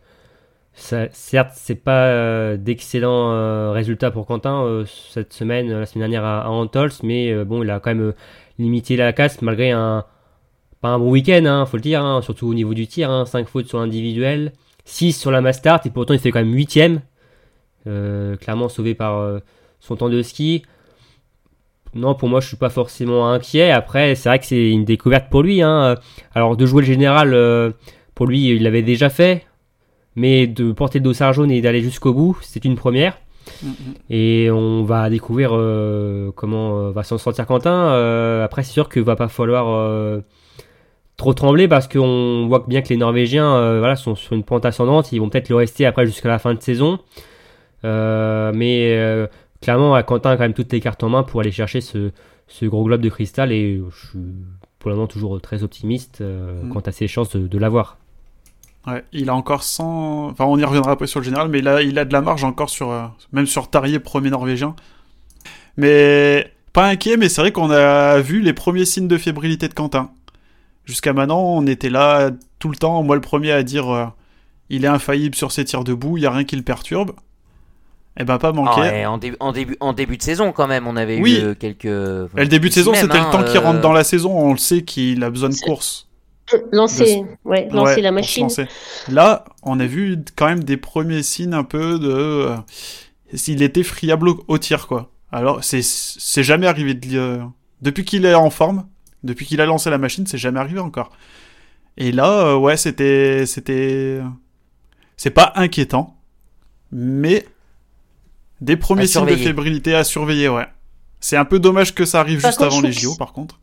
Euh, 0.76 1.06
ça- 1.06 1.08
certes, 1.12 1.52
c'est 1.54 1.74
pas 1.74 2.06
euh, 2.06 2.56
d'excellents 2.56 3.32
euh, 3.32 3.70
résultats 3.72 4.10
pour 4.10 4.26
Quentin 4.26 4.62
euh, 4.64 4.84
cette 4.86 5.32
semaine, 5.32 5.70
la 5.70 5.86
semaine 5.86 6.10
dernière 6.10 6.24
à, 6.24 6.42
à 6.44 6.48
Antols, 6.48 6.92
mais 7.02 7.32
euh, 7.32 7.44
bon, 7.44 7.62
il 7.62 7.70
a 7.70 7.80
quand 7.80 7.90
même 7.90 8.08
euh, 8.08 8.14
limité 8.58 8.96
la 8.96 9.12
casse 9.12 9.42
malgré 9.42 9.70
un 9.70 10.04
pas 10.82 10.88
un 10.88 10.98
bon 10.98 11.10
week-end, 11.10 11.44
hein, 11.46 11.64
faut 11.66 11.78
le 11.78 11.82
dire, 11.82 12.04
hein, 12.04 12.20
surtout 12.22 12.48
au 12.48 12.54
niveau 12.54 12.74
du 12.74 12.86
tir, 12.86 13.10
hein, 13.10 13.24
5 13.24 13.48
fautes 13.48 13.66
sur 13.66 13.78
l'individuel, 13.78 14.52
6 14.84 15.12
sur 15.18 15.30
la 15.30 15.40
Mastart, 15.40 15.80
et 15.86 15.90
pourtant 15.90 16.12
il 16.14 16.20
fait 16.20 16.30
quand 16.30 16.40
même 16.44 16.54
8ème, 16.54 17.00
clairement 17.84 18.68
sauvé 18.68 18.94
par 18.94 19.18
euh, 19.18 19.38
son 19.80 19.96
temps 19.96 20.08
de 20.08 20.22
ski. 20.22 20.62
Non, 21.94 22.14
pour 22.14 22.28
moi, 22.28 22.40
je 22.40 22.48
suis 22.48 22.56
pas 22.58 22.68
forcément 22.68 23.30
inquiet. 23.30 23.70
Après, 23.70 24.14
c'est 24.16 24.28
vrai 24.28 24.38
que 24.38 24.44
c'est 24.44 24.70
une 24.70 24.84
découverte 24.84 25.30
pour 25.30 25.42
lui. 25.42 25.62
hein. 25.62 25.94
Alors, 26.34 26.56
de 26.56 26.66
jouer 26.66 26.82
le 26.82 26.86
général, 26.86 27.32
euh, 27.32 27.70
pour 28.14 28.26
lui, 28.26 28.48
il 28.54 28.62
l'avait 28.62 28.82
déjà 28.82 29.08
fait. 29.08 29.46
Mais 30.16 30.46
de 30.46 30.72
porter 30.72 30.98
le 30.98 31.04
dossard 31.04 31.32
jaune 31.34 31.50
et 31.50 31.60
d'aller 31.60 31.82
jusqu'au 31.82 32.12
bout, 32.14 32.38
c'est 32.42 32.64
une 32.64 32.74
première. 32.74 33.18
Et 34.10 34.50
on 34.50 34.82
va 34.82 35.08
découvrir 35.08 35.50
euh, 35.52 36.32
comment 36.34 36.78
euh, 36.78 36.90
va 36.90 37.04
s'en 37.04 37.16
sortir 37.18 37.46
Quentin. 37.46 37.90
Euh, 37.90 38.44
après, 38.44 38.62
c'est 38.62 38.72
sûr 38.72 38.88
qu'il 38.88 39.02
va 39.02 39.14
pas 39.14 39.28
falloir 39.28 39.68
euh, 39.68 40.20
trop 41.16 41.32
trembler 41.32 41.68
parce 41.68 41.86
qu'on 41.86 42.46
voit 42.48 42.64
bien 42.66 42.82
que 42.82 42.88
les 42.88 42.96
Norvégiens 42.96 43.78
voilà, 43.78 43.94
sont 43.94 44.14
sur 44.16 44.32
une 44.32 44.42
pente 44.42 44.64
ascendante. 44.64 45.12
Ils 45.12 45.20
vont 45.20 45.28
peut-être 45.28 45.48
le 45.48 45.56
rester 45.56 45.86
après 45.86 46.06
jusqu'à 46.06 46.28
la 46.28 46.38
fin 46.38 46.54
de 46.54 46.60
saison. 46.60 46.98
Mais 47.84 49.28
clairement, 49.60 50.02
Quentin 50.02 50.30
a 50.30 50.36
quand 50.36 50.42
même 50.42 50.54
toutes 50.54 50.72
les 50.72 50.80
cartes 50.80 51.02
en 51.04 51.10
main 51.10 51.22
pour 51.22 51.40
aller 51.40 51.52
chercher 51.52 51.80
ce, 51.80 52.10
ce 52.48 52.64
gros 52.66 52.84
globe 52.84 53.00
de 53.00 53.08
cristal. 53.08 53.52
Et 53.52 53.80
je 53.90 54.06
suis 54.08 54.18
pour 54.78 54.90
le 54.90 54.96
moment 54.96 55.06
toujours 55.06 55.40
très 55.40 55.62
optimiste 55.62 56.22
Mm. 56.22 56.70
quant 56.72 56.80
à 56.80 56.92
ses 56.92 57.06
chances 57.08 57.36
de, 57.36 57.46
de 57.46 57.58
l'avoir. 57.58 57.98
Ouais, 58.86 59.04
il 59.12 59.28
a 59.30 59.34
encore 59.34 59.62
100. 59.64 60.28
Enfin, 60.30 60.44
on 60.44 60.56
y 60.58 60.64
reviendra 60.64 60.92
après 60.92 61.06
sur 61.06 61.20
le 61.20 61.24
général, 61.24 61.48
mais 61.48 61.58
il 61.58 61.68
a, 61.68 61.82
il 61.82 61.98
a 61.98 62.04
de 62.04 62.12
la 62.12 62.20
marge 62.20 62.44
encore 62.44 62.70
sur. 62.70 62.90
euh, 62.90 63.06
même 63.32 63.46
sur 63.46 63.68
Tarier, 63.68 63.98
premier 63.98 64.30
norvégien. 64.30 64.74
Mais. 65.76 66.52
Pas 66.72 66.88
inquiet, 66.88 67.16
mais 67.16 67.30
c'est 67.30 67.40
vrai 67.40 67.52
qu'on 67.52 67.70
a 67.70 68.20
vu 68.20 68.42
les 68.42 68.52
premiers 68.52 68.84
signes 68.84 69.08
de 69.08 69.16
fébrilité 69.16 69.66
de 69.66 69.72
Quentin. 69.72 70.10
Jusqu'à 70.84 71.14
maintenant, 71.14 71.40
on 71.40 71.66
était 71.66 71.88
là 71.88 72.30
tout 72.58 72.68
le 72.68 72.76
temps, 72.76 73.02
moi 73.02 73.14
le 73.16 73.22
premier 73.22 73.50
à 73.50 73.62
dire 73.62 73.88
euh, 73.88 74.04
il 74.68 74.84
est 74.84 74.88
infaillible 74.88 75.34
sur 75.34 75.52
ses 75.52 75.64
tirs 75.64 75.84
debout, 75.84 76.18
il 76.18 76.20
n'y 76.20 76.26
a 76.26 76.30
rien 76.30 76.44
qui 76.44 76.54
le 76.54 76.60
perturbe. 76.62 77.12
Eh 78.20 78.24
ben 78.24 78.36
pas 78.36 78.52
manqué. 78.52 78.72
Ah 78.76 78.80
ouais, 78.80 79.06
en, 79.06 79.16
début, 79.16 79.36
en, 79.40 79.52
début, 79.52 79.76
en 79.80 79.92
début 79.94 80.16
de 80.18 80.22
saison 80.22 80.52
quand 80.52 80.66
même, 80.66 80.86
on 80.86 80.96
avait 80.96 81.18
Oui. 81.18 81.38
eu 81.40 81.44
euh, 81.44 81.54
quelques... 81.54 81.86
Et 81.86 82.40
le 82.42 82.46
début 82.46 82.68
de 82.68 82.74
saison, 82.74 82.92
c'était 82.94 83.16
hein, 83.16 83.26
le 83.26 83.32
temps 83.32 83.42
qu'il 83.44 83.56
euh, 83.56 83.60
rentre 83.60 83.80
dans 83.80 83.92
la 83.94 84.04
saison, 84.04 84.32
on 84.38 84.52
le 84.52 84.58
sait 84.58 84.82
qu'il 84.82 85.24
a 85.24 85.30
besoin 85.30 85.48
de 85.48 85.56
course. 85.56 86.05
Lancer, 86.72 87.24
ouais, 87.44 87.68
lancer 87.72 87.96
Ouais, 87.96 88.00
la 88.02 88.12
machine. 88.12 88.44
lancer. 88.44 88.66
Là, 89.08 89.44
on 89.62 89.80
a 89.80 89.86
vu 89.86 90.16
quand 90.36 90.46
même 90.46 90.62
des 90.64 90.76
premiers 90.76 91.22
signes 91.22 91.54
un 91.54 91.64
peu 91.64 91.98
de. 91.98 92.08
euh, 92.08 92.56
S'il 93.34 93.62
était 93.62 93.82
friable 93.82 94.28
au, 94.28 94.44
au 94.46 94.58
tir, 94.58 94.86
quoi. 94.86 95.10
Alors, 95.32 95.64
c'est 95.64 95.82
c'est 95.82 96.44
jamais 96.44 96.66
arrivé. 96.68 96.94
De, 96.94 97.18
euh, 97.18 97.38
depuis 97.82 98.04
qu'il 98.04 98.24
est 98.24 98.34
en 98.34 98.50
forme, 98.50 98.86
depuis 99.24 99.44
qu'il 99.44 99.60
a 99.60 99.66
lancé 99.66 99.90
la 99.90 99.98
machine, 99.98 100.26
c'est 100.26 100.38
jamais 100.38 100.60
arrivé 100.60 100.78
encore. 100.78 101.10
Et 101.96 102.12
là, 102.12 102.30
euh, 102.30 102.56
ouais, 102.56 102.76
c'était. 102.76 103.44
C'était. 103.46 104.20
C'est 105.16 105.30
pas 105.30 105.52
inquiétant, 105.56 106.16
mais. 106.92 107.44
Des 108.62 108.76
premiers 108.76 109.06
signes 109.06 109.26
de 109.26 109.36
fébrilité 109.36 109.94
à 109.94 110.02
surveiller, 110.04 110.48
ouais. 110.48 110.66
C'est 111.20 111.36
un 111.36 111.44
peu 111.44 111.58
dommage 111.58 111.94
que 111.94 112.04
ça 112.06 112.20
arrive 112.20 112.40
Par 112.40 112.50
juste 112.52 112.58
contre, 112.60 112.72
avant 112.72 112.80
les 112.80 112.92
JO, 112.92 113.14
par 113.16 113.32
contre. 113.34 113.58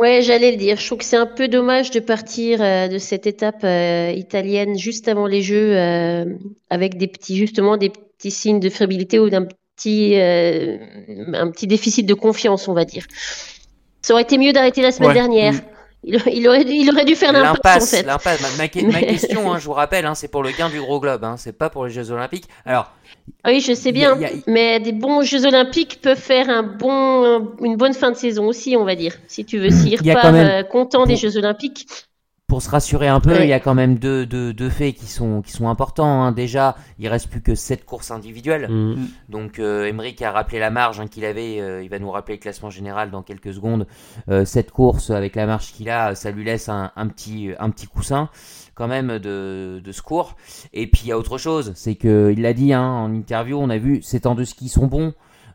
Ouais, 0.00 0.22
j'allais 0.22 0.50
le 0.52 0.56
dire. 0.56 0.78
Je 0.78 0.86
trouve 0.86 0.98
que 0.98 1.04
c'est 1.04 1.18
un 1.18 1.26
peu 1.26 1.46
dommage 1.46 1.90
de 1.90 2.00
partir 2.00 2.62
euh, 2.62 2.88
de 2.88 2.96
cette 2.96 3.26
étape 3.26 3.62
euh, 3.64 4.10
italienne 4.16 4.78
juste 4.78 5.08
avant 5.08 5.26
les 5.26 5.42
Jeux 5.42 5.76
euh, 5.76 6.24
avec 6.70 6.96
des 6.96 7.06
petits, 7.06 7.36
justement, 7.36 7.76
des 7.76 7.90
petits 7.90 8.30
signes 8.30 8.60
de 8.60 8.70
fébrilité 8.70 9.18
ou 9.18 9.28
d'un 9.28 9.44
petit, 9.76 10.18
euh, 10.18 10.78
un 11.34 11.50
petit 11.50 11.66
déficit 11.66 12.06
de 12.06 12.14
confiance, 12.14 12.66
on 12.66 12.72
va 12.72 12.86
dire. 12.86 13.04
Ça 14.00 14.14
aurait 14.14 14.22
été 14.22 14.38
mieux 14.38 14.54
d'arrêter 14.54 14.80
la 14.80 14.90
semaine 14.90 15.08
Ouais. 15.08 15.14
dernière. 15.14 15.52
Mm. 15.52 15.60
Il, 16.02 16.18
il 16.32 16.48
aurait, 16.48 16.64
dû- 16.64 16.72
il 16.72 16.90
aurait 16.90 17.04
dû 17.04 17.14
faire 17.14 17.32
l'impasse, 17.32 17.50
en 17.50 17.52
L'impasse, 17.54 17.90
fait. 17.90 18.02
l'impasse. 18.04 18.40
Ma, 18.40 18.48
ma 18.64 18.68
que- 18.68 18.80
ma 18.92 19.00
question, 19.02 19.52
hein, 19.52 19.58
je 19.58 19.64
vous 19.66 19.72
rappelle, 19.74 20.06
hein, 20.06 20.14
c'est 20.14 20.28
pour 20.28 20.42
le 20.42 20.50
gain 20.50 20.70
du 20.70 20.80
gros 20.80 20.98
globe, 21.00 21.22
hein, 21.24 21.36
c'est 21.36 21.52
pas 21.56 21.68
pour 21.68 21.84
les 21.84 21.90
Jeux 21.92 22.10
Olympiques. 22.10 22.44
Alors, 22.64 22.90
Oui, 23.46 23.60
je 23.60 23.74
sais 23.74 23.90
Il 23.90 23.98
y 23.98 24.04
a- 24.04 24.14
bien. 24.14 24.28
il 24.30 24.36
y 24.36 24.40
a- 24.40 24.42
Mais 24.46 24.80
des 24.80 24.92
bons 24.92 25.22
Jeux 25.22 25.44
Olympiques 25.46 26.00
peuvent 26.00 26.18
faire 26.18 26.48
un 26.48 26.62
bon, 26.62 26.90
un- 27.24 27.48
une 27.64 27.76
bonne 27.76 27.92
fin 27.94 28.10
de 28.10 28.16
saison 28.16 28.46
aussi, 28.46 28.76
on 28.76 28.84
va 28.84 28.94
dire. 28.96 29.14
Si 29.28 29.44
tu 29.44 29.58
veux, 29.58 29.70
s'ils 29.70 29.92
Il 30.00 30.06
y 30.06 30.10
a 30.10 30.14
quand 30.14 30.20
repartent 30.28 30.34
même- 30.34 30.46
euh, 30.46 30.62
content 30.62 31.04
des 31.06 31.16
Jeux 31.16 31.36
Olympiques. 31.36 31.86
Pour 32.50 32.60
se 32.62 32.68
rassurer 32.68 33.06
un 33.06 33.20
peu, 33.20 33.42
il 33.42 33.48
y 33.48 33.52
a 33.52 33.60
quand 33.60 33.74
même 33.74 33.96
deux, 33.96 34.26
deux, 34.26 34.52
deux 34.52 34.70
faits 34.70 34.96
qui 34.96 35.06
sont, 35.06 35.40
qui 35.40 35.52
sont 35.52 35.68
importants. 35.68 36.24
hein. 36.24 36.32
Déjà, 36.32 36.74
il 36.98 37.06
reste 37.06 37.30
plus 37.30 37.40
que 37.40 37.54
sept 37.54 37.84
courses 37.84 38.10
individuelles. 38.10 38.68
Mm. 38.68 39.06
Donc, 39.28 39.60
euh, 39.60 39.86
Emmerich 39.86 40.20
a 40.20 40.32
rappelé 40.32 40.58
la 40.58 40.70
marge 40.70 40.98
hein, 40.98 41.06
qu'il 41.06 41.24
avait. 41.24 41.60
euh, 41.60 41.80
il 41.80 41.88
va 41.88 42.00
nous 42.00 42.10
rappeler 42.10 42.34
le 42.34 42.40
classement 42.40 42.68
général 42.68 43.12
dans 43.12 43.22
quelques 43.22 43.54
secondes. 43.54 43.86
Euh, 44.28 44.44
cette 44.44 44.72
course, 44.72 45.10
avec 45.10 45.36
la 45.36 45.46
marge 45.46 45.70
qu'il 45.72 45.88
a, 45.90 46.16
ça 46.16 46.32
lui 46.32 46.42
laisse 46.44 46.68
un, 46.68 46.90
un 46.96 47.06
petit, 47.06 47.50
un 47.60 47.70
petit 47.70 47.86
coussin 47.86 48.28
quand 48.74 48.88
même 48.88 49.20
de, 49.20 49.80
de 49.84 49.92
secours. 49.92 50.34
Et 50.72 50.88
puis, 50.88 51.02
il 51.04 51.08
y 51.10 51.12
a 51.12 51.18
autre 51.18 51.38
chose. 51.38 51.70
C'est 51.76 51.94
que 51.94 52.32
il 52.32 52.42
l'a 52.42 52.52
dit 52.52 52.72
hein, 52.72 52.82
en 52.82 53.14
interview, 53.14 53.58
on 53.60 53.70
a 53.70 53.78
vu 53.78 54.02
ces 54.02 54.20
temps 54.20 54.34
de 54.34 54.42
ski 54.42 54.68
sont 54.68 54.88
bons. 54.88 55.12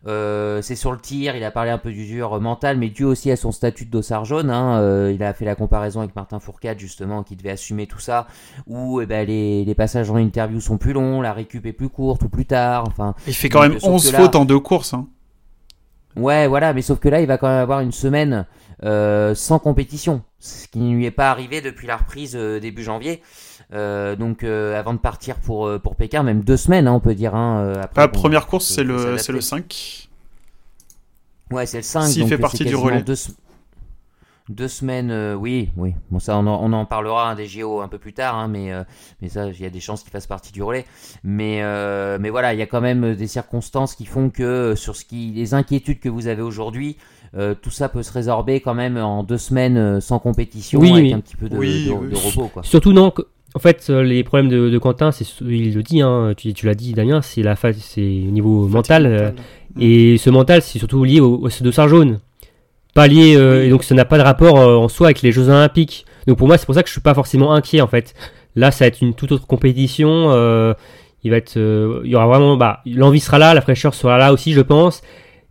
Euh, 0.08 0.62
c'est 0.62 0.76
sur 0.76 0.91
le 0.91 0.99
tir, 0.99 1.36
il 1.36 1.43
a 1.43 1.49
parlé 1.51 1.72
un 1.72 1.78
peu 1.80 1.91
du 1.91 2.06
dur 2.06 2.39
mental, 2.39 2.78
mais 2.78 2.89
dû 2.89 3.03
aussi 3.03 3.32
à 3.32 3.36
son 3.36 3.51
statut 3.51 3.86
de 3.86 3.89
dossard 3.91 4.24
jaune. 4.24 4.49
Hein, 4.51 4.80
euh, 4.80 5.12
il 5.14 5.24
a 5.24 5.34
fait 5.34 5.45
la 5.45 5.56
comparaison 5.56 6.01
avec 6.01 6.16
Martin 6.16 6.39
Fourcade, 6.39 6.78
justement, 6.80 7.24
qui 7.24 7.36
devait 7.36 7.49
assumer 7.51 7.88
tout 7.88 7.99
ça, 7.99 8.28
où 8.68 9.01
eh 9.01 9.06
ben, 9.08 9.26
les, 9.28 9.66
les 9.66 9.76
passages 9.76 10.12
en 10.12 10.18
interview 10.18 10.60
sont 10.60 10.78
plus 10.78 10.93
longs, 10.93 11.22
la 11.22 11.34
récup 11.34 11.66
est 11.66 11.74
plus 11.74 11.89
courte 11.89 12.22
ou 12.24 12.30
plus 12.30 12.45
tard. 12.45 12.84
Enfin, 12.88 13.16
Il 13.28 13.34
fait 13.34 13.49
quand 13.49 13.62
même 13.62 13.80
sauf 13.80 13.89
11 13.89 14.08
que 14.08 14.12
là- 14.14 14.20
fautes 14.20 14.36
en 14.36 14.45
deux 14.45 14.60
courses. 14.60 14.93
Hein. 14.93 15.08
Ouais, 16.16 16.47
voilà, 16.47 16.74
mais 16.74 16.82
sauf 16.82 16.99
que 16.99 17.10
là, 17.10 17.20
il 17.20 17.28
va 17.28 17.38
quand 17.38 17.47
même 17.47 17.58
avoir 17.62 17.82
une 17.82 17.91
semaine 17.91 18.45
euh, 18.84 19.36
sans 19.36 19.60
compétition, 19.60 20.22
ce 20.39 20.68
qui 20.68 20.80
ne 20.80 20.95
lui 20.95 21.06
est 21.06 21.12
pas 21.12 21.30
arrivé 21.32 21.62
depuis 21.62 21.88
la 21.88 21.97
reprise 21.97 22.36
euh, 22.36 22.60
début 22.60 22.84
janvier. 22.84 23.22
Euh, 23.74 24.16
donc, 24.16 24.43
euh, 24.43 24.80
avant 24.80 24.93
de 24.93 24.99
partir 24.99 25.38
pour, 25.38 25.66
euh, 25.68 25.80
pour 25.80 25.95
Pékin, 25.95 26.24
même 26.24 26.41
deux 26.41 26.57
semaines, 26.57 26.88
hein, 26.88 26.93
on 26.93 26.99
peut 26.99 27.16
dire. 27.16 27.34
Hein, 27.36 27.74
après, 27.82 28.01
La 28.01 28.07
qu'on- 28.07 28.13
première 28.20 28.47
course, 28.47 28.66
c'est 28.68 28.84
le, 28.84 29.18
le 29.30 29.41
5. 29.41 30.09
Ouais, 31.51 31.66
c'est 31.66 31.78
le 31.78 31.84
5. 31.84 32.07
S'il 32.07 32.28
fait 32.28 32.38
partie 32.38 32.66
du 32.66 32.76
relais. 32.76 33.01
Deux, 33.03 33.16
deux 34.49 34.68
semaines, 34.68 35.09
euh, 35.09 35.34
oui, 35.34 35.70
oui. 35.78 35.93
Bon, 36.11 36.20
ça, 36.20 36.38
on 36.38 36.45
en, 36.45 36.59
on 36.63 36.72
en 36.74 36.86
parlera 36.86 37.32
hein, 37.32 37.36
des 37.36 37.47
JO 37.47 37.82
un 37.82 37.88
peu 37.88 37.97
plus 37.97 38.13
tard, 38.13 38.36
hein, 38.36 38.47
mais, 38.47 38.72
euh, 38.72 38.84
mais 39.22 39.30
ça, 39.30 39.47
il 39.47 39.59
y 39.59 39.66
a 39.66 39.70
des 39.72 39.80
chances 39.80 40.03
qu'il 40.03 40.11
fasse 40.11 40.28
partie 40.28 40.51
du 40.51 40.61
relais. 40.61 40.86
Mais, 41.24 41.61
euh, 41.63 42.18
mais 42.22 42.30
voilà, 42.30 42.53
il 42.53 42.59
y 42.59 42.61
a 42.61 42.68
quand 42.68 42.82
même 42.82 43.16
des 43.16 43.28
circonstances 43.28 43.95
qui 43.95 44.05
font 44.05 44.30
que 44.30 44.76
sur 44.76 44.95
ce 44.95 45.05
qui, 45.05 45.32
les 45.36 45.55
inquiétudes 45.55 45.99
que 45.99 46.09
vous 46.09 46.28
avez 46.28 46.43
aujourd'hui, 46.43 46.97
euh, 47.36 47.55
tout 47.55 47.72
ça 47.72 47.89
peut 47.89 48.03
se 48.03 48.11
résorber 48.13 48.59
quand 48.61 48.76
même 48.76 48.97
en 48.97 49.24
deux 49.24 49.39
semaines 49.39 49.99
sans 49.99 50.20
compétition 50.20 50.80
Oui, 50.80 50.91
avec 50.91 51.03
oui. 51.05 51.13
un 51.13 51.20
petit 51.22 51.36
peu 51.36 51.49
de, 51.49 51.57
Oui, 51.57 51.88
de- 51.88 51.91
oui. 51.93 52.09
de 52.11 52.16
repos, 52.16 52.47
quoi. 52.47 52.61
Surtout 52.63 52.93
non. 52.93 53.11
En 53.56 53.60
fait, 53.60 53.88
euh, 53.89 54.03
les 54.03 54.24
problèmes 54.24 54.49
de, 54.49 54.70
de 54.70 54.78
Quentin, 54.78 55.12
c'est 55.12 55.26
il 55.41 55.74
le 55.74 55.82
dit, 55.82 56.01
hein, 56.01 56.34
tu, 56.36 56.53
tu 56.53 56.66
l'as 56.66 56.76
dit 56.76 56.91
Damien, 56.93 57.22
c'est 57.22 57.41
la 57.41 57.56
c'est 57.56 58.01
au 58.01 58.32
niveau 58.32 58.68
mental. 58.68 59.06
euh, 59.06 59.32
et 59.80 60.18
ce 60.18 60.30
mental, 60.30 60.62
c'est 60.62 60.78
surtout 60.78 61.03
lié 61.06 61.22
au, 61.22 61.36
au 61.41 61.49
dossard 61.62 61.88
jaune. 61.88 62.20
Pas 62.93 63.08
lié, 63.08 63.36
euh, 63.36 63.66
et 63.66 63.70
donc 63.70 63.84
ça 63.84 63.95
n'a 63.95 64.06
pas 64.06 64.18
de 64.18 64.24
rapport 64.24 64.60
euh, 64.60 64.76
en 64.76 64.89
soi 64.89 65.08
avec 65.08 65.22
les 65.22 65.32
Jeux 65.32 65.49
Olympiques. 65.49 66.06
Donc 66.28 66.38
pour 66.38 66.47
moi, 66.47 66.58
c'est 66.58 66.66
pour 66.66 66.76
ça 66.76 66.84
que 66.84 66.89
je 66.89 66.93
suis 66.93 67.01
pas 67.01 67.14
forcément 67.14 67.53
inquiet 67.53 67.82
en 67.82 67.88
fait. 67.88 68.14
Là, 68.56 68.72
ça 68.72 68.84
va 68.86 68.88
être 68.88 69.01
une 69.01 69.14
toute 69.14 69.32
autre 69.32 69.47
compétition. 69.47 70.32
euh, 70.32 70.74
il 71.24 71.32
va 71.32 71.38
être, 71.38 71.58
euh, 71.58 72.01
il 72.06 72.12
y 72.12 72.16
aura 72.16 72.28
vraiment, 72.28 72.56
bah, 72.56 72.82
l'envie 72.86 73.20
sera 73.20 73.39
là, 73.39 73.53
la 73.53 73.62
fraîcheur 73.62 73.93
sera 73.95 74.18
là 74.18 74.32
aussi, 74.32 74.53
je 74.53 74.62
pense. 74.62 75.01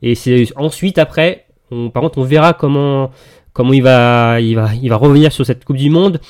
Et 0.03 0.15
c'est 0.15 0.47
ensuite 0.57 0.99
après, 0.99 1.47
on, 1.71 1.91
par 1.91 2.03
contre, 2.03 2.19
on 2.19 2.23
verra 2.23 2.53
comment 2.53 3.11
comment 3.53 3.73
il 3.73 3.83
va, 3.83 4.41
il 4.41 4.55
va, 4.57 4.71
il 4.75 4.89
va 4.89 4.97
revenir 4.97 5.33
sur 5.33 5.45
cette 5.47 5.65
Coupe 5.65 5.77
du 5.77 5.89
Monde. 5.91 6.21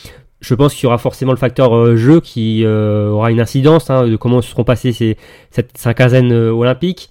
Je 0.44 0.54
pense 0.54 0.74
qu'il 0.74 0.84
y 0.84 0.86
aura 0.86 0.98
forcément 0.98 1.32
le 1.32 1.38
facteur 1.38 1.74
euh, 1.74 1.96
jeu 1.96 2.20
qui 2.20 2.64
euh, 2.64 3.08
aura 3.08 3.30
une 3.30 3.40
incidence 3.40 3.88
hein, 3.88 4.06
de 4.06 4.16
comment 4.16 4.42
seront 4.42 4.62
passées 4.62 4.92
ces, 4.92 5.16
cette 5.50 5.72
quinzaine 5.96 6.32
euh, 6.32 6.50
olympique. 6.50 7.08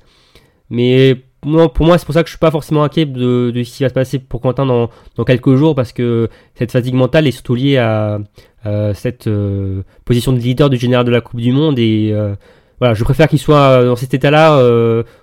Mais 0.70 1.18
pour 1.42 1.86
moi, 1.86 1.98
c'est 1.98 2.06
pour 2.06 2.14
ça 2.14 2.22
que 2.22 2.28
je 2.28 2.34
suis 2.34 2.40
pas 2.40 2.52
forcément 2.52 2.84
inquiet 2.84 3.06
de, 3.06 3.50
de 3.50 3.64
ce 3.64 3.76
qui 3.76 3.84
va 3.84 3.90
se 3.90 3.94
passer 3.94 4.20
pour 4.20 4.40
Quentin 4.40 4.68
dans, 4.68 4.90
dans 5.16 5.24
quelques 5.24 5.56
jours, 5.56 5.74
parce 5.74 5.92
que 5.92 6.30
cette 6.54 6.72
fatigue 6.72 6.94
mentale 6.94 7.28
est 7.28 7.32
surtout 7.32 7.56
liée 7.56 7.78
à, 7.78 8.20
cette 8.94 9.30
position 10.06 10.32
de 10.32 10.40
leader 10.40 10.70
du 10.70 10.78
général 10.78 11.06
de 11.06 11.12
la 11.12 11.20
Coupe 11.20 11.42
du 11.42 11.52
Monde. 11.52 11.78
Et 11.80 12.16
voilà, 12.80 12.94
je 12.94 13.04
préfère 13.04 13.28
qu'il 13.28 13.40
soit 13.40 13.84
dans 13.84 13.98
cet 13.98 14.14
état-là 14.14 14.58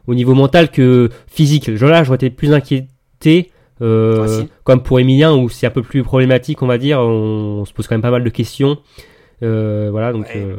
au 0.06 0.14
niveau 0.14 0.34
mental 0.34 0.70
que 0.70 1.08
physique. 1.26 1.68
Là, 1.68 2.04
j'aurais 2.04 2.16
été 2.16 2.28
plus 2.28 2.52
inquiété. 2.52 3.50
Euh, 3.82 4.44
comme 4.64 4.82
pour 4.82 5.00
Emilien 5.00 5.34
où 5.34 5.48
c'est 5.48 5.66
un 5.66 5.70
peu 5.70 5.82
plus 5.82 6.02
problématique 6.02 6.62
on 6.62 6.66
va 6.66 6.78
dire 6.78 6.98
on, 7.00 7.60
on 7.60 7.64
se 7.64 7.72
pose 7.72 7.86
quand 7.86 7.94
même 7.94 8.02
pas 8.02 8.10
mal 8.10 8.24
de 8.24 8.30
questions 8.30 8.78
Euh, 9.42 9.88
voilà 9.90 10.12
donc 10.12 10.26
Ouais. 10.26 10.36
euh, 10.36 10.56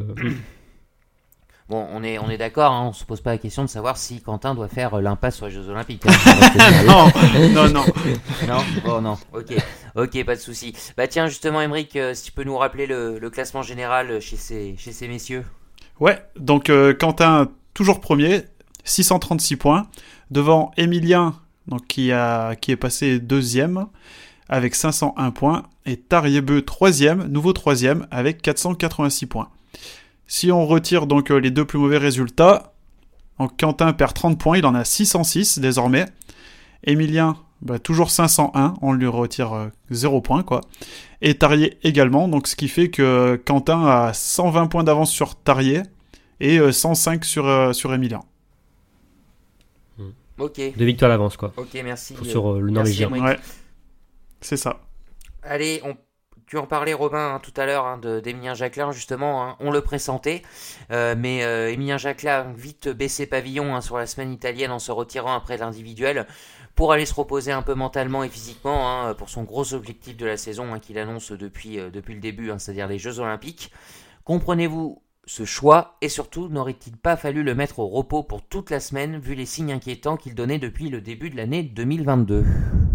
Bon, 1.69 1.87
on 1.93 2.03
est, 2.03 2.19
on 2.19 2.29
est 2.29 2.37
d'accord, 2.37 2.73
hein, 2.73 2.87
on 2.89 2.91
se 2.93 3.05
pose 3.05 3.21
pas 3.21 3.29
la 3.29 3.37
question 3.37 3.63
de 3.63 3.69
savoir 3.69 3.95
si 3.95 4.21
Quentin 4.21 4.55
doit 4.55 4.67
faire 4.67 4.99
l'impasse 4.99 5.37
sur 5.37 5.45
les 5.45 5.53
Jeux 5.53 5.69
Olympiques. 5.69 6.03
hein. 6.05 6.11
Non, 6.85 7.05
non, 7.53 7.69
non. 7.69 7.85
Non? 8.45 8.57
Oh 8.85 8.99
non, 8.99 9.17
ok. 9.33 9.53
Ok, 9.95 10.21
pas 10.25 10.35
de 10.35 10.41
souci. 10.41 10.73
Bah 10.97 11.07
tiens, 11.07 11.27
justement, 11.27 11.61
Emeric, 11.61 11.95
euh, 11.95 12.13
si 12.13 12.23
tu 12.25 12.31
peux 12.33 12.43
nous 12.43 12.57
rappeler 12.57 12.87
le, 12.87 13.19
le 13.19 13.29
classement 13.29 13.61
général 13.61 14.19
chez 14.19 14.35
ces, 14.35 14.75
chez 14.77 14.91
ces 14.91 15.07
messieurs. 15.07 15.45
Ouais, 16.01 16.21
donc 16.37 16.69
euh, 16.69 16.93
Quentin, 16.93 17.49
toujours 17.73 18.01
premier, 18.01 18.41
636 18.83 19.55
points. 19.55 19.87
Devant 20.29 20.71
Emilien, 20.75 21.35
donc, 21.71 21.87
qui, 21.87 22.11
a, 22.11 22.55
qui 22.55 22.71
est 22.71 22.75
passé 22.75 23.19
deuxième, 23.19 23.87
avec 24.47 24.75
501 24.75 25.31
points. 25.31 25.63
Et 25.87 25.97
Tariebeu, 25.97 26.61
troisième, 26.61 27.27
nouveau 27.27 27.53
troisième, 27.53 28.05
avec 28.11 28.43
486 28.43 29.25
points. 29.25 29.49
Si 30.27 30.51
on 30.51 30.67
retire 30.67 31.07
donc 31.07 31.31
euh, 31.31 31.37
les 31.37 31.49
deux 31.49 31.65
plus 31.65 31.79
mauvais 31.79 31.97
résultats, 31.97 32.73
Quentin 33.57 33.91
perd 33.93 34.13
30 34.13 34.37
points, 34.37 34.57
il 34.57 34.65
en 34.65 34.75
a 34.75 34.83
606 34.83 35.57
désormais. 35.57 36.05
Emilien, 36.83 37.37
bah, 37.61 37.79
toujours 37.79 38.09
501, 38.09 38.75
on 38.81 38.93
lui 38.93 39.07
retire 39.07 39.53
euh, 39.53 39.67
0 39.91 40.21
points 40.21 40.43
quoi. 40.43 40.61
Et 41.21 41.35
Tarier 41.35 41.77
également, 41.83 42.27
donc 42.27 42.47
ce 42.47 42.55
qui 42.55 42.67
fait 42.67 42.89
que 42.89 43.41
Quentin 43.45 43.85
a 43.85 44.13
120 44.13 44.67
points 44.67 44.83
d'avance 44.83 45.11
sur 45.11 45.35
Tarier 45.35 45.83
et 46.39 46.57
euh, 46.59 46.71
105 46.71 47.23
sur, 47.23 47.47
euh, 47.47 47.73
sur 47.73 47.93
Emilien. 47.93 48.21
Ok. 50.41 50.59
deux 50.75 50.85
victoires 50.85 51.09
d'avance 51.11 51.37
quoi 51.37 51.53
Ok, 51.57 51.73
merci. 51.83 52.15
sur 52.23 52.51
euh, 52.53 52.59
le 52.59 52.71
Merci, 52.71 53.01
norvégien. 53.05 53.09
Ouais, 53.25 53.39
c'est 54.41 54.57
ça. 54.57 54.81
Allez, 55.43 55.81
on... 55.85 55.95
tu 56.47 56.57
en 56.57 56.65
parlais, 56.67 56.93
Robin, 56.93 57.35
hein, 57.35 57.39
tout 57.41 57.53
à 57.57 57.65
l'heure, 57.65 57.85
hein, 57.85 57.97
de- 57.97 58.19
d'Emilien 58.19 58.53
Jacquelin, 58.53 58.91
justement. 58.91 59.43
hein, 59.43 59.55
on 59.59 59.71
le 59.71 59.81
pressentait. 59.81 60.41
Euh, 60.91 61.15
mais 61.17 61.43
euh, 61.43 61.71
Emilien 61.71 61.97
Jacquelin 61.97 62.31
a 62.39 62.43
vite 62.53 62.89
baissé 62.89 63.25
pavillon 63.25 63.75
hein, 63.75 63.81
sur 63.81 63.97
la 63.97 64.05
semaine 64.05 64.31
italienne 64.33 64.71
en 64.71 64.79
se 64.79 64.91
retirant 64.91 65.33
après 65.35 65.57
l'individuel 65.57 66.27
pour 66.75 66.91
aller 66.93 67.05
se 67.05 67.13
reposer 67.13 67.51
un 67.51 67.61
peu 67.61 67.73
mentalement 67.73 68.23
et 68.23 68.29
physiquement 68.29 68.89
hein, 69.07 69.13
pour 69.13 69.29
son 69.29 69.43
gros 69.43 69.73
objectif 69.73 70.15
de 70.17 70.25
la 70.25 70.37
saison 70.37 70.73
hein, 70.73 70.79
qu'il 70.79 70.97
annonce 70.97 71.31
depuis, 71.31 71.79
euh, 71.79 71.89
depuis 71.89 72.13
le 72.15 72.19
début, 72.21 72.49
hein, 72.51 72.59
c'est-à-dire 72.59 72.87
les 72.87 72.97
Jeux 72.99 73.19
Olympiques. 73.19 73.71
Comprenez-vous 74.23 75.01
ce 75.33 75.45
choix 75.45 75.95
et 76.01 76.09
surtout 76.09 76.49
n'aurait-il 76.49 76.97
pas 76.97 77.15
fallu 77.15 77.41
le 77.41 77.55
mettre 77.55 77.79
au 77.79 77.87
repos 77.87 78.21
pour 78.21 78.41
toute 78.41 78.69
la 78.69 78.81
semaine 78.81 79.17
vu 79.17 79.33
les 79.33 79.45
signes 79.45 79.71
inquiétants 79.71 80.17
qu'il 80.17 80.35
donnait 80.35 80.59
depuis 80.59 80.89
le 80.89 80.99
début 80.99 81.29
de 81.29 81.37
l'année 81.37 81.63
2022 81.63 82.43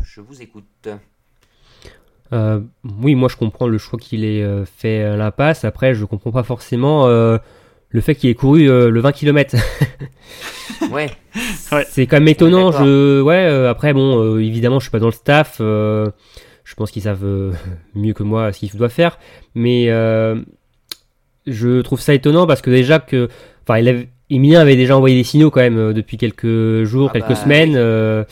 Je 0.05 0.20
vous 0.20 0.43
écoute. 0.43 0.89
Euh, 2.34 2.61
oui, 3.01 3.14
moi 3.14 3.30
je 3.30 3.37
comprends 3.37 3.66
le 3.66 3.78
choix 3.78 3.99
qu'il 3.99 4.22
ait 4.22 4.43
euh, 4.43 4.66
fait 4.66 5.03
à 5.03 5.16
l'impasse. 5.16 5.64
Après, 5.64 5.95
je 5.95 6.05
comprends 6.05 6.30
pas 6.30 6.43
forcément 6.43 7.07
euh, 7.07 7.39
le 7.89 8.01
fait 8.03 8.14
qu'il 8.14 8.28
ait 8.28 8.34
couru 8.34 8.68
euh, 8.68 8.91
le 8.91 9.01
20 9.01 9.12
km. 9.12 9.57
Ouais. 10.91 11.11
C'est 11.89 12.07
quand 12.07 12.16
même 12.16 12.28
étonnant. 12.28 12.70
Je... 12.70 13.20
Ouais, 13.22 13.47
euh, 13.47 13.70
après, 13.70 13.95
bon, 13.95 14.20
euh, 14.22 14.43
évidemment, 14.43 14.78
je 14.78 14.84
suis 14.84 14.91
pas 14.91 14.99
dans 14.99 15.07
le 15.07 15.12
staff. 15.12 15.57
euh, 15.61 16.11
je 16.64 16.74
pense 16.74 16.91
qu'ils 16.91 17.03
savent 17.03 17.24
euh, 17.24 17.53
mieux 17.95 18.12
que 18.12 18.22
moi 18.24 18.53
ce 18.53 18.59
qu'ils 18.59 18.76
doivent 18.76 18.91
faire. 18.91 19.18
Mais 19.55 19.87
euh, 19.89 20.43
je 21.47 21.80
trouve 21.82 22.01
ça 22.01 22.14
étonnant 22.14 22.47
parce 22.47 22.61
que 22.62 22.70
déjà 22.70 22.99
que. 22.99 23.28
Enfin, 23.66 23.78
il 23.78 23.88
avait- 23.88 24.09
Emilien 24.28 24.61
avait 24.61 24.74
déjà 24.76 24.97
envoyé 24.97 25.16
des 25.16 25.22
signaux 25.24 25.51
quand 25.51 25.61
même 25.61 25.78
euh, 25.78 25.92
depuis 25.92 26.16
quelques 26.16 26.82
jours, 26.84 27.11
Ah 27.11 27.12
quelques 27.14 27.28
bah, 27.28 27.34
semaines. 27.36 27.70
oui. 27.70 27.76
euh, 27.78 28.24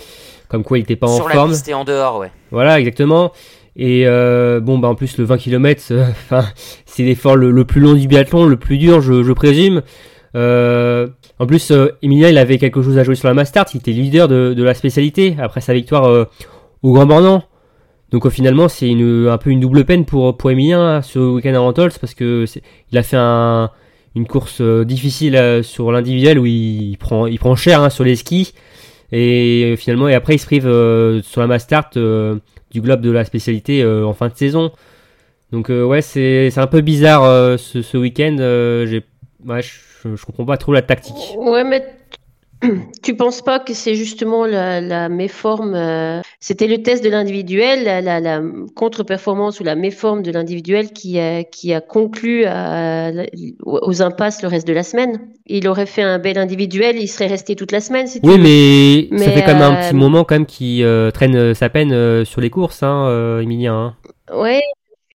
comme 0.48 0.62
quoi 0.64 0.78
il 0.78 0.82
était 0.82 0.96
pas 0.96 1.06
en 1.08 1.16
Sur 1.16 1.28
la 1.28 1.34
forme. 1.34 1.50
piste 1.50 1.68
et 1.68 1.74
en 1.74 1.84
dehors, 1.84 2.18
ouais. 2.18 2.30
Voilà, 2.50 2.78
exactement. 2.80 3.32
Et 3.76 4.06
euh, 4.06 4.60
bon, 4.60 4.78
bah 4.78 4.88
en 4.88 4.94
plus 4.94 5.18
le 5.18 5.24
20 5.24 5.36
km, 5.38 5.92
enfin, 6.10 6.44
c'est 6.86 7.02
l'effort 7.04 7.34
le, 7.36 7.50
le 7.50 7.64
plus 7.64 7.80
long 7.80 7.94
du 7.94 8.06
biathlon, 8.08 8.44
le 8.46 8.56
plus 8.56 8.78
dur, 8.78 9.00
je, 9.00 9.22
je 9.22 9.32
présume. 9.32 9.82
Euh, 10.36 11.08
en 11.38 11.46
plus, 11.46 11.70
euh, 11.70 11.88
Emilien, 12.02 12.28
il 12.28 12.38
avait 12.38 12.58
quelque 12.58 12.82
chose 12.82 12.98
à 12.98 13.04
jouer 13.04 13.14
sur 13.14 13.28
la 13.28 13.34
Mastart. 13.34 13.66
Il 13.74 13.78
était 13.78 13.92
leader 13.92 14.28
de, 14.28 14.52
de 14.54 14.62
la 14.64 14.74
spécialité 14.74 15.36
après 15.40 15.60
sa 15.60 15.74
victoire 15.74 16.06
euh, 16.06 16.24
au 16.82 16.92
Grand 16.92 17.06
Bornand. 17.06 17.44
Donc 18.14 18.26
euh, 18.26 18.30
finalement, 18.30 18.68
c'est 18.68 18.88
une, 18.88 19.26
un 19.26 19.38
peu 19.38 19.50
une 19.50 19.58
double 19.58 19.84
peine 19.84 20.04
pour 20.04 20.36
pour 20.36 20.48
Emilien 20.48 20.80
hein, 20.80 21.02
ce 21.02 21.18
week-end 21.18 21.52
à 21.54 21.58
Rantols 21.58 21.90
parce 22.00 22.14
que 22.14 22.44
il 22.92 22.96
a 22.96 23.02
fait 23.02 23.16
un, 23.18 23.72
une 24.14 24.24
course 24.24 24.60
euh, 24.60 24.84
difficile 24.84 25.34
euh, 25.34 25.64
sur 25.64 25.90
l'individuel 25.90 26.38
où 26.38 26.46
il, 26.46 26.96
prend 26.98 27.26
il 27.26 27.40
prend 27.40 27.56
cher 27.56 27.82
hein, 27.82 27.90
sur 27.90 28.04
les 28.04 28.14
skis 28.14 28.54
et 29.10 29.74
finalement 29.76 30.08
et 30.08 30.14
après 30.14 30.36
il 30.36 30.38
se 30.38 30.46
prive 30.46 30.62
sur 31.24 31.40
la 31.40 31.48
Mastart 31.48 31.90
euh, 31.96 32.36
du 32.70 32.80
globe 32.80 33.00
de 33.00 33.10
la 33.10 33.24
spécialité 33.24 33.84
en 33.84 34.12
fin 34.12 34.28
de 34.28 34.36
saison. 34.36 34.70
Donc 35.50 35.70
ouais, 35.70 36.02
c'est 36.02 36.50
c'est 36.50 36.60
un 36.60 36.68
peu 36.68 36.82
bizarre 36.82 37.58
ce, 37.58 37.96
week-end. 37.96 38.36
je, 38.38 39.00
je 40.04 40.24
comprends 40.24 40.44
pas 40.44 40.56
trop 40.56 40.72
la 40.72 40.82
tactique. 40.82 41.36
Tu 43.02 43.14
penses 43.16 43.42
pas 43.42 43.58
que 43.58 43.74
c'est 43.74 43.94
justement 43.94 44.46
la, 44.46 44.80
la 44.80 45.08
méforme 45.08 45.74
euh, 45.74 46.20
C'était 46.40 46.66
le 46.66 46.82
test 46.82 47.04
de 47.04 47.10
l'individuel, 47.10 47.84
la, 47.84 48.00
la- 48.00 48.20
la 48.20 48.40
contre-performance 48.74 49.60
ou 49.60 49.64
la 49.64 49.74
méforme 49.74 50.22
de 50.22 50.30
l'individuel 50.30 50.92
qui 50.92 51.18
a, 51.18 51.44
qui 51.44 51.74
a 51.74 51.80
conclu 51.80 52.44
à- 52.46 53.10
aux 53.64 54.02
impasses 54.02 54.42
le 54.42 54.48
reste 54.48 54.66
de 54.66 54.72
la 54.72 54.82
semaine? 54.82 55.20
Il 55.46 55.68
aurait 55.68 55.86
fait 55.86 56.02
un 56.02 56.18
bel 56.18 56.38
individuel, 56.38 56.96
il 56.98 57.08
serait 57.08 57.26
resté 57.26 57.54
toute 57.54 57.72
la 57.72 57.80
semaine. 57.80 58.06
Si 58.06 58.20
Oui, 58.22 58.36
veux. 58.36 58.42
mais, 58.42 59.08
ça 59.18 59.26
Mais, 59.26 59.32
fait 59.32 59.42
quand 59.42 59.54
même 59.54 59.62
un 59.62 59.74
euh, 59.74 59.88
petit 59.88 59.94
moment 59.94 60.24
quand 60.24 60.34
même 60.36 60.46
qui 60.46 60.82
euh, 60.82 61.10
traîne 61.10 61.36
euh, 61.36 61.54
sa 61.54 61.68
peine 61.68 61.92
euh, 61.92 62.24
sur 62.24 62.40
les 62.40 62.50
courses, 62.50 62.82
hein, 62.82 63.06
euh, 63.08 63.40
Emilien. 63.40 63.94
hein. 64.30 64.34
Ouais, 64.34 64.62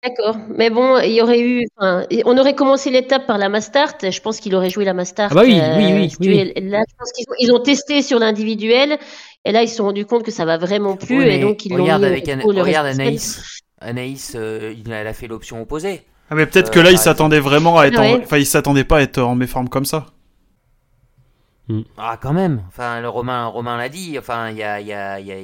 d'accord. 0.10 0.38
Mais 0.56 0.70
bon, 0.70 1.00
il 1.00 1.12
y 1.12 1.22
aurait 1.22 1.40
eu, 1.40 1.66
enfin, 1.78 2.06
on 2.26 2.38
aurait 2.38 2.56
commencé 2.56 2.90
l'étape 2.90 3.26
par 3.28 3.38
la 3.38 3.50
Mastart. 3.50 3.96
Je 4.02 4.22
pense 4.22 4.40
qu'il 4.40 4.56
aurait 4.56 4.70
joué 4.70 4.86
la 4.86 4.94
Mastart. 4.94 5.30
Ah 5.32 5.36
bah 5.36 5.42
oui, 5.46 5.60
oui, 5.78 5.94
oui, 5.94 6.16
oui. 6.20 6.54
veux. 6.56 6.70
Là, 6.70 6.84
je 6.88 6.96
pense 6.98 7.12
qu'ils 7.12 7.26
ont, 7.30 7.36
ils 7.40 7.52
ont 7.52 7.60
testé 7.60 8.02
sur 8.02 8.20
l'individuel. 8.20 8.98
Et 9.46 9.52
là, 9.52 9.64
ils 9.64 9.70
se 9.70 9.76
sont 9.78 9.86
rendus 9.86 10.06
compte 10.06 10.24
que 10.24 10.32
ça 10.32 10.46
va 10.46 10.58
vraiment 10.58 10.98
plus. 10.98 11.20
Oui, 11.20 11.26
et 11.26 11.40
donc, 11.40 11.66
ils 11.66 11.74
l'ont 11.74 11.84
regarde 11.84 12.02
mis 12.02 12.08
avec 12.08 12.28
Ana- 12.28 12.44
le 12.44 12.62
regarde. 12.62 12.88
Anaïs. 12.88 13.62
Anaïs, 13.80 14.34
euh, 14.36 14.74
il 14.78 14.92
a, 14.92 14.98
elle 14.98 15.08
a 15.08 15.14
fait 15.14 15.28
l'option 15.28 15.62
opposée. 15.62 16.02
Ah, 16.30 16.36
mais 16.36 16.46
peut-être 16.46 16.70
Euh, 16.70 16.74
que 16.74 16.80
là, 16.80 16.92
il 16.92 16.98
s'attendait 16.98 17.40
vraiment 17.40 17.80
à 17.80 17.86
être 17.86 18.00
en... 18.00 18.02
Ouais. 18.02 18.22
Enfin, 18.24 18.38
il 18.38 18.46
s'attendait 18.46 18.84
pas 18.84 18.98
à 18.98 19.02
être 19.02 19.20
en 19.20 19.36
méforme 19.36 19.70
comme 19.70 19.86
ça. 19.86 20.08
Ah, 21.98 22.18
quand 22.22 22.34
même. 22.34 22.64
Enfin, 22.70 23.02
le 23.02 23.10
Romain, 23.10 23.46
Romain 23.48 23.78
l'a 23.78 23.90
dit. 23.90 24.18
Enfin, 24.18 24.50
il 24.50 24.58
y 24.58 24.64
a, 24.64 24.80
il 24.82 24.88
y 24.88 24.94
a, 24.94 25.20
il 25.20 25.28
y 25.28 25.32
a 25.32 25.36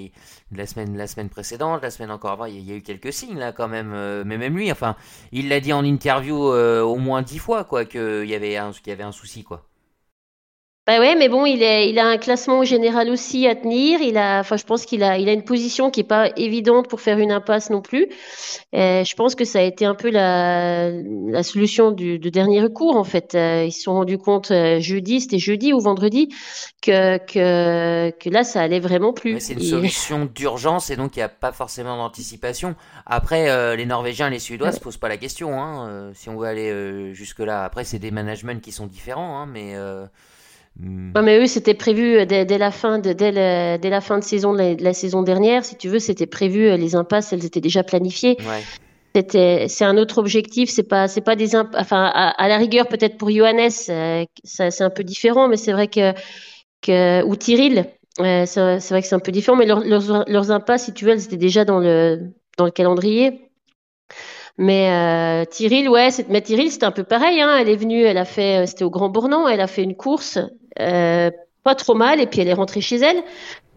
la 0.57 0.65
semaine, 0.65 1.29
précédente, 1.29 1.81
la 1.81 1.91
semaine 1.91 2.11
encore 2.11 2.31
avant, 2.31 2.45
il 2.45 2.59
y 2.61 2.71
a- 2.71 2.75
eu 2.75 2.81
quelques 2.81 3.11
signes 3.13 3.37
là, 3.37 3.51
quand 3.51 3.67
même. 3.67 3.91
euh, 3.93 4.23
mais 4.25 4.37
même 4.37 4.55
lui, 4.55 4.71
enfin, 4.71 4.95
il 5.31 5.49
l'a 5.49 5.59
dit 5.59 5.73
en 5.73 5.83
interview 5.83 6.51
euh, 6.51 6.81
au 6.81 6.95
moins 6.97 7.21
dix 7.21 7.39
fois, 7.39 7.63
quoi, 7.63 7.85
qu'il 7.85 8.25
y 8.25 8.33
avait 8.35 8.57
un 8.57 9.11
souci, 9.11 9.43
quoi. 9.43 9.65
Bah 10.85 10.99
ouais, 10.99 11.15
mais 11.15 11.29
bon, 11.29 11.45
il, 11.45 11.63
est, 11.63 11.89
il 11.89 11.97
a 11.97 12.05
un 12.05 12.17
classement 12.17 12.59
au 12.59 12.65
général 12.65 13.09
aussi 13.09 13.47
à 13.47 13.55
tenir. 13.55 14.01
Il 14.01 14.17
a, 14.17 14.41
enfin, 14.41 14.57
je 14.57 14.65
pense 14.65 14.85
qu'il 14.85 15.01
a, 15.01 15.17
il 15.17 15.29
a 15.29 15.31
une 15.31 15.45
position 15.45 15.89
qui 15.89 16.01
est 16.01 16.03
pas 16.03 16.29
évidente 16.35 16.89
pour 16.89 16.99
faire 16.99 17.19
une 17.19 17.31
impasse 17.31 17.69
non 17.69 17.81
plus. 17.81 18.09
Et 18.73 19.03
je 19.05 19.15
pense 19.15 19.33
que 19.35 19.45
ça 19.45 19.59
a 19.59 19.61
été 19.61 19.85
un 19.85 19.95
peu 19.95 20.09
la, 20.09 20.89
la 20.91 21.41
solution 21.43 21.91
du, 21.91 22.19
de 22.19 22.29
dernier 22.29 22.61
recours 22.61 22.97
en 22.97 23.05
fait. 23.05 23.33
Euh, 23.33 23.63
ils 23.65 23.71
se 23.71 23.83
sont 23.83 23.93
rendus 23.93 24.17
compte 24.17 24.51
euh, 24.51 24.81
jeudi, 24.81 25.21
c'était 25.21 25.39
jeudi 25.39 25.71
ou 25.71 25.79
vendredi, 25.79 26.27
que, 26.81 27.17
que, 27.17 28.11
que 28.19 28.29
là, 28.29 28.43
ça 28.43 28.59
allait 28.61 28.81
vraiment 28.81 29.13
plus. 29.13 29.35
Ouais, 29.35 29.39
c'est 29.39 29.53
une 29.53 29.61
solution 29.61 30.25
d'urgence 30.25 30.89
et 30.89 30.97
donc 30.97 31.15
il 31.15 31.19
n'y 31.19 31.23
a 31.23 31.29
pas 31.29 31.53
forcément 31.53 31.95
d'anticipation. 31.95 32.75
Après, 33.05 33.49
euh, 33.49 33.77
les 33.77 33.85
Norvégiens 33.85 34.27
et 34.27 34.31
les 34.31 34.39
Suédois 34.39 34.67
Ouais. 34.67 34.73
se 34.73 34.81
posent 34.81 34.97
pas 34.97 35.07
la 35.07 35.17
question, 35.17 35.61
hein, 35.61 35.87
euh, 35.87 36.11
si 36.13 36.27
on 36.27 36.35
veut 36.35 36.47
aller 36.47 36.69
euh, 36.69 37.13
jusque-là. 37.13 37.63
Après, 37.63 37.85
c'est 37.85 37.99
des 37.99 38.11
managements 38.11 38.59
qui 38.59 38.73
sont 38.73 38.85
différents, 38.87 39.39
hein, 39.39 39.45
mais. 39.45 39.75
Euh, 40.81 40.85
hmm, 40.85 41.11
Non, 41.15 41.21
mais 41.23 41.39
eux, 41.39 41.47
c'était 41.47 41.73
prévu 41.73 42.25
dès, 42.25 42.45
dès 42.45 42.57
la 42.57 42.71
fin 42.71 42.99
de 42.99 43.13
dès, 43.13 43.31
la 43.31 44.01
fin 44.01 44.17
de 44.19 44.23
saison 44.23 44.53
de 44.53 44.57
la, 44.57 44.75
de 44.75 44.83
la 44.83 44.93
saison 44.93 45.21
dernière, 45.21 45.63
si 45.65 45.77
tu 45.77 45.89
veux, 45.89 45.99
c'était 45.99 46.25
prévu. 46.27 46.67
euh, 46.67 46.77
Les 46.77 46.95
impasses, 46.95 47.33
elles 47.33 47.45
étaient 47.45 47.61
déjà 47.61 47.83
planifiées. 47.83 48.37
ouais. 48.39 48.63
C'était, 49.15 49.67
c'est 49.67 49.85
un 49.85 49.97
autre 49.97 50.17
objectif. 50.17 50.69
C'est 50.71 50.87
pas, 50.87 51.07
c'est 51.07 51.21
pas 51.21 51.35
des, 51.35 51.55
imp- 51.55 51.75
enfin, 51.77 52.05
à, 52.13 52.29
à 52.29 52.47
la 52.47 52.57
rigueur 52.57 52.87
peut-être 52.87 53.17
pour 53.17 53.29
Johannes, 53.29 53.69
euh, 53.89 54.25
ça, 54.43 54.71
c'est 54.71 54.83
un 54.83 54.89
peu 54.89 55.03
différent, 55.03 55.47
mais 55.47 55.57
c'est 55.57 55.71
vrai 55.71 55.87
que, 55.87 56.13
que 56.81 57.23
ou 57.23 57.35
Tyril, 57.35 57.85
euh, 58.19 58.45
c'est, 58.47 58.79
c'est 58.79 58.93
vrai 58.93 59.01
que 59.03 59.07
c'est 59.07 59.15
un 59.15 59.19
peu 59.19 59.31
différent. 59.31 59.55
Mais 59.57 59.67
leurs 59.67 60.51
impasses, 60.51 60.85
si 60.85 60.93
tu 60.93 61.05
veux, 61.05 61.11
elles 61.11 61.23
étaient 61.25 61.37
déjà 61.37 61.63
dans 61.63 61.79
le, 61.79 62.31
dans 62.57 62.65
le 62.65 62.71
calendrier. 62.71 63.51
Mais 64.57 64.89
euh, 64.91 65.45
Tyril, 65.45 65.89
ouais, 65.89 66.11
c'est, 66.11 66.29
mais 66.29 66.41
Tyril, 66.41 66.71
c'était 66.71 66.85
un 66.85 66.91
peu 66.91 67.03
pareil. 67.03 67.41
Hein. 67.41 67.57
Elle 67.59 67.69
est 67.69 67.75
venue, 67.75 68.03
elle 68.03 68.17
a 68.17 68.25
fait, 68.25 68.65
c'était 68.67 68.83
au 68.83 68.89
Grand 68.91 69.09
Bornand, 69.09 69.47
elle 69.47 69.61
a 69.61 69.67
fait 69.67 69.83
une 69.83 69.95
course, 69.95 70.37
euh, 70.79 71.31
pas 71.63 71.75
trop 71.75 71.95
mal, 71.95 72.19
et 72.21 72.27
puis 72.27 72.41
elle 72.41 72.47
est 72.47 72.53
rentrée 72.53 72.81
chez 72.81 72.97
elle. 72.97 73.23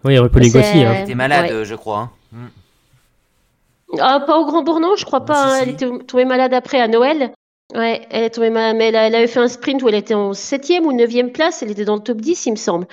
Oui, 0.04 0.14
il 0.14 0.18
aurait 0.18 0.28
pu 0.28 0.38
négocier. 0.40 0.84
Hein. 0.84 0.92
Elle 0.96 1.02
était 1.04 1.14
malade, 1.14 1.46
Ouais. 1.46 1.52
euh, 1.52 1.64
je 1.64 1.74
crois. 1.74 1.98
hein. 1.98 2.10
Hmm. 2.32 3.98
Ah, 4.00 4.20
pas 4.26 4.38
au 4.38 4.44
Grand 4.44 4.62
Bornand, 4.62 4.96
je 4.96 5.04
crois 5.04 5.24
pas. 5.24 5.34
si, 5.34 5.48
hein. 5.48 5.56
si. 5.56 5.62
Elle 5.62 5.68
était 5.70 6.04
tombée 6.06 6.24
malade 6.24 6.52
après 6.52 6.80
à 6.80 6.88
Noël. 6.88 7.32
Ouais, 7.74 8.06
elle 8.10 8.24
est 8.24 8.30
tombée 8.30 8.50
malade, 8.50 8.76
mais 8.76 8.88
elle, 8.88 8.96
a- 8.96 9.06
elle 9.06 9.14
avait 9.14 9.26
fait 9.26 9.40
un 9.40 9.48
sprint 9.48 9.82
où 9.82 9.88
elle 9.88 9.94
était 9.94 10.14
en 10.14 10.32
septième 10.34 10.86
ou 10.86 10.92
neuvième 10.92 11.32
place. 11.32 11.62
Elle 11.62 11.70
était 11.70 11.84
dans 11.84 11.96
le 11.96 12.02
top 12.02 12.20
10, 12.20 12.46
il 12.46 12.50
me 12.52 12.56
semble. 12.56 12.86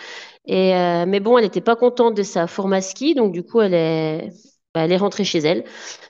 Et 0.45 0.73
euh, 0.75 1.05
mais 1.07 1.19
bon, 1.19 1.37
elle 1.37 1.43
n'était 1.45 1.61
pas 1.61 1.75
contente 1.75 2.15
de 2.15 2.23
sa 2.23 2.47
forme 2.47 2.73
à 2.73 2.81
ski, 2.81 3.13
donc 3.15 3.31
du 3.33 3.43
coup, 3.43 3.61
elle 3.61 3.73
est, 3.73 4.29
elle 4.75 4.91
est 4.91 4.97
rentrée 4.97 5.23
chez 5.23 5.39
elle. 5.39 5.63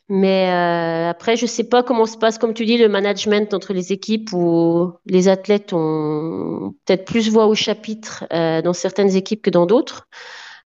Mais 0.09 0.49
euh, 0.49 1.09
après, 1.09 1.35
je 1.35 1.45
sais 1.45 1.63
pas 1.63 1.83
comment 1.83 2.05
se 2.05 2.17
passe, 2.17 2.37
comme 2.37 2.53
tu 2.53 2.65
dis, 2.65 2.77
le 2.77 2.89
management 2.89 3.53
entre 3.53 3.73
les 3.73 3.91
équipes 3.91 4.31
où 4.33 4.91
les 5.05 5.27
athlètes 5.27 5.73
ont 5.73 6.75
peut-être 6.85 7.05
plus 7.05 7.29
voix 7.29 7.47
au 7.47 7.55
chapitre 7.55 8.25
euh, 8.33 8.61
dans 8.61 8.73
certaines 8.73 9.15
équipes 9.15 9.41
que 9.41 9.49
dans 9.49 9.65
d'autres. 9.65 10.07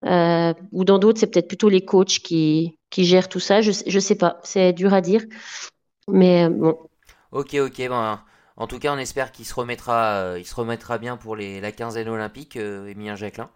Euh, 0.04 0.52
ou 0.72 0.84
dans 0.84 0.98
d'autres, 0.98 1.20
c'est 1.20 1.26
peut-être 1.26 1.48
plutôt 1.48 1.68
les 1.68 1.84
coachs 1.84 2.18
qui, 2.20 2.78
gèrent 2.96 3.28
tout 3.28 3.40
ça. 3.40 3.60
Je, 3.60 3.72
je 3.86 3.98
sais 3.98 4.14
pas, 4.14 4.40
c'est 4.42 4.72
dur 4.72 4.94
à 4.94 5.00
dire. 5.00 5.22
Mais 6.08 6.48
bon, 6.48 6.78
Ok, 7.32 7.54
ok. 7.54 7.88
Ben, 7.88 8.22
en 8.56 8.66
tout 8.66 8.78
cas, 8.78 8.94
on 8.94 8.98
espère 8.98 9.32
qu'il 9.32 9.44
se 9.44 9.54
remettra, 9.54 10.36
se 10.42 10.54
remettra 10.54 10.98
bien 10.98 11.16
pour 11.16 11.36
la 11.36 11.72
quinzaine 11.72 12.08
olympique, 12.08 12.56
Emilien 12.56 13.16
Jacquelin. 13.16 13.50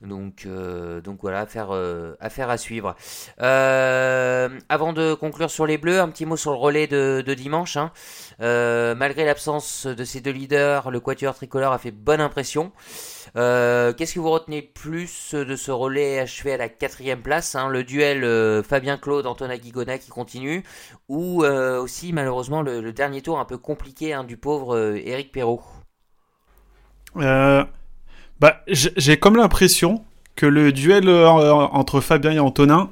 Donc, 0.00 0.44
euh, 0.46 1.00
donc 1.00 1.18
voilà, 1.22 1.40
affaire, 1.40 1.70
euh, 1.72 2.14
à 2.20 2.56
suivre. 2.56 2.94
Euh, 3.40 4.48
avant 4.68 4.92
de 4.92 5.14
conclure 5.14 5.50
sur 5.50 5.66
les 5.66 5.76
Bleus, 5.76 6.00
un 6.00 6.08
petit 6.08 6.24
mot 6.24 6.36
sur 6.36 6.52
le 6.52 6.56
relais 6.56 6.86
de, 6.86 7.34
dimanche. 7.34 7.76
hein. 7.76 7.90
Malgré 8.38 9.24
l'absence 9.24 9.86
de 9.86 10.04
ces 10.04 10.20
deux 10.20 10.30
leaders, 10.30 10.90
le 10.90 11.00
quatuor 11.00 11.34
tricolore 11.34 11.72
a 11.72 11.78
fait 11.78 11.90
bonne 11.90 12.20
impression. 12.20 12.72
Qu'est-ce 13.34 14.14
que 14.14 14.20
vous 14.20 14.30
retenez 14.30 14.62
plus 14.62 15.34
de 15.34 15.56
ce 15.56 15.70
relais 15.72 16.20
achevé 16.20 16.52
à 16.52 16.56
la 16.56 16.68
quatrième 16.68 17.22
place 17.22 17.54
hein, 17.56 17.68
Le 17.68 17.82
duel 17.82 18.24
euh, 18.24 18.62
Fabien-Claude, 18.62 19.26
Antonin 19.26 19.56
Guigona 19.56 19.98
qui 19.98 20.10
continue 20.10 20.62
ou 21.08 21.44
aussi 21.44 22.12
malheureusement 22.12 22.62
le, 22.62 22.92
dernier 22.92 23.22
tour 23.22 23.38
un 23.38 23.44
peu 23.44 23.58
compliqué 23.58 24.12
hein, 24.12 24.24
du 24.24 24.36
pauvre 24.36 24.96
Eric 24.96 25.32
Perrault? 25.32 25.62
Euh, 27.16 27.64
bah, 28.40 28.62
j'ai 28.68 29.16
comme 29.18 29.36
l'impression 29.36 30.04
que 30.36 30.46
le 30.46 30.72
duel 30.72 31.08
euh, 31.08 31.28
entre 31.28 32.00
Fabien 32.00 32.30
et 32.32 32.38
Antonin, 32.38 32.90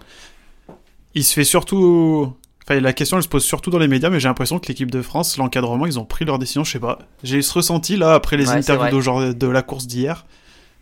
il 1.15 1.25
se 1.25 1.33
fait 1.35 1.45
surtout. 1.45 2.33
Enfin, 2.69 2.81
la 2.81 2.93
question 2.93 3.17
elle 3.17 3.23
se 3.23 3.29
pose 3.29 3.45
surtout 3.45 3.71
dans 3.71 3.79
les 3.79 3.87
médias, 3.87 4.11
mais 4.11 4.19
j'ai 4.19 4.27
l'impression 4.29 4.59
que 4.59 4.67
l'équipe 4.67 4.91
de 4.91 5.01
France, 5.03 5.37
l'encadrement, 5.39 5.87
ils 5.87 6.01
ont 6.01 6.05
pris 6.05 6.25
leur 6.25 6.39
décision, 6.41 6.65
je 6.65 6.73
sais 6.73 6.81
pas. 6.81 6.99
J'ai 7.23 7.37
eu 7.39 7.43
ce 7.43 7.55
ressenti 7.55 7.97
là 7.97 8.15
après 8.15 8.37
les 8.37 8.49
Ouais, 8.49 8.57
interviews 8.57 9.33
de 9.35 9.47
la 9.47 9.63
course 9.63 9.87
d'hier. 9.87 10.27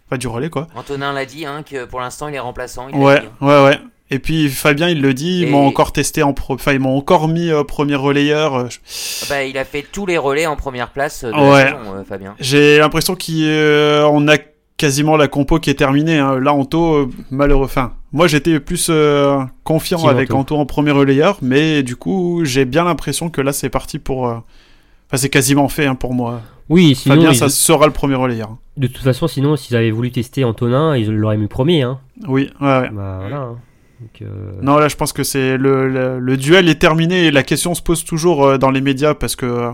Enfin, 0.08 0.16
du 0.18 0.26
relais 0.26 0.48
quoi. 0.50 0.66
Antonin 0.74 1.12
l'a 1.12 1.26
dit 1.26 1.44
hein, 1.46 1.62
que 1.62 1.84
pour 1.84 2.00
l'instant 2.00 2.28
il 2.28 2.34
est 2.34 2.38
remplaçant. 2.40 2.88
il 2.88 2.96
Ouais, 2.96 3.20
dit, 3.20 3.26
hein. 3.40 3.46
ouais, 3.46 3.64
ouais. 3.64 3.78
Et 4.10 4.18
puis 4.18 4.48
Fabien, 4.50 4.88
il 4.88 5.00
le 5.00 5.12
dit, 5.14 5.40
ils 5.40 5.48
Et- 5.48 5.50
m'ont 5.50 5.66
encore 5.66 5.92
testé 5.92 6.22
en 6.22 6.32
pro. 6.34 6.54
Enfin, 6.54 6.72
ils 6.72 6.78
m'ont 6.80 6.96
encore 6.96 7.26
mis 7.28 7.50
euh, 7.50 7.64
premier 7.64 7.94
relayeur. 7.96 8.54
euh, 8.54 8.66
je- 8.70 9.28
Bah, 9.28 9.44
il 9.44 9.56
a 9.58 9.64
fait 9.64 9.82
tous 9.90 10.04
les 10.06 10.18
relais 10.18 10.46
en 10.46 10.56
première 10.56 10.90
place 10.90 11.24
de 11.24 11.32
Ouais. 11.32 11.64
saison, 11.64 11.76
euh, 11.96 12.04
Fabien. 12.04 12.34
J'ai 12.38 12.78
l'impression 12.78 13.14
qu'on 13.16 14.28
a 14.28 14.36
quasiment 14.76 15.16
la 15.16 15.28
compo 15.28 15.58
qui 15.60 15.70
est 15.70 15.74
terminée. 15.74 16.18
hein. 16.18 16.38
Là, 16.40 16.52
Anto, 16.52 16.94
euh, 16.94 17.10
malheureux. 17.30 17.64
Enfin, 17.64 17.92
Moi, 18.12 18.26
j'étais 18.28 18.58
plus 18.60 18.88
euh, 18.90 19.38
confiant 19.64 20.06
avec 20.06 20.30
Anto. 20.30 20.54
Anto 20.54 20.56
en 20.56 20.66
premier 20.66 20.90
relayeur, 20.90 21.38
mais 21.42 21.82
du 21.82 21.96
coup, 21.96 22.40
j'ai 22.44 22.64
bien 22.64 22.84
l'impression 22.84 23.30
que 23.30 23.40
là, 23.40 23.52
c'est 23.52 23.70
parti 23.70 23.98
pour. 23.98 24.28
euh, 24.28 24.36
Enfin, 25.08 25.18
c'est 25.18 25.28
quasiment 25.28 25.68
fait 25.68 25.84
hein, 25.86 25.94
pour 25.94 26.14
moi. 26.14 26.40
Oui, 26.70 26.94
sinon, 26.94 27.16
Fabien, 27.16 27.30
ils- 27.32 27.36
ça 27.36 27.48
sera 27.50 27.86
le 27.86 27.92
premier 27.92 28.14
relayeur. 28.14 28.56
de 28.78 28.86
toute 28.86 29.02
façon, 29.04 29.28
sinon, 29.28 29.54
s'ils 29.56 29.76
avaient 29.76 29.90
voulu 29.90 30.10
tester 30.10 30.44
Antonin, 30.44 30.96
ils 30.96 31.10
l'auraient 31.12 31.36
mis 31.36 31.46
premier. 31.46 31.82
Hein. 31.82 32.00
Oui, 32.26 32.50
ouais, 32.60 32.66
ouais. 32.66 32.90
Bah, 32.90 33.18
voilà. 33.20 33.38
Donc, 34.00 34.22
euh, 34.22 34.52
Non, 34.62 34.78
là, 34.78 34.88
je 34.88 34.96
pense 34.96 35.12
que 35.12 35.22
c'est 35.22 35.56
le, 35.58 35.88
le, 35.88 36.18
le 36.18 36.36
duel 36.38 36.68
est 36.70 36.80
terminé 36.80 37.26
et 37.26 37.30
la 37.30 37.42
question 37.42 37.74
se 37.74 37.82
pose 37.82 38.02
toujours 38.04 38.58
dans 38.58 38.70
les 38.70 38.80
médias 38.80 39.14
parce 39.14 39.36
que 39.36 39.70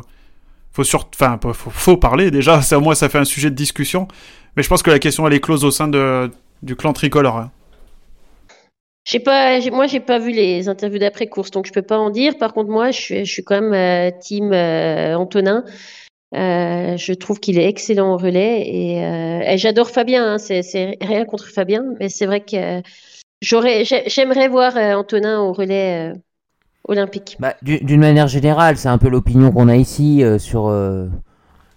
faut 0.72 0.84
sur, 0.84 1.08
enfin, 1.14 1.38
faut, 1.52 1.70
faut 1.70 1.96
parler 1.96 2.30
déjà. 2.32 2.60
Ça, 2.60 2.78
au 2.78 2.80
moins, 2.80 2.94
ça 2.96 3.08
fait 3.08 3.18
un 3.18 3.24
sujet 3.24 3.50
de 3.50 3.54
discussion. 3.56 4.08
Mais 4.56 4.62
je 4.62 4.68
pense 4.68 4.82
que 4.82 4.90
la 4.90 4.98
question 4.98 5.26
elle 5.26 5.34
est 5.34 5.40
close 5.40 5.64
au 5.64 5.70
sein 5.70 5.88
de 5.88 6.30
du 6.62 6.76
clan 6.76 6.92
tricolore. 6.92 7.36
hein. 7.38 7.50
J'ai 9.06 9.18
pas, 9.18 9.58
j'ai- 9.60 9.70
moi, 9.70 9.86
j'ai 9.86 9.98
pas 9.98 10.18
vu 10.18 10.30
les 10.30 10.68
interviews 10.68 10.98
d'après 10.98 11.26
course, 11.26 11.50
donc 11.50 11.66
je 11.66 11.72
peux 11.72 11.82
pas 11.82 11.98
en 11.98 12.10
dire. 12.10 12.36
Par 12.38 12.52
contre, 12.52 12.70
moi, 12.70 12.90
je 12.90 13.00
suis, 13.00 13.24
je 13.24 13.32
suis 13.32 13.42
quand 13.42 13.60
même 13.60 13.72
euh, 13.72 14.10
team 14.20 14.52
euh, 14.52 15.14
Antonin. 15.16 15.64
Euh, 16.34 16.96
je 16.96 17.12
trouve 17.14 17.40
qu'il 17.40 17.58
est 17.58 17.66
excellent 17.68 18.12
au 18.14 18.16
relais 18.18 18.62
et, 18.68 19.04
euh, 19.04 19.40
et 19.40 19.58
j'adore 19.58 19.90
Fabien. 19.90 20.34
hein, 20.34 20.38
c'est, 20.38 20.62
c'est 20.62 20.96
rien 21.00 21.24
contre 21.24 21.48
Fabien, 21.48 21.82
mais 21.98 22.08
c'est 22.08 22.26
vrai 22.26 22.40
que 22.42 22.56
euh, 22.56 22.82
j'aurais, 23.40 23.84
j'ai- 23.84 24.04
j'aimerais 24.06 24.48
voir 24.48 24.76
euh, 24.76 24.94
Antonin 24.94 25.40
au 25.40 25.52
relais 25.52 26.12
euh, 26.12 26.14
olympique. 26.86 27.36
Bah, 27.40 27.54
du- 27.62 27.80
D'une 27.80 28.00
manière 28.00 28.28
générale, 28.28 28.76
c'est 28.76 28.88
un 28.88 28.98
peu 28.98 29.08
l'opinion 29.08 29.50
qu'on 29.50 29.68
a 29.68 29.76
ici 29.76 30.22
euh, 30.22 30.38
sur, 30.38 30.68
euh, 30.68 31.06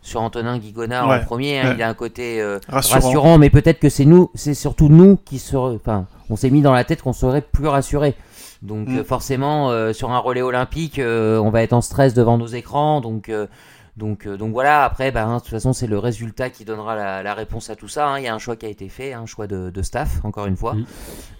sur 0.03 0.21
Antonin 0.21 0.59
Guigonard 0.59 1.07
Ouais, 1.09 1.15
en 1.15 1.19
premier. 1.21 1.59
hein. 1.59 1.69
ouais. 1.69 1.75
Il 1.77 1.81
a 1.81 1.89
un 1.89 1.93
côté 1.95 2.39
euh, 2.39 2.59
Rassurant. 2.69 2.99
rassurant. 3.01 3.37
mais 3.39 3.49
peut-être 3.49 3.79
que 3.79 3.89
c'est 3.89 4.05
nous, 4.05 4.29
c'est 4.35 4.53
surtout 4.53 4.89
nous 4.89 5.17
qui 5.17 5.39
seraient. 5.39 5.75
Enfin, 5.75 6.05
on 6.29 6.35
s'est 6.35 6.51
mis 6.51 6.61
dans 6.61 6.73
la 6.73 6.83
tête 6.83 7.01
qu'on 7.01 7.13
serait 7.13 7.41
plus 7.41 7.67
rassurés. 7.67 8.13
Donc 8.61 8.87
Mm. 8.89 8.97
euh, 8.99 9.03
forcément, 9.03 9.71
euh, 9.71 9.91
sur 9.93 10.11
un 10.11 10.19
relais 10.19 10.41
olympique, 10.43 10.99
euh, 10.99 11.37
on 11.39 11.49
va 11.49 11.63
être 11.63 11.73
en 11.73 11.81
stress 11.81 12.13
devant 12.13 12.37
nos 12.37 12.45
écrans. 12.47 13.01
Donc 13.01 13.29
euh, 13.29 13.47
donc, 13.95 14.25
euh, 14.25 14.37
donc 14.37 14.53
voilà, 14.53 14.85
après, 14.85 15.11
bah, 15.11 15.23
hein, 15.23 15.35
de 15.37 15.41
toute 15.41 15.51
façon, 15.51 15.71
c'est 15.71 15.85
le 15.85 15.99
résultat 15.99 16.49
qui 16.49 16.65
donnera 16.65 16.95
la, 16.95 17.21
la 17.21 17.33
réponse 17.35 17.69
à 17.69 17.75
tout 17.75 17.87
ça. 17.87 18.07
hein. 18.07 18.17
Il 18.17 18.23
y 18.23 18.27
a 18.27 18.33
un 18.33 18.39
choix 18.39 18.55
qui 18.55 18.65
a 18.65 18.69
été 18.69 18.89
fait, 18.89 19.13
un 19.13 19.27
choix 19.27 19.45
de, 19.45 19.69
de 19.69 19.81
staff, 19.83 20.19
encore 20.23 20.47
une 20.47 20.57
fois. 20.57 20.73
Mm. 20.73 20.85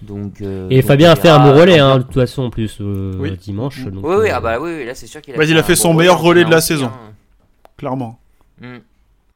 Donc, 0.04 0.42
euh, 0.42 0.68
Et 0.70 0.82
donc, 0.82 0.86
Fabien 0.86 1.12
a 1.12 1.16
fait 1.16 1.30
un 1.30 1.40
bon 1.40 1.60
relais, 1.60 1.80
hein, 1.80 1.98
de 1.98 2.04
toute 2.04 2.14
façon, 2.14 2.44
en 2.44 2.50
plus, 2.52 2.78
euh, 2.80 3.16
Oui. 3.18 3.36
dimanche. 3.38 3.84
donc, 3.86 4.06
Oui, 4.06 4.16
oui, 4.20 4.30
euh, 4.30 4.34
ah 4.36 4.40
bah 4.40 4.60
oui, 4.62 4.86
là 4.86 4.94
c'est 4.94 5.08
sûr 5.08 5.20
qu'il 5.22 5.34
a 5.34 5.38
Ouais, 5.40 5.48
il 5.48 5.58
a 5.58 5.64
fait 5.64 5.74
un 5.74 5.76
son 5.78 5.94
bon 5.94 6.00
meilleur 6.02 6.22
relais 6.22 6.46
de 6.46 6.52
la 6.52 6.62
saison. 6.62 6.92
hein. 6.94 7.14
Clairement. 7.76 8.20
Mm. 8.64 8.78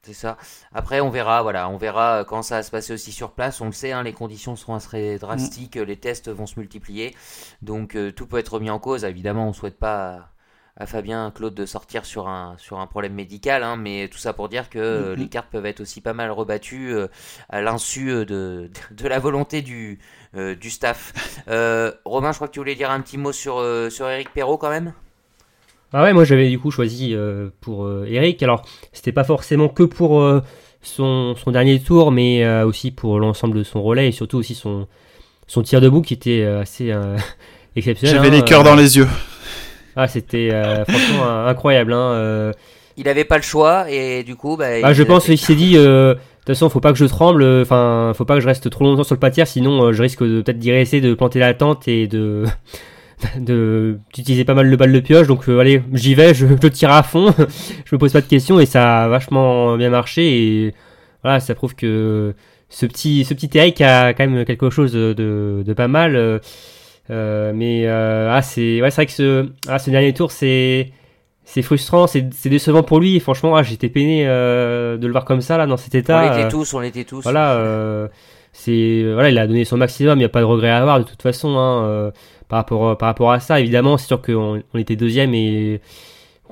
C'est 0.03 0.13
ça. 0.13 0.37
Après, 0.73 1.01
on 1.01 1.09
verra, 1.09 1.41
voilà, 1.43 1.67
on 1.69 1.75
verra 1.75 2.23
quand 2.25 2.41
ça 2.41 2.57
va 2.57 2.63
se 2.63 2.71
passer 2.71 2.93
aussi 2.93 3.11
sur 3.11 3.31
place. 3.31 3.59
On 3.59 3.65
le 3.65 3.71
sait, 3.73 3.91
hein, 3.91 4.03
les 4.03 4.13
conditions 4.13 4.55
seront 4.55 4.75
assez 4.75 5.17
drastiques, 5.19 5.75
Mm. 5.75 5.81
les 5.83 5.97
tests 5.97 6.29
vont 6.29 6.45
se 6.45 6.57
multiplier, 6.59 7.13
donc 7.61 7.95
euh, 7.95 8.11
tout 8.11 8.25
peut 8.25 8.37
être 8.37 8.53
remis 8.53 8.69
en 8.69 8.79
cause. 8.79 9.03
Évidemment, 9.03 9.49
on 9.49 9.53
souhaite 9.53 9.77
pas 9.77 10.29
à, 10.77 10.83
à 10.83 10.85
Fabien, 10.85 11.31
Claude 11.35 11.55
de 11.55 11.65
sortir 11.65 12.05
sur 12.05 12.29
un 12.29 12.55
sur 12.57 12.79
un 12.79 12.87
problème 12.87 13.15
médical, 13.15 13.63
hein, 13.63 13.75
mais 13.75 14.07
tout 14.07 14.19
ça 14.19 14.31
pour 14.31 14.47
dire 14.47 14.69
que 14.69 14.79
euh, 14.79 15.13
Mhm. 15.15 15.19
les 15.23 15.27
cartes 15.29 15.49
peuvent 15.51 15.65
être 15.65 15.81
aussi 15.81 15.99
pas 15.99 16.13
mal 16.13 16.31
rebattues 16.31 16.93
euh, 16.93 17.07
à 17.49 17.61
l'insu 17.61 18.09
euh, 18.11 18.23
de, 18.23 18.69
de 18.91 19.07
la 19.09 19.19
volonté 19.19 19.61
du 19.61 19.99
euh, 20.35 20.55
du 20.55 20.69
staff. 20.69 21.11
Euh, 21.49 21.91
Romain, 22.05 22.31
je 22.31 22.37
crois 22.37 22.47
que 22.47 22.53
tu 22.53 22.59
voulais 22.59 22.75
dire 22.75 22.91
un 22.91 23.01
petit 23.01 23.17
mot 23.17 23.33
sur 23.33 23.57
euh, 23.57 23.89
sur 23.89 24.07
Eric 24.07 24.31
Perrault 24.31 24.57
quand 24.59 24.69
même? 24.69 24.93
Ah 25.93 26.03
ouais, 26.03 26.13
moi 26.13 26.25
j'avais 26.25 26.49
du 26.49 26.59
coup 26.59 26.71
choisi 26.71 27.13
euh, 27.13 27.49
pour 27.61 27.85
euh, 27.85 28.05
Eric. 28.09 28.41
Alors, 28.43 28.63
c'était 28.91 29.11
pas 29.13 29.23
forcément 29.23 29.69
que 29.69 29.83
pour 29.83 30.21
euh, 30.21 30.41
son, 30.81 31.35
son 31.35 31.51
dernier 31.51 31.79
tour, 31.79 32.11
mais 32.11 32.43
euh, 32.43 32.65
aussi 32.65 32.91
pour 32.91 33.19
l'ensemble 33.19 33.57
de 33.57 33.63
son 33.63 33.81
relais 33.81 34.09
et 34.09 34.11
surtout 34.11 34.37
aussi 34.37 34.53
son, 34.55 34.87
son 35.47 35.61
tir 35.61 35.79
debout 35.81 36.01
qui 36.01 36.13
était 36.13 36.41
euh, 36.43 36.61
assez 36.61 36.91
euh, 36.91 37.17
exceptionnel. 37.75 38.15
J'avais 38.15 38.27
hein, 38.27 38.39
les 38.39 38.43
cœurs 38.43 38.61
euh, 38.61 38.65
dans 38.65 38.75
les 38.75 38.97
yeux. 38.97 39.07
Ah, 39.95 40.07
c'était 40.07 40.49
euh, 40.51 40.85
franchement 40.85 41.47
incroyable. 41.47 41.93
Hein, 41.93 42.11
euh. 42.11 42.53
Il 42.97 43.07
avait 43.07 43.25
pas 43.25 43.37
le 43.37 43.43
choix 43.43 43.89
et 43.89 44.23
du 44.23 44.35
coup, 44.35 44.57
bah, 44.57 44.65
Ah, 44.83 44.91
il 44.91 44.95
je 44.95 45.03
pense 45.03 45.25
qu'il 45.25 45.37
s'est 45.37 45.55
dit, 45.55 45.73
euh, 45.77 46.13
de 46.13 46.19
toute 46.39 46.47
façon, 46.47 46.69
faut 46.69 46.79
pas 46.79 46.91
que 46.91 46.97
je 46.97 47.05
tremble, 47.05 47.43
enfin, 47.61 48.11
faut 48.15 48.25
pas 48.25 48.35
que 48.35 48.41
je 48.41 48.47
reste 48.47 48.69
trop 48.69 48.83
longtemps 48.85 49.03
sur 49.03 49.15
le 49.15 49.19
pâtière, 49.19 49.47
sinon 49.47 49.83
euh, 49.85 49.93
je 49.93 50.01
risque 50.01 50.23
de 50.23 50.41
peut-être 50.41 50.59
d'y 50.59 50.71
rester, 50.71 50.99
de 50.99 51.13
planter 51.13 51.39
la 51.39 51.53
tente 51.53 51.87
et 51.87 52.07
de 52.07 52.43
de 53.39 53.97
d'utiliser 54.13 54.45
pas 54.45 54.53
mal 54.53 54.67
le 54.67 54.77
balle 54.77 54.91
de 54.93 54.99
pioche. 54.99 55.27
Donc 55.27 55.49
euh, 55.49 55.59
allez, 55.59 55.81
j'y 55.93 56.15
vais, 56.15 56.33
je, 56.33 56.45
je 56.47 56.67
tire 56.67 56.91
à 56.91 57.03
fond, 57.03 57.33
je 57.85 57.95
me 57.95 57.97
pose 57.99 58.13
pas 58.13 58.21
de 58.21 58.27
questions 58.27 58.59
et 58.59 58.65
ça 58.65 59.03
a 59.05 59.07
vachement 59.07 59.75
bien 59.77 59.89
marché 59.89 60.65
et 60.67 60.73
voilà, 61.23 61.39
ça 61.39 61.55
prouve 61.55 61.75
que 61.75 62.33
ce 62.69 62.85
petit 62.85 63.25
ce 63.25 63.33
petit 63.33 63.49
Eric 63.57 63.81
a 63.81 64.13
quand 64.13 64.27
même 64.27 64.45
quelque 64.45 64.69
chose 64.69 64.91
de, 64.93 65.13
de, 65.13 65.63
de 65.65 65.73
pas 65.73 65.87
mal. 65.87 66.15
euh, 67.09 67.51
mais 67.55 67.83
euh, 67.87 68.29
ah 68.31 68.41
c'est 68.41 68.81
ouais 68.81 68.91
c'est 68.91 68.97
vrai 69.01 69.05
que 69.05 69.11
ce 69.13 69.49
ah, 69.67 69.79
ce 69.79 69.89
dernier 69.89 70.13
tour 70.13 70.31
c'est 70.31 70.91
c'est 71.45 71.61
frustrant, 71.61 72.07
c'est 72.07 72.29
c'est 72.33 72.49
décevant 72.49 72.83
pour 72.83 72.99
lui. 72.99 73.15
Et 73.15 73.19
franchement, 73.21 73.55
ah, 73.55 73.63
j'étais 73.63 73.87
peiné 73.87 74.25
de 74.25 74.99
le 75.01 75.11
voir 75.11 75.23
comme 75.23 75.39
ça 75.41 75.57
là 75.57 75.65
dans 75.65 75.77
cet 75.77 75.95
On 75.95 75.97
état. 75.99 76.23
l'était 76.35 76.47
euh, 76.47 76.49
tous, 76.49 76.73
on 76.73 76.79
l'était 76.81 77.05
tous. 77.05 77.21
voilà, 77.23 78.09
c'est 78.51 79.03
voilà, 79.13 79.29
il 79.29 79.37
a 79.37 79.47
donné 79.47 79.63
son 79.63 79.77
maximum, 79.77 80.17
il 80.17 80.19
n'y 80.19 80.25
a 80.25 80.29
pas 80.29 80.41
de 80.41 80.45
regret 80.45 80.69
à 80.69 80.79
avoir 80.81 80.99
de 80.99 81.05
toute 81.05 81.21
façon 81.21 81.55
hein, 81.57 82.11
par 82.49 82.57
rapport 82.57 82.97
par 82.97 83.07
rapport 83.07 83.31
à 83.31 83.39
ça. 83.39 83.59
Évidemment, 83.59 83.97
c'est 83.97 84.07
sûr 84.07 84.21
qu'on 84.21 84.61
on 84.73 84.77
était 84.79 84.95
deuxième 84.95 85.33
et 85.33 85.81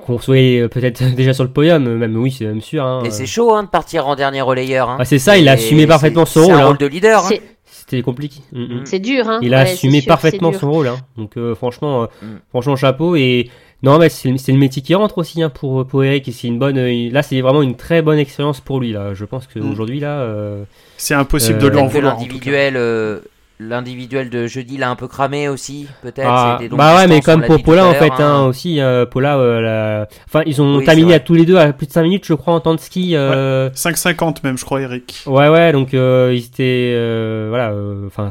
qu'on 0.04 0.18
soit 0.18 0.36
euh, 0.36 0.68
peut-être 0.68 1.02
déjà 1.14 1.32
sur 1.32 1.44
le 1.44 1.50
podium, 1.50 1.82
même 1.96 2.16
oui, 2.16 2.30
c'est 2.30 2.44
même 2.44 2.60
sûr. 2.60 2.84
Hein, 2.84 3.02
Et 3.04 3.08
euh. 3.08 3.10
c'est 3.10 3.26
chaud 3.26 3.54
hein, 3.54 3.62
de 3.64 3.68
partir 3.68 4.06
en 4.08 4.14
dernier 4.16 4.42
relayeur. 4.42 4.90
Hein. 4.90 4.96
Ah, 5.00 5.04
c'est 5.04 5.18
ça, 5.18 5.36
il 5.38 5.48
a 5.48 5.52
assumé 5.52 5.82
c'est- 5.82 5.86
parfaitement 5.86 6.26
son 6.26 6.40
c'est 6.44 6.52
rôle, 6.52 6.54
un 6.54 6.64
hein. 6.64 6.66
rôle 6.66 6.78
de 6.78 6.86
leader. 6.86 7.20
hein. 7.24 7.28
C'est, 7.28 7.42
C'était 7.64 8.02
compliqué. 8.02 8.40
Mm, 8.52 8.62
mm. 8.62 8.80
c'est 8.84 8.98
dur, 8.98 9.28
hein. 9.28 9.38
Il 9.42 9.54
a 9.54 9.60
Ouais, 9.60 9.66
c'est 9.66 9.72
assumé 9.72 10.00
sûr, 10.00 10.08
parfaitement 10.08 10.52
c'est 10.52 10.58
son 10.58 10.70
rôle, 10.70 10.88
hein. 10.88 10.96
donc 11.16 11.36
euh, 11.36 11.54
franchement, 11.54 12.02
euh, 12.02 12.06
Mm. 12.22 12.26
franchement 12.50 12.76
chapeau 12.76 13.16
et 13.16 13.48
non 13.82 13.98
mais 13.98 14.08
c'est 14.08 14.36
c'est 14.38 14.52
le 14.52 14.58
métier 14.58 14.80
qui 14.82 14.94
rentre 14.94 15.18
aussi 15.18 15.42
hein, 15.42 15.50
pour 15.50 15.86
pour 15.86 16.02
Eric 16.02 16.26
et 16.28 16.32
c'est 16.32 16.48
une 16.48 16.58
bonne 16.58 16.78
euh, 16.78 17.10
là 17.12 17.22
c'est 17.22 17.40
vraiment 17.42 17.60
une 17.62 17.76
très 17.76 18.00
bonne 18.02 18.18
expérience 18.18 18.60
pour 18.60 18.80
lui 18.80 18.92
là. 18.92 19.14
Je 19.14 19.24
pense 19.24 19.44
Mm. 19.54 19.60
qu'aujourd'hui 19.60 20.00
là 20.00 20.18
euh, 20.20 20.64
C'est 20.96 21.14
impossible 21.14 21.58
Euh, 21.58 21.62
de 21.62 21.68
lui 21.68 21.78
en 21.78 21.86
vouloir. 21.86 22.14
l'individuel, 22.16 22.74
euh, 22.76 23.20
l'individuel 23.58 24.28
de 24.30 24.46
jeudi 24.46 24.76
l'a 24.76 24.90
un 24.90 24.96
peu 24.96 25.08
cramé 25.08 25.48
aussi, 25.48 25.86
peut-être. 26.02 26.28
Ah, 26.28 26.58
bah 26.72 26.96
ouais, 26.96 27.06
mais 27.06 27.20
comme 27.20 27.42
pour 27.42 27.62
Paula 27.62 27.86
en 27.86 27.94
fait, 27.94 28.10
hein, 28.10 28.42
hein. 28.42 28.46
aussi, 28.46 28.80
euh, 28.80 29.06
Paula, 29.06 29.38
euh, 29.38 29.60
la- 29.60 30.08
enfin, 30.28 30.42
ils 30.46 30.60
ont 30.60 30.76
Oui, 30.76 30.84
terminé 30.84 31.14
à 31.14 31.20
tous 31.20 31.34
les 31.34 31.44
deux 31.46 31.56
à 31.56 31.72
plus 31.72 31.86
de 31.86 31.92
5 31.92 32.02
minutes, 32.02 32.24
je 32.26 32.34
crois, 32.34 32.54
en 32.54 32.60
temps 32.60 32.74
de 32.74 32.80
ski. 32.80 33.16
euh, 33.16 33.70
5,50 33.74 34.42
même, 34.44 34.58
je 34.58 34.64
crois, 34.64 34.82
Eric. 34.82 35.22
ouais, 35.26 35.48
ouais, 35.48 35.72
donc 35.72 35.94
euh, 35.94 36.32
ils 36.34 36.44
étaient, 36.44 36.92
euh, 36.94 37.46
voilà, 37.48 37.70
euh, 37.70 38.06
enfin, 38.06 38.28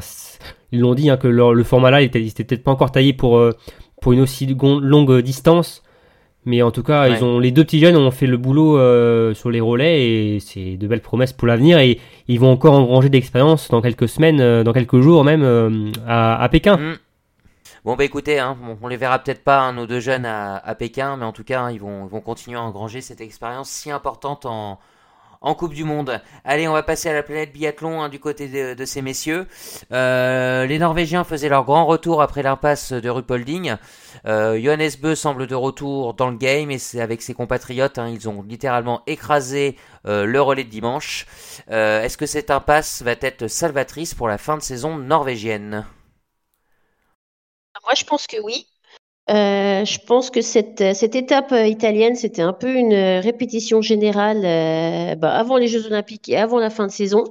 ils 0.72 0.80
l'ont 0.80 0.94
dit 0.94 1.10
hein, 1.10 1.16
que 1.16 1.28
leur- 1.28 1.54
le 1.54 1.64
format 1.64 1.90
là, 1.90 2.02
il 2.02 2.06
était, 2.06 2.20
il 2.20 2.28
était 2.28 2.44
peut-être 2.44 2.62
pas 2.64 2.70
encore 2.72 2.92
taillé 2.92 3.12
pour 3.12 3.38
euh, 3.38 3.52
pour 4.00 4.12
une 4.12 4.20
aussi 4.20 4.46
longue 4.46 5.20
distance. 5.22 5.82
Mais 6.48 6.62
en 6.62 6.70
tout 6.70 6.84
cas, 6.84 7.08
Ouais. 7.08 7.16
ils 7.18 7.24
ont 7.24 7.40
les 7.40 7.50
deux 7.50 7.64
petits 7.64 7.80
jeunes 7.80 7.96
ont 7.96 8.10
fait 8.12 8.26
le 8.28 8.36
boulot 8.36 8.78
euh, 8.78 9.34
sur 9.34 9.50
les 9.50 9.60
relais 9.60 10.06
et 10.06 10.40
c'est 10.40 10.76
de 10.76 10.86
belles 10.86 11.00
promesses 11.02 11.32
pour 11.32 11.48
l'avenir 11.48 11.78
et 11.80 11.98
ils 12.28 12.38
vont 12.38 12.52
encore 12.52 12.74
engranger 12.74 13.08
d'expérience 13.08 13.68
dans 13.68 13.82
quelques 13.82 14.08
semaines, 14.08 14.40
euh, 14.40 14.62
dans 14.62 14.72
quelques 14.72 15.00
jours 15.00 15.24
même 15.24 15.42
euh, 15.42 15.90
à, 16.06 16.40
à 16.40 16.48
Pékin. 16.48 16.76
Mm. 16.76 16.94
Bon 17.84 17.94
bah 17.96 18.04
écoutez, 18.04 18.38
hein, 18.38 18.56
on 18.80 18.88
les 18.88 18.96
verra 18.96 19.18
peut-être 19.18 19.44
pas 19.44 19.60
hein, 19.60 19.72
nos 19.72 19.86
deux 19.86 20.00
jeunes 20.00 20.24
à, 20.24 20.56
à 20.56 20.74
Pékin, 20.76 21.16
mais 21.16 21.24
en 21.24 21.32
tout 21.32 21.44
cas 21.44 21.62
hein, 21.62 21.70
ils 21.72 21.80
vont, 21.80 22.06
ils 22.06 22.10
vont 22.10 22.20
continuer 22.20 22.56
à 22.58 22.62
engranger 22.62 23.00
cette 23.00 23.20
expérience 23.20 23.68
si 23.68 23.90
importante 23.90 24.46
en, 24.46 24.78
en 25.40 25.54
Coupe 25.54 25.74
du 25.74 25.84
Monde. 25.84 26.20
Allez, 26.44 26.68
on 26.68 26.72
va 26.72 26.82
passer 26.82 27.08
à 27.08 27.12
la 27.12 27.22
planète 27.22 27.52
biathlon 27.52 28.02
hein, 28.02 28.08
du 28.08 28.18
côté 28.18 28.74
de, 28.74 28.84
ces 28.84 29.02
messieurs. 29.02 29.46
Euh, 29.92 30.66
les 30.66 30.78
Norvégiens 30.78 31.24
faisaient 31.24 31.48
leur 31.48 31.64
grand 31.64 31.86
retour 31.86 32.22
après 32.22 32.42
l'impasse 32.42 32.92
de 32.92 33.08
Rupolding. 33.08 33.76
Euh, 34.26 34.60
Johannes 34.60 34.90
Bö 35.00 35.14
semble 35.14 35.46
de 35.46 35.54
retour 35.54 36.14
dans 36.14 36.30
le 36.30 36.36
game 36.36 36.70
et 36.70 36.78
c'est 36.78 37.00
avec 37.00 37.22
ses 37.22 37.34
compatriotes, 37.34 37.98
hein, 37.98 38.08
ils 38.08 38.28
ont 38.28 38.42
littéralement 38.42 39.02
écrasé 39.06 39.76
euh, 40.06 40.24
le 40.24 40.40
relais 40.40 40.64
de 40.64 40.70
dimanche. 40.70 41.26
Est-ce 41.68 42.16
que 42.16 42.26
cette 42.26 42.50
impasse 42.50 43.02
va 43.02 43.12
être 43.20 43.48
salvatrice 43.48 44.14
pour 44.14 44.28
la 44.28 44.38
fin 44.38 44.56
de 44.56 44.62
saison 44.62 44.96
norvégienne? 44.96 45.86
Moi, 47.84 47.94
je 47.96 48.04
pense 48.04 48.26
que 48.26 48.40
oui. 48.42 48.66
Euh, 49.28 49.84
je 49.84 49.98
pense 50.06 50.30
que 50.30 50.40
cette, 50.40 50.94
cette 50.94 51.16
étape 51.16 51.50
euh, 51.52 51.66
italienne, 51.66 52.14
c'était 52.14 52.42
un 52.42 52.52
peu 52.52 52.72
une 52.74 52.92
euh, 52.92 53.20
répétition 53.20 53.80
générale 53.82 54.42
euh, 54.44 55.16
bah, 55.16 55.32
avant 55.32 55.56
les 55.56 55.66
Jeux 55.66 55.86
Olympiques 55.86 56.28
et 56.28 56.36
avant 56.36 56.60
la 56.60 56.70
fin 56.70 56.86
de 56.86 56.92
saison, 56.92 57.24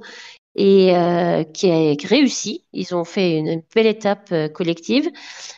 et 0.56 0.94
euh, 0.96 1.44
qui 1.44 1.70
a 1.70 1.94
réussi. 2.08 2.64
Ils 2.74 2.94
ont 2.94 3.04
fait 3.04 3.36
une, 3.38 3.48
une 3.48 3.62
belle 3.74 3.86
étape 3.86 4.28
euh, 4.32 4.48
collective, 4.48 5.10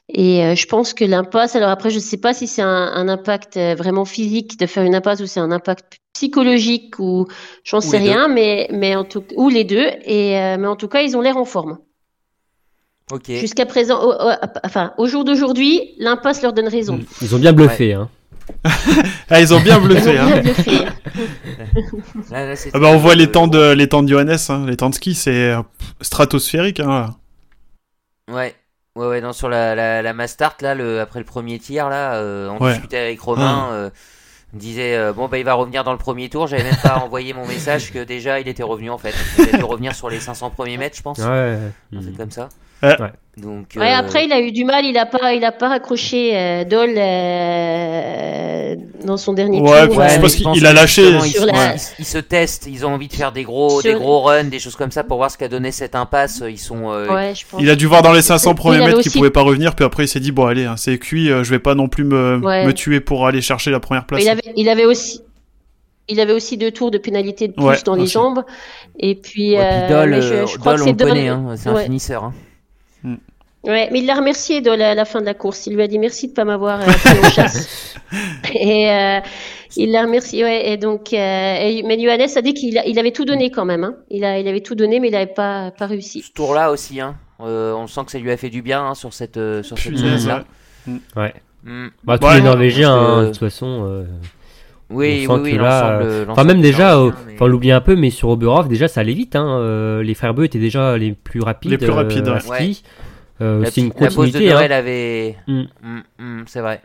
et 0.09 0.45
euh, 0.45 0.55
je 0.55 0.67
pense 0.67 0.95
que 0.95 1.05
l'impasse. 1.05 1.57
Alors 1.57 1.71
après, 1.71 1.91
je 1.91 1.97
ne 1.97 2.01
sais 2.01 2.19
pas 2.19 2.35
si 2.35 2.47
c'est 2.47 2.63
un, 2.63 2.69
un 2.69 3.09
impact 3.09 3.57
euh, 3.57 3.75
vraiment 3.75 4.05
physique 4.05 4.59
de 4.59 4.67
faire 4.67 4.85
une 4.85 4.95
impasse 4.95 5.21
ou 5.21 5.27
c'est 5.27 5.41
un 5.41 5.51
impact 5.53 5.99
psychologique 6.13 6.99
ou 7.01 7.27
j'en 7.65 7.81
sais 7.81 7.99
deux. 7.99 8.13
rien, 8.13 8.29
mais 8.29 8.69
mais 8.73 8.97
en 8.97 9.05
tout 9.05 9.25
ou 9.37 9.49
les 9.49 9.65
deux. 9.65 9.87
Et 10.05 10.39
euh, 10.39 10.57
mais 10.59 10.69
en 10.69 10.77
tout 10.77 10.89
cas, 10.89 11.03
ils 11.03 11.17
ont 11.17 11.21
l'air 11.21 11.37
en 11.37 11.45
forme. 11.45 11.79
Jusqu'à 13.29 13.67
présent, 13.67 14.01
au, 14.03 14.13
au- 14.13 14.33
enfin, 14.65 14.93
au 14.99 15.07
jour 15.07 15.25
d'aujourd'hui, 15.25 15.95
l'impasse 15.99 16.43
leur 16.43 16.53
donne 16.53 16.69
raison. 16.69 17.01
Ils 17.23 17.35
ont 17.35 17.39
bien 17.39 17.53
bluffé. 17.53 17.95
Hein. 17.95 18.09
Ah, 19.31 19.41
ils 19.41 19.53
ont 19.53 19.61
bien 19.61 19.77
Ils 19.79 19.83
ont 19.83 19.87
bluffé. 19.87 20.19
hein. 20.19 20.27
bien 20.27 20.41
bluffé. 20.43 20.79
Là, 22.31 22.47
là, 22.47 22.57
c'était 22.57 22.77
Ah 22.77 22.81
bah, 22.81 22.89
on 22.89 22.97
voit 22.99 23.15
le- 23.15 23.21
les 23.21 23.31
temps 23.31 23.47
de 23.47 23.73
les 23.73 23.89
temps 23.89 24.03
de 24.03 24.09
Johannes, 24.09 24.37
hein. 24.49 24.65
les 24.67 24.77
temps 24.77 24.91
de 24.91 24.95
ski, 24.95 25.15
c'est 25.15 25.51
euh, 25.53 25.61
stratosphérique. 26.01 26.81
Hein. 26.81 27.15
Ouais. 28.31 28.55
Ouais, 28.97 29.07
ouais, 29.07 29.21
non, 29.21 29.33
sur 29.33 29.49
la, 29.49 29.75
la, 29.75 30.03
la 30.03 30.13
mass 30.13 30.33
start, 30.33 30.61
là, 30.63 30.75
le, 30.75 31.01
après 31.01 31.19
le 31.21 31.25
premier 31.25 31.59
tir, 31.59 31.89
là, 31.89 32.15
euh, 32.15 32.49
on 32.49 32.63
Ouais. 32.65 32.73
discutait 32.73 32.99
avec 32.99 33.21
Romain, 33.21 33.69
euh, 33.73 33.91
on 34.55 34.59
disait, 34.59 34.97
euh, 34.97 35.13
bon, 35.13 35.29
bah, 35.29 35.39
il 35.39 35.45
va 35.45 35.55
revenir 35.55 35.85
dans 35.85 35.93
le 35.93 35.99
premier 35.99 36.29
tour. 36.29 36.47
J'avais 36.49 36.65
même 36.65 36.77
pas 36.83 36.97
envoyé 37.05 37.33
mon 37.33 37.47
message 37.47 37.93
que 37.93 38.03
déjà, 38.03 38.41
il 38.41 38.49
était 38.49 38.63
revenu, 38.65 38.91
en 38.91 38.99
fait. 38.99 39.15
Il 39.39 39.55
a 39.55 39.59
dû 39.59 39.65
revenir 39.65 39.95
sur 39.95 40.09
les 40.11 40.19
500 40.21 40.51
premiers 40.51 40.79
mètres, 40.79 40.97
je 40.97 41.03
pense. 41.03 41.19
Ouais. 41.19 41.59
Un 41.95 42.01
truc 42.01 42.11
Mhm. 42.13 42.17
comme 42.17 42.31
ça. 42.31 42.49
Ouais. 42.83 43.01
Ouais. 43.01 43.13
Donc, 43.37 43.69
Ouais, 43.77 43.93
euh, 43.93 43.97
après, 43.97 44.25
il 44.25 44.33
a 44.33 44.41
eu 44.41 44.51
du 44.51 44.65
mal, 44.65 44.85
il 44.85 44.99
a 44.99 45.07
pas, 45.07 45.33
il 45.33 45.45
a 45.45 45.53
pas 45.53 45.69
raccroché 45.69 46.33
euh, 46.37 46.65
Dole 46.65 46.95
euh, 46.97 48.75
dans 49.05 49.17
son 49.17 49.33
dernier 49.33 49.61
Ouais, 49.61 49.87
tour. 49.87 49.97
Ouais, 49.97 50.05
Ouais, 50.05 50.09
je 50.17 50.21
pense 50.21 50.35
qu'il- 50.35 50.67
a 50.67 50.73
lâché. 50.73 51.03
Ils, 51.09 51.21
se- 51.31 51.45
la- 51.47 51.75
ils- 51.75 51.81
ils 52.01 52.05
se 52.05 52.19
testent, 52.19 52.67
ils 52.69 52.85
ont 52.85 52.91
envie 52.95 53.07
de 53.09 53.13
faire 53.13 53.31
des 53.33 53.45
gros, 53.45 53.81
Sur- 53.81 53.93
des 53.93 53.99
gros 53.99 54.21
runs, 54.23 54.45
des 54.45 54.59
choses 54.59 54.77
comme 54.77 54.91
ça 54.91 55.05
pour 55.05 55.19
voir 55.19 55.31
ce 55.31 55.39
qu'a 55.39 55.49
donné 55.49 55.71
cette 55.71 55.95
impasse. 55.95 56.43
Ils 56.49 56.59
sont. 56.59 56.91
euh, 56.91 57.07
Ouais, 57.09 57.33
je 57.35 57.45
pense. 57.49 57.61
Il 57.63 57.71
a 57.71 57.77
dû 57.77 57.87
voir 57.87 58.03
dans 58.03 58.13
les 58.13 58.23
500 58.23 58.53
Il 58.53 58.57
premiers 58.57 58.79
mètres 58.79 58.99
qu'il 59.01 59.09
aussi- 59.09 59.19
pouvait 59.19 59.31
pas 59.31 59.43
revenir, 59.43 59.75
puis 59.77 59.85
après 59.85 60.05
il 60.05 60.09
s'est 60.09 60.21
dit 60.21 60.33
bon 60.33 60.47
allez, 60.47 60.65
hein, 60.65 60.75
c'est 60.77 60.99
cuit, 60.99 61.31
euh, 61.31 61.45
je 61.45 61.51
vais 61.51 61.59
pas 61.61 61.75
non 61.77 61.89
plus 61.89 62.05
me, 62.05 62.41
Ouais. 62.43 62.67
me 62.67 62.73
tuer 62.73 63.01
pour 63.01 63.27
aller 63.27 63.41
chercher 63.41 63.71
la 63.71 63.79
première 63.81 64.05
place. 64.05 64.23
Il 64.23 64.29
avait, 64.29 64.43
il 64.57 64.69
avait 64.69 64.85
aussi, 64.85 65.21
il 66.09 66.19
avait 66.21 66.33
aussi 66.33 66.57
deux 66.57 66.73
tours 66.73 66.91
de 66.91 66.99
pénalité 66.99 67.47
de 67.49 67.53
plus 67.53 67.65
Ouais, 67.65 67.77
dans 67.85 67.95
les 67.95 68.03
aussi. 68.03 68.13
jambes. 68.15 68.43
Et 68.99 69.15
puis, 69.15 69.57
ouais, 69.57 69.85
puis 69.87 69.95
euh, 69.95 70.03
Dole, 70.05 70.23
je, 70.23 70.35
euh, 70.35 70.45
crois 70.59 70.75
que 70.75 70.81
on 70.81 70.85
c'est 70.85 70.91
le 70.91 70.97
Dole. 70.97 71.09
connaît, 71.11 71.29
hein, 71.29 71.55
c'est 71.57 71.69
un 71.69 71.75
Ouais. 71.75 71.85
finisseur. 71.85 72.25
hein. 72.25 72.35
Ouais, 73.65 73.89
mais 73.91 73.99
il 74.01 74.07
l'a 74.07 74.15
remercié 74.15 74.63
à 74.67 74.95
la 74.95 75.05
fin 75.05 75.21
de 75.21 75.27
la 75.27 75.35
course. 75.35 75.67
Il 75.67 75.75
lui 75.75 75.83
a 75.83 75.89
dit 75.89 75.99
merci 75.99 76.29
de 76.29 76.33
pas 76.33 76.45
m'avoir 76.45 76.81
euh, 76.81 76.85
pris 76.85 77.19
en 77.19 77.31
chasse. 77.31 77.95
Et 78.55 78.91
euh, 78.91 79.19
il 79.77 79.91
l'a 79.93 80.03
remercié. 80.03 80.45
Ouais, 80.45 80.71
et 80.71 80.77
donc, 80.79 81.13
euh, 81.13 81.17
et- 81.61 81.83
mais 81.85 82.01
Johannes 82.01 82.29
a 82.37 82.41
dit 82.41 82.55
qu'il 82.55 82.79
a- 82.79 82.87
il 82.87 82.99
avait 82.99 83.11
tout 83.11 83.25
donné 83.27 83.51
quand 83.51 83.65
même. 83.67 83.85
Hein. 83.85 83.97
Il 84.11 84.25
a, 84.25 84.39
il 84.39 84.49
avait 84.49 84.61
tout 84.63 84.75
donné, 84.75 84.99
mais 85.01 85.09
il 85.09 85.15
avait 85.15 85.27
pas, 85.27 85.71
pas 85.73 85.87
réussi. 85.87 86.23
Ce 86.23 86.33
tour-là 86.33 86.71
aussi, 86.71 87.01
hein, 87.01 87.17
euh, 87.43 87.75
on 87.75 87.87
sent 87.87 88.01
que 88.07 88.13
ça 88.13 88.19
lui 88.19 88.31
a 88.31 88.37
fait 88.39 88.49
du 88.49 88.63
bien 88.63 88.83
hein, 88.83 88.95
sur 88.95 89.13
cette, 89.13 89.37
euh, 89.37 89.63
sur 89.63 89.77
cette 89.79 89.97
semaine-là. 89.99 90.45
ouais. 90.87 90.95
Ouais. 91.17 91.35
Mm. 91.65 91.89
Bah, 92.05 92.19
tous 92.19 92.27
Ouais, 92.29 92.37
les 92.37 92.43
Norvégiens, 92.43 92.95
hein, 92.95 93.23
de 93.25 93.27
toute 93.29 93.39
façon. 93.39 93.85
euh, 93.87 94.05
Oui, 94.91 95.27
on 95.29 95.35
oui, 95.35 95.41
sent 95.41 95.43
oui, 95.43 95.53
que 95.53 95.63
là, 95.63 96.01
Enfin, 96.29 96.45
même 96.45 96.63
déjà, 96.63 96.97
mais- 96.97 97.11
enfin, 97.33 97.45
on 97.45 97.47
l'oublie 97.49 97.73
un 97.73 97.83
peu, 97.83 97.95
mais 97.97 98.09
sur 98.11 98.31
Oberhof, 98.31 98.69
déjà, 98.69 98.89
ça 98.89 99.01
allait 99.01 99.13
vite. 99.13 99.37
Hein. 99.37 99.59
euh, 99.61 100.03
les 100.03 100.15
frères 100.15 100.33
Beu 100.33 100.45
étaient 100.45 100.59
déjà 100.61 100.97
les 100.97 101.13
plus 101.13 101.41
rapides. 101.43 101.73
Les 101.73 101.77
plus 101.79 101.91
rapides, 101.91 102.27
euh, 102.29 102.39
à 102.39 102.49
ouais. 102.49 102.59
ski. 102.73 102.83
Euh, 103.41 103.63
la, 103.63 103.71
c'est 103.71 103.81
une 103.81 103.89
la 103.89 104.07
pause 104.07 104.15
de 104.15 104.39
continuité. 104.39 104.53
Noël 104.53 104.73
hein. 104.73 104.77
avait. 104.77 105.37
Mm. 105.47 105.63
Mm, 105.83 106.03
mm, 106.19 106.45
c'est 106.47 106.61
vrai. 106.61 106.83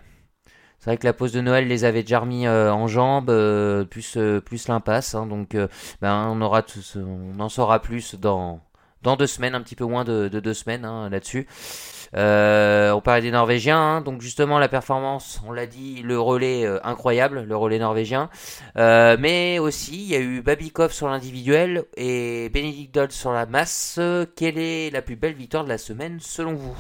C'est 0.80 0.89
vrai 0.89 0.97
que 0.97 1.08
la 1.08 1.14
pause 1.14 1.32
de 1.32 1.39
Noël 1.39 1.66
les 1.66 1.86
avait 1.86 2.01
déjà 2.01 2.20
remis 2.20 2.45
euh, 2.45 2.70
en 2.74 2.88
jambes, 2.88 3.30
euh, 3.30 3.86
plus, 3.86 4.18
euh, 4.18 4.41
plus 4.41 4.68
l'impasse. 4.68 5.16
hein, 5.16 5.26
donc, 5.26 5.56
ben, 6.01 6.28
on, 6.28 6.41
aura 6.41 6.62
tous, 6.62 6.97
on 6.97 7.39
en 7.39 7.47
saura 7.47 7.82
plus 7.82 8.16
dans, 8.16 8.60
dans 9.01 9.16
deux 9.16 9.28
semaines, 9.28 9.56
un 9.56 9.62
petit 9.62 9.76
peu 9.76 9.86
moins 9.86 10.04
de, 10.04 10.28
de 10.28 10.41
deux 10.41 10.54
semaines 10.54 10.84
hein, 10.84 11.10
là-dessus. 11.10 11.47
Euh, 12.16 12.91
on 12.91 13.01
parlait 13.01 13.22
des 13.24 13.32
Norvégiens, 13.32 13.78
hein, 13.80 14.01
donc 14.01 14.22
justement 14.22 14.59
la 14.59 14.68
performance, 14.68 15.41
on 15.47 15.51
l'a 15.51 15.66
dit, 15.66 16.01
le 16.03 16.20
relais 16.20 16.66
euh, 16.66 16.80
incroyable, 16.84 17.43
le 17.43 17.55
relais 17.55 17.80
norvégien. 17.80 18.30
Euh, 18.78 19.18
mais 19.20 19.57
aussi, 19.59 19.95
il 19.95 20.09
y 20.09 20.16
a 20.16 20.20
eu 20.20 20.41
Babikov 20.41 20.91
sur 20.91 21.07
l'individuel 21.09 21.86
et 21.97 22.49
Benedict 22.53 22.93
Doll 22.93 23.11
sur 23.11 23.32
la 23.32 23.45
masse. 23.47 23.95
Euh, 23.99 24.26
Quelle 24.36 24.57
est 24.59 24.91
la 24.91 25.01
plus 25.01 25.16
belle 25.16 25.34
victoire 25.34 25.64
de 25.64 25.70
la 25.70 25.78
semaine 25.80 26.20
selon 26.20 26.53
vous? 26.53 26.76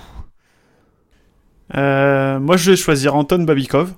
Euh, 1.75 2.39
moi, 2.39 2.57
je 2.57 2.71
vais 2.71 2.77
choisir 2.77 3.15
Anton 3.15 3.43
Babikov 3.43 3.93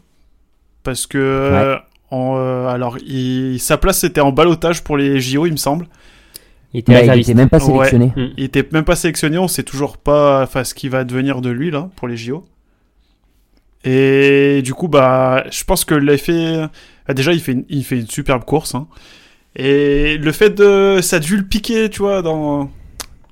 parce 0.84 1.08
que 1.08 1.18
euh, 1.18 1.78
en, 2.12 2.38
euh, 2.38 2.68
alors 2.68 2.98
il- 3.00 3.60
sa 3.60 3.78
place 3.78 4.00
c'était 4.00 4.22
en 4.22 4.32
balotage 4.32 4.84
pour 4.84 4.98
les 4.98 5.20
JO, 5.20 5.46
il 5.46 5.54
me 5.54 5.58
semble. 5.58 5.88
Il 6.76 6.80
était 6.80 6.92
Bah, 6.92 6.98
il 6.98 7.02
réserviste. 7.02 7.30
était 7.30 7.38
même 7.38 7.48
pas 7.50 7.64
Ouais. 7.64 7.86
sélectionné. 7.88 8.12
Mm. 8.18 8.34
Il 8.38 8.44
était 8.44 8.68
même 8.74 8.84
pas 8.84 8.96
sélectionné, 8.98 9.38
on 9.38 9.48
sait 9.48 9.64
toujours 9.64 9.98
pas 9.98 10.44
enfin, 10.44 10.64
ce 10.66 10.74
qui 10.74 10.90
va 10.90 11.06
devenir 11.06 11.40
de 11.42 11.50
lui 11.50 11.72
là 11.72 11.90
pour 11.96 12.08
les 12.10 12.18
JO. 12.18 12.44
Et 13.84 14.62
du 14.64 14.74
coup, 14.74 14.88
bah, 14.88 15.46
je 15.52 15.64
pense 15.64 15.86
que 15.86 15.94
l'effet, 15.96 16.66
ah, 17.08 17.14
déjà, 17.14 17.34
il 17.34 17.40
fait, 17.40 17.52
une, 17.54 17.66
il 17.70 17.84
fait 17.84 18.00
une 18.00 18.08
superbe 18.10 18.44
course. 18.44 18.76
hein. 18.76 18.88
Et 19.56 20.18
le 20.18 20.32
fait 20.32 20.50
de, 20.50 21.00
ça 21.02 21.18
a 21.18 21.20
dû 21.20 21.38
le 21.38 21.44
piquer, 21.44 21.90
tu 21.90 22.00
vois, 22.00 22.22
dans, 22.22 22.70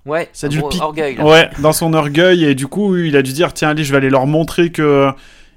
Ouais, 0.06 0.30
Ça 0.34 0.48
a 0.48 0.50
dû 0.50 0.58
le 0.58 0.64
piquer. 0.70 0.84
orgueil. 0.84 1.16
Là. 1.16 1.26
ouais, 1.26 1.50
dans 1.60 1.72
son 1.74 1.94
orgueil. 1.94 2.44
Et 2.46 2.56
du 2.56 2.68
coup, 2.68 2.96
il 2.98 3.16
a 3.18 3.22
dû 3.22 3.34
dire, 3.34 3.54
tiens, 3.54 3.70
allez, 3.70 3.84
je 3.84 3.92
vais 3.92 3.98
aller 3.98 4.10
leur 4.10 4.28
montrer 4.28 4.70
que 4.72 5.10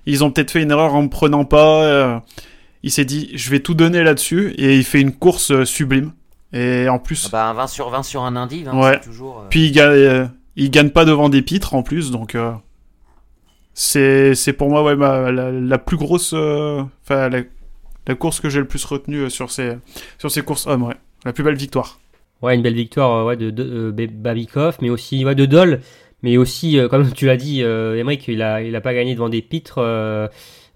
ils 0.07 0.22
ont 0.24 0.30
peut-être 0.30 0.53
fait 0.53 0.62
une 0.62 0.70
erreur 0.70 0.95
en 0.95 1.03
me 1.03 1.09
prenant 1.09 1.45
pas. 1.45 1.82
euh. 1.84 2.18
Il 2.84 2.91
s'est 2.93 3.05
dit, 3.05 3.30
je 3.34 3.51
vais 3.51 3.59
tout 3.61 3.74
donner 3.74 4.03
là-dessus. 4.05 4.55
Et 4.57 4.76
il 4.76 4.84
fait 4.84 5.01
une 5.01 5.12
course 5.12 5.51
euh, 5.51 5.64
sublime. 5.64 6.12
Et 6.59 6.89
en 6.89 6.99
plus, 6.99 7.27
Ah 7.27 7.29
bah, 7.33 7.49
un 7.49 7.55
20 7.55 7.67
sur 7.67 7.91
20 7.91 8.03
sur 8.03 8.23
un 8.23 8.37
indiv, 8.37 8.69
hein, 8.69 8.79
Ouais. 8.81 8.99
c'est 9.03 9.09
toujours. 9.09 9.41
euh, 9.41 9.47
Puis 9.51 9.67
il 9.67 9.73
gagne, 9.73 9.91
euh, 9.93 10.27
il 10.57 10.71
gagne 10.71 10.91
pas 10.91 11.05
devant 11.05 11.29
des 11.29 11.43
pitres 11.43 11.75
en 11.75 11.83
plus, 11.83 12.11
donc 12.11 12.35
euh, 12.35 12.53
c'est 13.75 14.35
c'est 14.35 14.53
pour 14.53 14.69
moi 14.71 14.83
ouais, 14.83 14.97
ma- 14.97 15.31
la, 15.31 15.51
la 15.53 15.79
plus 15.79 15.97
grosse, 15.97 16.33
euh, 16.35 16.83
enfin 17.03 17.29
la, 17.29 17.41
la 18.07 18.15
course 18.15 18.41
que 18.41 18.49
j'ai 18.49 18.61
le 18.61 18.67
plus 18.67 18.85
retenue 18.85 19.29
sur 19.31 19.51
ces 19.51 19.77
sur 20.19 20.31
ces 20.31 20.43
courses 20.43 20.67
hommes, 20.67 20.85
ouais, 20.85 20.95
la 21.25 21.33
plus 21.33 21.45
belle 21.45 21.57
victoire. 21.57 21.99
Ouais, 22.43 22.55
une 22.55 22.63
belle 22.63 22.75
victoire 22.75 23.25
ouais, 23.27 23.37
de, 23.37 23.51
de 23.51 23.91
Babikov, 24.07 24.77
mais 24.83 24.91
aussi 24.91 25.25
ouais, 25.25 25.35
de 25.35 25.47
Dole, 25.47 25.81
mais 26.23 26.37
aussi, 26.37 26.79
euh, 26.79 26.87
comme 26.89 27.11
tu 27.13 27.25
l'as 27.27 27.37
dit, 27.39 27.63
euh, 27.63 27.99
Emmerich, 27.99 28.29
il 28.29 28.43
a, 28.43 28.61
il 28.63 28.77
a 28.77 28.81
pas 28.83 28.93
gagné 28.95 29.15
devant 29.15 29.31
des 29.31 29.41
pitres, 29.41 29.79
euh, 29.79 30.29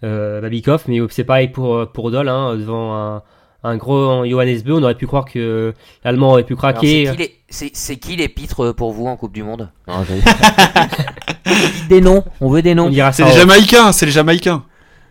euh, 0.02 0.40
Babikov, 0.40 0.84
mais 0.88 0.98
c'est 1.10 1.24
pareil 1.24 1.48
pour, 1.48 1.86
pour 1.92 2.10
Dole, 2.10 2.28
hein, 2.30 2.56
devant 2.56 2.96
un, 2.96 3.22
un 3.62 3.76
gros 3.76 4.24
Johannes 4.26 4.60
Beu, 4.64 4.72
on 4.74 4.82
aurait 4.82 4.94
pu 4.94 5.06
croire 5.06 5.24
que 5.24 5.74
l'Allemand 6.04 6.30
aurait 6.32 6.44
pu 6.44 6.56
craquer. 6.56 7.10
c'est 7.48 7.96
qui 7.96 8.16
les- 8.16 8.28
pitres 8.28 8.72
pour 8.72 8.92
vous 8.92 9.06
en 9.06 9.16
Coupe 9.16 9.32
du 9.32 9.42
Monde? 9.42 9.70
Non, 9.88 10.04
des 11.88 12.00
noms, 12.00 12.24
on 12.40 12.48
veut 12.50 12.62
des 12.62 12.74
noms. 12.74 12.90
C'est 13.12 13.24
les 13.24 13.32
Jamaïcains, 13.32 13.92
c'est 13.92 14.06
les 14.06 14.12
Jamaïcains. 14.12 14.64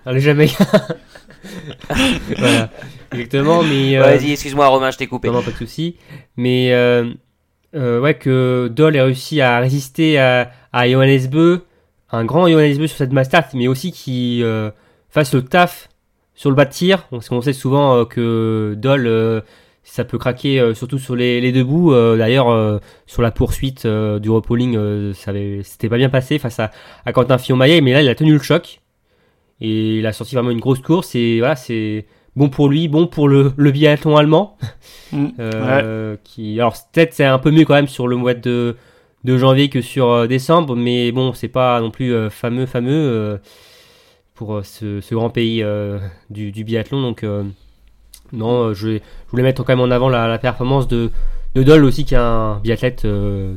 Ah, 0.06 0.14
les 0.14 0.20
Jamaïcains. 0.22 0.66
voilà, 2.38 2.70
exactement, 3.12 3.64
mais. 3.64 3.98
euh, 3.98 4.02
Vas-y, 4.04 4.32
excuse-moi 4.34 4.68
Romain, 4.68 4.92
je 4.92 4.98
t'ai 4.98 5.08
coupé. 5.08 5.28
Non, 5.28 5.36
non, 5.36 5.42
pas 5.44 5.52
de 5.52 5.56
souci. 5.58 5.96
Mais 6.38 6.72
euh, 6.72 7.12
euh, 7.76 8.00
ouais, 8.00 8.14
que 8.16 8.70
Dole 8.74 8.96
ait 8.96 9.02
réussi 9.02 9.42
à 9.42 9.60
résister 9.60 10.18
à, 10.20 10.52
à 10.74 10.90
Johannes 10.90 11.28
Beu, 11.28 11.66
un 12.12 12.26
grand 12.26 12.48
Johannes 12.48 12.78
Beu 12.78 12.88
sur 12.88 12.98
cette 12.98 13.14
master, 13.14 13.48
mais 13.54 13.68
aussi 13.68 13.92
qui 13.92 14.42
euh, 14.44 14.72
fasse 15.10 15.34
le 15.34 15.44
taf 15.44 15.90
sur 16.40 16.50
le 16.50 16.56
bas 16.56 16.64
de 16.64 16.72
tir. 16.72 17.04
Parce 17.12 17.28
qu'on 17.28 17.42
sait 17.42 17.52
souvent 17.52 17.98
euh, 17.98 18.06
que 18.06 18.74
Dole, 18.78 19.08
euh, 19.08 19.42
ça 19.84 20.06
peut 20.06 20.18
craquer 20.18 20.62
euh, 20.62 20.74
surtout 20.74 20.98
sur 20.98 21.14
les, 21.14 21.42
les 21.42 21.52
deux 21.52 21.66
bouts. 21.66 21.94
D'ailleurs, 21.94 22.80
sur 23.08 23.22
la 23.22 23.32
poursuite 23.32 23.86
du 23.86 24.30
repolling, 24.30 25.14
ça 25.14 25.32
avait- 25.32 25.62
c'était 25.64 25.90
pas 25.90 25.98
bien 25.98 26.08
passé 26.10 26.40
face 26.40 26.58
à, 26.62 26.72
à 27.06 27.12
Quentin 27.12 27.38
Fillon-Maillet, 27.38 27.82
mais 27.82 27.92
là, 27.92 28.02
il 28.02 28.08
a 28.08 28.16
tenu 28.16 28.32
le 28.32 28.40
choc. 28.40 28.80
Et 29.60 29.98
il 29.98 30.08
a 30.08 30.14
sorti 30.14 30.36
vraiment 30.36 30.52
une 30.52 30.62
grosse 30.62 30.80
course. 30.80 31.14
Et 31.16 31.40
voilà, 31.40 31.58
c'est 31.58 32.06
bon 32.38 32.48
pour 32.48 32.70
lui, 32.70 32.88
bon 32.88 33.08
pour 33.08 33.28
le, 33.28 33.52
le 33.58 33.72
biathlon 33.72 34.16
allemand. 34.16 34.58
Mm. 35.12 35.26
Euh, 35.40 36.16
qui 36.24 36.60
alors 36.62 36.76
peut-être 36.94 37.14
c'est 37.14 37.26
un 37.26 37.40
peu 37.40 37.52
mieux 37.52 37.66
quand 37.66 37.74
même 37.74 37.88
sur 37.88 38.08
le 38.08 38.16
mois 38.16 38.34
de, 38.36 38.78
de 39.26 39.38
janvier 39.38 39.68
que 39.68 39.82
sur 39.82 40.28
décembre 40.28 40.76
mais 40.76 41.12
bon 41.12 41.34
c'est 41.34 41.48
pas 41.48 41.82
non 41.82 41.90
plus 41.90 42.30
fameux 42.30 42.66
fameux 42.68 43.40
pour 44.40 44.56
euh, 44.56 44.64
ce, 44.64 45.02
ce 45.02 45.14
grand 45.14 45.30
pays 45.30 45.62
euh, 45.62 46.00
du, 46.30 46.54
du 46.54 46.64
biathlon 46.64 47.02
donc 47.02 47.26
euh, 47.26 47.44
non 48.32 48.74
je, 48.74 49.00
voulais 49.32 49.44
mettre 49.44 49.64
quand 49.66 49.74
même 49.74 49.82
en 49.82 49.92
avant 49.92 50.08
la, 50.08 50.30
la 50.30 50.40
performance 50.40 50.88
de 50.88 51.12
de 51.56 51.64
Dole 51.64 51.84
aussi 51.84 52.06
qui 52.06 52.14
est 52.14 52.18
un 52.18 52.60
biathlète 52.60 53.06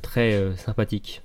très 0.02 0.42
sympathique 0.56 1.22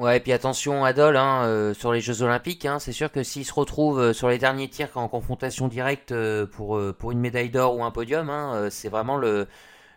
Ouais, 0.00 0.16
et 0.16 0.20
puis 0.20 0.32
attention 0.32 0.82
à 0.82 0.94
Dole 0.94 1.18
hein, 1.18 1.42
euh, 1.44 1.74
sur 1.74 1.92
les 1.92 2.00
Jeux 2.00 2.22
Olympiques. 2.22 2.64
Hein, 2.64 2.78
c'est 2.78 2.92
sûr 2.92 3.12
que 3.12 3.22
s'il 3.22 3.44
se 3.44 3.52
retrouve 3.52 4.00
euh, 4.00 4.12
sur 4.14 4.30
les 4.30 4.38
derniers 4.38 4.68
tirs 4.68 4.88
en 4.94 5.08
confrontation 5.08 5.68
directe 5.68 6.12
euh, 6.12 6.46
pour, 6.46 6.80
pour 6.98 7.12
une 7.12 7.18
médaille 7.20 7.50
d'or 7.50 7.76
ou 7.76 7.84
un 7.84 7.90
podium, 7.90 8.30
hein, 8.30 8.68
c'est 8.70 8.88
vraiment 8.88 9.18
le, 9.18 9.46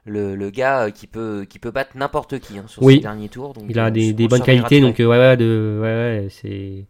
le, 0.04 0.36
le 0.36 0.50
gars 0.50 0.92
qui 0.92 1.08
peut, 1.08 1.46
qui 1.50 1.58
peut 1.58 1.72
battre 1.72 1.96
n'importe 1.96 2.40
qui 2.40 2.56
sur 2.68 2.84
Oui. 2.84 2.96
ces 2.96 3.00
derniers 3.00 3.30
tours. 3.30 3.54
Donc, 3.54 3.64
il 3.70 3.80
a 3.80 3.90
des, 3.92 4.12
bonnes 4.28 4.42
qualités 4.42 4.82
donc 4.82 4.96
près. 4.96 5.06
ouais 5.06 5.18
ouais, 5.18 5.38
de, 5.38 5.80
ouais, 5.82 5.88
ouais 5.88 6.28
c'est 6.30 6.84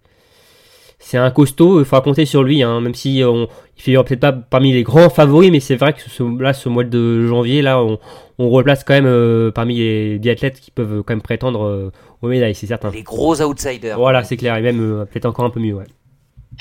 c'est 1.06 1.18
un 1.18 1.32
costaud 1.32 1.80
il 1.80 1.86
faudra 1.86 2.02
compter 2.02 2.26
sur 2.26 2.44
lui 2.44 2.64
hein, 2.64 2.80
même 2.82 2.96
si 2.96 3.22
on, 3.26 3.48
il 3.78 3.82
figure 3.82 4.06
peut-être 4.06 4.22
pas 4.22 4.32
parmi 4.32 4.72
les 4.74 4.84
grands 4.84 5.10
favoris 5.10 5.52
mais 5.52 5.60
c'est 5.60 5.76
vrai 5.76 5.94
que 5.94 6.02
ce, 6.02 6.24
là 6.42 6.54
ce 6.54 6.70
mois 6.70 6.84
de 6.84 7.28
janvier 7.28 7.62
là 7.62 7.82
on, 7.84 8.00
on 8.40 8.50
replace 8.50 8.84
quand 8.84 8.94
même 8.94 9.06
euh, 9.06 9.52
parmi 9.52 9.78
les 9.78 10.18
biathlètes 10.20 10.60
qui 10.60 10.72
peuvent 10.72 11.04
quand 11.04 11.14
même 11.14 11.22
prétendre 11.22 11.64
euh, 11.66 11.92
aux 12.22 12.28
médailles 12.28 12.56
c'est 12.56 12.68
certain 12.68 12.90
Les 12.92 13.04
gros 13.04 13.42
outsiders. 13.42 13.98
voilà 13.98 14.24
c'est 14.24 14.38
clair 14.38 14.56
et 14.58 14.62
même 14.62 14.80
euh, 15.02 15.06
peut-être 15.06 15.26
encore 15.26 15.46
un 15.46 15.50
peu 15.50 15.60
mieux 15.60 15.74
ouais. 15.74 15.86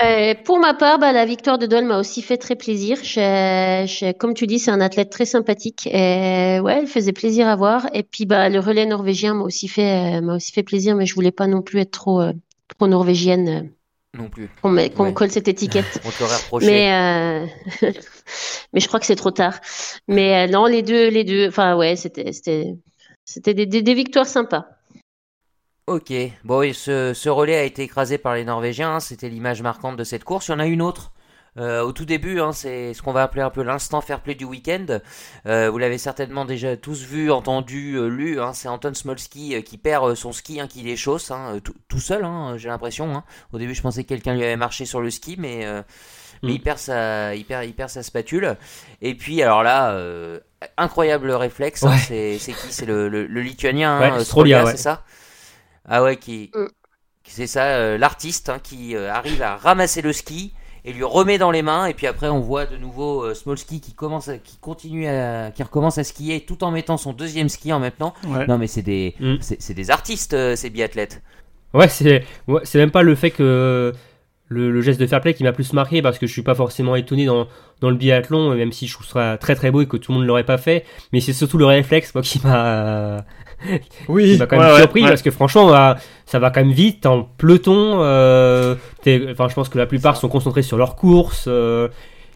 Euh, 0.03 0.35
pour 0.47 0.59
ma 0.59 0.73
part, 0.73 0.99
bah, 0.99 1.13
la 1.13 1.27
victoire 1.27 1.59
de 1.59 1.67
Dole 1.67 1.85
m'a 1.85 1.99
aussi 1.99 2.23
fait 2.23 2.39
très 2.39 2.57
plaisir. 2.57 2.97
Je- 3.03 3.85
je- 3.87 4.13
comme 4.13 4.33
tu 4.33 4.47
dis, 4.47 4.59
c'est 4.59 4.71
un 4.71 4.81
athlète 4.81 5.11
très 5.11 5.27
sympathique. 5.27 5.87
Et, 5.87 6.61
ouais, 6.61 6.79
elle 6.81 6.87
faisait 6.87 7.13
plaisir 7.13 7.47
à 7.47 7.57
voir. 7.57 7.87
Et 7.93 8.03
puis, 8.03 8.25
bah, 8.25 8.49
le 8.49 8.59
relais 8.59 8.87
norvégien 8.87 9.35
m'a 9.35 9.45
aussi 9.45 9.69
fait, 9.69 10.17
euh, 10.19 10.21
m'a 10.23 10.37
aussi 10.37 10.51
fait 10.53 10.63
plaisir, 10.63 10.97
mais 10.97 11.05
je 11.05 11.15
voulais 11.15 11.31
pas 11.31 11.47
non 11.47 11.61
plus 11.61 11.81
être 11.81 11.91
trop, 11.91 12.23
euh, 12.23 12.33
trop 12.79 12.87
norvégienne, 12.89 13.49
euh, 13.49 13.69
Non 14.17 14.29
plus. 14.29 14.51
qu'on 14.61 14.71
me, 14.71 14.89
qu'on 14.89 15.05
me 15.05 15.09
Ouais. 15.09 15.15
colle 15.15 15.31
cette 15.31 15.49
étiquette. 15.49 16.01
On 16.05 16.11
te 16.11 16.23
reproché. 16.23 16.67
Mais, 16.67 16.93
euh, 16.93 17.47
mais 18.73 18.81
je 18.81 18.87
crois 18.87 19.01
que 19.01 19.07
c'est 19.07 19.17
trop 19.17 19.31
tard. 19.31 19.59
Mais 20.09 20.47
euh, 20.47 20.53
non, 20.53 20.67
les 20.67 20.83
deux, 20.83 21.09
les 21.09 21.25
deux, 21.25 21.49
enfin 21.49 21.77
ouais, 21.77 21.97
c'était, 21.97 22.33
c'était, 22.33 22.75
c'était 23.25 23.55
des, 23.55 23.65
des, 23.67 23.81
des 23.83 23.95
victoires 23.95 24.27
sympas. 24.27 24.67
Ok, 25.87 26.13
bon 26.45 26.61
oui, 26.61 26.75
ce, 26.75 27.13
ce 27.15 27.29
relais 27.29 27.57
a 27.57 27.65
été 27.65 27.83
écrasé 27.83 28.17
par 28.19 28.35
les 28.35 28.45
Norvégiens, 28.45 28.95
hein, 28.97 29.01
c'était 29.01 29.29
l'image 29.29 29.63
marquante 29.63 29.97
de 29.97 30.05
cette 30.05 30.25
course. 30.25 30.47
Il 30.49 30.53
y 30.53 30.55
en 30.55 30.59
a 30.61 30.67
une 30.67 30.81
autre 30.83 31.13
euh, 31.59 31.83
au 31.83 31.93
tout 31.93 32.05
début, 32.07 32.41
hein, 32.41 32.53
c'est 32.53 32.95
ce 32.95 33.03
qu'on 33.03 33.13
va 33.13 33.23
appeler 33.23 33.43
un 33.43 33.51
peu 33.51 33.63
l'instant 33.63 34.01
fair 34.01 34.21
play 34.21 34.35
du 34.35 34.45
week-end. 34.45 34.87
Euh, 35.47 35.71
vous 35.71 35.79
l'avez 35.79 35.99
certainement 35.99 36.45
déjà 36.47 36.77
tous 36.77 37.03
vu, 37.03 37.31
entendu, 37.31 37.95
euh, 37.97 38.07
lu. 38.09 38.41
Hein, 38.41 38.53
c'est 38.55 38.69
Anton 38.69 38.95
Smolski 38.95 39.55
euh, 39.57 39.61
qui 39.61 39.77
perd 39.77 40.05
euh, 40.09 40.15
son 40.15 40.33
ski, 40.33 40.61
hein, 40.61 40.67
qui 40.67 40.83
déchausse 40.83 41.31
hein, 41.31 41.59
tout, 41.89 42.01
seul. 42.01 42.25
Hein, 42.25 42.55
J'ai 42.57 42.69
l'impression. 42.69 43.15
Hein. 43.15 43.25
Au 43.53 43.59
début, 43.59 43.75
je 43.75 43.83
pensais 43.83 44.03
que 44.05 44.09
quelqu'un 44.09 44.35
lui 44.35 44.45
avait 44.45 44.57
marché 44.57 44.87
sur 44.87 45.01
le 45.01 45.11
ski, 45.11 45.37
mais 45.39 45.67
euh, 45.67 45.83
mais 46.43 46.51
Mm. 46.53 46.55
il 46.55 46.61
perd 46.63 46.79
sa 46.79 47.35
il 47.37 47.45
perd, 47.45 47.65
il 47.67 47.73
perd 47.75 47.89
sa 47.91 48.03
spatule. 48.03 48.57
Et 49.01 49.15
puis 49.15 49.43
alors 49.43 49.63
là, 49.63 49.93
euh, 49.93 50.41
incroyable 50.77 51.31
réflexe. 51.31 51.83
Ouais. 51.83 51.97
c'est 51.99 52.39
c'est 52.39 52.53
qui? 52.53 52.73
C'est 52.73 52.87
le, 52.87 53.09
le, 53.09 53.27
le 53.27 53.41
lituanien. 53.43 54.01
Ouais, 54.01 54.25
Strolia, 54.25 54.65
ouais. 54.65 54.71
c'est 54.73 54.77
ça? 54.79 55.05
Ah 55.89 56.03
ouais, 56.03 56.17
qui 56.17 56.51
Mm. 56.55 56.67
c'est 57.25 57.47
ça, 57.47 57.65
euh, 57.77 57.99
l'artiste 57.99 58.49
hein, 58.49 58.59
qui 58.61 58.97
euh, 58.97 59.13
arrive 59.13 59.41
à 59.43 59.57
ramasser 59.57 60.03
le 60.03 60.13
ski 60.13 60.53
et 60.85 60.93
lui 60.93 61.05
remet 61.05 61.39
dans 61.39 61.51
les 61.51 61.63
mains. 61.63 61.87
Et 61.87 61.95
puis 61.95 62.07
après, 62.07 62.29
on 62.29 62.41
voit 62.41 62.67
de 62.67 62.77
nouveau 62.77 63.23
euh, 63.25 63.35
Smolski 63.35 63.81
qui 63.81 63.93
commence, 63.95 64.29
à- 64.29 64.39
qui 64.39 64.57
continue 64.59 65.07
à, 65.07 65.51
qui 65.51 65.63
recommence 65.63 65.99
à 65.99 66.05
skier 66.05 66.41
tout 66.41 66.65
en 66.65 66.71
mettant 66.71 66.97
son 66.97 67.13
deuxième 67.13 67.49
ski 67.49 67.73
en 67.73 67.79
même 67.81 67.93
temps. 67.93 68.15
Ouais. 68.27 68.47
Non, 68.47 68.59
mais 68.59 68.67
c'est 68.67 68.83
des, 68.83 69.15
Mm. 69.21 69.37
c'est 69.41 69.75
des 69.75 69.91
artistes 69.91 70.35
euh, 70.35 70.57
ces 70.57 70.71
biathlètes. 70.71 71.23
Ouais, 71.75 71.89
c'est 71.89 72.25
ouais, 72.49 72.61
c'est 72.65 72.79
même 72.79 72.91
pas 72.91 73.03
le 73.03 73.15
fait 73.15 73.31
que 73.31 73.93
le, 74.49 74.71
le 74.71 74.83
geste 74.83 75.01
de 75.01 75.07
fair 75.07 75.21
play 75.23 75.33
qui 75.33 75.43
m'a 75.45 75.53
plus 75.53 75.73
marqué 75.73 76.03
parce 76.03 76.19
que 76.19 76.27
je 76.27 76.33
suis 76.33 76.43
pas 76.43 76.55
forcément 76.55 76.95
étonné 76.97 77.25
dans, 77.25 77.47
dans 77.81 77.89
le 77.89 77.97
biathlon, 77.97 78.55
même 78.55 78.73
si 78.73 78.87
je 78.87 78.93
trouve 78.93 79.07
ça 79.07 79.39
très 79.41 79.55
très 79.55 79.71
beau 79.71 79.81
et 79.81 79.87
que 79.87 79.97
tout 79.97 80.13
le 80.13 80.19
monde 80.19 80.27
l'aurait 80.27 80.45
pas 80.45 80.59
fait. 80.59 80.85
Mais 81.15 81.21
c'est 81.21 81.33
surtout 81.33 81.57
le 81.57 81.65
réflexe 81.65 82.15
moi 82.15 82.23
qui 82.23 82.39
m'a 82.45 83.25
Oui, 84.09 84.37
m'a 84.39 84.47
quand 84.47 84.59
même 84.59 84.71
ouais, 84.73 84.79
surpris 84.81 85.03
ouais. 85.03 85.09
parce 85.09 85.23
que 85.23 85.31
franchement 85.31 85.69
bah, 85.69 85.97
ça 86.27 86.39
va 86.39 86.51
quand 86.51 86.61
même 86.61 86.73
vite 86.73 87.07
en 87.07 87.29
peloton. 87.39 87.99
euh, 88.03 88.75
Enfin, 89.31 89.49
je 89.49 89.55
pense 89.55 89.69
que 89.69 89.79
la 89.79 89.87
plupart 89.87 90.17
sont 90.17 90.29
concentrés 90.29 90.63
sur 90.63 90.77
leur 90.77 90.97
course. 90.97 91.45
euh, 91.49 91.89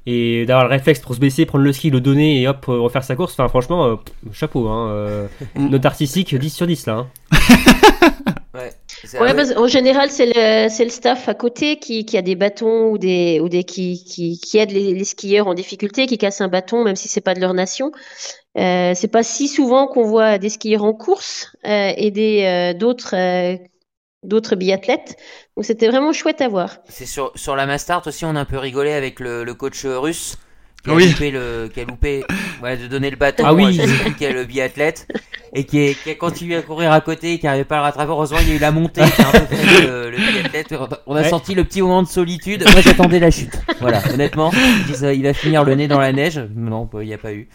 et 0.08 0.46
d'avoir 0.46 0.66
le 0.66 0.70
réflexe 0.70 1.00
pour 1.00 1.16
se 1.16 1.18
baisser, 1.20 1.46
prendre 1.46 1.64
le 1.64 1.72
ski, 1.72 1.90
le 1.90 2.00
donner 2.00 2.40
et 2.40 2.46
hop, 2.46 2.66
euh, 2.68 2.78
refaire 2.78 3.02
sa 3.02 3.16
course. 3.16 3.32
Enfin, 3.32 3.48
franchement, 3.48 3.86
euh, 3.86 3.96
chapeau. 4.32 4.68
Hein, 4.68 4.88
euh, 4.90 5.26
Mm. 5.56 5.68
note 5.70 5.84
artistique 5.84 6.32
10 6.32 6.50
sur 6.50 6.66
10 6.68 6.86
là. 6.86 6.92
hein. 6.94 7.06
Ouais. 9.20 9.34
Parce- 9.34 9.54
en 9.56 9.66
général, 9.68 10.10
c'est 10.10 10.26
le, 10.34 10.88
staff 10.90 11.28
à 11.28 11.34
côté 11.34 11.78
qui, 11.78 12.06
qui 12.06 12.16
a 12.16 12.22
des 12.22 12.34
bâtons 12.34 12.88
ou 12.90 12.96
des, 12.98 13.38
ou 13.40 13.48
des 13.50 13.64
qui, 13.64 14.02
qui, 14.02 14.40
qui 14.40 14.56
aide 14.58 14.70
les, 14.72 14.94
les 14.94 15.04
skieurs 15.04 15.46
en 15.46 15.54
difficulté, 15.54 16.06
qui 16.06 16.16
cassent 16.18 16.40
un 16.40 16.48
bâton, 16.48 16.82
même 16.82 16.96
si 16.96 17.06
c'est 17.06 17.20
pas 17.20 17.34
de 17.34 17.40
leur 17.40 17.52
nation. 17.52 17.92
Euh, 18.57 18.92
c'est 18.94 19.09
pas 19.09 19.22
si 19.22 19.48
souvent 19.48 19.86
qu'on 19.86 20.04
voit 20.04 20.38
des 20.38 20.48
skieurs 20.48 20.84
en 20.84 20.94
course 20.94 21.54
euh, 21.66 21.92
aider 21.96 22.44
euh, 22.44 22.78
d'autres 22.78 23.14
d'autres 24.22 24.57
biathlètes. 24.57 25.16
Donc 25.57 25.64
c'était 25.64 25.88
vraiment 25.88 26.12
chouette 26.12 26.40
à 26.40 26.48
voir. 26.48 26.78
C'est 26.88 27.07
sur, 27.07 27.32
sur 27.34 27.54
la 27.54 27.66
Mastart 27.66 28.07
aussi, 28.07 28.24
on 28.24 28.34
a 28.34 28.40
un 28.40 28.44
peu 28.44 28.59
rigolé 28.59 28.92
avec 28.92 29.20
le, 29.20 29.44
le 29.44 29.54
coach 29.54 29.84
russe 29.84 30.36
qui 30.87 30.93
a 30.93 30.95
Oui. 30.95 31.09
loupé, 31.11 31.30
le, 31.30 31.68
qui 31.72 31.80
a 31.80 31.84
loupé 31.84 32.24
ouais, 32.62 32.76
de 32.76 32.87
donner 32.87 33.11
le 33.11 33.16
bâton 33.16 33.43
Ah 33.47 33.53
oui. 33.55 33.80
à 33.80 33.87
sais 33.87 33.93
plus 33.93 34.14
quel 34.18 34.47
biathlète 34.47 35.07
et 35.55 35.64
qui, 35.64 35.78
est- 35.80 36.03
qui 36.03 36.11
a 36.11 36.14
continué 36.14 36.57
à 36.57 36.62
courir 36.62 36.93
à 36.93 37.01
côté 37.01 37.34
et 37.34 37.39
qui 37.39 37.47
n'arrivait 37.47 37.64
pas 37.64 37.76
à 37.76 37.78
le 37.78 37.84
rattraper. 37.84 38.11
Heureusement, 38.11 38.39
il 38.43 38.49
y 38.49 38.53
a 38.53 38.55
eu 38.55 38.59
la 38.59 38.70
montée 38.72 39.03
qui 39.03 39.22
a 39.22 39.28
un 39.28 39.30
peu 39.32 39.55
le, 39.87 40.11
le 40.11 40.16
biathlète. 40.16 40.74
On 41.07 41.14
a 41.16 41.22
Ouais. 41.22 41.28
senti 41.28 41.55
le 41.55 41.64
petit 41.64 41.82
moment 41.82 42.03
de 42.03 42.09
solitude. 42.09 42.64
Moi, 42.70 42.80
j'attendais 42.82 43.18
la 43.18 43.30
chute. 43.30 43.59
Voilà, 43.80 44.03
honnêtement, 44.12 44.51
je 44.53 44.93
dis 44.93 44.99
ça, 44.99 45.12
il 45.12 45.22
va 45.22 45.32
finir 45.34 45.64
le 45.64 45.74
nez 45.74 45.89
dans 45.89 45.99
la 46.01 46.12
neige. 46.12 46.41
Non, 46.55 46.89
bah, 46.91 46.99
il 47.03 47.09
n'y 47.09 47.14
a 47.14 47.18
pas 47.18 47.32
eu. 47.32 47.49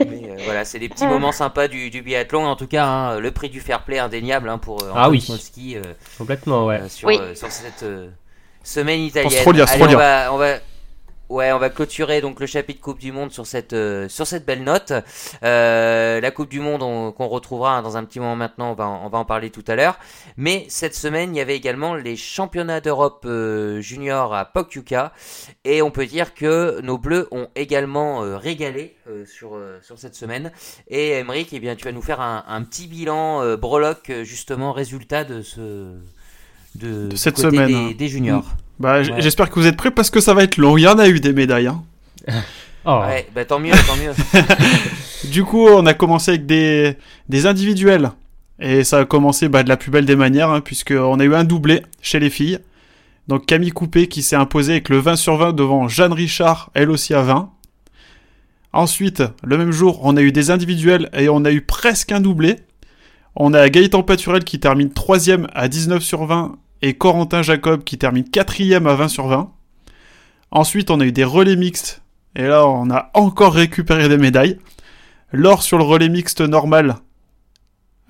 Mais 0.00 0.06
euh, 0.28 0.36
voilà, 0.44 0.64
c'est 0.64 0.78
des 0.78 0.88
petits 0.88 1.06
moments 1.06 1.32
sympas 1.32 1.68
du, 1.68 1.90
du 1.90 2.02
biathlon. 2.02 2.44
En 2.46 2.56
tout 2.56 2.66
cas, 2.66 2.84
hein, 2.86 3.18
le 3.20 3.30
prix 3.30 3.48
du 3.50 3.60
fair 3.60 3.82
play 3.82 3.98
indéniable 3.98 4.48
hein, 4.48 4.58
pour 4.58 4.82
euh, 4.82 4.90
Ah 4.94 5.10
oui. 5.10 5.20
Smolski, 5.20 5.76
euh, 5.76 5.82
Complètement, 6.18 6.66
ouais. 6.66 6.80
euh, 6.80 6.88
sur, 6.88 7.08
Oui. 7.08 7.18
euh, 7.20 7.34
sur 7.34 7.50
cette 7.50 7.82
euh, 7.82 8.08
semaine 8.62 9.00
italienne. 9.00 9.32
Allez, 9.46 9.82
on 9.82 9.96
va, 9.96 10.32
on 10.32 10.36
va, 10.38 10.54
ouais, 11.28 11.52
on 11.52 11.58
va 11.58 11.70
clôturer 11.70 12.20
donc 12.20 12.40
le 12.40 12.46
chapitre 12.46 12.80
Coupe 12.80 12.98
du 12.98 13.12
Monde 13.12 13.32
sur 13.32 13.46
cette, 13.46 13.72
euh, 13.72 14.08
sur 14.08 14.26
cette 14.26 14.44
belle 14.46 14.62
note. 14.64 14.92
Euh, 15.42 16.20
la 16.20 16.30
Coupe 16.30 16.48
du 16.50 16.60
Monde 16.60 16.82
on- 16.82 17.12
qu'on 17.12 17.26
retrouvera 17.28 17.76
hein, 17.78 17.82
dans 17.82 17.96
un 17.96 18.04
petit 18.04 18.20
moment 18.20 18.36
maintenant, 18.36 18.70
on 18.72 18.74
va, 18.74 18.86
en- 18.86 19.06
on 19.06 19.08
va 19.08 19.18
en 19.18 19.24
parler 19.24 19.50
tout 19.50 19.64
à 19.68 19.76
l'heure. 19.76 19.98
Mais 20.36 20.66
cette 20.68 20.94
semaine, 20.94 21.34
il 21.34 21.38
y 21.38 21.40
avait 21.40 21.56
également 21.56 21.94
les 21.94 22.16
championnats 22.16 22.80
d'Europe 22.80 23.24
euh, 23.26 23.80
junior 23.80 24.34
à 24.34 24.44
Pokljuka 24.44 25.12
et 25.64 25.82
on 25.82 25.90
peut 25.90 26.06
dire 26.06 26.34
que 26.34 26.80
nos 26.82 26.98
Bleus 26.98 27.28
ont 27.30 27.48
également 27.56 28.20
régalé 28.38 28.94
euh, 29.08 29.24
sur, 29.26 29.54
euh, 29.56 29.78
sur 29.82 29.98
cette 29.98 30.14
semaine. 30.14 30.52
Et 30.88 31.10
Emeric, 31.12 31.48
eh 31.52 31.60
bien, 31.60 31.76
tu 31.76 31.84
vas 31.84 31.92
nous 31.92 32.02
faire 32.02 32.20
un, 32.20 32.44
un 32.48 32.62
petit 32.62 32.86
bilan 32.86 33.42
euh, 33.42 33.56
breloque 33.56 34.12
justement 34.22 34.72
résultat 34.72 35.24
de 35.24 35.42
ce 35.42 35.94
de, 36.74 37.06
du 37.08 37.16
cette 37.16 37.36
côté 37.36 37.50
semaine, 37.50 37.66
des, 37.68 37.74
hein. 37.74 37.92
des 37.96 38.08
juniors. 38.08 38.46
Bah, 38.78 39.00
Ouais. 39.00 39.20
j'espère 39.20 39.50
que 39.50 39.58
vous 39.58 39.66
êtes 39.66 39.76
prêts 39.76 39.90
parce 39.90 40.10
que 40.10 40.20
ça 40.20 40.34
va 40.34 40.42
être 40.42 40.56
long. 40.56 40.76
Il 40.76 40.82
y 40.82 40.88
en 40.88 40.98
a 40.98 41.08
eu 41.08 41.20
des 41.20 41.32
médailles. 41.32 41.68
Hein. 41.68 41.82
Oh. 42.86 43.00
Ouais, 43.00 43.26
bah 43.34 43.46
tant 43.46 43.58
mieux, 43.58 43.72
tant 43.86 43.96
mieux. 43.96 44.12
Du 45.30 45.42
coup, 45.42 45.66
on 45.68 45.86
a 45.86 45.94
commencé 45.94 46.32
avec 46.32 46.44
des, 46.44 46.98
des 47.30 47.46
individuels. 47.46 48.10
Et 48.60 48.84
ça 48.84 48.98
a 48.98 49.04
commencé 49.06 49.48
bah, 49.48 49.62
de 49.62 49.70
la 49.70 49.78
plus 49.78 49.90
belle 49.90 50.04
des 50.04 50.16
manières, 50.16 50.50
hein, 50.50 50.60
puisqu'on 50.60 51.18
a 51.18 51.24
eu 51.24 51.34
un 51.34 51.44
doublé 51.44 51.80
chez 52.02 52.20
les 52.20 52.28
filles. 52.28 52.58
Donc 53.26 53.46
Camille 53.46 53.70
Coupé 53.70 54.06
qui 54.06 54.22
s'est 54.22 54.36
imposée 54.36 54.72
avec 54.72 54.90
le 54.90 54.98
20 54.98 55.16
sur 55.16 55.36
20 55.38 55.54
devant 55.54 55.88
Jeanne 55.88 56.12
Richard, 56.12 56.70
elle 56.74 56.90
aussi 56.90 57.14
à 57.14 57.22
20. 57.22 57.48
Ensuite, 58.74 59.22
le 59.42 59.56
même 59.56 59.70
jour, 59.72 60.00
on 60.02 60.16
a 60.18 60.20
eu 60.20 60.30
des 60.30 60.50
individuels 60.50 61.08
et 61.14 61.30
on 61.30 61.44
a 61.46 61.52
eu 61.52 61.62
presque 61.62 62.12
un 62.12 62.20
doublé. 62.20 62.56
On 63.34 63.54
a 63.54 63.66
Gaëtan 63.70 64.02
Paturel 64.02 64.44
qui 64.44 64.60
termine 64.60 64.92
3 64.92 65.30
à 65.54 65.68
19 65.68 66.02
sur 66.02 66.26
20 66.26 66.56
et 66.84 66.92
Corentin 66.92 67.40
Jacob 67.40 67.82
qui 67.82 67.96
termine 67.96 68.28
4 68.28 68.74
à 68.74 68.78
20 68.78 69.08
sur 69.08 69.26
20. 69.26 69.50
Ensuite, 70.50 70.90
on 70.90 71.00
a 71.00 71.06
eu 71.06 71.12
des 71.12 71.24
relais 71.24 71.56
mixtes 71.56 72.02
et 72.36 72.46
là, 72.46 72.66
on 72.68 72.90
a 72.90 73.10
encore 73.14 73.54
récupéré 73.54 74.10
des 74.10 74.18
médailles. 74.18 74.58
L'or 75.32 75.62
sur 75.62 75.78
le 75.78 75.84
relais 75.84 76.10
mixte 76.10 76.42
normal, 76.42 76.96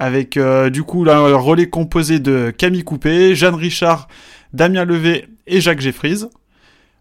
avec 0.00 0.36
euh, 0.36 0.70
du 0.70 0.82
coup 0.82 1.04
là, 1.04 1.18
un 1.18 1.36
relais 1.36 1.70
composé 1.70 2.18
de 2.18 2.52
Camille 2.56 2.82
Coupé, 2.82 3.36
Jeanne 3.36 3.54
Richard, 3.54 4.08
Damien 4.52 4.84
Levé 4.84 5.28
et 5.46 5.60
Jacques 5.60 5.80
Jeffries. 5.80 6.24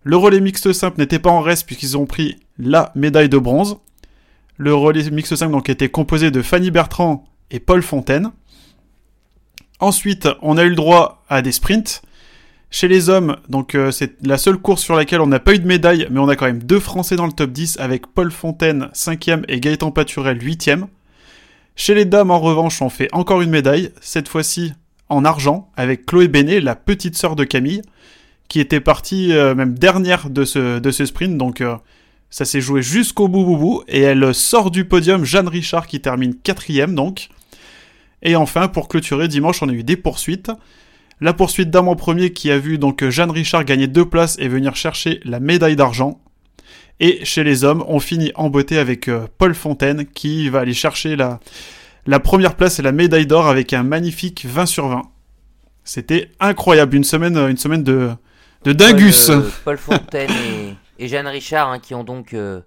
Le 0.03 0.15
relais 0.15 0.41
mixte 0.41 0.73
simple 0.73 0.99
n'était 0.99 1.17
pas 1.17 1.31
en 1.31 1.41
reste 1.41 1.65
puisqu'ils 1.65 1.97
ont 1.97 2.05
pris 2.05 2.39
la 2.59 2.91
médaille 2.93 3.29
de 3.29 3.39
bronze. 3.39 3.77
Le 4.57 4.75
relais 4.75 5.09
mixte 5.09 5.35
simple 5.35 5.53
donc 5.53 5.69
était 5.69 5.89
composé 5.89 6.29
de 6.29 6.43
Fanny 6.43 6.69
Bertrand 6.69 7.25
et 7.49 7.59
Paul 7.59 7.81
Fontaine. 7.81 8.31
Ensuite, 9.83 10.29
on 10.41 10.55
a 10.57 10.63
eu 10.63 10.69
le 10.69 10.75
droit 10.75 11.25
à 11.27 11.41
des 11.41 11.51
sprints. 11.51 12.03
Chez 12.71 12.87
les 12.87 13.09
hommes, 13.09 13.35
donc 13.49 13.75
euh, 13.75 13.91
c'est 13.91 14.15
la 14.25 14.37
seule 14.37 14.57
course 14.57 14.81
sur 14.81 14.95
laquelle 14.95 15.19
on 15.19 15.27
n'a 15.27 15.41
pas 15.41 15.55
eu 15.55 15.59
de 15.59 15.67
médaille, 15.67 16.07
mais 16.09 16.21
on 16.21 16.29
a 16.29 16.37
quand 16.37 16.45
même 16.45 16.63
deux 16.63 16.79
Français 16.79 17.17
dans 17.17 17.25
le 17.25 17.33
top 17.33 17.51
10 17.51 17.79
avec 17.81 18.07
Paul 18.07 18.31
Fontaine 18.31 18.87
5e 18.93 19.43
et 19.49 19.59
Gaëtan 19.59 19.91
Paturel 19.91 20.37
8e. 20.37 20.85
Chez 21.75 21.95
les 21.95 22.05
dames, 22.05 22.31
en 22.31 22.39
revanche, 22.39 22.81
on 22.81 22.87
fait 22.87 23.09
encore 23.11 23.41
une 23.41 23.49
médaille, 23.49 23.91
cette 23.99 24.29
fois-ci 24.29 24.71
en 25.09 25.25
argent, 25.25 25.69
avec 25.75 26.05
Chloé 26.05 26.29
Bénet, 26.29 26.61
la 26.61 26.77
petite 26.77 27.17
sœur 27.17 27.35
de 27.35 27.43
Camille, 27.43 27.81
qui 28.47 28.61
était 28.61 28.79
partie 28.79 29.33
euh, 29.33 29.53
même 29.53 29.77
dernière 29.77 30.29
de 30.29 30.45
ce, 30.45 31.05
sprint, 31.05 31.37
donc 31.37 31.59
euh, 31.59 31.75
ça 32.29 32.45
s'est 32.45 32.61
joué 32.61 32.81
jusqu'au 32.81 33.27
bout, 33.27 33.43
bout, 33.43 33.57
bout, 33.57 33.83
et 33.89 33.99
elle 33.99 34.33
sort 34.33 34.71
du 34.71 34.85
podium 34.85 35.25
Jeanne 35.25 35.49
Richard 35.49 35.87
qui 35.87 35.99
termine 35.99 36.35
quatrième 36.35 36.95
donc. 36.95 37.27
Et 38.23 38.35
enfin, 38.35 38.67
pour 38.67 38.87
clôturer, 38.87 39.27
dimanche, 39.27 39.61
on 39.61 39.69
a 39.69 39.73
eu 39.73 39.83
des 39.83 39.97
poursuites. 39.97 40.51
La 41.21 41.33
poursuite 41.33 41.69
d'âme 41.69 41.87
en 41.87 41.95
premier 41.95 42.33
qui 42.33 42.49
a 42.49 42.57
vu 42.57 42.77
donc 42.77 43.07
Jeanne 43.07 43.31
Richard 43.31 43.65
gagner 43.65 43.87
deux 43.87 44.05
places 44.05 44.37
et 44.39 44.47
venir 44.47 44.75
chercher 44.75 45.19
la 45.23 45.39
médaille 45.39 45.75
d'argent. 45.75 46.19
Et 46.99 47.23
chez 47.25 47.43
les 47.43 47.63
hommes, 47.63 47.83
on 47.87 47.99
finit 47.99 48.31
en 48.35 48.49
beauté 48.49 48.77
avec 48.77 49.07
euh, 49.07 49.27
Paul 49.37 49.53
Fontaine 49.53 50.05
qui 50.05 50.49
va 50.49 50.59
aller 50.59 50.73
chercher 50.73 51.15
la, 51.15 51.39
la 52.05 52.19
première 52.19 52.55
place 52.55 52.79
et 52.79 52.81
la 52.81 52.91
médaille 52.91 53.27
d'or 53.27 53.47
avec 53.47 53.73
un 53.73 53.83
magnifique 53.83 54.45
20 54.45 54.65
sur 54.65 54.87
20. 54.87 55.01
C'était 55.83 56.31
incroyable, 56.39 56.95
une 56.95 57.03
semaine, 57.03 57.37
une 57.37 57.57
semaine 57.57 57.83
de, 57.83 58.11
de 58.63 58.73
dingus. 58.73 59.27
Paul, 59.27 59.35
euh, 59.35 59.49
Paul 59.65 59.77
Fontaine 59.77 60.31
et, 60.31 61.03
et 61.03 61.07
Jeanne 61.07 61.27
Richard 61.27 61.69
hein, 61.69 61.79
qui 61.79 61.93
ont 61.93 62.03
donc 62.03 62.33
euh, 62.33 62.61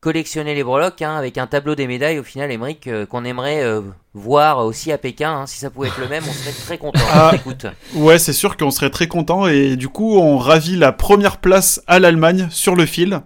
collectionné 0.00 0.54
les 0.54 0.64
breloques 0.64 1.02
hein, 1.02 1.14
avec 1.16 1.36
un 1.38 1.46
tableau 1.46 1.74
des 1.74 1.86
médailles 1.86 2.18
au 2.18 2.22
final, 2.22 2.50
Emmerich, 2.50 2.86
euh, 2.86 3.04
qu'on 3.06 3.24
aimerait 3.24 3.62
euh, 3.62 3.82
voir 4.14 4.64
aussi 4.64 4.92
à 4.92 4.98
Pékin. 4.98 5.30
hein. 5.30 5.46
Si 5.46 5.58
ça 5.58 5.70
pouvait 5.70 5.88
être 5.88 5.98
le 6.00 6.08
même, 6.08 6.24
on 6.28 6.32
serait 6.32 6.52
très 6.52 6.78
content. 6.78 7.00
Ah. 7.12 7.32
Écoute, 7.34 7.66
Ouais, 7.94 8.18
c'est 8.18 8.32
sûr 8.32 8.56
qu'on 8.56 8.70
serait 8.70 8.90
très 8.90 9.08
content 9.08 9.46
et 9.46 9.76
du 9.76 9.88
coup, 9.88 10.16
on 10.18 10.38
ravit 10.38 10.76
la 10.76 10.92
première 10.92 11.36
place 11.38 11.82
à 11.86 11.98
l'Allemagne 11.98 12.48
sur 12.50 12.74
le 12.76 12.86
fil. 12.86 13.20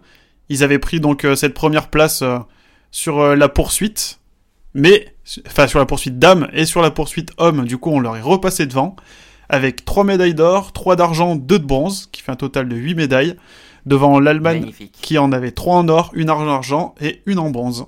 Ils 0.48 0.64
avaient 0.64 0.78
pris 0.80 1.00
donc 1.00 1.24
euh, 1.24 1.36
cette 1.36 1.54
première 1.54 1.88
place 1.88 2.22
euh, 2.22 2.38
sur 2.90 3.34
la 3.36 3.48
poursuite, 3.48 4.18
mais 4.74 5.14
enfin 5.46 5.66
sur 5.66 5.78
la 5.78 5.86
poursuite 5.86 6.18
dame 6.18 6.48
et 6.52 6.64
sur 6.64 6.82
la 6.82 6.90
poursuite 6.90 7.30
homme. 7.38 7.64
Du 7.64 7.78
coup, 7.78 7.90
on 7.90 8.00
leur 8.00 8.16
est 8.16 8.20
repassé 8.20 8.66
devant 8.66 8.96
avec 9.48 9.84
trois 9.84 10.04
médailles 10.04 10.34
d'or, 10.34 10.72
trois 10.72 10.96
d'argent, 10.96 11.36
deux 11.36 11.58
de 11.58 11.64
bronze, 11.66 12.08
qui 12.12 12.22
fait 12.22 12.32
un 12.32 12.36
total 12.36 12.68
de 12.68 12.76
8 12.76 12.94
médailles, 12.94 13.36
devant 13.86 14.20
l'Allemagne 14.20 14.72
qui 14.92 15.18
en 15.18 15.32
avait 15.32 15.50
trois 15.52 15.76
en 15.76 15.88
or, 15.88 16.10
une 16.14 16.30
en 16.30 16.48
argent 16.48 16.94
et 17.00 17.22
une 17.26 17.38
en 17.38 17.50
bronze. 17.50 17.86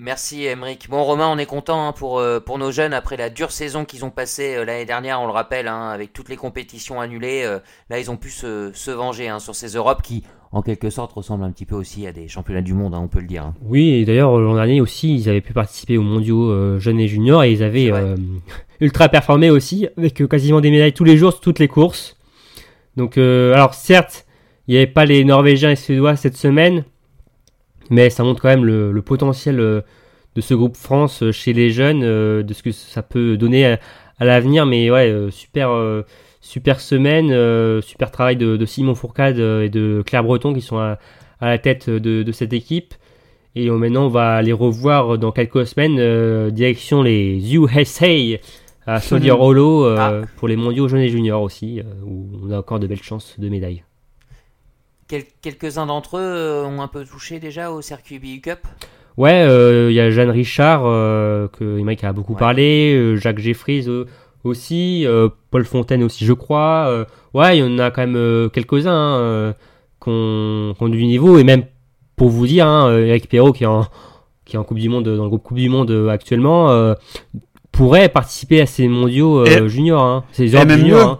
Merci 0.00 0.44
Emeric. 0.44 0.88
Bon 0.88 1.02
Romain, 1.02 1.28
on 1.28 1.38
est 1.38 1.46
content 1.46 1.88
hein, 1.88 1.92
pour, 1.92 2.20
euh, 2.20 2.38
pour 2.38 2.56
nos 2.56 2.70
jeunes 2.70 2.92
après 2.94 3.16
la 3.16 3.30
dure 3.30 3.50
saison 3.50 3.84
qu'ils 3.84 4.04
ont 4.04 4.10
passée 4.10 4.54
euh, 4.54 4.64
l'année 4.64 4.84
dernière, 4.84 5.20
on 5.20 5.26
le 5.26 5.32
rappelle, 5.32 5.66
hein, 5.66 5.88
avec 5.88 6.12
toutes 6.12 6.28
les 6.28 6.36
compétitions 6.36 7.00
annulées. 7.00 7.42
euh, 7.44 7.58
là, 7.90 7.98
ils 7.98 8.08
ont 8.08 8.16
pu 8.16 8.30
se, 8.30 8.70
se 8.72 8.92
venger 8.92 9.28
hein, 9.28 9.40
sur 9.40 9.56
ces 9.56 9.74
Europes 9.74 10.02
qui, 10.02 10.22
en 10.52 10.62
quelque 10.62 10.88
sorte, 10.88 11.12
ressemblent 11.14 11.42
un 11.42 11.50
petit 11.50 11.66
peu 11.66 11.74
aussi 11.74 12.06
à 12.06 12.12
des 12.12 12.28
championnats 12.28 12.62
du 12.62 12.74
monde, 12.74 12.94
hein, 12.94 13.00
on 13.02 13.08
peut 13.08 13.18
le 13.18 13.26
dire. 13.26 13.42
hein. 13.42 13.54
Oui, 13.62 13.88
et 13.88 14.04
d'ailleurs, 14.04 14.38
l'an 14.38 14.54
dernier 14.54 14.80
aussi, 14.80 15.16
ils 15.16 15.28
avaient 15.28 15.40
pu 15.40 15.52
participer 15.52 15.98
aux 15.98 16.02
mondiaux 16.02 16.48
euh, 16.48 16.78
jeunes 16.78 17.00
et 17.00 17.08
juniors 17.08 17.42
et 17.42 17.50
ils 17.50 17.64
avaient 17.64 17.90
euh, 17.90 18.14
ultra 18.80 19.08
performé 19.08 19.50
aussi, 19.50 19.88
avec 19.96 20.22
euh, 20.22 20.28
quasiment 20.28 20.60
des 20.60 20.70
médailles 20.70 20.92
tous 20.92 21.02
les 21.02 21.16
jours 21.16 21.32
sur 21.32 21.40
toutes 21.40 21.58
les 21.58 21.66
courses. 21.66 22.16
Donc, 22.96 23.18
euh, 23.18 23.52
alors 23.52 23.74
certes, 23.74 24.26
il 24.68 24.72
n'y 24.72 24.76
avait 24.78 24.86
pas 24.86 25.04
les 25.04 25.24
Norvégiens 25.24 25.70
et 25.70 25.76
Suédois 25.76 26.16
cette 26.16 26.36
semaine, 26.36 26.84
mais 27.90 28.10
ça 28.10 28.22
montre 28.22 28.42
quand 28.42 28.48
même 28.48 28.64
le, 28.64 28.92
le 28.92 29.02
potentiel 29.02 29.60
euh, 29.60 29.80
de 30.34 30.40
ce 30.40 30.54
groupe 30.54 30.76
France 30.76 31.22
euh, 31.22 31.32
chez 31.32 31.52
les 31.52 31.70
jeunes, 31.70 32.02
euh, 32.04 32.42
de 32.42 32.52
ce 32.54 32.62
que 32.62 32.70
ça 32.70 33.02
peut 33.02 33.36
donner 33.36 33.66
à, 33.66 33.80
à 34.18 34.24
l'avenir. 34.24 34.66
Mais 34.66 34.90
ouais, 34.90 35.12
super, 35.30 35.70
super 36.40 36.80
semaine, 36.80 37.80
super 37.82 38.10
travail 38.10 38.36
de, 38.36 38.56
de 38.56 38.66
Simon 38.66 38.94
Fourcade 38.94 39.38
et 39.38 39.68
de 39.68 40.02
Claire 40.04 40.24
Breton 40.24 40.52
qui 40.52 40.60
sont 40.60 40.78
à, 40.78 40.98
à 41.40 41.48
la 41.48 41.58
tête 41.58 41.88
de, 41.88 42.22
de 42.22 42.32
cette 42.32 42.52
équipe. 42.52 42.94
Et 43.54 43.70
maintenant, 43.70 44.06
on 44.06 44.10
va 44.10 44.42
les 44.42 44.52
revoir 44.52 45.18
dans 45.18 45.32
quelques 45.32 45.66
semaines, 45.66 46.50
direction 46.50 47.02
les 47.02 47.54
USA 47.54 48.38
à 48.88 49.00
Soldier 49.02 49.32
Hollow 49.32 49.84
euh, 49.84 50.24
pour 50.36 50.48
les 50.48 50.56
mondiaux 50.56 50.88
jeunes 50.88 51.02
et 51.02 51.08
juniors 51.08 51.42
aussi, 51.42 51.80
euh, 51.80 51.82
où 52.04 52.26
on 52.42 52.50
a 52.50 52.58
encore 52.58 52.80
de 52.80 52.86
belles 52.86 53.02
chances 53.02 53.38
de 53.38 53.48
médailles. 53.48 53.84
Quel- 55.08 55.24
Quelques-uns 55.42 55.86
d'entre 55.86 56.18
eux 56.18 56.20
euh, 56.22 56.64
ont 56.64 56.80
un 56.82 56.88
peu 56.88 57.04
touché 57.04 57.38
déjà 57.40 57.70
au 57.70 57.80
circuit 57.82 58.18
BU 58.18 58.40
Cup. 58.40 58.60
Ouais, 59.16 59.42
euh, 59.42 59.88
il 59.90 59.94
y 59.94 60.00
a 60.00 60.10
Jeanne 60.10 60.30
Richard, 60.30 60.82
euh, 60.84 61.48
que 61.48 61.78
Emmerich 61.78 62.04
a 62.04 62.12
beaucoup 62.12 62.34
Ouais. 62.34 62.38
parlé, 62.38 62.94
euh, 62.94 63.16
Jacques 63.16 63.40
Jeffries 63.40 63.84
euh, 63.88 64.04
aussi, 64.44 65.04
euh, 65.06 65.28
Paul 65.50 65.64
Fontaine 65.64 66.04
aussi, 66.04 66.24
je 66.24 66.32
crois. 66.32 66.86
euh, 66.88 67.04
ouais, 67.34 67.58
il 67.58 67.60
y 67.60 67.62
en 67.64 67.78
a 67.80 67.90
quand 67.90 68.02
même 68.02 68.16
euh, 68.16 68.48
quelques-uns 68.48 68.92
hein, 68.92 69.18
euh, 69.18 69.52
qui 70.00 70.10
ont, 70.10 70.88
du 70.88 71.04
niveau, 71.04 71.38
et 71.38 71.44
même 71.44 71.64
pour 72.14 72.28
vous 72.28 72.46
dire, 72.46 72.66
hein, 72.68 72.88
euh, 72.90 73.06
Eric 73.06 73.28
Perrault, 73.28 73.52
qui 73.52 73.64
est, 73.64 73.66
en, 73.66 73.86
qui 74.44 74.54
est 74.54 74.58
en 74.58 74.64
Coupe 74.64 74.78
du 74.78 74.88
Monde, 74.88 75.04
dans 75.08 75.22
le 75.24 75.28
groupe 75.28 75.42
Coupe 75.42 75.56
du 75.58 75.68
Monde 75.68 75.90
euh, 75.90 76.08
actuellement, 76.10 76.70
euh, 76.70 76.94
pourrait 77.72 78.08
participer 78.08 78.60
à 78.60 78.66
ces 78.66 78.86
mondiaux 78.88 79.40
euh, 79.46 79.66
juniors, 79.68 80.02
hein, 80.02 80.24
ces 80.32 80.44
et 80.52 80.54
Europes 80.56 80.68
même 80.68 80.78
juniors. 80.80 80.98
mieux. 81.00 81.04
hein. 81.06 81.18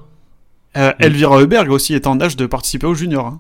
Euh, 0.77 0.93
Elvira 1.01 1.41
Heuberg 1.41 1.71
aussi 1.73 1.95
est 1.95 2.07
en 2.07 2.21
âge 2.21 2.37
de 2.37 2.47
participer 2.47 2.87
aux 2.87 2.95
juniors. 2.95 3.39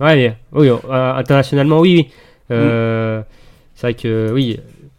Ouais, 0.00 0.36
oui, 0.52 0.68
euh, 0.68 1.12
internationalement, 1.14 1.78
oui, 1.80 2.06
oui. 2.08 2.10
Euh, 2.52 3.22
C'est 3.74 3.86
vrai 3.88 3.94
que, 3.94 4.30
oui, 4.32 4.58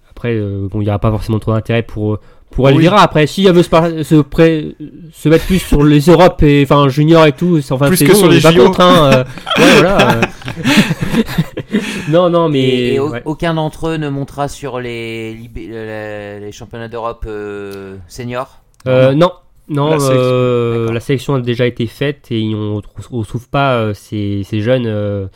après, 0.09 0.33
euh, 0.35 0.67
bon, 0.69 0.81
il 0.81 0.83
n'y 0.85 0.89
aura 0.89 0.99
pas 0.99 1.09
forcément 1.11 1.39
trop 1.39 1.53
d'intérêt 1.53 1.81
pour, 1.83 2.19
pour 2.51 2.65
Oui. 2.65 2.71
Elvira. 2.73 3.01
Après, 3.01 3.25
si 3.27 3.45
elle 3.45 3.53
veut 3.53 3.63
se, 3.63 4.03
se, 4.03 4.21
pré- 4.21 4.75
se 5.11 5.29
mettre 5.29 5.45
plus 5.45 5.59
sur 5.59 5.83
les 5.83 6.01
Europes 6.01 6.43
et, 6.43 6.63
enfin, 6.63 6.87
juniors 6.89 7.25
et 7.25 7.31
tout, 7.31 7.61
c'est- 7.61 7.71
enfin, 7.73 7.87
Plus 7.87 7.97
c'est 7.97 8.05
que 8.05 8.11
bon, 8.13 8.17
sur 8.19 8.29
les 8.29 8.41
pas 8.41 8.51
JO. 8.51 8.65
contre, 8.65 8.81
hein, 8.81 9.11
euh, 9.13 9.23
ouais, 9.59 9.71
voilà. 9.79 10.11
euh. 10.17 10.21
non, 12.09 12.29
non, 12.29 12.49
mais. 12.49 12.59
Et, 12.59 12.93
et 12.95 12.99
au- 12.99 13.09
ouais. 13.09 13.21
aucun 13.25 13.53
d'entre 13.55 13.87
eux 13.89 13.97
ne 13.97 14.09
montera 14.09 14.47
sur 14.47 14.79
les, 14.79 15.33
les 15.55 16.51
championnats 16.51 16.87
d'Europe 16.89 17.25
euh, 17.27 17.95
seniors? 18.07 18.59
Euh, 18.87 19.13
non, 19.13 19.31
non, 19.71 19.91
La 19.91 19.99
sélection. 19.99 20.21
euh, 20.23 20.91
la 20.91 20.99
sélection 20.99 21.35
a 21.35 21.41
déjà 21.41 21.65
été 21.65 21.87
faite 21.87 22.27
et 22.31 22.41
on 22.55 22.77
ne 22.77 22.81
retrouve 23.17 23.49
pas 23.49 23.75
euh, 23.75 23.93
ces, 23.93 24.43
ces 24.43 24.61
jeunes 24.61 24.85
euh, 24.85 25.27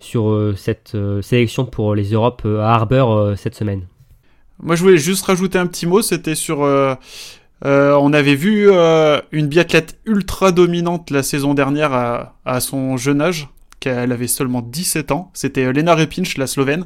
sur 0.00 0.30
euh, 0.30 0.54
cette 0.56 0.92
euh, 0.94 1.22
sélection 1.22 1.64
pour 1.66 1.94
les 1.94 2.12
Europes 2.12 2.42
euh, 2.46 2.60
à 2.60 2.72
Harbour 2.74 3.12
euh, 3.12 3.36
cette 3.36 3.54
semaine. 3.54 3.82
Moi, 4.62 4.76
je 4.76 4.82
voulais 4.82 4.98
juste 4.98 5.24
rajouter 5.26 5.58
un 5.58 5.66
petit 5.66 5.86
mot. 5.86 6.02
C'était 6.02 6.34
sur. 6.34 6.62
euh, 6.62 6.94
euh, 7.64 7.96
on 8.00 8.12
avait 8.12 8.34
vu 8.34 8.68
euh, 8.70 9.20
une 9.32 9.46
biathlète 9.48 9.98
ultra 10.06 10.52
dominante 10.52 11.10
la 11.10 11.22
saison 11.22 11.54
dernière 11.54 11.92
à, 11.92 12.34
à 12.44 12.60
son 12.60 12.96
jeune 12.96 13.20
âge, 13.22 13.48
qu'elle 13.80 14.12
avait 14.12 14.26
seulement 14.28 14.60
17 14.62 15.12
ans. 15.12 15.30
C'était 15.34 15.72
Lena 15.72 15.94
Repinch, 15.94 16.36
la 16.36 16.46
Slovène. 16.46 16.84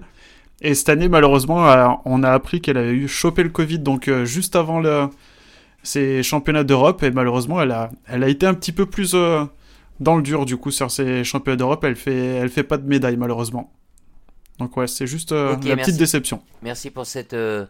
Et 0.60 0.74
cette 0.74 0.88
année, 0.88 1.08
malheureusement, 1.08 1.68
euh, 1.68 1.86
on 2.04 2.22
a 2.22 2.30
appris 2.30 2.60
qu'elle 2.60 2.76
avait 2.78 2.92
eu 2.92 3.08
chopé 3.08 3.42
le 3.42 3.48
Covid, 3.48 3.78
donc 3.80 4.08
euh, 4.08 4.24
juste 4.24 4.56
avant 4.56 4.80
le, 4.80 5.06
ces 5.82 6.22
championnats 6.22 6.64
d'Europe. 6.64 7.02
Et 7.02 7.10
malheureusement, 7.10 7.60
elle 7.60 7.72
a, 7.72 7.90
elle 8.06 8.24
a 8.24 8.28
été 8.28 8.46
un 8.46 8.54
petit 8.54 8.72
peu 8.72 8.86
plus 8.86 9.12
euh, 9.14 9.44
dans 10.00 10.16
le 10.16 10.22
dur, 10.22 10.44
du 10.46 10.56
coup, 10.56 10.70
sur 10.70 10.90
ces 10.90 11.24
championnats 11.24 11.56
d'Europe. 11.56 11.84
Elle 11.84 11.96
fait, 11.96 12.16
elle 12.36 12.48
fait 12.50 12.64
pas 12.64 12.78
de 12.78 12.86
médaille, 12.86 13.16
malheureusement. 13.16 13.72
Donc 14.58 14.76
ouais, 14.76 14.86
c'est 14.88 15.06
juste 15.06 15.32
euh, 15.32 15.52
la 15.62 15.76
merci. 15.76 15.76
petite 15.92 15.96
déception. 15.98 16.42
Merci 16.62 16.90
pour 16.90 17.06
cette, 17.06 17.34
euh, 17.34 17.66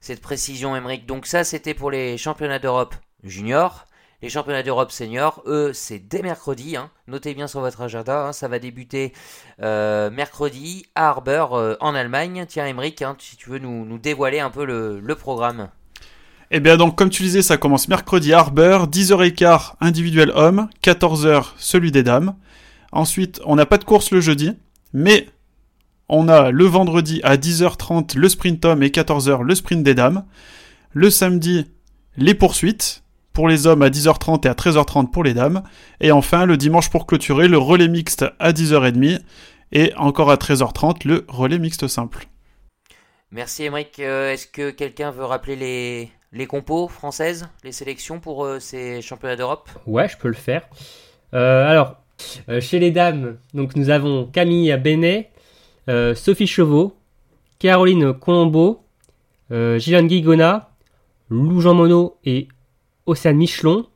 cette 0.00 0.22
précision, 0.22 0.74
Emmerich. 0.74 1.06
Donc 1.06 1.26
ça, 1.26 1.44
c'était 1.44 1.74
pour 1.74 1.90
les 1.90 2.16
championnats 2.16 2.58
d'Europe 2.58 2.94
juniors. 3.22 3.86
Les 4.22 4.28
championnats 4.28 4.62
d'Europe 4.62 4.90
seniors, 4.90 5.42
eux, 5.46 5.72
c'est 5.72 5.98
dès 5.98 6.20
mercredi. 6.20 6.76
hein. 6.76 6.90
Notez 7.08 7.32
bien 7.32 7.46
sur 7.46 7.60
votre 7.60 7.80
agenda, 7.80 8.26
hein, 8.26 8.32
ça 8.34 8.48
va 8.48 8.58
débuter 8.58 9.14
euh, 9.62 10.10
mercredi 10.10 10.84
à 10.94 11.08
Harbour 11.08 11.56
euh, 11.56 11.74
en 11.80 11.94
Allemagne. 11.94 12.44
Tiens, 12.46 12.66
Emmerich, 12.66 13.00
hein, 13.00 13.16
si 13.18 13.36
tu 13.36 13.48
veux 13.48 13.58
nous, 13.58 13.86
nous 13.86 13.96
dévoiler 13.98 14.38
un 14.40 14.50
peu 14.50 14.66
le, 14.66 15.00
le 15.00 15.14
programme. 15.14 15.70
Eh 16.52 16.58
bien 16.58 16.76
donc 16.76 16.96
comme 16.96 17.10
tu 17.10 17.22
disais, 17.22 17.42
ça 17.42 17.56
commence 17.56 17.86
mercredi 17.86 18.32
Harbour, 18.32 18.88
10h15 18.88 19.74
individuel 19.80 20.32
homme, 20.34 20.68
14h 20.82 21.52
celui 21.58 21.92
des 21.92 22.02
dames. 22.02 22.34
Ensuite, 22.90 23.40
on 23.44 23.54
n'a 23.54 23.66
pas 23.66 23.78
de 23.78 23.84
course 23.84 24.10
le 24.10 24.20
jeudi, 24.20 24.52
mais 24.92 25.28
on 26.08 26.28
a 26.28 26.50
le 26.50 26.64
vendredi 26.64 27.20
à 27.22 27.36
10h30 27.36 28.18
le 28.18 28.28
sprint 28.28 28.64
homme 28.64 28.82
et 28.82 28.88
14h 28.88 29.42
le 29.42 29.54
sprint 29.54 29.84
des 29.84 29.94
dames. 29.94 30.24
Le 30.92 31.08
samedi, 31.08 31.66
les 32.16 32.34
poursuites 32.34 33.04
pour 33.32 33.46
les 33.46 33.68
hommes 33.68 33.82
à 33.82 33.90
10h30 33.90 34.44
et 34.44 34.50
à 34.50 34.54
13h30 34.54 35.12
pour 35.12 35.22
les 35.22 35.34
dames. 35.34 35.62
Et 36.00 36.10
enfin, 36.10 36.46
le 36.46 36.56
dimanche 36.56 36.90
pour 36.90 37.06
clôturer, 37.06 37.46
le 37.46 37.58
relais 37.58 37.86
mixte 37.86 38.24
à 38.40 38.50
10h30 38.50 39.20
et 39.70 39.94
encore 39.96 40.32
à 40.32 40.34
13h30 40.34 41.06
le 41.06 41.24
relais 41.28 41.60
mixte 41.60 41.86
simple. 41.86 42.26
Merci, 43.30 43.62
Emmerich. 43.62 44.00
Euh, 44.00 44.32
Est-ce 44.32 44.48
que 44.48 44.72
quelqu'un 44.72 45.12
veut 45.12 45.24
rappeler 45.24 45.54
les, 45.54 46.10
les 46.32 46.46
compos 46.46 46.88
françaises, 46.88 47.48
les 47.64 47.72
sélections 47.72 48.20
pour 48.20 48.44
euh, 48.44 48.60
ces 48.60 49.02
championnats 49.02 49.36
d'Europe? 49.36 49.68
Ouais, 49.86 50.08
je 50.08 50.16
peux 50.16 50.28
le 50.28 50.34
faire. 50.34 50.68
Euh, 51.34 51.68
alors, 51.68 51.96
euh, 52.48 52.60
chez 52.60 52.78
les 52.78 52.90
dames, 52.90 53.36
donc 53.54 53.76
nous 53.76 53.90
avons 53.90 54.26
Camille 54.26 54.76
Benet, 54.76 55.30
Sophie 56.14 56.46
Chevaux, 56.46 56.96
Caroline 57.58 58.14
Colombo, 58.14 58.84
euh, 59.50 59.76
Gillian 59.78 60.04
Guigona, 60.04 60.70
Lou 61.30 61.60
Jean 61.60 61.74
Monod 61.74 62.12
et 62.24 62.46
Océane 63.06 63.36
Michelon. 63.36 63.86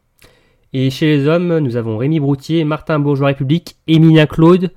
Et 0.73 0.91
chez 0.91 1.07
les 1.07 1.29
hommes, 1.29 1.59
nous 1.59 1.77
avons 1.77 1.97
Rémi 1.97 2.19
Broutier, 2.19 2.65
Martin 2.65 2.99
Bourgeois 2.99 3.29
République, 3.29 3.77
Émilien 3.87 4.27
Claude, 4.27 4.73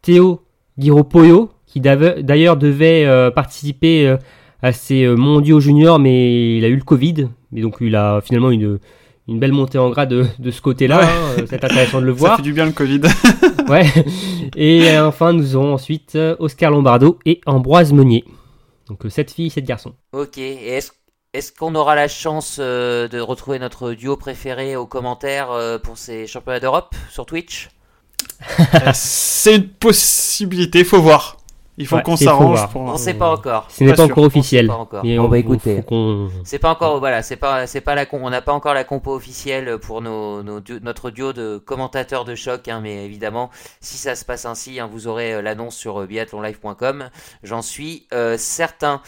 Théo 0.00 0.46
Guiropoyo, 0.78 1.50
qui 1.66 1.80
d'ailleurs 1.80 2.56
devait 2.56 3.30
participer 3.34 4.16
à 4.62 4.72
ces 4.72 5.04
euh, 5.04 5.16
mondiaux 5.16 5.60
juniors, 5.60 5.98
mais 5.98 6.56
il 6.58 6.64
a 6.64 6.68
eu 6.68 6.76
le 6.76 6.84
Covid. 6.84 7.28
Et 7.54 7.60
donc 7.60 7.76
il 7.80 7.94
a 7.96 8.20
finalement 8.22 8.50
une, 8.50 8.78
une 9.28 9.38
belle 9.38 9.52
montée 9.52 9.78
en 9.78 9.90
grade 9.90 10.10
de, 10.10 10.26
de 10.38 10.50
ce 10.50 10.60
côté-là. 10.62 11.00
Ouais. 11.00 11.04
hein, 11.04 11.40
euh, 11.40 11.46
c'est 11.48 11.64
intéressant 11.64 12.00
de 12.00 12.06
le 12.06 12.12
Ça 12.14 12.18
voir. 12.18 12.36
fait 12.36 12.42
du 12.42 12.52
bien 12.52 12.66
le 12.66 12.72
Covid. 12.72 13.00
Ouais. 13.68 13.86
Et 14.56 14.90
euh, 14.90 15.06
enfin, 15.06 15.32
nous 15.32 15.54
aurons 15.56 15.72
ensuite 15.74 16.18
Oscar 16.40 16.70
Lombardo 16.70 17.18
et 17.24 17.40
Ambroise 17.46 17.92
Meunier. 17.92 18.24
Donc, 18.88 19.04
sept 19.08 19.30
filles, 19.30 19.50
sept 19.50 19.64
garçons. 19.64 19.94
Ok, 20.12 20.36
et 20.38 20.68
est-ce 20.68 20.90
est-ce 21.32 21.50
qu'on 21.50 21.74
aura 21.76 21.94
la 21.94 22.08
chance 22.08 22.58
euh, 22.60 23.08
de 23.08 23.18
retrouver 23.18 23.58
notre 23.58 23.92
duo 23.94 24.18
préféré 24.18 24.76
aux 24.76 24.84
commentaires 24.86 25.50
euh, 25.52 25.78
pour 25.78 25.96
ces 25.96 26.26
championnats 26.26 26.60
d'Europe 26.60 26.94
sur 27.08 27.24
Twitch? 27.24 27.70
C'est 28.92 29.56
une 29.56 29.68
possibilité, 29.68 30.84
faut 30.84 31.00
voir. 31.00 31.38
Il 31.78 31.86
faut 31.86 31.96
Ouais, 31.96 32.02
qu'on 32.02 32.16
s'arrange 32.16 32.68
pour... 32.68 32.82
On 32.82 32.96
sait 32.98 33.14
pas 33.14 33.30
encore. 33.30 33.66
Ce 33.70 33.82
n'est 33.82 33.94
Pas 33.94 34.04
encore 34.04 34.24
officiel. 34.24 34.70
encore. 34.70 35.02
Mais 35.04 35.18
on 35.18 35.30
faut 35.30 35.82
qu'on- 35.82 36.28
C'est 36.44 36.58
pas 36.58 36.70
encore 36.70 36.98
voilà, 36.98 37.22
c'est 37.22 37.36
pas 37.36 37.66
c'est 37.66 37.80
pas 37.80 37.94
la 37.94 38.04
on 38.12 38.28
n'a 38.28 38.42
pas 38.42 38.52
encore 38.52 38.74
la 38.74 38.84
compo 38.84 39.14
officielle 39.14 39.78
pour 39.78 40.02
nos, 40.02 40.42
nos 40.42 40.60
du- 40.60 40.80
notre 40.82 41.10
duo 41.10 41.32
de 41.32 41.56
commentateurs 41.64 42.26
de 42.26 42.34
choc 42.34 42.68
hein, 42.68 42.80
mais 42.82 43.06
évidemment 43.06 43.48
si 43.80 43.96
ça 43.96 44.14
se 44.16 44.24
passe 44.26 44.44
ainsi 44.44 44.80
hein, 44.80 44.88
vous 44.92 45.06
aurez 45.06 45.32
euh, 45.34 45.40
l'annonce 45.42 45.74
sur 45.74 46.02
euh, 46.02 46.06
biathlonlive.com, 46.06 47.08
j'en 47.42 47.62
suis 47.62 48.06
euh, 48.12 48.36
certain. 48.36 49.00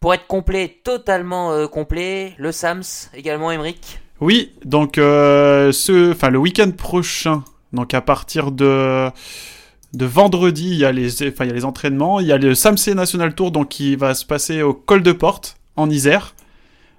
Pour 0.00 0.14
être 0.14 0.26
complet, 0.26 0.76
totalement 0.84 1.52
euh, 1.52 1.66
complet, 1.66 2.32
le 2.38 2.52
Sams 2.52 2.82
également 3.14 3.50
Emric. 3.52 4.00
Oui, 4.20 4.52
donc 4.64 4.98
euh, 4.98 5.70
ce, 5.72 6.12
enfin 6.12 6.30
le 6.30 6.38
week-end 6.38 6.70
prochain, 6.76 7.42
donc 7.72 7.94
à 7.94 8.00
partir 8.00 8.50
de 8.52 9.08
de 9.92 10.04
vendredi, 10.04 10.70
il 10.70 10.76
y 10.76 10.84
a 10.84 10.92
les, 10.92 11.28
enfin 11.28 11.44
il 11.44 11.48
y 11.48 11.50
a 11.50 11.54
les 11.54 11.64
entraînements, 11.64 12.20
il 12.20 12.26
y 12.26 12.32
a 12.32 12.38
le 12.38 12.54
Samsé 12.54 12.94
National 12.94 13.34
Tour, 13.34 13.50
donc 13.50 13.68
qui 13.68 13.96
va 13.96 14.14
se 14.14 14.24
passer 14.24 14.62
au 14.62 14.74
col 14.74 15.02
de 15.02 15.12
Porte 15.12 15.56
en 15.76 15.88
Isère. 15.90 16.34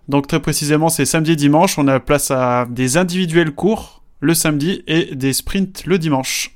Donc 0.07 0.27
très 0.27 0.39
précisément, 0.39 0.89
c'est 0.89 1.05
samedi 1.05 1.33
et 1.33 1.35
dimanche. 1.35 1.77
On 1.77 1.87
a 1.87 1.99
place 1.99 2.31
à 2.31 2.65
des 2.69 2.97
individuels 2.97 3.51
courts 3.51 4.01
le 4.19 4.33
samedi 4.33 4.83
et 4.87 5.15
des 5.15 5.33
sprints 5.33 5.85
le 5.85 5.97
dimanche. 5.97 6.55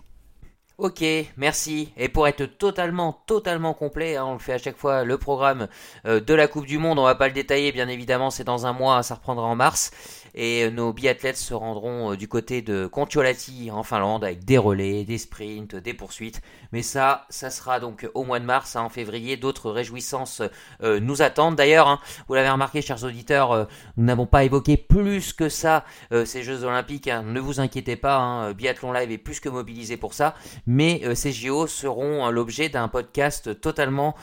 Ok, 0.79 1.03
merci. 1.37 1.93
Et 1.97 2.09
pour 2.09 2.27
être 2.27 2.45
totalement, 2.45 3.21
totalement 3.27 3.75
complet, 3.75 4.15
hein, 4.15 4.25
on 4.25 4.33
le 4.33 4.39
fait 4.39 4.53
à 4.53 4.57
chaque 4.57 4.75
fois, 4.75 5.03
le 5.03 5.19
programme 5.19 5.67
euh, 6.05 6.19
de 6.19 6.33
la 6.33 6.47
Coupe 6.47 6.65
du 6.65 6.79
Monde, 6.79 6.97
on 6.97 7.03
va 7.03 7.13
pas 7.13 7.27
le 7.27 7.33
détailler, 7.33 7.71
bien 7.71 7.87
évidemment, 7.87 8.31
c'est 8.31 8.43
dans 8.43 8.65
un 8.65 8.73
mois, 8.73 9.03
ça 9.03 9.15
reprendra 9.15 9.45
en 9.45 9.55
mars. 9.55 9.91
Et 10.35 10.63
euh, 10.63 10.71
nos 10.71 10.93
biathlètes 10.93 11.37
se 11.37 11.53
rendront 11.53 12.13
euh, 12.13 12.17
du 12.17 12.27
côté 12.27 12.61
de 12.61 12.87
Kontiolahti 12.87 13.69
en 13.71 13.83
Finlande 13.83 14.23
avec 14.23 14.43
des 14.45 14.57
relais, 14.57 15.03
des 15.03 15.17
sprints, 15.17 15.75
des 15.75 15.93
poursuites. 15.93 16.41
Mais 16.71 16.81
ça, 16.81 17.25
ça 17.29 17.49
sera 17.49 17.79
donc 17.79 18.09
au 18.13 18.23
mois 18.23 18.39
de 18.39 18.45
mars, 18.45 18.75
hein, 18.75 18.81
en 18.81 18.89
février. 18.89 19.37
D'autres 19.37 19.69
réjouissances 19.69 20.41
euh, 20.81 20.99
nous 20.99 21.21
attendent. 21.21 21.55
D'ailleurs, 21.55 21.87
hein, 21.87 21.99
vous 22.27 22.33
l'avez 22.33 22.49
remarqué, 22.49 22.81
chers 22.81 23.03
auditeurs, 23.03 23.67
nous 23.97 24.05
n'avons 24.05 24.25
pas 24.25 24.43
évoqué 24.43 24.77
plus 24.77 25.33
que 25.33 25.49
ça 25.49 25.85
ces 26.25 26.43
Jeux 26.43 26.63
Olympiques. 26.63 27.07
Hein. 27.07 27.23
Ne 27.23 27.39
vous 27.39 27.59
inquiétez 27.59 27.95
pas, 27.95 28.53
Biathlon 28.53 28.91
Live 28.91 29.11
est 29.11 29.17
plus 29.17 29.39
que 29.39 29.49
mobilisé 29.49 29.97
pour 29.97 30.13
ça. 30.13 30.35
Mais 30.65 31.01
ces 31.15 31.31
JO 31.31 31.67
seront 31.67 32.29
l'objet 32.29 32.69
d'un 32.69 32.87
podcast 32.87 33.59
totalement 33.61 34.15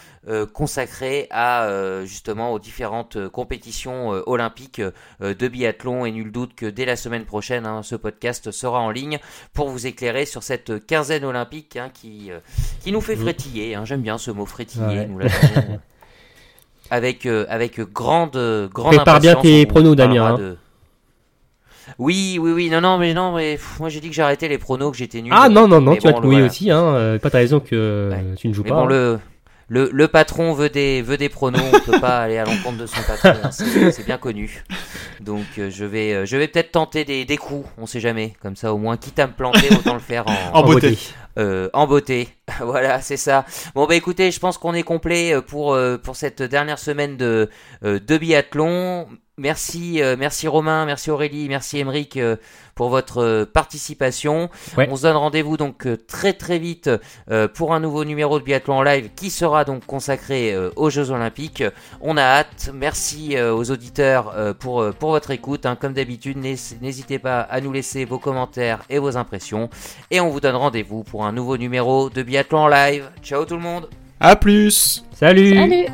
consacré 0.52 1.26
à 1.30 2.02
justement 2.04 2.52
aux 2.52 2.58
différentes 2.58 3.28
compétitions 3.28 4.08
olympiques 4.26 4.82
de 5.20 5.48
biathlon 5.48 5.99
et 6.04 6.12
nul 6.12 6.32
doute 6.32 6.54
que 6.54 6.66
dès 6.66 6.84
la 6.84 6.96
semaine 6.96 7.24
prochaine, 7.24 7.66
hein, 7.66 7.82
ce 7.82 7.96
podcast 7.96 8.50
sera 8.50 8.80
en 8.80 8.90
ligne 8.90 9.18
pour 9.54 9.68
vous 9.68 9.86
éclairer 9.86 10.26
sur 10.26 10.42
cette 10.42 10.86
quinzaine 10.86 11.24
olympique 11.24 11.76
hein, 11.76 11.90
qui, 11.92 12.30
euh, 12.30 12.38
qui 12.82 12.92
nous 12.92 13.00
fait 13.00 13.16
mm. 13.16 13.20
frétiller. 13.20 13.74
Hein. 13.74 13.84
J'aime 13.84 14.02
bien 14.02 14.18
ce 14.18 14.30
mot 14.30 14.46
frétiller. 14.46 15.06
Nous 15.06 15.20
avec, 16.90 17.26
euh, 17.26 17.46
avec 17.48 17.80
grande, 17.80 18.68
grande 18.72 18.96
Prépare 18.96 19.20
bien 19.20 19.36
tes 19.36 19.66
pronos, 19.66 19.94
Damien. 19.94 20.56
Oui, 21.98 22.38
oui, 22.40 22.52
oui, 22.52 22.70
non, 22.70 22.80
non, 22.80 22.98
mais 22.98 23.14
non, 23.14 23.34
mais 23.34 23.58
moi 23.78 23.88
j'ai 23.88 24.00
dit 24.00 24.08
que 24.08 24.14
j'arrêtais 24.14 24.48
les 24.48 24.58
pronos, 24.58 24.90
que 24.90 24.96
j'étais 24.96 25.22
nul. 25.22 25.32
Ah 25.34 25.48
non, 25.48 25.66
non, 25.66 25.80
non, 25.80 25.96
tu 25.96 26.06
as 26.06 26.18
oui 26.20 26.42
aussi, 26.42 26.70
hein, 26.70 26.82
euh, 26.94 27.18
pas 27.18 27.30
ta 27.30 27.38
raison 27.38 27.60
que 27.60 28.10
tu 28.36 28.48
ne 28.48 28.52
joues 28.52 28.62
pas. 28.62 28.74
Bon, 28.74 28.86
le, 28.86 29.18
le, 29.70 29.88
le, 29.92 30.08
patron 30.08 30.52
veut 30.52 30.68
des, 30.68 31.00
veut 31.00 31.16
des 31.16 31.28
pronos, 31.28 31.62
on 31.72 31.78
peut 31.92 32.00
pas 32.00 32.18
aller 32.18 32.38
à 32.38 32.44
l'encontre 32.44 32.76
de 32.76 32.86
son 32.86 33.00
patron, 33.02 33.40
hein, 33.40 33.50
c'est 33.52 34.04
bien 34.04 34.18
connu. 34.18 34.64
Donc 35.20 35.46
euh, 35.58 35.70
je 35.70 35.84
vais, 35.84 36.12
euh, 36.12 36.26
je 36.26 36.36
vais 36.36 36.48
peut-être 36.48 36.72
tenter 36.72 37.04
des, 37.04 37.24
des 37.24 37.36
coups, 37.36 37.68
on 37.78 37.86
sait 37.86 38.00
jamais. 38.00 38.34
Comme 38.42 38.56
ça, 38.56 38.74
au 38.74 38.78
moins, 38.78 38.96
quitte 38.96 39.20
à 39.20 39.28
me 39.28 39.32
planter, 39.32 39.72
autant 39.72 39.94
le 39.94 40.00
faire 40.00 40.24
en, 40.26 40.58
en 40.58 40.62
beauté. 40.64 40.98
Euh, 41.38 41.70
en 41.72 41.86
beauté. 41.86 42.28
voilà, 42.60 43.00
c'est 43.00 43.16
ça. 43.16 43.46
Bon 43.76 43.86
bah 43.86 43.94
écoutez, 43.94 44.32
je 44.32 44.40
pense 44.40 44.58
qu'on 44.58 44.74
est 44.74 44.82
complet 44.82 45.40
pour 45.46 45.78
pour 46.02 46.16
cette 46.16 46.42
dernière 46.42 46.80
semaine 46.80 47.16
de 47.16 47.48
de 47.82 48.18
biathlon. 48.18 49.06
Merci, 49.40 50.02
euh, 50.02 50.16
merci 50.18 50.48
Romain, 50.48 50.84
merci 50.84 51.10
Aurélie, 51.10 51.48
merci 51.48 51.78
Émeric 51.78 52.18
euh, 52.18 52.36
pour 52.74 52.90
votre 52.90 53.22
euh, 53.22 53.46
participation. 53.46 54.50
On 54.76 54.96
se 54.96 55.02
donne 55.02 55.16
rendez-vous 55.16 55.56
donc 55.56 55.88
très 56.06 56.34
très 56.34 56.58
vite 56.58 56.90
pour 57.54 57.72
un 57.72 57.80
nouveau 57.80 58.04
numéro 58.04 58.38
de 58.38 58.44
Biathlon 58.44 58.74
en 58.74 58.82
live 58.82 59.08
qui 59.16 59.30
sera 59.30 59.64
donc 59.64 59.86
consacré 59.86 60.54
aux 60.76 60.90
Jeux 60.90 61.10
Olympiques. 61.10 61.64
On 62.00 62.16
a 62.16 62.22
hâte. 62.22 62.70
Merci 62.74 63.40
aux 63.40 63.70
auditeurs 63.70 64.54
pour, 64.58 64.92
pour 64.94 65.10
votre 65.10 65.30
écoute. 65.30 65.66
Hein. 65.66 65.76
Comme 65.76 65.92
d'habitude, 65.92 66.36
n'hésitez 66.38 67.18
pas 67.18 67.40
à 67.40 67.60
nous 67.60 67.72
laisser 67.72 68.04
vos 68.04 68.18
commentaires 68.18 68.82
et 68.88 68.98
vos 68.98 69.16
impressions. 69.16 69.70
Et 70.10 70.20
on 70.20 70.28
vous 70.28 70.40
donne 70.40 70.56
rendez-vous 70.56 71.02
pour 71.02 71.24
un 71.24 71.32
nouveau 71.32 71.56
numéro 71.56 72.10
de 72.10 72.22
Biathlon 72.22 72.58
en 72.60 72.68
live. 72.68 73.10
Ciao 73.22 73.44
tout 73.44 73.56
le 73.56 73.62
monde. 73.62 73.88
À 74.18 74.36
plus. 74.36 75.04
Salut. 75.12 75.54
Salut. 75.54 75.86